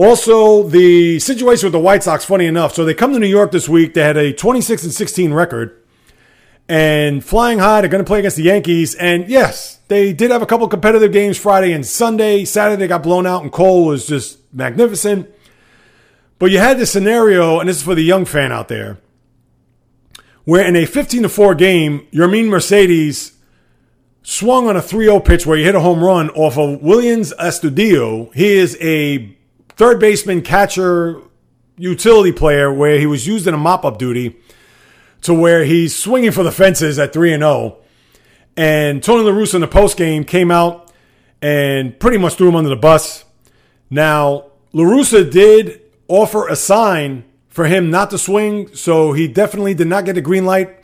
Also, 0.01 0.63
the 0.63 1.19
situation 1.19 1.67
with 1.67 1.75
the 1.75 1.79
White 1.79 2.03
Sox, 2.03 2.25
funny 2.25 2.47
enough. 2.47 2.75
So 2.75 2.87
they 2.87 2.95
come 2.95 3.13
to 3.13 3.19
New 3.19 3.27
York 3.27 3.51
this 3.51 3.69
week. 3.69 3.93
They 3.93 4.01
had 4.01 4.17
a 4.17 4.33
26 4.33 4.85
and 4.85 4.93
16 4.95 5.35
record. 5.35 5.79
And 6.71 7.23
flying 7.23 7.59
high, 7.59 7.83
they're 7.83 7.91
going 7.91 8.03
to 8.03 8.09
play 8.09 8.21
against 8.21 8.39
the 8.39 8.45
Yankees. 8.45 8.95
And 8.95 9.29
yes, 9.29 9.79
they 9.89 10.15
did 10.15 10.31
have 10.31 10.41
a 10.41 10.47
couple 10.47 10.67
competitive 10.69 11.13
games 11.13 11.37
Friday 11.37 11.73
and 11.73 11.85
Sunday. 11.85 12.47
Saturday, 12.47 12.87
got 12.87 13.03
blown 13.03 13.27
out, 13.27 13.43
and 13.43 13.53
Cole 13.53 13.85
was 13.85 14.07
just 14.07 14.39
magnificent. 14.55 15.29
But 16.39 16.51
you 16.51 16.61
had 16.61 16.79
this 16.79 16.91
scenario, 16.91 17.61
and 17.61 17.69
this 17.69 17.77
is 17.77 17.83
for 17.83 17.95
the 17.95 18.03
young 18.03 18.25
fan 18.25 18.53
out 18.53 18.69
there, 18.69 18.97
where 20.45 20.67
in 20.67 20.77
a 20.77 20.87
15 20.87 21.25
to 21.25 21.29
4 21.29 21.55
game, 21.57 22.07
Yermín 22.11 22.49
Mercedes 22.49 23.33
swung 24.23 24.67
on 24.67 24.79
a 24.79 24.83
3 24.83 25.05
0 25.05 25.21
pitch 25.21 25.45
where 25.45 25.59
he 25.59 25.65
hit 25.65 25.75
a 25.75 25.81
home 25.81 26.03
run 26.03 26.31
off 26.31 26.57
of 26.57 26.81
Willians 26.81 27.37
Astudillo. 27.37 28.35
He 28.35 28.55
is 28.55 28.79
a 28.81 29.37
third 29.81 29.99
baseman, 29.99 30.43
catcher, 30.43 31.23
utility 31.79 32.33
player 32.33 32.71
where 32.71 32.99
he 32.99 33.07
was 33.07 33.27
used 33.27 33.47
in 33.47 33.55
a 33.55 33.57
mop 33.57 33.83
up 33.83 33.97
duty 33.97 34.37
to 35.23 35.33
where 35.33 35.65
he's 35.65 35.97
swinging 35.97 36.31
for 36.33 36.43
the 36.43 36.53
fences 36.53 36.99
at 36.99 37.15
3 37.15 37.33
and 37.33 37.41
0. 37.41 37.79
And 38.59 39.03
Tony 39.03 39.25
La 39.25 39.31
Russa 39.31 39.55
in 39.55 39.63
the 39.63 39.67
post 39.67 39.97
game 39.97 40.25
came 40.25 40.51
out 40.51 40.93
and 41.41 41.99
pretty 41.99 42.19
much 42.19 42.35
threw 42.35 42.51
him 42.51 42.57
under 42.57 42.69
the 42.69 42.77
bus. 42.77 43.25
Now, 43.89 44.51
La 44.75 44.85
Russa 44.85 45.33
did 45.33 45.81
offer 46.09 46.47
a 46.47 46.57
sign 46.57 47.25
for 47.49 47.65
him 47.65 47.91
not 47.91 48.11
to 48.11 48.19
swing, 48.19 48.75
so 48.75 49.15
he 49.15 49.29
definitely 49.29 49.73
did 49.73 49.87
not 49.87 50.05
get 50.05 50.19
a 50.19 50.21
green 50.21 50.45
light 50.45 50.77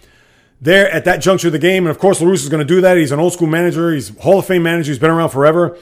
there 0.59 0.91
at 0.91 1.05
that 1.05 1.19
juncture 1.19 1.49
of 1.49 1.53
the 1.53 1.59
game. 1.59 1.85
And 1.85 1.91
of 1.91 1.99
course, 1.99 2.23
La 2.23 2.29
Russa 2.29 2.45
is 2.45 2.49
going 2.49 2.67
to 2.67 2.75
do 2.75 2.81
that. 2.81 2.97
He's 2.97 3.13
an 3.13 3.21
old 3.21 3.35
school 3.35 3.47
manager, 3.47 3.93
he's 3.93 4.17
Hall 4.21 4.39
of 4.39 4.47
Fame 4.47 4.63
manager, 4.63 4.91
he's 4.91 4.99
been 4.99 5.11
around 5.11 5.29
forever. 5.29 5.77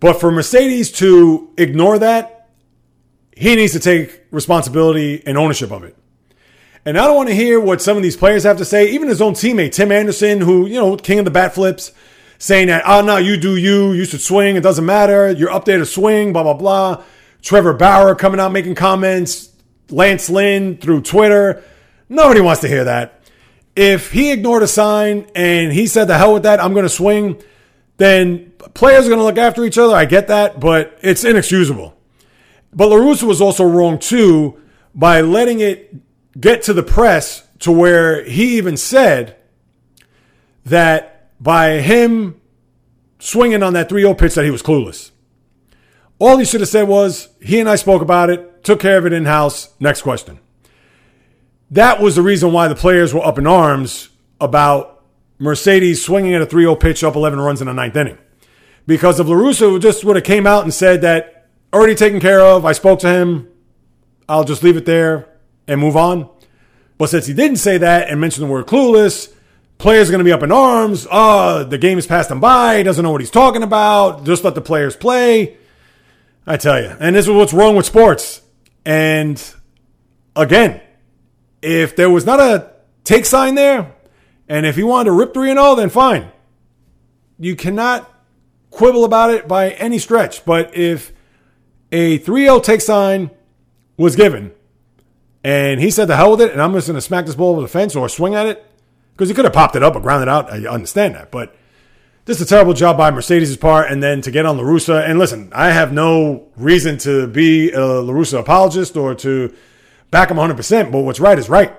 But 0.00 0.14
for 0.14 0.32
Mercedes 0.32 0.90
to 0.92 1.54
ignore 1.56 2.00
that 2.00 2.34
he 3.38 3.54
needs 3.54 3.72
to 3.72 3.78
take 3.78 4.24
responsibility 4.32 5.22
and 5.24 5.38
ownership 5.38 5.70
of 5.70 5.84
it. 5.84 5.96
And 6.84 6.98
I 6.98 7.06
don't 7.06 7.14
want 7.14 7.28
to 7.28 7.36
hear 7.36 7.60
what 7.60 7.80
some 7.80 7.96
of 7.96 8.02
these 8.02 8.16
players 8.16 8.42
have 8.42 8.58
to 8.58 8.64
say, 8.64 8.90
even 8.90 9.06
his 9.06 9.22
own 9.22 9.34
teammate, 9.34 9.72
Tim 9.72 9.92
Anderson, 9.92 10.40
who, 10.40 10.66
you 10.66 10.74
know, 10.74 10.96
king 10.96 11.20
of 11.20 11.24
the 11.24 11.30
bat 11.30 11.54
flips, 11.54 11.92
saying 12.38 12.66
that, 12.66 12.82
ah, 12.84 12.98
oh, 12.98 13.02
no, 13.02 13.16
you 13.16 13.36
do 13.36 13.56
you. 13.56 13.92
You 13.92 14.06
should 14.06 14.22
swing. 14.22 14.56
It 14.56 14.62
doesn't 14.62 14.84
matter. 14.84 15.30
You're 15.30 15.52
up 15.52 15.66
there 15.66 15.78
to 15.78 15.86
swing, 15.86 16.32
blah, 16.32 16.42
blah, 16.42 16.54
blah. 16.54 17.04
Trevor 17.40 17.74
Bauer 17.74 18.16
coming 18.16 18.40
out 18.40 18.50
making 18.50 18.74
comments. 18.74 19.50
Lance 19.88 20.28
Lynn 20.28 20.76
through 20.76 21.02
Twitter. 21.02 21.62
Nobody 22.08 22.40
wants 22.40 22.62
to 22.62 22.68
hear 22.68 22.84
that. 22.84 23.22
If 23.76 24.10
he 24.10 24.32
ignored 24.32 24.64
a 24.64 24.66
sign 24.66 25.30
and 25.36 25.72
he 25.72 25.86
said, 25.86 26.06
the 26.06 26.18
hell 26.18 26.34
with 26.34 26.42
that, 26.42 26.60
I'm 26.60 26.72
going 26.72 26.86
to 26.86 26.88
swing, 26.88 27.40
then 27.98 28.50
players 28.74 29.06
are 29.06 29.10
going 29.10 29.20
to 29.20 29.24
look 29.24 29.38
after 29.38 29.64
each 29.64 29.78
other. 29.78 29.94
I 29.94 30.06
get 30.06 30.26
that, 30.26 30.58
but 30.58 30.98
it's 31.02 31.22
inexcusable. 31.22 31.97
But 32.72 32.88
La 32.88 32.96
Russa 32.96 33.24
was 33.24 33.40
also 33.40 33.64
wrong 33.64 33.98
too 33.98 34.60
by 34.94 35.20
letting 35.20 35.60
it 35.60 35.94
get 36.40 36.62
to 36.62 36.72
the 36.72 36.82
press 36.82 37.46
to 37.60 37.72
where 37.72 38.24
he 38.24 38.56
even 38.56 38.76
said 38.76 39.36
that 40.64 41.30
by 41.42 41.80
him 41.80 42.40
swinging 43.18 43.62
on 43.62 43.72
that 43.72 43.88
3-0 43.88 44.16
pitch 44.18 44.34
that 44.34 44.44
he 44.44 44.50
was 44.50 44.62
clueless. 44.62 45.10
All 46.18 46.36
he 46.36 46.44
should 46.44 46.60
have 46.60 46.68
said 46.68 46.88
was, 46.88 47.28
he 47.40 47.60
and 47.60 47.68
I 47.68 47.76
spoke 47.76 48.02
about 48.02 48.30
it, 48.30 48.64
took 48.64 48.80
care 48.80 48.98
of 48.98 49.06
it 49.06 49.12
in-house, 49.12 49.70
next 49.80 50.02
question. 50.02 50.40
That 51.70 52.00
was 52.00 52.16
the 52.16 52.22
reason 52.22 52.52
why 52.52 52.68
the 52.68 52.74
players 52.74 53.14
were 53.14 53.24
up 53.24 53.38
in 53.38 53.46
arms 53.46 54.08
about 54.40 55.04
Mercedes 55.38 56.04
swinging 56.04 56.34
at 56.34 56.42
a 56.42 56.46
3-0 56.46 56.80
pitch 56.80 57.04
up 57.04 57.14
11 57.14 57.38
runs 57.40 57.60
in 57.60 57.66
the 57.66 57.72
ninth 57.72 57.96
inning. 57.96 58.18
Because 58.86 59.20
if 59.20 59.26
La 59.26 59.36
Russa 59.36 59.80
just 59.80 60.04
would 60.04 60.16
have 60.16 60.24
came 60.24 60.46
out 60.46 60.64
and 60.64 60.72
said 60.72 61.02
that 61.02 61.37
already 61.72 61.94
taken 61.94 62.20
care 62.20 62.40
of. 62.40 62.64
I 62.64 62.72
spoke 62.72 63.00
to 63.00 63.08
him. 63.08 63.48
I'll 64.28 64.44
just 64.44 64.62
leave 64.62 64.76
it 64.76 64.84
there 64.84 65.28
and 65.66 65.80
move 65.80 65.96
on. 65.96 66.28
But 66.98 67.10
since 67.10 67.26
he 67.26 67.34
didn't 67.34 67.58
say 67.58 67.78
that 67.78 68.08
and 68.08 68.20
mention 68.20 68.42
the 68.42 68.50
word 68.50 68.66
clueless, 68.66 69.32
players 69.78 70.08
are 70.08 70.12
going 70.12 70.18
to 70.18 70.24
be 70.24 70.32
up 70.32 70.42
in 70.42 70.52
arms. 70.52 71.06
Oh, 71.10 71.64
the 71.64 71.78
game 71.78 71.96
has 71.96 72.06
passed 72.06 72.30
him 72.30 72.40
by. 72.40 72.78
He 72.78 72.82
doesn't 72.82 73.02
know 73.02 73.12
what 73.12 73.20
he's 73.20 73.30
talking 73.30 73.62
about. 73.62 74.24
Just 74.24 74.44
let 74.44 74.54
the 74.54 74.60
players 74.60 74.96
play. 74.96 75.56
I 76.46 76.56
tell 76.56 76.80
you. 76.80 76.94
And 76.98 77.14
this 77.14 77.26
is 77.26 77.32
what's 77.32 77.52
wrong 77.52 77.76
with 77.76 77.86
sports. 77.86 78.42
And 78.84 79.42
again, 80.34 80.80
if 81.62 81.94
there 81.94 82.10
was 82.10 82.24
not 82.24 82.40
a 82.40 82.72
take 83.04 83.26
sign 83.26 83.54
there, 83.54 83.94
and 84.48 84.64
if 84.64 84.76
he 84.76 84.82
wanted 84.82 85.06
to 85.06 85.12
rip 85.12 85.34
3 85.34 85.52
0, 85.52 85.74
then 85.74 85.90
fine. 85.90 86.30
You 87.38 87.54
cannot 87.54 88.10
quibble 88.70 89.04
about 89.04 89.30
it 89.30 89.46
by 89.46 89.70
any 89.70 89.98
stretch. 89.98 90.44
But 90.44 90.76
if 90.76 91.12
a 91.92 92.18
3 92.18 92.42
0 92.42 92.60
take 92.60 92.80
sign 92.80 93.30
was 93.96 94.16
given. 94.16 94.52
And 95.44 95.80
he 95.80 95.90
said, 95.90 96.06
the 96.06 96.16
hell 96.16 96.32
with 96.32 96.40
it. 96.40 96.52
And 96.52 96.60
I'm 96.60 96.72
just 96.72 96.88
going 96.88 96.96
to 96.96 97.00
smack 97.00 97.26
this 97.26 97.34
ball 97.34 97.52
over 97.52 97.62
the 97.62 97.68
fence 97.68 97.94
or 97.94 98.08
swing 98.08 98.34
at 98.34 98.46
it. 98.46 98.64
Because 99.12 99.28
he 99.28 99.34
could 99.34 99.44
have 99.44 99.54
popped 99.54 99.76
it 99.76 99.82
up 99.82 99.96
or 99.96 100.00
ground 100.00 100.22
it 100.22 100.28
out. 100.28 100.52
I 100.52 100.66
understand 100.68 101.14
that. 101.14 101.30
But 101.30 101.56
this 102.24 102.40
is 102.40 102.46
a 102.46 102.48
terrible 102.48 102.74
job 102.74 102.96
by 102.96 103.10
Mercedes' 103.10 103.56
part. 103.56 103.90
And 103.90 104.02
then 104.02 104.20
to 104.22 104.30
get 104.30 104.46
on 104.46 104.56
La 104.56 104.62
Russa. 104.62 105.08
And 105.08 105.18
listen, 105.18 105.50
I 105.52 105.70
have 105.70 105.92
no 105.92 106.48
reason 106.56 106.98
to 106.98 107.26
be 107.26 107.72
a 107.72 107.84
La 107.84 108.12
Russa 108.12 108.40
apologist 108.40 108.96
or 108.96 109.14
to 109.16 109.54
back 110.10 110.30
him 110.30 110.36
100%. 110.36 110.92
But 110.92 111.00
what's 111.00 111.20
right 111.20 111.38
is 111.38 111.48
right. 111.48 111.74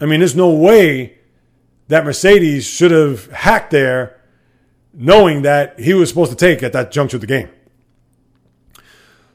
I 0.00 0.06
mean, 0.06 0.20
there's 0.20 0.36
no 0.36 0.50
way 0.50 1.18
that 1.88 2.04
Mercedes 2.04 2.66
should 2.66 2.90
have 2.90 3.30
hacked 3.30 3.70
there 3.70 4.18
knowing 4.94 5.42
that 5.42 5.78
he 5.78 5.94
was 5.94 6.08
supposed 6.08 6.30
to 6.30 6.36
take 6.36 6.62
at 6.62 6.72
that 6.72 6.92
juncture 6.92 7.16
of 7.16 7.20
the 7.20 7.26
game. 7.26 7.48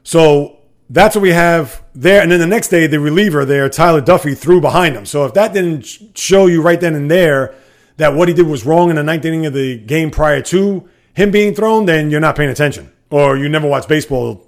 So 0.08 0.56
that's 0.88 1.14
what 1.14 1.20
we 1.20 1.32
have 1.32 1.84
there. 1.94 2.22
And 2.22 2.32
then 2.32 2.40
the 2.40 2.46
next 2.46 2.68
day, 2.68 2.86
the 2.86 2.98
reliever 2.98 3.44
there, 3.44 3.68
Tyler 3.68 4.00
Duffey, 4.00 4.34
threw 4.34 4.58
behind 4.58 4.96
him. 4.96 5.04
So 5.04 5.26
if 5.26 5.34
that 5.34 5.52
didn't 5.52 6.16
show 6.16 6.46
you 6.46 6.62
right 6.62 6.80
then 6.80 6.94
and 6.94 7.10
there 7.10 7.54
that 7.98 8.14
what 8.14 8.26
he 8.26 8.32
did 8.32 8.46
was 8.46 8.64
wrong 8.64 8.88
in 8.88 8.96
the 8.96 9.02
ninth 9.02 9.26
inning 9.26 9.44
of 9.44 9.52
the 9.52 9.76
game 9.76 10.10
prior 10.10 10.40
to 10.44 10.88
him 11.12 11.30
being 11.30 11.54
thrown, 11.54 11.84
then 11.84 12.10
you're 12.10 12.20
not 12.20 12.36
paying 12.36 12.48
attention. 12.48 12.90
Or 13.10 13.36
you 13.36 13.50
never 13.50 13.68
watched 13.68 13.86
baseball 13.86 14.46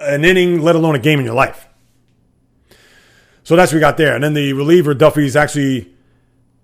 an 0.00 0.26
inning, 0.26 0.60
let 0.60 0.76
alone 0.76 0.94
a 0.94 0.98
game 0.98 1.18
in 1.18 1.24
your 1.24 1.36
life. 1.36 1.66
So 3.44 3.56
that's 3.56 3.72
what 3.72 3.76
we 3.76 3.80
got 3.80 3.96
there. 3.96 4.14
And 4.14 4.22
then 4.22 4.34
the 4.34 4.52
reliever, 4.52 4.94
Duffey's 4.94 5.36
actually 5.36 5.90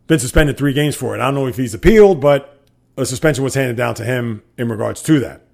been 0.07 0.19
suspended 0.19 0.59
three 0.59 0.75
games 0.75 0.95
for 0.95 1.17
it. 1.17 1.21
I 1.23 1.25
don't 1.25 1.35
know 1.35 1.47
if 1.47 1.57
he's 1.57 1.73
appealed, 1.73 2.21
but 2.21 2.61
a 2.99 3.07
suspension 3.07 3.43
was 3.43 3.55
handed 3.55 3.79
down 3.79 3.95
to 3.95 4.05
him 4.05 4.43
in 4.59 4.69
regards 4.69 5.01
to 5.05 5.19
that. 5.21 5.48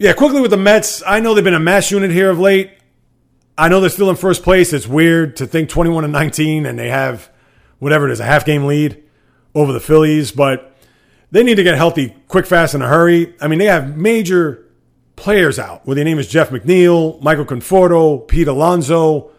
Yeah, 0.00 0.14
quickly 0.14 0.40
with 0.40 0.50
the 0.50 0.56
Mets. 0.56 1.02
I 1.06 1.20
know 1.20 1.34
they've 1.34 1.44
been 1.44 1.52
a 1.52 1.60
mass 1.60 1.90
unit 1.90 2.10
here 2.10 2.30
of 2.30 2.38
late. 2.38 2.70
I 3.58 3.68
know 3.68 3.82
they're 3.82 3.90
still 3.90 4.08
in 4.08 4.16
first 4.16 4.42
place. 4.42 4.72
It's 4.72 4.88
weird 4.88 5.36
to 5.36 5.46
think 5.46 5.68
21 5.68 6.04
and 6.04 6.12
19 6.14 6.64
and 6.64 6.78
they 6.78 6.88
have 6.88 7.30
whatever 7.80 8.08
it 8.08 8.12
is, 8.12 8.18
a 8.18 8.24
half 8.24 8.46
game 8.46 8.64
lead 8.64 9.02
over 9.54 9.74
the 9.74 9.78
Phillies, 9.78 10.32
but 10.32 10.74
they 11.30 11.42
need 11.42 11.56
to 11.56 11.62
get 11.62 11.76
healthy 11.76 12.16
quick, 12.28 12.46
fast, 12.46 12.74
in 12.74 12.80
a 12.80 12.88
hurry. 12.88 13.34
I 13.42 13.48
mean, 13.48 13.58
they 13.58 13.66
have 13.66 13.94
major 13.94 14.66
players 15.16 15.58
out, 15.58 15.86
where 15.86 15.94
their 15.94 16.04
name 16.06 16.18
is 16.18 16.28
Jeff 16.28 16.48
McNeil, 16.48 17.20
Michael 17.20 17.44
Conforto, 17.44 18.26
Pete 18.26 18.48
Alonso, 18.48 19.30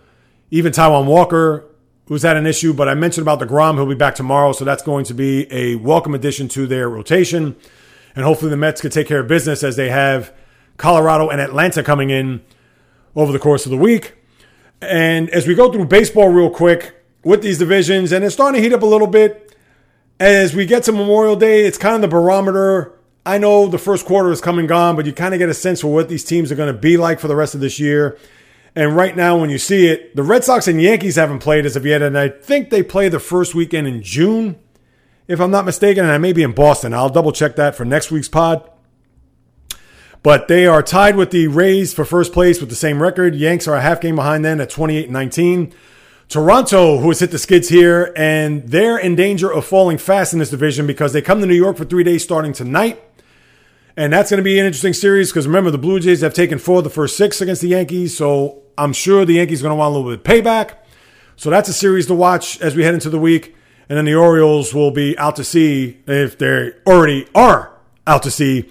even 0.52 0.72
Taijuan 0.72 1.08
Walker, 1.08 1.66
who's 2.06 2.22
had 2.22 2.38
an 2.38 2.46
issue. 2.46 2.72
But 2.72 2.88
I 2.88 2.94
mentioned 2.94 3.28
about 3.28 3.40
DeGrom. 3.40 3.78
He'll 3.78 3.88
be 3.88 3.96
back 3.96 4.14
tomorrow, 4.14 4.52
so 4.52 4.64
that's 4.64 4.84
going 4.84 5.06
to 5.06 5.16
be 5.16 5.52
a 5.52 5.74
welcome 5.78 6.14
addition 6.14 6.48
to 6.50 6.68
their 6.68 6.88
rotation. 6.88 7.56
And 8.16 8.24
hopefully 8.24 8.52
the 8.52 8.58
Mets 8.58 8.80
can 8.80 8.92
take 8.92 9.08
care 9.08 9.22
of 9.22 9.28
business 9.28 9.64
as 9.64 9.76
they 9.76 9.90
have 9.90 10.32
Colorado, 10.82 11.30
and 11.30 11.40
Atlanta 11.40 11.84
coming 11.84 12.10
in 12.10 12.42
over 13.16 13.32
the 13.32 13.40
course 13.40 13.66
of 13.66 13.72
the 13.72 13.78
week. 13.78 14.16
And 14.82 15.30
as 15.30 15.48
we 15.48 15.54
go 15.54 15.72
through 15.72 15.86
baseball 15.86 16.30
real 16.30 16.50
quick 16.50 16.96
with 17.24 17.44
these 17.44 17.60
divisions, 17.60 18.12
and 18.12 18.26
it's 18.26 18.34
starting 18.34 18.60
to 18.60 18.68
heat 18.68 18.74
up 18.74 18.82
a 18.82 18.88
little 18.88 19.08
bit 19.08 19.56
as 20.20 20.56
we 20.56 20.66
get 20.66 20.84
to 20.84 20.92
Memorial 20.92 21.36
Day, 21.36 21.66
it's 21.66 21.78
kind 21.78 21.96
of 21.96 22.02
the 22.02 22.08
barometer. 22.08 22.94
I 23.24 23.38
know 23.38 23.68
the 23.68 23.78
first 23.78 24.08
quarter 24.08 24.32
is 24.32 24.42
coming 24.42 24.66
gone, 24.66 24.96
but 24.96 25.06
you 25.06 25.14
kind 25.14 25.36
of 25.36 25.38
get 25.38 25.50
a 25.50 25.54
sense 25.54 25.82
for 25.82 25.94
what 25.94 26.10
these 26.10 26.24
teams 26.24 26.52
are 26.52 26.56
going 26.56 26.74
to 26.74 26.80
be 26.80 26.98
like 26.98 27.20
for 27.20 27.28
the 27.28 27.36
rest 27.36 27.54
of 27.54 27.62
this 27.62 27.80
year. 27.80 28.18
And 28.76 28.96
right 28.96 29.16
now, 29.16 29.38
when 29.38 29.52
you 29.52 29.60
see 29.60 29.86
it, 29.88 30.16
the 30.16 30.24
Red 30.24 30.44
Sox 30.44 30.68
and 30.68 30.82
Yankees 30.82 31.16
haven't 31.16 31.40
played 31.40 31.68
as 31.68 31.76
of 31.76 31.86
yet, 31.86 32.02
and 32.02 32.18
I 32.18 32.30
think 32.30 32.72
they 32.72 32.82
play 32.82 33.08
the 33.08 33.20
first 33.20 33.54
weekend 33.54 33.88
in 33.88 34.02
June, 34.02 34.58
if 35.28 35.40
I'm 35.40 35.52
not 35.52 35.66
mistaken, 35.66 36.06
and 36.06 36.12
I 36.12 36.18
may 36.18 36.34
be 36.34 36.42
in 36.42 36.54
Boston. 36.54 36.92
I'll 36.92 37.10
double 37.10 37.32
check 37.32 37.56
that 37.58 37.76
for 37.76 37.86
next 37.86 38.10
week's 38.10 38.30
pod. 38.30 38.68
But 40.24 40.48
they 40.48 40.68
are 40.68 40.84
tied 40.84 41.16
with 41.16 41.32
the 41.32 41.48
Rays 41.48 41.94
for 41.94 42.06
first 42.06 42.32
place 42.32 42.60
with 42.60 42.70
the 42.70 42.76
same 42.76 43.02
record. 43.02 43.36
Yanks 43.36 43.68
are 43.68 43.76
a 43.76 43.82
half 43.82 44.02
game 44.02 44.16
behind 44.16 44.46
them 44.46 44.62
at 44.62 44.70
28 44.70 45.10
19. 45.10 45.74
Toronto, 46.30 47.00
who 47.00 47.10
has 47.10 47.20
hit 47.20 47.32
the 47.32 47.40
skids 47.40 47.68
here, 47.68 48.14
and 48.16 48.64
they're 48.70 48.98
in 48.98 49.16
danger 49.16 49.52
of 49.52 49.66
falling 49.66 49.98
fast 49.98 50.32
in 50.32 50.40
this 50.40 50.50
division 50.50 50.88
because 50.88 51.12
they 51.12 51.22
come 51.22 51.42
to 51.42 51.46
New 51.46 51.56
York 51.56 51.76
for 51.76 51.84
three 51.84 52.06
days 52.06 52.24
starting 52.24 52.54
tonight. 52.54 53.04
And 53.98 54.14
that's 54.14 54.30
going 54.30 54.38
to 54.38 54.44
be 54.44 54.58
an 54.58 54.66
interesting 54.66 54.94
series 54.94 55.30
because 55.30 55.46
remember, 55.46 55.72
the 55.72 55.78
Blue 55.78 56.00
Jays 56.00 56.22
have 56.22 56.34
taken 56.34 56.58
four 56.58 56.78
of 56.78 56.86
the 56.86 56.90
first 56.90 57.18
six 57.18 57.42
against 57.42 57.62
the 57.62 57.68
Yankees. 57.68 58.16
So 58.16 58.64
I'm 58.78 58.94
sure 58.94 59.26
the 59.26 59.34
Yankees 59.34 59.62
are 59.62 59.64
going 59.64 59.72
to 59.72 59.76
want 59.76 59.94
a 59.94 59.98
little 59.98 60.16
bit 60.16 60.20
of 60.20 60.46
payback. 60.46 60.76
So 61.36 61.50
that's 61.50 61.68
a 61.68 61.74
series 61.74 62.06
to 62.08 62.14
watch 62.14 62.62
as 62.62 62.76
we 62.76 62.84
head 62.84 62.94
into 62.94 63.10
the 63.10 63.20
week. 63.20 63.54
And 63.90 63.98
then 63.98 64.06
the 64.06 64.16
Orioles 64.16 64.74
will 64.74 64.92
be 64.92 65.18
out 65.18 65.36
to 65.36 65.44
sea 65.44 65.98
if 66.08 66.38
they 66.38 66.72
already 66.88 67.28
are 67.36 67.78
out 68.08 68.24
to 68.24 68.32
sea 68.32 68.70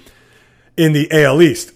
in 0.81 0.95
the 0.95 1.09
AL 1.13 1.43
East. 1.43 1.73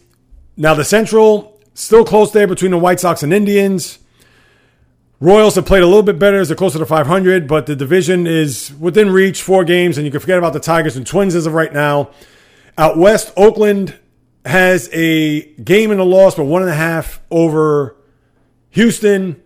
Now, 0.57 0.73
the 0.73 0.85
Central, 0.85 1.61
still 1.75 2.05
close 2.05 2.33
there 2.33 2.47
between 2.47 2.71
the 2.71 2.79
White 2.79 3.01
Sox 3.01 3.23
and 3.23 3.35
Indians. 3.35 3.99
Royals 5.21 5.57
have 5.57 5.67
played 5.67 5.83
a 5.83 5.87
little 5.87 6.03
bit 6.03 6.19
better 6.19 6.41
as 6.41 6.49
they're 6.49 6.57
closer 6.57 6.79
to 6.79 6.87
500, 6.87 7.47
but 7.47 7.67
the 7.67 7.77
division 7.77 8.27
is 8.27 8.73
within 8.81 9.11
reach, 9.11 9.43
four 9.43 9.63
games, 9.63 9.99
and 9.99 10.07
you 10.07 10.11
can 10.11 10.21
forget 10.21 10.39
about 10.39 10.55
the 10.55 10.61
Tigers 10.61 10.97
and 10.97 11.07
Twins 11.07 11.35
as 11.35 11.45
of 11.45 11.53
right 11.53 11.73
now. 11.73 12.11
Out 12.79 12.97
west, 12.97 13.31
Oakland 13.37 13.99
has 14.47 14.89
a 14.93 15.43
game 15.57 15.91
and 15.91 16.01
a 16.01 16.05
loss, 16.05 16.35
but 16.35 16.45
one 16.45 16.63
and 16.63 16.71
a 16.71 16.75
half 16.75 17.21
over 17.31 17.97
Houston. 18.71 19.43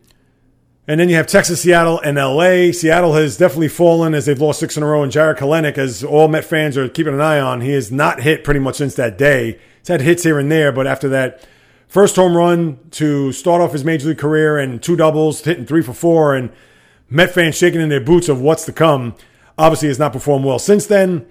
And 0.89 0.99
then 0.99 1.11
you 1.11 1.17
have 1.17 1.27
Texas, 1.27 1.61
Seattle, 1.61 2.01
and 2.01 2.17
LA. 2.17 2.73
Seattle 2.73 3.13
has 3.13 3.37
definitely 3.37 3.69
fallen 3.69 4.15
as 4.15 4.25
they've 4.25 4.41
lost 4.41 4.61
six 4.61 4.75
in 4.75 4.83
a 4.83 4.87
row. 4.87 5.03
And 5.03 5.13
Jarred 5.13 5.37
Kelenic, 5.37 5.77
as 5.77 6.03
all 6.03 6.29
Met 6.29 6.47
fans 6.47 6.79
are 6.79 6.89
keeping 6.89 7.13
an 7.13 7.21
eye 7.21 7.39
on, 7.39 7.61
he 7.61 7.73
has 7.73 7.93
not 7.93 8.23
hit 8.23 8.43
pretty 8.43 8.59
much 8.59 8.77
since 8.77 8.95
that 8.95 9.19
day. 9.19 9.59
He's 9.81 9.89
had 9.89 10.01
hits 10.01 10.23
here 10.23 10.39
and 10.39 10.51
there, 10.51 10.73
but 10.73 10.87
after 10.87 11.11
that 11.11 11.47
first 11.89 12.17
home 12.17 12.35
run 12.35 12.79
to 12.93 13.33
start 13.33 13.61
off 13.61 13.73
his 13.73 13.85
major 13.85 14.09
league 14.09 14.19
career 14.19 14.57
and 14.57 14.83
two 14.83 14.97
doubles, 14.97 15.43
hitting 15.43 15.67
three 15.67 15.83
for 15.83 15.93
four, 15.93 16.35
and 16.35 16.51
Met 17.11 17.35
fans 17.35 17.55
shaking 17.55 17.83
in 17.83 17.91
their 17.91 18.01
boots 18.01 18.31
of 18.31 18.41
what's 18.41 18.65
to 18.65 18.73
come, 18.73 19.15
obviously 19.59 19.89
has 19.89 19.99
not 19.99 20.15
performed 20.15 20.47
well 20.47 20.59
since 20.59 20.87
then. 20.87 21.27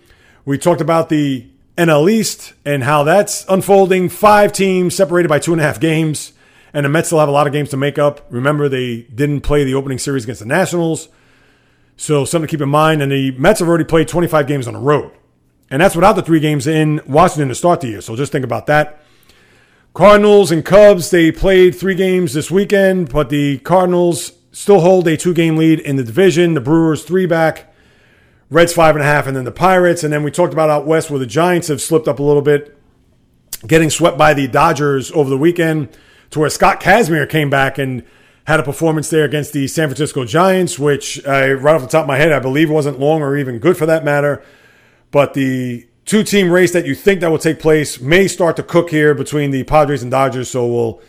We 0.45 0.59
talked 0.59 0.81
about 0.81 1.09
the 1.09 1.47
NL 1.77 2.11
East 2.11 2.53
and 2.63 2.83
how 2.83 3.03
that's 3.03 3.43
unfolding. 3.49 4.09
Five 4.09 4.53
teams 4.53 4.95
separated 4.95 5.29
by 5.29 5.39
two 5.39 5.51
and 5.51 5.61
a 5.61 5.63
half 5.63 5.79
games. 5.79 6.33
And 6.73 6.85
the 6.85 6.89
Mets 6.89 7.07
still 7.07 7.19
have 7.19 7.29
a 7.29 7.31
lot 7.31 7.47
of 7.47 7.53
games 7.53 7.69
to 7.69 7.77
make 7.77 7.97
up. 7.97 8.25
Remember, 8.29 8.67
they 8.69 9.03
didn't 9.03 9.41
play 9.41 9.63
the 9.63 9.73
opening 9.73 9.97
series 9.97 10.23
against 10.23 10.41
the 10.41 10.47
Nationals. 10.47 11.09
So 11.95 12.25
something 12.25 12.47
to 12.47 12.51
keep 12.51 12.61
in 12.61 12.69
mind. 12.69 13.01
And 13.01 13.11
the 13.11 13.31
Mets 13.31 13.59
have 13.59 13.67
already 13.67 13.85
played 13.85 14.07
25 14.07 14.47
games 14.47 14.67
on 14.67 14.73
the 14.73 14.79
road. 14.79 15.11
And 15.69 15.81
that's 15.81 15.95
without 15.95 16.13
the 16.13 16.21
three 16.21 16.39
games 16.39 16.67
in 16.67 17.01
Washington 17.05 17.49
to 17.49 17.55
start 17.55 17.81
the 17.81 17.87
year. 17.87 18.01
So 18.01 18.15
just 18.15 18.31
think 18.31 18.45
about 18.45 18.67
that. 18.67 19.01
Cardinals 19.93 20.51
and 20.51 20.63
Cubs, 20.63 21.09
they 21.09 21.31
played 21.31 21.73
three 21.73 21.95
games 21.95 22.33
this 22.33 22.51
weekend, 22.51 23.09
but 23.11 23.29
the 23.29 23.57
Cardinals 23.59 24.33
still 24.51 24.79
hold 24.79 25.07
a 25.07 25.17
two 25.17 25.33
game 25.33 25.57
lead 25.57 25.79
in 25.79 25.95
the 25.95 26.03
division. 26.03 26.53
The 26.53 26.61
Brewers 26.61 27.03
three 27.03 27.25
back, 27.25 27.73
Reds 28.49 28.73
five 28.73 28.95
and 28.95 29.03
a 29.03 29.07
half, 29.07 29.25
and 29.25 29.35
then 29.35 29.43
the 29.43 29.51
Pirates. 29.51 30.03
And 30.03 30.13
then 30.13 30.21
we 30.21 30.29
talked 30.29 30.53
about 30.53 30.69
out 30.69 30.85
west 30.85 31.09
where 31.09 31.19
the 31.19 31.25
Giants 31.25 31.67
have 31.69 31.81
slipped 31.81 32.07
up 32.07 32.19
a 32.19 32.23
little 32.23 32.43
bit, 32.43 32.77
getting 33.65 33.89
swept 33.89 34.17
by 34.17 34.35
the 34.35 34.47
Dodgers 34.47 35.11
over 35.13 35.29
the 35.29 35.37
weekend 35.37 35.89
to 36.31 36.39
where 36.39 36.49
Scott 36.49 36.81
Kazmir 36.81 37.29
came 37.29 37.49
back 37.49 37.77
and 37.77 38.03
had 38.45 38.59
a 38.61 38.63
performance 38.63 39.09
there 39.09 39.25
against 39.25 39.51
the 39.51 39.67
San 39.67 39.89
Francisco 39.89 40.23
Giants, 40.23 40.79
which 40.79 41.25
uh, 41.25 41.53
right 41.55 41.75
off 41.75 41.81
the 41.81 41.87
top 41.87 42.03
of 42.03 42.07
my 42.07 42.17
head, 42.17 42.31
I 42.31 42.39
believe 42.39 42.69
wasn't 42.69 42.99
long 42.99 43.21
or 43.21 43.35
even 43.35 43.59
good 43.59 43.75
for 43.75 43.85
that 43.85 44.05
matter. 44.05 44.41
But 45.11 45.33
the 45.33 45.85
two 46.05 46.23
team 46.23 46.49
race 46.49 46.71
that 46.71 46.85
you 46.85 46.95
think 46.95 47.19
that 47.19 47.29
will 47.29 47.39
take 47.39 47.59
place 47.59 47.99
may 47.99 48.27
start 48.27 48.55
to 48.55 48.63
cook 48.63 48.89
here 48.89 49.13
between 49.13 49.51
the 49.51 49.65
Padres 49.65 50.01
and 50.01 50.09
Dodgers. 50.09 50.49
So 50.49 50.65
we'll 50.65 51.01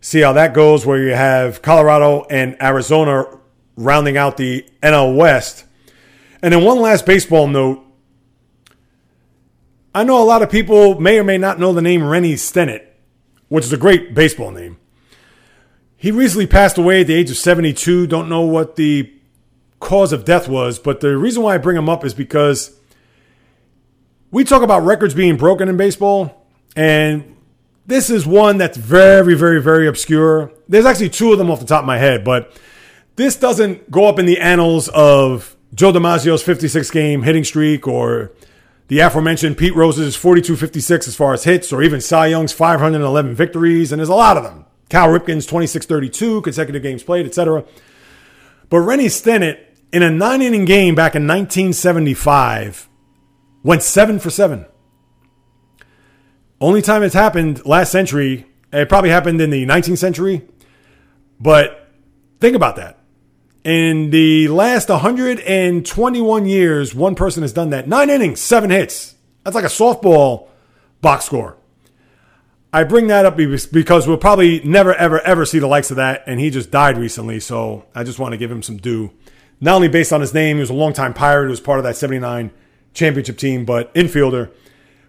see 0.00 0.20
how 0.20 0.34
that 0.34 0.54
goes, 0.54 0.86
where 0.86 1.02
you 1.02 1.14
have 1.14 1.62
Colorado 1.62 2.26
and 2.30 2.56
Arizona 2.62 3.24
rounding 3.76 4.16
out 4.16 4.36
the 4.36 4.64
NL 4.80 5.16
West. 5.16 5.64
And 6.42 6.52
then 6.52 6.62
one 6.62 6.78
last 6.78 7.06
baseball 7.06 7.48
note. 7.48 7.80
I 9.96 10.04
know 10.04 10.22
a 10.22 10.24
lot 10.24 10.42
of 10.42 10.50
people 10.50 11.00
may 11.00 11.18
or 11.18 11.24
may 11.24 11.38
not 11.38 11.58
know 11.58 11.72
the 11.72 11.82
name 11.82 12.04
Rennie 12.04 12.34
Stennett 12.34 12.84
which 13.48 13.64
is 13.64 13.72
a 13.72 13.76
great 13.76 14.14
baseball 14.14 14.50
name. 14.50 14.78
He 15.96 16.10
recently 16.10 16.46
passed 16.46 16.76
away 16.76 17.00
at 17.00 17.06
the 17.06 17.14
age 17.14 17.30
of 17.30 17.36
72. 17.36 18.06
Don't 18.06 18.28
know 18.28 18.42
what 18.42 18.76
the 18.76 19.12
cause 19.80 20.12
of 20.12 20.24
death 20.24 20.48
was, 20.48 20.78
but 20.78 21.00
the 21.00 21.16
reason 21.16 21.42
why 21.42 21.54
I 21.54 21.58
bring 21.58 21.76
him 21.76 21.88
up 21.88 22.04
is 22.04 22.14
because 22.14 22.78
we 24.30 24.44
talk 24.44 24.62
about 24.62 24.80
records 24.80 25.14
being 25.14 25.36
broken 25.36 25.68
in 25.68 25.76
baseball, 25.76 26.46
and 26.74 27.36
this 27.86 28.10
is 28.10 28.26
one 28.26 28.58
that's 28.58 28.76
very, 28.76 29.34
very, 29.34 29.62
very 29.62 29.86
obscure. 29.86 30.52
There's 30.68 30.86
actually 30.86 31.10
two 31.10 31.32
of 31.32 31.38
them 31.38 31.50
off 31.50 31.60
the 31.60 31.66
top 31.66 31.82
of 31.82 31.86
my 31.86 31.98
head, 31.98 32.24
but 32.24 32.52
this 33.16 33.36
doesn't 33.36 33.90
go 33.90 34.06
up 34.06 34.18
in 34.18 34.26
the 34.26 34.40
annals 34.40 34.88
of 34.88 35.56
Joe 35.74 35.92
DiMaggio's 35.92 36.42
56 36.42 36.90
game 36.90 37.22
hitting 37.22 37.44
streak 37.44 37.86
or 37.86 38.32
the 38.88 39.00
aforementioned 39.00 39.56
Pete 39.56 39.74
Rose's 39.74 40.16
42-56 40.16 41.08
as 41.08 41.16
far 41.16 41.32
as 41.32 41.44
hits, 41.44 41.72
or 41.72 41.82
even 41.82 42.00
Cy 42.00 42.26
Young's 42.26 42.52
511 42.52 43.34
victories, 43.34 43.92
and 43.92 43.98
there's 43.98 44.08
a 44.08 44.14
lot 44.14 44.36
of 44.36 44.42
them. 44.42 44.66
Cal 44.88 45.08
Ripken's 45.08 45.46
26-32, 45.46 46.42
consecutive 46.42 46.82
games 46.82 47.02
played, 47.02 47.26
etc. 47.26 47.64
But 48.68 48.80
Rennie 48.80 49.06
Stennett, 49.06 49.58
in 49.92 50.02
a 50.02 50.10
nine-inning 50.10 50.64
game 50.64 50.94
back 50.94 51.14
in 51.14 51.26
1975, 51.26 52.88
went 53.62 53.82
seven 53.82 54.18
for 54.18 54.30
seven. 54.30 54.66
Only 56.60 56.82
time 56.82 57.02
it's 57.02 57.14
happened 57.14 57.64
last 57.64 57.90
century. 57.92 58.46
It 58.72 58.88
probably 58.88 59.10
happened 59.10 59.40
in 59.40 59.50
the 59.50 59.66
19th 59.66 59.98
century. 59.98 60.42
But 61.40 61.88
think 62.40 62.56
about 62.56 62.76
that. 62.76 62.93
In 63.64 64.10
the 64.10 64.48
last 64.48 64.90
121 64.90 66.46
years, 66.46 66.94
one 66.94 67.14
person 67.14 67.42
has 67.42 67.54
done 67.54 67.70
that. 67.70 67.88
Nine 67.88 68.10
innings, 68.10 68.40
seven 68.40 68.68
hits. 68.68 69.14
That's 69.42 69.54
like 69.54 69.64
a 69.64 69.68
softball 69.68 70.48
box 71.00 71.24
score. 71.24 71.56
I 72.74 72.84
bring 72.84 73.06
that 73.06 73.24
up 73.24 73.36
because 73.36 74.06
we'll 74.06 74.18
probably 74.18 74.60
never, 74.64 74.94
ever, 74.94 75.20
ever 75.20 75.46
see 75.46 75.60
the 75.60 75.66
likes 75.66 75.90
of 75.90 75.96
that. 75.96 76.24
And 76.26 76.40
he 76.40 76.50
just 76.50 76.70
died 76.70 76.98
recently. 76.98 77.40
So 77.40 77.86
I 77.94 78.04
just 78.04 78.18
want 78.18 78.32
to 78.32 78.36
give 78.36 78.50
him 78.50 78.62
some 78.62 78.76
due. 78.76 79.12
Not 79.60 79.76
only 79.76 79.88
based 79.88 80.12
on 80.12 80.20
his 80.20 80.34
name, 80.34 80.56
he 80.56 80.60
was 80.60 80.70
a 80.70 80.74
longtime 80.74 81.14
pirate, 81.14 81.46
he 81.46 81.50
was 81.50 81.60
part 81.60 81.78
of 81.78 81.84
that 81.84 81.96
79 81.96 82.50
championship 82.92 83.38
team, 83.38 83.64
but 83.64 83.94
infielder. 83.94 84.50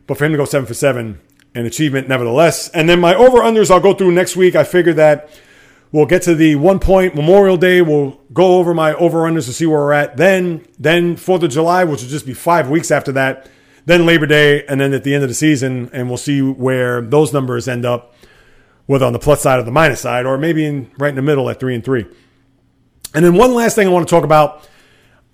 But 0.07 0.18
for 0.18 0.26
him 0.26 0.32
to 0.32 0.38
go 0.38 0.45
seven 0.45 0.65
for 0.65 0.76
seven, 0.76 1.19
an 1.56 1.65
achievement 1.65 2.07
nevertheless. 2.07 2.69
And 2.69 2.88
then 2.88 3.02
my 3.02 3.15
over 3.15 3.40
unders 3.40 3.69
I'll 3.69 3.82
go 3.82 3.94
through 3.94 4.11
next 4.11 4.38
week. 4.38 4.56
I 4.56 4.64
figured 4.64 4.95
that 4.95 5.30
We'll 5.95 6.05
get 6.05 6.23
to 6.23 6.35
the 6.35 6.55
one 6.55 6.80
point 6.80 7.15
Memorial 7.15 7.55
Day. 7.55 7.81
We'll 7.81 8.19
go 8.34 8.57
over 8.57 8.73
my 8.73 8.93
over 8.95 9.19
unders 9.19 9.45
to 9.45 9.53
see 9.53 9.65
where 9.65 9.80
we're 9.80 9.93
at. 9.93 10.17
Then, 10.17 10.65
then 10.77 11.15
Fourth 11.15 11.41
of 11.41 11.51
July, 11.51 11.85
which 11.85 12.01
will 12.01 12.09
just 12.09 12.26
be 12.26 12.34
five 12.34 12.69
weeks 12.69 12.91
after 12.91 13.13
that. 13.13 13.49
Then 13.85 14.05
Labor 14.05 14.26
Day, 14.26 14.65
and 14.65 14.81
then 14.81 14.91
at 14.91 15.05
the 15.05 15.13
end 15.13 15.23
of 15.23 15.30
the 15.30 15.34
season, 15.34 15.89
and 15.93 16.09
we'll 16.09 16.17
see 16.17 16.41
where 16.41 16.99
those 16.99 17.31
numbers 17.31 17.69
end 17.69 17.85
up, 17.85 18.13
whether 18.88 19.05
on 19.05 19.13
the 19.13 19.19
plus 19.19 19.41
side 19.41 19.57
or 19.57 19.63
the 19.63 19.72
minus 19.72 20.01
side, 20.01 20.26
or 20.26 20.38
maybe 20.38 20.65
in 20.65 20.91
right 20.97 21.07
in 21.07 21.15
the 21.15 21.22
middle 21.22 21.49
at 21.49 21.61
three 21.61 21.73
and 21.73 21.85
three. 21.85 22.05
And 23.13 23.23
then 23.23 23.34
one 23.35 23.53
last 23.53 23.77
thing 23.77 23.88
I 23.88 23.91
want 23.91 24.05
to 24.05 24.13
talk 24.13 24.26
about. 24.26 24.67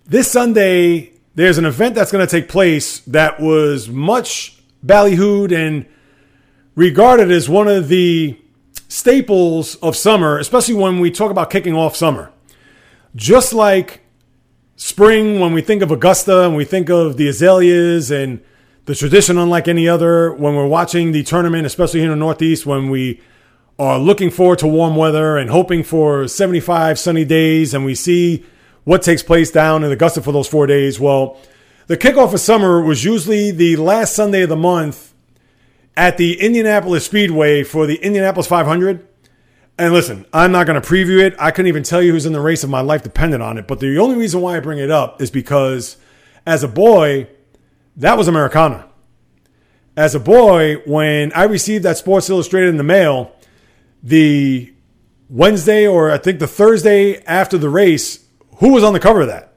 This 0.05 0.29
Sunday, 0.29 1.13
there's 1.33 1.57
an 1.57 1.65
event 1.65 1.95
that's 1.95 2.11
going 2.11 2.23
to 2.23 2.29
take 2.29 2.49
place 2.49 2.99
that 2.99 3.39
was 3.39 3.89
much 3.89 4.61
ballyhooed 4.85 5.51
and 5.51 5.88
regarded 6.75 7.31
as 7.31 7.49
one 7.49 7.67
of 7.67 7.88
the 7.88 8.38
staples 8.91 9.76
of 9.76 9.95
summer, 9.95 10.38
especially 10.38 10.73
when 10.73 10.99
we 10.99 11.09
talk 11.09 11.31
about 11.31 11.49
kicking 11.49 11.73
off 11.73 11.95
summer. 11.95 12.30
Just 13.15 13.53
like 13.53 14.01
spring, 14.76 15.39
when 15.39 15.53
we 15.53 15.61
think 15.61 15.81
of 15.81 15.91
Augusta 15.91 16.43
and 16.43 16.57
we 16.57 16.65
think 16.65 16.89
of 16.89 17.15
the 17.15 17.30
azaleas 17.30 18.11
and 18.11 18.43
the 18.84 18.93
tradition, 18.93 19.38
unlike 19.38 19.69
any 19.69 19.88
other, 19.88 20.34
when 20.34 20.57
we're 20.57 20.68
watching 20.68 21.13
the 21.13 21.23
tournament, 21.23 21.65
especially 21.65 22.01
here 22.01 22.11
in 22.11 22.19
the 22.19 22.26
Northeast, 22.26 22.65
when 22.65 22.89
we 22.89 23.22
are 23.80 23.97
looking 23.97 24.30
forward 24.30 24.59
to 24.59 24.68
warm 24.68 24.97
weather 24.97 25.38
and 25.38 25.49
hoping 25.49 25.84
for 25.84 26.27
75 26.27 26.99
sunny 26.99 27.23
days, 27.23 27.73
and 27.73 27.85
we 27.85 27.95
see 27.95 28.45
what 28.84 29.03
takes 29.03 29.23
place 29.23 29.51
down 29.51 29.85
in 29.85 29.91
Augusta 29.93 30.22
for 30.22 30.34
those 30.34 30.49
four 30.49 30.68
days. 30.68 30.99
Well, 30.99 31.39
the 31.88 31.95
kickoff 31.95 32.34
of 32.34 32.41
summer 32.41 32.81
was 32.81 33.05
usually 33.05 33.51
the 33.51 33.77
last 33.77 34.13
Sunday 34.13 34.41
of 34.41 34.49
the 34.49 34.57
month 34.57 35.10
at 35.95 36.18
the 36.18 36.39
Indianapolis 36.39 37.05
Speedway 37.05 37.63
for 37.63 37.85
the 37.85 37.95
Indianapolis 37.95 38.47
500. 38.47 39.07
And 39.77 39.93
listen, 39.93 40.26
I'm 40.31 40.51
not 40.51 40.68
going 40.68 40.80
to 40.80 40.88
preview 40.88 41.22
it. 41.22 41.35
I 41.39 41.51
couldn't 41.51 41.68
even 41.68 41.84
tell 41.84 42.01
you 42.01 42.11
who's 42.11 42.26
in 42.26 42.34
the 42.34 42.41
race 42.41 42.63
if 42.63 42.69
my 42.69 42.81
life 42.81 43.03
depended 43.03 43.41
on 43.41 43.57
it. 43.57 43.68
But 43.68 43.80
the 43.80 43.97
only 43.97 44.15
reason 44.15 44.41
why 44.41 44.57
I 44.57 44.59
bring 44.59 44.80
it 44.80 44.91
up 44.91 45.22
is 45.22 45.31
because 45.31 45.97
as 46.45 46.63
a 46.63 46.68
boy, 46.68 47.27
that 47.97 48.18
was 48.18 48.27
Americana. 48.27 48.88
As 49.97 50.15
a 50.15 50.19
boy, 50.19 50.77
when 50.85 51.34
I 51.34 51.43
received 51.43 51.84
that 51.84 51.97
Sports 51.97 52.30
Illustrated 52.30 52.69
in 52.69 52.77
the 52.77 52.84
mail, 52.84 53.34
the 54.03 54.73
Wednesday 55.30 55.88
or 55.88 56.11
I 56.11 56.18
think 56.18 56.39
the 56.39 56.47
Thursday 56.47 57.23
after 57.23 57.57
the 57.57 57.69
race, 57.69 58.26
who 58.57 58.69
was 58.73 58.84
on 58.84 58.93
the 58.93 58.99
cover 58.99 59.22
of 59.22 59.27
that? 59.27 59.53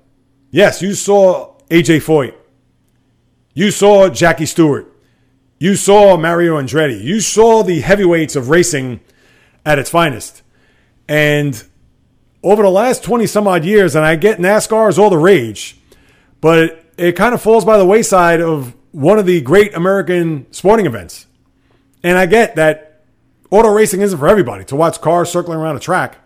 Yes, 0.50 0.80
you 0.80 0.94
saw 0.94 1.56
AJ 1.68 2.02
Foyt. 2.02 2.34
You 3.54 3.70
saw 3.70 4.08
Jackie 4.08 4.46
Stewart. 4.46 4.93
You 5.64 5.76
saw 5.76 6.18
Mario 6.18 6.60
Andretti. 6.60 7.02
You 7.02 7.20
saw 7.20 7.62
the 7.62 7.80
heavyweights 7.80 8.36
of 8.36 8.50
racing 8.50 9.00
at 9.64 9.78
its 9.78 9.88
finest. 9.88 10.42
And 11.08 11.64
over 12.42 12.62
the 12.62 12.68
last 12.68 13.02
20 13.02 13.26
some 13.26 13.48
odd 13.48 13.64
years, 13.64 13.96
and 13.96 14.04
I 14.04 14.16
get 14.16 14.38
NASCAR 14.38 14.90
is 14.90 14.98
all 14.98 15.08
the 15.08 15.16
rage, 15.16 15.78
but 16.42 16.58
it, 16.58 16.92
it 16.98 17.12
kind 17.12 17.34
of 17.34 17.40
falls 17.40 17.64
by 17.64 17.78
the 17.78 17.86
wayside 17.86 18.42
of 18.42 18.74
one 18.92 19.18
of 19.18 19.24
the 19.24 19.40
great 19.40 19.74
American 19.74 20.52
sporting 20.52 20.84
events. 20.84 21.28
And 22.02 22.18
I 22.18 22.26
get 22.26 22.56
that 22.56 23.06
auto 23.50 23.70
racing 23.70 24.02
isn't 24.02 24.18
for 24.18 24.28
everybody 24.28 24.66
to 24.66 24.76
watch 24.76 25.00
cars 25.00 25.30
circling 25.30 25.58
around 25.58 25.76
a 25.76 25.80
track 25.80 26.18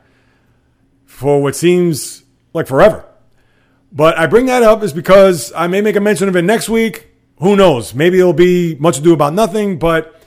for 1.06 1.40
what 1.40 1.55
seems 1.55 2.24
like 2.55 2.66
forever. 2.66 3.05
But 3.93 4.19
I 4.19 4.27
bring 4.27 4.47
that 4.47 4.65
up 4.65 4.82
is 4.82 4.93
because 4.93 5.52
I 5.55 5.69
may 5.69 5.81
make 5.81 5.94
a 5.94 6.01
mention 6.01 6.28
of 6.28 6.35
it 6.35 6.43
next 6.43 6.69
week. 6.69 7.07
Who 7.40 7.55
knows? 7.55 7.94
Maybe 7.94 8.19
it'll 8.19 8.32
be 8.32 8.74
much 8.77 8.98
ado 8.98 9.12
about 9.12 9.32
nothing, 9.32 9.78
but 9.78 10.20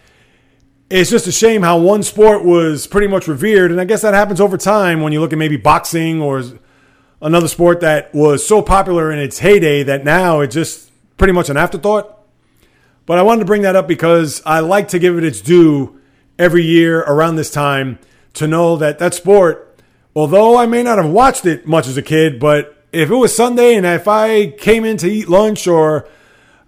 it's 0.89 1.09
just 1.09 1.27
a 1.27 1.31
shame 1.31 1.61
how 1.61 1.77
one 1.77 2.03
sport 2.03 2.43
was 2.45 2.87
pretty 2.87 3.07
much 3.07 3.27
revered. 3.27 3.71
And 3.71 3.81
I 3.81 3.85
guess 3.85 4.01
that 4.01 4.13
happens 4.13 4.39
over 4.39 4.57
time 4.57 5.01
when 5.01 5.11
you 5.11 5.19
look 5.19 5.33
at 5.33 5.39
maybe 5.39 5.57
boxing 5.57 6.21
or 6.21 6.43
another 7.21 7.47
sport 7.47 7.81
that 7.81 8.13
was 8.13 8.45
so 8.45 8.61
popular 8.61 9.11
in 9.11 9.19
its 9.19 9.39
heyday 9.39 9.83
that 9.83 10.03
now 10.03 10.39
it's 10.39 10.53
just 10.53 10.89
pretty 11.17 11.33
much 11.33 11.49
an 11.49 11.57
afterthought. 11.57 12.17
But 13.05 13.17
I 13.17 13.23
wanted 13.23 13.39
to 13.39 13.45
bring 13.45 13.63
that 13.63 13.75
up 13.75 13.87
because 13.87 14.41
I 14.45 14.59
like 14.59 14.87
to 14.89 14.99
give 14.99 15.17
it 15.17 15.23
its 15.23 15.41
due 15.41 15.99
every 16.39 16.63
year 16.63 17.01
around 17.01 17.35
this 17.35 17.51
time 17.51 17.99
to 18.33 18.47
know 18.47 18.77
that 18.77 18.99
that 18.99 19.13
sport, 19.13 19.79
although 20.15 20.57
I 20.57 20.65
may 20.65 20.81
not 20.81 20.97
have 20.97 21.09
watched 21.09 21.45
it 21.45 21.67
much 21.67 21.87
as 21.87 21.97
a 21.97 22.01
kid, 22.01 22.39
but 22.39 22.85
if 22.93 23.09
it 23.09 23.15
was 23.15 23.35
Sunday 23.35 23.75
and 23.75 23.85
if 23.85 24.07
I 24.07 24.47
came 24.51 24.85
in 24.85 24.97
to 24.97 25.09
eat 25.09 25.29
lunch 25.29 25.67
or 25.67 26.07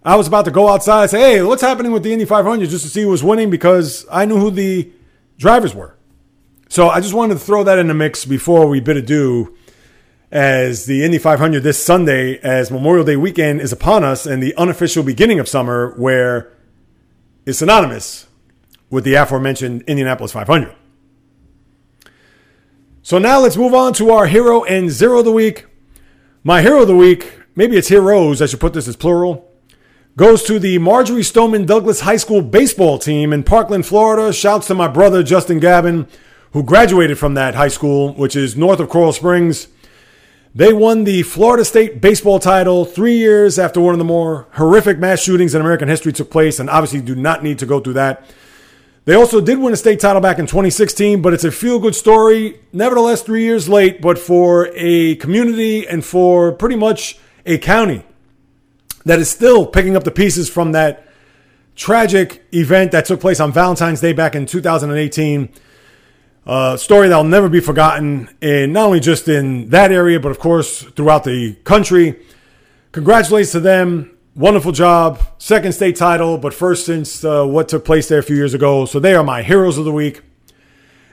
I 0.05 0.15
was 0.15 0.27
about 0.27 0.45
to 0.45 0.51
go 0.51 0.67
outside 0.67 1.03
and 1.03 1.11
say, 1.11 1.19
hey, 1.19 1.41
what's 1.43 1.61
happening 1.61 1.91
with 1.93 2.03
the 2.03 2.11
Indy 2.11 2.25
500 2.25 2.69
just 2.69 2.83
to 2.83 2.89
see 2.89 3.03
who 3.03 3.09
was 3.09 3.23
winning 3.23 3.49
because 3.49 4.05
I 4.11 4.25
knew 4.25 4.37
who 4.37 4.51
the 4.51 4.91
drivers 5.37 5.73
were. 5.73 5.95
So 6.67 6.89
I 6.89 6.99
just 6.99 7.13
wanted 7.13 7.35
to 7.35 7.39
throw 7.39 7.63
that 7.63 7.79
in 7.79 7.87
the 7.87 7.93
mix 7.93 8.25
before 8.25 8.67
we 8.67 8.79
bid 8.79 8.97
adieu 8.97 9.55
as 10.31 10.87
the 10.87 11.05
Indy 11.05 11.19
500 11.19 11.61
this 11.61 11.81
Sunday, 11.81 12.39
as 12.39 12.71
Memorial 12.71 13.05
Day 13.05 13.15
weekend 13.15 13.61
is 13.61 13.71
upon 13.71 14.03
us 14.03 14.25
and 14.25 14.41
the 14.41 14.55
unofficial 14.55 15.03
beginning 15.03 15.39
of 15.39 15.47
summer, 15.47 15.93
where 15.95 16.51
it's 17.45 17.59
synonymous 17.59 18.27
with 18.89 19.03
the 19.03 19.13
aforementioned 19.13 19.83
Indianapolis 19.83 20.31
500. 20.31 20.75
So 23.03 23.19
now 23.19 23.39
let's 23.39 23.57
move 23.57 23.73
on 23.73 23.93
to 23.93 24.09
our 24.11 24.25
hero 24.25 24.63
and 24.63 24.89
zero 24.89 25.19
of 25.19 25.25
the 25.25 25.31
week. 25.31 25.67
My 26.43 26.61
hero 26.61 26.81
of 26.81 26.87
the 26.87 26.95
week, 26.95 27.31
maybe 27.55 27.77
it's 27.77 27.89
heroes, 27.89 28.41
I 28.41 28.47
should 28.47 28.59
put 28.59 28.73
this 28.73 28.87
as 28.87 28.95
plural, 28.95 29.52
goes 30.15 30.43
to 30.43 30.59
the 30.59 30.77
Marjory 30.77 31.23
Stoneman 31.23 31.65
Douglas 31.65 32.01
High 32.01 32.17
School 32.17 32.43
baseball 32.43 32.99
team 32.99 33.33
in 33.33 33.41
Parkland, 33.41 33.87
Florida. 33.87 34.31
Shouts 34.31 34.67
to 34.67 34.75
my 34.75 34.87
brother, 34.87 35.23
Justin 35.23 35.59
Gavin, 35.59 36.07
who 36.51 36.61
graduated 36.61 37.17
from 37.17 37.33
that 37.33 37.55
high 37.55 37.67
school, 37.67 38.13
which 38.13 38.35
is 38.35 38.55
north 38.55 38.79
of 38.79 38.89
Coral 38.89 39.11
Springs. 39.11 39.67
They 40.53 40.71
won 40.71 41.03
the 41.03 41.23
Florida 41.23 41.65
State 41.65 41.99
baseball 41.99 42.37
title 42.37 42.85
three 42.85 43.17
years 43.17 43.57
after 43.57 43.81
one 43.81 43.95
of 43.95 43.97
the 43.97 44.05
more 44.05 44.47
horrific 44.51 44.99
mass 44.99 45.19
shootings 45.19 45.55
in 45.55 45.61
American 45.61 45.87
history 45.87 46.13
took 46.13 46.29
place, 46.29 46.59
and 46.59 46.69
obviously 46.69 47.01
do 47.01 47.15
not 47.15 47.41
need 47.41 47.57
to 47.57 47.65
go 47.65 47.79
through 47.79 47.93
that. 47.93 48.23
They 49.05 49.15
also 49.15 49.41
did 49.41 49.57
win 49.57 49.73
a 49.73 49.77
state 49.77 49.99
title 49.99 50.21
back 50.21 50.37
in 50.37 50.45
2016, 50.45 51.23
but 51.23 51.33
it's 51.33 51.43
a 51.43 51.51
feel 51.51 51.79
good 51.79 51.95
story. 51.95 52.59
Nevertheless, 52.71 53.23
three 53.23 53.43
years 53.43 53.67
late, 53.67 53.99
but 53.99 54.19
for 54.19 54.69
a 54.75 55.15
community 55.15 55.87
and 55.87 56.05
for 56.05 56.51
pretty 56.51 56.75
much 56.75 57.17
a 57.47 57.57
county 57.57 58.03
that 59.05 59.19
is 59.19 59.29
still 59.29 59.65
picking 59.65 59.95
up 59.95 60.03
the 60.03 60.11
pieces 60.11 60.49
from 60.49 60.71
that 60.73 61.07
tragic 61.75 62.45
event 62.53 62.91
that 62.91 63.05
took 63.05 63.19
place 63.19 63.39
on 63.39 63.51
Valentine's 63.51 64.01
Day 64.01 64.13
back 64.13 64.35
in 64.35 64.45
2018. 64.45 65.49
A 66.45 66.77
story 66.77 67.07
that'll 67.07 67.23
never 67.23 67.47
be 67.49 67.59
forgotten, 67.59 68.29
and 68.41 68.73
not 68.73 68.87
only 68.87 68.99
just 68.99 69.27
in 69.27 69.69
that 69.69 69.91
area, 69.91 70.19
but 70.19 70.29
of 70.29 70.39
course 70.39 70.83
throughout 70.83 71.23
the 71.23 71.55
country. 71.63 72.19
Congratulations 72.91 73.51
to 73.53 73.59
them 73.59 74.13
wonderful 74.35 74.71
job. 74.71 75.19
Second 75.37 75.73
state 75.73 75.95
title, 75.95 76.37
but 76.37 76.53
first 76.53 76.85
since 76.85 77.23
uh, 77.23 77.45
what 77.45 77.69
took 77.69 77.85
place 77.85 78.07
there 78.07 78.19
a 78.19 78.23
few 78.23 78.35
years 78.35 78.53
ago. 78.53 78.85
So 78.85 78.99
they 78.99 79.13
are 79.13 79.23
my 79.23 79.43
heroes 79.43 79.77
of 79.77 79.85
the 79.85 79.91
week. 79.91 80.21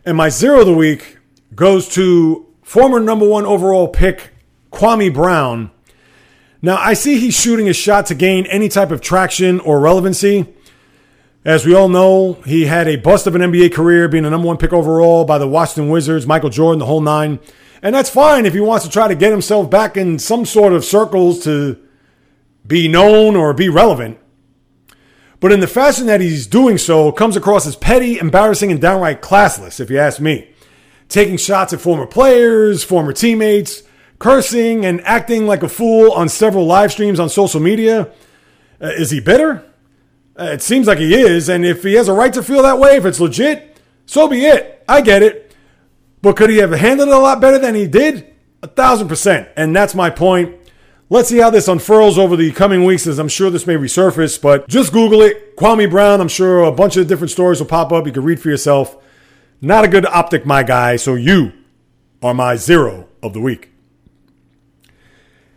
And 0.04 0.16
my 0.16 0.28
zero 0.28 0.60
of 0.60 0.66
the 0.66 0.74
week 0.74 1.18
goes 1.54 1.88
to 1.90 2.46
former 2.62 3.00
number 3.00 3.28
one 3.28 3.44
overall 3.44 3.88
pick, 3.88 4.30
Kwame 4.72 5.12
Brown. 5.12 5.70
Now, 6.62 6.76
I 6.76 6.92
see 6.94 7.18
he's 7.18 7.38
shooting 7.38 7.68
a 7.68 7.72
shot 7.72 8.06
to 8.06 8.14
gain 8.14 8.46
any 8.46 8.68
type 8.68 8.90
of 8.90 9.00
traction 9.00 9.60
or 9.60 9.80
relevancy. 9.80 10.46
As 11.42 11.64
we 11.64 11.74
all 11.74 11.88
know, 11.88 12.34
he 12.44 12.66
had 12.66 12.86
a 12.86 12.96
bust 12.96 13.26
of 13.26 13.34
an 13.34 13.40
NBA 13.40 13.72
career, 13.72 14.08
being 14.08 14.26
a 14.26 14.30
number 14.30 14.46
one 14.46 14.58
pick 14.58 14.74
overall 14.74 15.24
by 15.24 15.38
the 15.38 15.48
Washington 15.48 15.88
Wizards, 15.88 16.26
Michael 16.26 16.50
Jordan, 16.50 16.80
the 16.80 16.86
whole 16.86 17.00
nine. 17.00 17.38
And 17.82 17.94
that's 17.94 18.10
fine 18.10 18.44
if 18.44 18.52
he 18.52 18.60
wants 18.60 18.84
to 18.84 18.90
try 18.90 19.08
to 19.08 19.14
get 19.14 19.30
himself 19.30 19.70
back 19.70 19.96
in 19.96 20.18
some 20.18 20.44
sort 20.44 20.74
of 20.74 20.84
circles 20.84 21.42
to 21.44 21.78
be 22.66 22.88
known 22.88 23.36
or 23.36 23.54
be 23.54 23.70
relevant. 23.70 24.18
But 25.40 25.52
in 25.52 25.60
the 25.60 25.66
fashion 25.66 26.06
that 26.06 26.20
he's 26.20 26.46
doing 26.46 26.76
so, 26.76 27.10
comes 27.10 27.36
across 27.36 27.66
as 27.66 27.74
petty, 27.74 28.18
embarrassing, 28.18 28.70
and 28.70 28.78
downright 28.78 29.22
classless, 29.22 29.80
if 29.80 29.88
you 29.88 29.98
ask 29.98 30.20
me. 30.20 30.50
Taking 31.08 31.38
shots 31.38 31.72
at 31.72 31.80
former 31.80 32.06
players, 32.06 32.84
former 32.84 33.14
teammates, 33.14 33.82
cursing, 34.20 34.84
and 34.84 35.00
acting 35.00 35.48
like 35.48 35.64
a 35.64 35.68
fool 35.68 36.12
on 36.12 36.28
several 36.28 36.66
live 36.66 36.92
streams 36.92 37.18
on 37.18 37.28
social 37.28 37.58
media. 37.58 38.12
Uh, 38.80 38.86
is 38.86 39.10
he 39.10 39.18
bitter? 39.18 39.64
Uh, 40.38 40.44
it 40.44 40.62
seems 40.62 40.86
like 40.86 40.98
he 40.98 41.14
is, 41.14 41.48
and 41.48 41.66
if 41.66 41.82
he 41.82 41.94
has 41.94 42.06
a 42.06 42.12
right 42.12 42.32
to 42.32 42.42
feel 42.42 42.62
that 42.62 42.78
way, 42.78 42.96
if 42.96 43.04
it's 43.04 43.18
legit, 43.18 43.80
so 44.06 44.28
be 44.28 44.46
it. 44.46 44.84
I 44.88 45.00
get 45.00 45.22
it. 45.22 45.54
But 46.22 46.36
could 46.36 46.50
he 46.50 46.58
have 46.58 46.70
handled 46.70 47.08
it 47.08 47.14
a 47.14 47.18
lot 47.18 47.40
better 47.40 47.58
than 47.58 47.74
he 47.74 47.86
did? 47.86 48.32
A 48.62 48.66
thousand 48.66 49.08
percent. 49.08 49.48
And 49.56 49.74
that's 49.74 49.94
my 49.94 50.10
point. 50.10 50.56
Let's 51.08 51.28
see 51.28 51.38
how 51.38 51.50
this 51.50 51.66
unfurls 51.66 52.18
over 52.18 52.36
the 52.36 52.52
coming 52.52 52.84
weeks, 52.84 53.06
as 53.06 53.18
I'm 53.18 53.28
sure 53.28 53.50
this 53.50 53.66
may 53.66 53.74
resurface. 53.74 54.40
But 54.40 54.68
just 54.68 54.92
Google 54.92 55.22
it. 55.22 55.56
Kwame 55.56 55.90
Brown. 55.90 56.20
I'm 56.20 56.28
sure 56.28 56.62
a 56.62 56.72
bunch 56.72 56.96
of 56.96 57.08
different 57.08 57.30
stories 57.30 57.58
will 57.58 57.66
pop 57.66 57.90
up. 57.92 58.06
You 58.06 58.12
can 58.12 58.22
read 58.22 58.40
for 58.40 58.48
yourself. 58.48 58.96
Not 59.60 59.84
a 59.84 59.88
good 59.88 60.06
optic, 60.06 60.44
my 60.46 60.62
guy. 60.62 60.96
So 60.96 61.14
you 61.14 61.52
are 62.22 62.34
my 62.34 62.56
zero 62.56 63.08
of 63.22 63.32
the 63.32 63.40
week. 63.40 63.70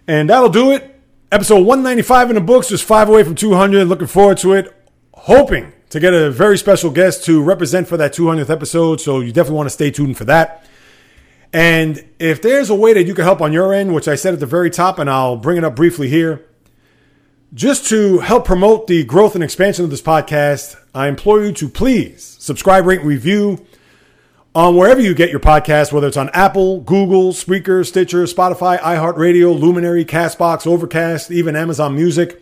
And 0.07 0.29
that'll 0.29 0.49
do 0.49 0.71
it. 0.71 0.89
Episode 1.31 1.65
195 1.65 2.29
in 2.29 2.35
the 2.35 2.41
books, 2.41 2.69
just 2.69 2.83
five 2.83 3.09
away 3.09 3.23
from 3.23 3.35
200. 3.35 3.85
Looking 3.85 4.07
forward 4.07 4.37
to 4.39 4.53
it. 4.53 4.73
Hoping 5.13 5.73
to 5.89 5.99
get 5.99 6.13
a 6.13 6.29
very 6.29 6.57
special 6.57 6.89
guest 6.89 7.23
to 7.25 7.41
represent 7.41 7.87
for 7.87 7.97
that 7.97 8.13
200th 8.13 8.49
episode. 8.49 8.99
So 8.99 9.19
you 9.19 9.31
definitely 9.31 9.57
want 9.57 9.67
to 9.67 9.73
stay 9.73 9.91
tuned 9.91 10.17
for 10.17 10.25
that. 10.25 10.65
And 11.53 12.03
if 12.17 12.41
there's 12.41 12.69
a 12.71 12.75
way 12.75 12.93
that 12.93 13.03
you 13.03 13.13
can 13.13 13.23
help 13.23 13.41
on 13.41 13.53
your 13.53 13.73
end, 13.73 13.93
which 13.93 14.07
I 14.07 14.15
said 14.15 14.33
at 14.33 14.39
the 14.39 14.47
very 14.47 14.71
top, 14.71 14.97
and 14.97 15.09
I'll 15.09 15.37
bring 15.37 15.57
it 15.57 15.63
up 15.63 15.75
briefly 15.75 16.09
here, 16.09 16.43
just 17.53 17.87
to 17.89 18.19
help 18.19 18.45
promote 18.45 18.87
the 18.87 19.03
growth 19.03 19.35
and 19.35 19.43
expansion 19.43 19.85
of 19.85 19.91
this 19.91 20.01
podcast, 20.01 20.75
I 20.95 21.07
implore 21.07 21.43
you 21.43 21.51
to 21.51 21.69
please 21.69 22.23
subscribe, 22.39 22.87
rate, 22.87 23.01
and 23.01 23.07
review 23.07 23.63
on 24.55 24.75
wherever 24.75 25.01
you 25.01 25.15
get 25.15 25.31
your 25.31 25.39
podcast, 25.39 25.91
whether 25.91 26.07
it's 26.07 26.17
on 26.17 26.29
Apple, 26.29 26.81
Google, 26.81 27.33
Spreaker, 27.33 27.85
Stitcher, 27.85 28.23
Spotify, 28.25 28.79
iHeartRadio, 28.79 29.59
Luminary, 29.59 30.05
Castbox, 30.05 30.67
Overcast, 30.67 31.31
even 31.31 31.55
Amazon 31.55 31.95
Music. 31.95 32.39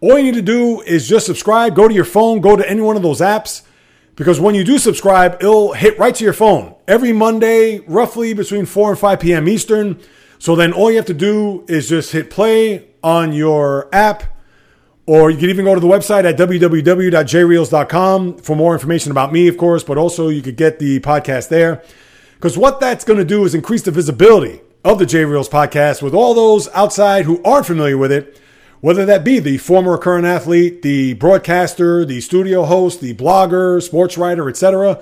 All 0.00 0.18
you 0.18 0.24
need 0.24 0.34
to 0.34 0.42
do 0.42 0.80
is 0.82 1.08
just 1.08 1.26
subscribe, 1.26 1.74
go 1.74 1.88
to 1.88 1.94
your 1.94 2.04
phone, 2.04 2.40
go 2.40 2.56
to 2.56 2.68
any 2.68 2.80
one 2.80 2.96
of 2.96 3.02
those 3.02 3.20
apps 3.20 3.62
because 4.14 4.38
when 4.38 4.54
you 4.54 4.62
do 4.62 4.78
subscribe, 4.78 5.36
it'll 5.40 5.72
hit 5.72 5.98
right 5.98 6.14
to 6.14 6.24
your 6.24 6.32
phone 6.32 6.74
every 6.86 7.12
Monday, 7.12 7.80
roughly 7.80 8.34
between 8.34 8.66
4 8.66 8.90
and 8.90 8.98
5 8.98 9.20
p.m. 9.20 9.48
Eastern. 9.48 10.00
So 10.38 10.54
then 10.54 10.72
all 10.72 10.90
you 10.90 10.96
have 10.96 11.06
to 11.06 11.14
do 11.14 11.64
is 11.68 11.88
just 11.88 12.12
hit 12.12 12.30
play 12.30 12.88
on 13.02 13.32
your 13.32 13.88
app, 13.92 14.24
or 15.06 15.30
you 15.30 15.38
can 15.38 15.50
even 15.50 15.64
go 15.64 15.74
to 15.74 15.80
the 15.80 15.86
website 15.86 16.24
at 16.24 16.36
www.jreels.com 16.36 18.38
for 18.38 18.56
more 18.56 18.72
information 18.72 19.10
about 19.10 19.32
me, 19.32 19.48
of 19.48 19.56
course, 19.56 19.82
but 19.82 19.98
also 19.98 20.28
you 20.28 20.42
could 20.42 20.56
get 20.56 20.78
the 20.78 21.00
podcast 21.00 21.48
there. 21.48 21.82
Because 22.34 22.58
what 22.58 22.80
that's 22.80 23.04
going 23.04 23.18
to 23.18 23.24
do 23.24 23.44
is 23.44 23.54
increase 23.54 23.82
the 23.82 23.90
visibility 23.90 24.60
of 24.84 24.98
the 24.98 25.06
J 25.06 25.24
Reels 25.24 25.48
podcast 25.48 26.02
with 26.02 26.14
all 26.14 26.34
those 26.34 26.68
outside 26.68 27.24
who 27.24 27.42
aren't 27.44 27.66
familiar 27.66 27.96
with 27.96 28.12
it 28.12 28.40
whether 28.82 29.06
that 29.06 29.22
be 29.22 29.38
the 29.38 29.58
former 29.58 29.92
or 29.92 29.98
current 29.98 30.26
athlete, 30.26 30.82
the 30.82 31.14
broadcaster, 31.14 32.04
the 32.04 32.20
studio 32.20 32.64
host, 32.64 33.00
the 33.00 33.14
blogger, 33.14 33.80
sports 33.80 34.18
writer, 34.18 34.48
etc., 34.48 35.00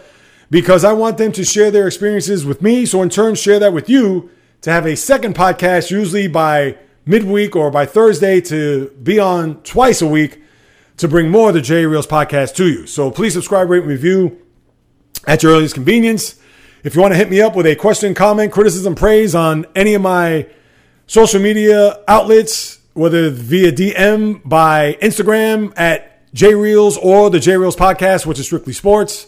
because 0.51 0.85
I 0.85 0.93
want 0.93 1.17
them 1.17 1.33
to 1.33 1.45
share 1.45 1.71
their 1.71 1.87
experiences 1.87 2.45
with 2.45 2.61
me. 2.61 2.85
So, 2.85 3.03
in 3.03 3.09
turn, 3.09 3.37
share 3.37 3.59
that 3.59 3.73
with 3.73 3.89
you 3.89 4.29
to 4.61 4.71
have 4.71 4.85
a 4.85 4.97
second 4.97 5.35
podcast, 5.35 5.91
usually 5.91 6.29
by 6.29 6.77
midweek 7.11 7.57
or 7.57 7.71
by 7.71 7.85
Thursday, 7.85 8.41
to 8.43 8.91
be 9.03 9.19
on 9.19 9.63
twice 9.63 10.01
a 10.01 10.07
week 10.07 10.41
to 10.97 11.09
bring 11.09 11.31
more 11.31 11.49
of 11.49 11.55
the 11.55 11.61
J 11.61 11.85
Reels 11.85 12.07
podcast 12.07 12.55
to 12.57 12.67
you. 12.67 12.87
So, 12.87 13.11
please 13.11 13.33
subscribe, 13.35 13.69
rate, 13.69 13.81
and 13.81 13.89
review 13.89 14.41
at 15.27 15.43
your 15.43 15.53
earliest 15.53 15.75
convenience. 15.75 16.37
If 16.83 16.95
you 16.95 17.03
want 17.03 17.13
to 17.13 17.19
hit 17.19 17.29
me 17.29 17.43
up 17.43 17.57
with 17.57 17.67
a 17.67 17.75
question, 17.75 18.15
comment, 18.15 18.53
criticism, 18.53 18.95
praise 18.95 19.35
on 19.35 19.67
any 19.75 19.95
of 19.95 20.03
my 20.03 20.47
social 21.07 21.41
media 21.41 22.03
outlets, 22.09 22.79
whether 22.95 23.29
via 23.29 23.73
DM 23.73 24.41
by 24.49 24.97
Instagram 25.03 25.73
at 25.77 26.33
J 26.33 26.55
Reels 26.55 26.97
or 26.97 27.29
the 27.29 27.41
J 27.41 27.57
Reels 27.57 27.77
podcast, 27.77 28.25
which 28.25 28.39
is 28.39 28.47
strictly 28.47 28.73
sports. 28.73 29.27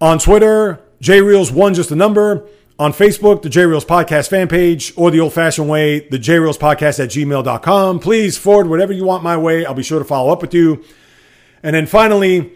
On 0.00 0.18
Twitter, 0.18 0.80
J 1.00 1.20
Reels 1.20 1.52
one, 1.52 1.74
just 1.74 1.90
a 1.90 1.96
number. 1.96 2.48
On 2.78 2.92
Facebook, 2.92 3.42
the 3.42 3.48
J 3.48 3.66
Reels 3.66 3.84
Podcast 3.84 4.28
fan 4.28 4.48
page, 4.48 4.92
or 4.96 5.10
the 5.10 5.20
old 5.20 5.32
fashioned 5.32 5.68
way, 5.68 6.08
the 6.08 6.18
J 6.18 6.38
Reels 6.40 6.58
Podcast 6.58 7.02
at 7.02 7.10
gmail.com. 7.10 8.00
Please 8.00 8.36
forward 8.36 8.68
whatever 8.68 8.92
you 8.92 9.04
want 9.04 9.22
my 9.22 9.36
way. 9.36 9.64
I'll 9.64 9.74
be 9.74 9.82
sure 9.84 10.00
to 10.00 10.04
follow 10.04 10.32
up 10.32 10.42
with 10.42 10.54
you. 10.54 10.84
And 11.62 11.76
then 11.76 11.86
finally, 11.86 12.52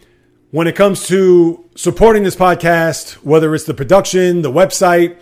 when 0.51 0.67
it 0.67 0.75
comes 0.75 1.07
to 1.09 1.65
supporting 1.77 2.25
this 2.25 2.35
podcast, 2.35 3.13
whether 3.25 3.55
it's 3.55 3.65
the 3.65 3.75
production, 3.75 4.43
the 4.43 4.51
website, 4.51 5.17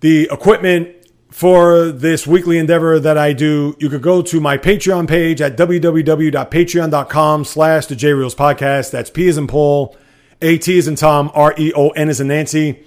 the 0.00 0.28
equipment 0.32 0.92
for 1.30 1.90
this 1.90 2.26
weekly 2.26 2.58
endeavor 2.58 2.98
that 2.98 3.16
I 3.16 3.32
do, 3.32 3.76
you 3.78 3.88
could 3.88 4.02
go 4.02 4.22
to 4.22 4.40
my 4.40 4.58
Patreon 4.58 5.06
page 5.06 5.40
at 5.40 5.56
www.patreon.com 5.56 7.44
slash 7.44 7.86
the 7.86 7.94
J 7.94 8.12
Reels 8.12 8.34
podcast. 8.34 8.90
That's 8.90 9.10
P 9.10 9.28
as 9.28 9.38
in 9.38 9.46
Paul, 9.46 9.96
A 10.42 10.58
T 10.58 10.76
as 10.78 10.88
in 10.88 10.96
Tom, 10.96 11.30
R 11.32 11.54
E 11.56 11.72
O 11.76 11.90
N 11.90 12.08
is 12.08 12.20
in 12.20 12.26
Nancy 12.26 12.84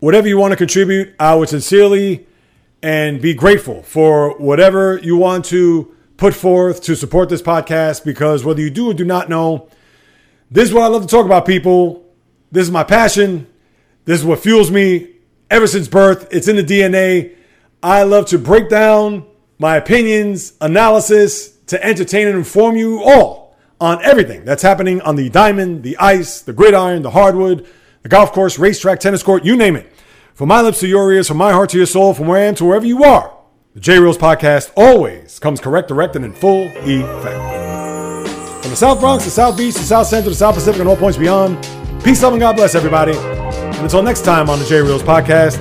whatever 0.00 0.28
you 0.28 0.38
want 0.38 0.52
to 0.52 0.56
contribute, 0.56 1.14
I 1.18 1.34
would 1.34 1.48
sincerely 1.48 2.26
and 2.82 3.20
be 3.20 3.34
grateful 3.34 3.82
for 3.82 4.36
whatever 4.38 4.98
you 4.98 5.16
want 5.16 5.44
to 5.46 5.94
put 6.16 6.34
forth 6.34 6.82
to 6.82 6.94
support 6.94 7.28
this 7.28 7.42
podcast 7.42 8.04
because 8.04 8.44
whether 8.44 8.60
you 8.60 8.70
do 8.70 8.90
or 8.90 8.94
do 8.94 9.04
not 9.04 9.28
know, 9.28 9.68
this 10.50 10.68
is 10.68 10.74
what 10.74 10.84
I 10.84 10.86
love 10.86 11.02
to 11.02 11.08
talk 11.08 11.26
about, 11.26 11.46
people. 11.46 12.04
This 12.50 12.62
is 12.62 12.70
my 12.70 12.84
passion. 12.84 13.46
This 14.04 14.20
is 14.20 14.24
what 14.24 14.40
fuels 14.40 14.70
me 14.70 15.10
ever 15.50 15.66
since 15.66 15.88
birth. 15.88 16.28
It's 16.30 16.48
in 16.48 16.56
the 16.56 16.62
DNA. 16.62 17.34
I 17.82 18.04
love 18.04 18.26
to 18.26 18.38
break 18.38 18.68
down 18.68 19.26
my 19.58 19.76
opinions, 19.76 20.54
analysis 20.60 21.50
to 21.66 21.84
entertain 21.84 22.28
and 22.28 22.36
inform 22.36 22.76
you 22.76 23.02
all 23.02 23.56
on 23.80 24.02
everything 24.04 24.44
that's 24.44 24.62
happening 24.62 25.00
on 25.02 25.16
the 25.16 25.28
diamond, 25.28 25.82
the 25.82 25.96
ice, 25.98 26.40
the 26.40 26.52
gridiron, 26.52 27.02
the 27.02 27.10
hardwood, 27.10 27.68
the 28.02 28.08
golf 28.08 28.32
course, 28.32 28.58
racetrack, 28.58 29.00
tennis 29.00 29.22
court, 29.22 29.44
you 29.44 29.56
name 29.56 29.76
it. 29.76 29.92
From 30.34 30.48
my 30.48 30.60
lips 30.60 30.80
to 30.80 30.88
your 30.88 31.12
ears, 31.12 31.26
from 31.28 31.36
my 31.36 31.52
heart 31.52 31.70
to 31.70 31.76
your 31.76 31.86
soul, 31.86 32.14
from 32.14 32.26
where 32.28 32.40
I 32.40 32.44
am 32.46 32.54
to 32.56 32.64
wherever 32.64 32.86
you 32.86 33.02
are, 33.02 33.36
the 33.74 33.80
J 33.80 33.98
Reels 33.98 34.18
podcast 34.18 34.72
always 34.76 35.38
comes 35.38 35.60
correct, 35.60 35.88
direct, 35.88 36.16
and 36.16 36.24
in 36.24 36.32
full 36.32 36.68
effect. 36.76 38.62
From 38.62 38.70
the 38.70 38.76
South 38.76 39.00
Bronx, 39.00 39.24
the 39.24 39.30
South 39.30 39.56
Beach, 39.56 39.74
the 39.74 39.80
South 39.80 40.06
Central, 40.06 40.30
the 40.30 40.36
South 40.36 40.54
Pacific, 40.54 40.80
and 40.80 40.88
all 40.88 40.96
points 40.96 41.18
beyond, 41.18 41.56
peace, 42.04 42.22
love, 42.22 42.34
and 42.34 42.40
God 42.40 42.56
bless 42.56 42.74
everybody. 42.74 43.16
And 43.16 43.76
until 43.76 44.02
next 44.02 44.24
time 44.24 44.48
on 44.48 44.58
the 44.58 44.64
J 44.64 44.80
Reels 44.82 45.02
podcast, 45.02 45.58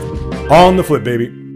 on 0.52 0.76
the 0.78 0.84
flip, 0.84 1.04
baby. 1.04 1.47